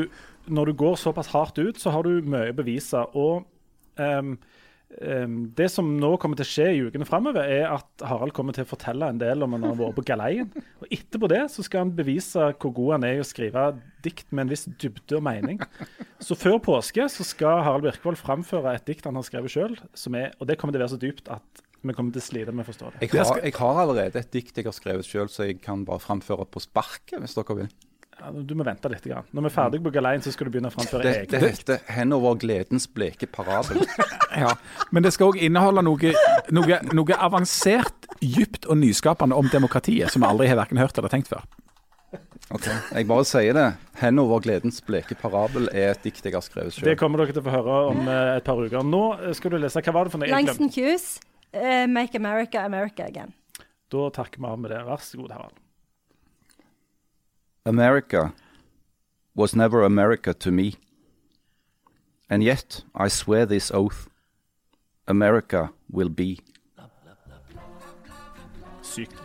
når 0.48 0.72
du 0.72 0.80
går 0.82 0.98
såpass 1.00 1.32
hardt 1.34 1.60
ut, 1.60 1.80
så 1.82 1.94
har 1.94 2.08
du 2.08 2.22
mye 2.26 2.54
å 2.54 2.58
bevise. 2.58 3.04
Og 3.18 3.44
ehm, 4.02 4.38
det 5.58 5.68
som 5.72 5.88
nå 5.98 6.10
kommer 6.22 6.38
til 6.38 6.46
å 6.46 6.52
skje 6.52 6.66
i 6.76 6.82
ukene 6.84 7.08
framover, 7.08 7.48
er 7.48 7.70
at 7.72 8.04
Harald 8.06 8.34
kommer 8.36 8.56
til 8.56 8.66
å 8.66 8.70
fortelle 8.70 9.08
en 9.10 9.22
del 9.22 9.46
om 9.46 9.56
han 9.56 9.64
har 9.70 9.78
vært 9.80 9.98
på 9.98 10.06
galeien. 10.12 10.52
Og 10.84 10.92
etterpå 10.92 11.30
det 11.32 11.42
så 11.54 11.66
skal 11.66 11.86
han 11.86 11.94
bevise 11.98 12.52
hvor 12.62 12.76
god 12.76 12.98
han 12.98 13.08
er 13.08 13.18
i 13.18 13.24
å 13.24 13.28
skrive 13.28 13.70
dikt 14.06 14.28
med 14.34 14.46
en 14.46 14.54
viss 14.54 14.68
dybde 14.68 15.18
og 15.18 15.26
mening. 15.26 15.62
Så 16.22 16.38
før 16.38 16.60
påske 16.64 17.08
så 17.14 17.26
skal 17.28 17.64
Harald 17.66 17.88
Birkvold 17.88 18.20
framføre 18.20 18.76
et 18.76 18.88
dikt 18.89 19.08
han 19.08 19.18
har 19.18 19.26
skrevet 19.28 19.54
sjøl, 19.54 19.78
og 19.80 20.48
det 20.50 20.58
kommer 20.60 20.76
til 20.76 20.82
å 20.82 20.86
være 20.86 20.96
så 20.96 21.02
dypt 21.02 21.32
at 21.34 21.64
vi 21.82 21.96
kommer 21.98 22.14
til 22.14 22.22
å 22.22 22.26
slite 22.28 22.54
med 22.54 22.66
å 22.66 22.70
forstå 22.70 22.92
det. 22.94 23.08
Jeg 23.08 23.24
har, 23.26 23.39
jeg 23.42 23.56
har 23.58 23.80
allerede 23.82 24.22
et 24.22 24.34
dikt 24.34 24.60
jeg 24.60 24.68
har 24.68 24.76
skrevet 24.76 25.08
sjøl, 25.08 25.32
så 25.34 25.48
jeg 25.48 25.62
kan 25.64 25.82
bare 25.88 26.04
framføre 26.04 26.46
på 26.46 26.62
sparket, 26.62 27.18
hvis 27.24 27.34
dere 27.38 27.58
vil. 27.64 27.72
Ja, 28.20 28.32
du 28.32 28.53
må 28.55 28.66
vente 28.68 28.89
litt. 28.91 29.05
Grann. 29.07 29.26
Når 29.34 29.47
vi 29.47 29.49
er 29.49 29.55
ferdig 29.55 29.80
på 29.82 29.93
galeien, 29.93 30.22
så 30.22 30.34
skal 30.34 30.47
du 30.47 30.53
begynne 30.53 30.70
å 30.70 30.76
framføre 30.76 31.01
Det, 31.05 31.14
egne 31.24 31.39
det 31.39 31.51
heter 31.55 31.80
'Henover 31.89 32.36
gledens 32.43 32.88
bleke 32.88 33.28
parabel'. 33.28 33.86
Ja, 34.32 34.53
Men 34.91 35.03
det 35.03 35.12
skal 35.14 35.32
òg 35.32 35.41
inneholde 35.43 35.82
noe, 35.84 36.14
noe, 36.55 36.78
noe 36.95 37.16
avansert, 37.18 38.05
dypt 38.22 38.66
og 38.70 38.78
nyskapende 38.80 39.36
om 39.36 39.49
demokratiet, 39.51 40.12
som 40.12 40.24
vi 40.24 40.30
aldri 40.30 40.47
har 40.47 40.55
verken 40.62 40.80
hørt 40.80 40.97
eller 40.97 41.12
tenkt 41.12 41.28
før. 41.28 41.43
Ok, 42.51 42.68
Jeg 42.68 43.07
bare 43.07 43.26
sier 43.26 43.53
det. 43.55 43.66
'Henover 43.99 44.39
gledens 44.43 44.82
bleke 44.82 45.16
parabel' 45.16 45.70
er 45.74 45.91
et 45.91 46.03
dikt 46.03 46.24
jeg 46.24 46.34
har 46.34 46.41
skrevet 46.41 46.84
Det 46.84 46.97
kommer 46.99 47.18
dere 47.24 47.34
til 47.34 47.41
å 47.41 47.47
få 47.47 47.55
høre 47.57 47.76
om 47.91 48.07
eh, 48.07 48.38
et 48.38 48.43
par 48.43 48.59
uker. 48.59 48.84
Nå 48.84 49.34
skal 49.34 49.51
du 49.51 49.57
lese. 49.57 49.82
Hva 49.82 49.93
var 49.93 50.03
det 50.05 50.12
for 50.12 50.20
noe? 50.20 50.30
Langston 50.30 50.70
Hughes, 50.70 51.20
uh, 51.55 51.88
'Make 51.88 52.16
America 52.16 52.66
America 52.66 53.03
Again'. 53.07 53.34
Da 53.91 54.09
takker 54.09 54.39
vi 54.39 54.47
av 54.47 54.59
med 54.59 54.72
det. 54.72 54.86
Vær 54.86 54.99
så 55.03 55.18
god, 55.18 55.32
Harald. 55.32 55.57
America 57.66 58.32
was 59.36 59.55
never 59.55 59.84
America 59.84 60.34
to 60.34 60.51
me. 60.51 60.74
And 62.30 62.43
yet 62.43 62.84
I 62.95 63.07
swear 63.09 63.45
this 63.45 63.72
oath 63.72 64.07
America 65.07 65.70
will 65.89 66.09
be. 66.09 66.38
Sykt. 68.82 69.16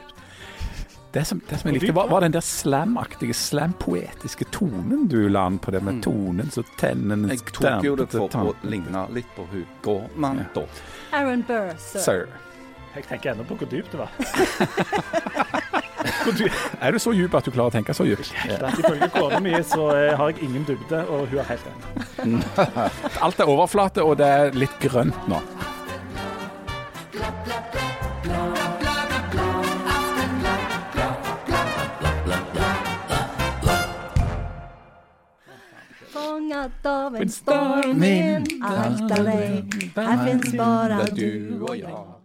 Det 1.13 1.25
som, 1.25 1.41
det 1.49 1.59
som 1.59 1.71
jeg 1.71 1.81
likte, 1.81 1.95
var, 1.95 2.09
var 2.09 2.21
den 2.21 2.33
der 2.33 2.41
slam-aktige, 2.45 3.33
slam-poetiske 3.35 4.45
tonen 4.53 5.07
du 5.09 5.29
la 5.29 5.47
an 5.49 5.57
på 5.59 5.71
det 5.73 5.81
med 5.83 6.03
tonen 6.05 6.51
så 6.53 6.61
tennene 6.77 7.31
Jeg 7.33 7.41
tok 7.57 7.87
jo 7.87 7.95
det 7.97 8.11
for 8.13 8.37
å 8.37 8.53
ligne 8.69 9.07
litt 9.17 9.31
på 9.33 9.47
hun 9.49 9.65
Gorman, 9.87 10.45
da. 10.53 10.67
Aaron 11.17 11.47
Burr, 11.49 11.73
sir. 11.81 12.05
Sir. 12.05 12.29
Jeg 12.99 13.09
tenker 13.09 13.33
ennå 13.33 13.49
på 13.49 13.57
hvor 13.57 13.73
dypt 13.73 13.97
det 13.97 14.05
var. 14.05 14.13
Er 16.81 16.93
du 16.93 16.99
så 17.03 17.13
djup 17.17 17.35
at 17.39 17.47
du 17.47 17.53
klarer 17.55 17.71
å 17.71 17.75
tenke 17.75 17.95
så 17.97 18.07
djupt? 18.07 18.33
Ifølge 18.47 19.09
kona 19.15 19.41
mi 19.43 19.55
så 19.67 19.89
eh, 19.95 20.13
har 20.17 20.33
jeg 20.33 20.47
ingen 20.49 20.67
dybde, 20.69 21.03
og 21.09 21.27
hun 21.31 21.41
er 21.43 21.49
helt 21.51 21.71
enig. 21.71 22.43
Alt 23.25 23.41
er 23.41 23.51
overflate, 23.51 24.05
og 24.05 24.19
det 24.21 24.27
er 24.41 24.59
litt 24.59 24.77
grønt 24.83 25.31
nå. 25.31 25.41
Fångat 36.13 36.87
av 36.87 37.17
en 37.17 37.29
storm, 37.31 38.05
alt 38.63 39.11
er 39.19 39.25
lei. 39.27 39.49
Her 39.97 40.23
fins 40.25 40.55
bare 40.57 41.09
du 41.17 41.65
og 41.67 41.75
jeg. 41.77 42.16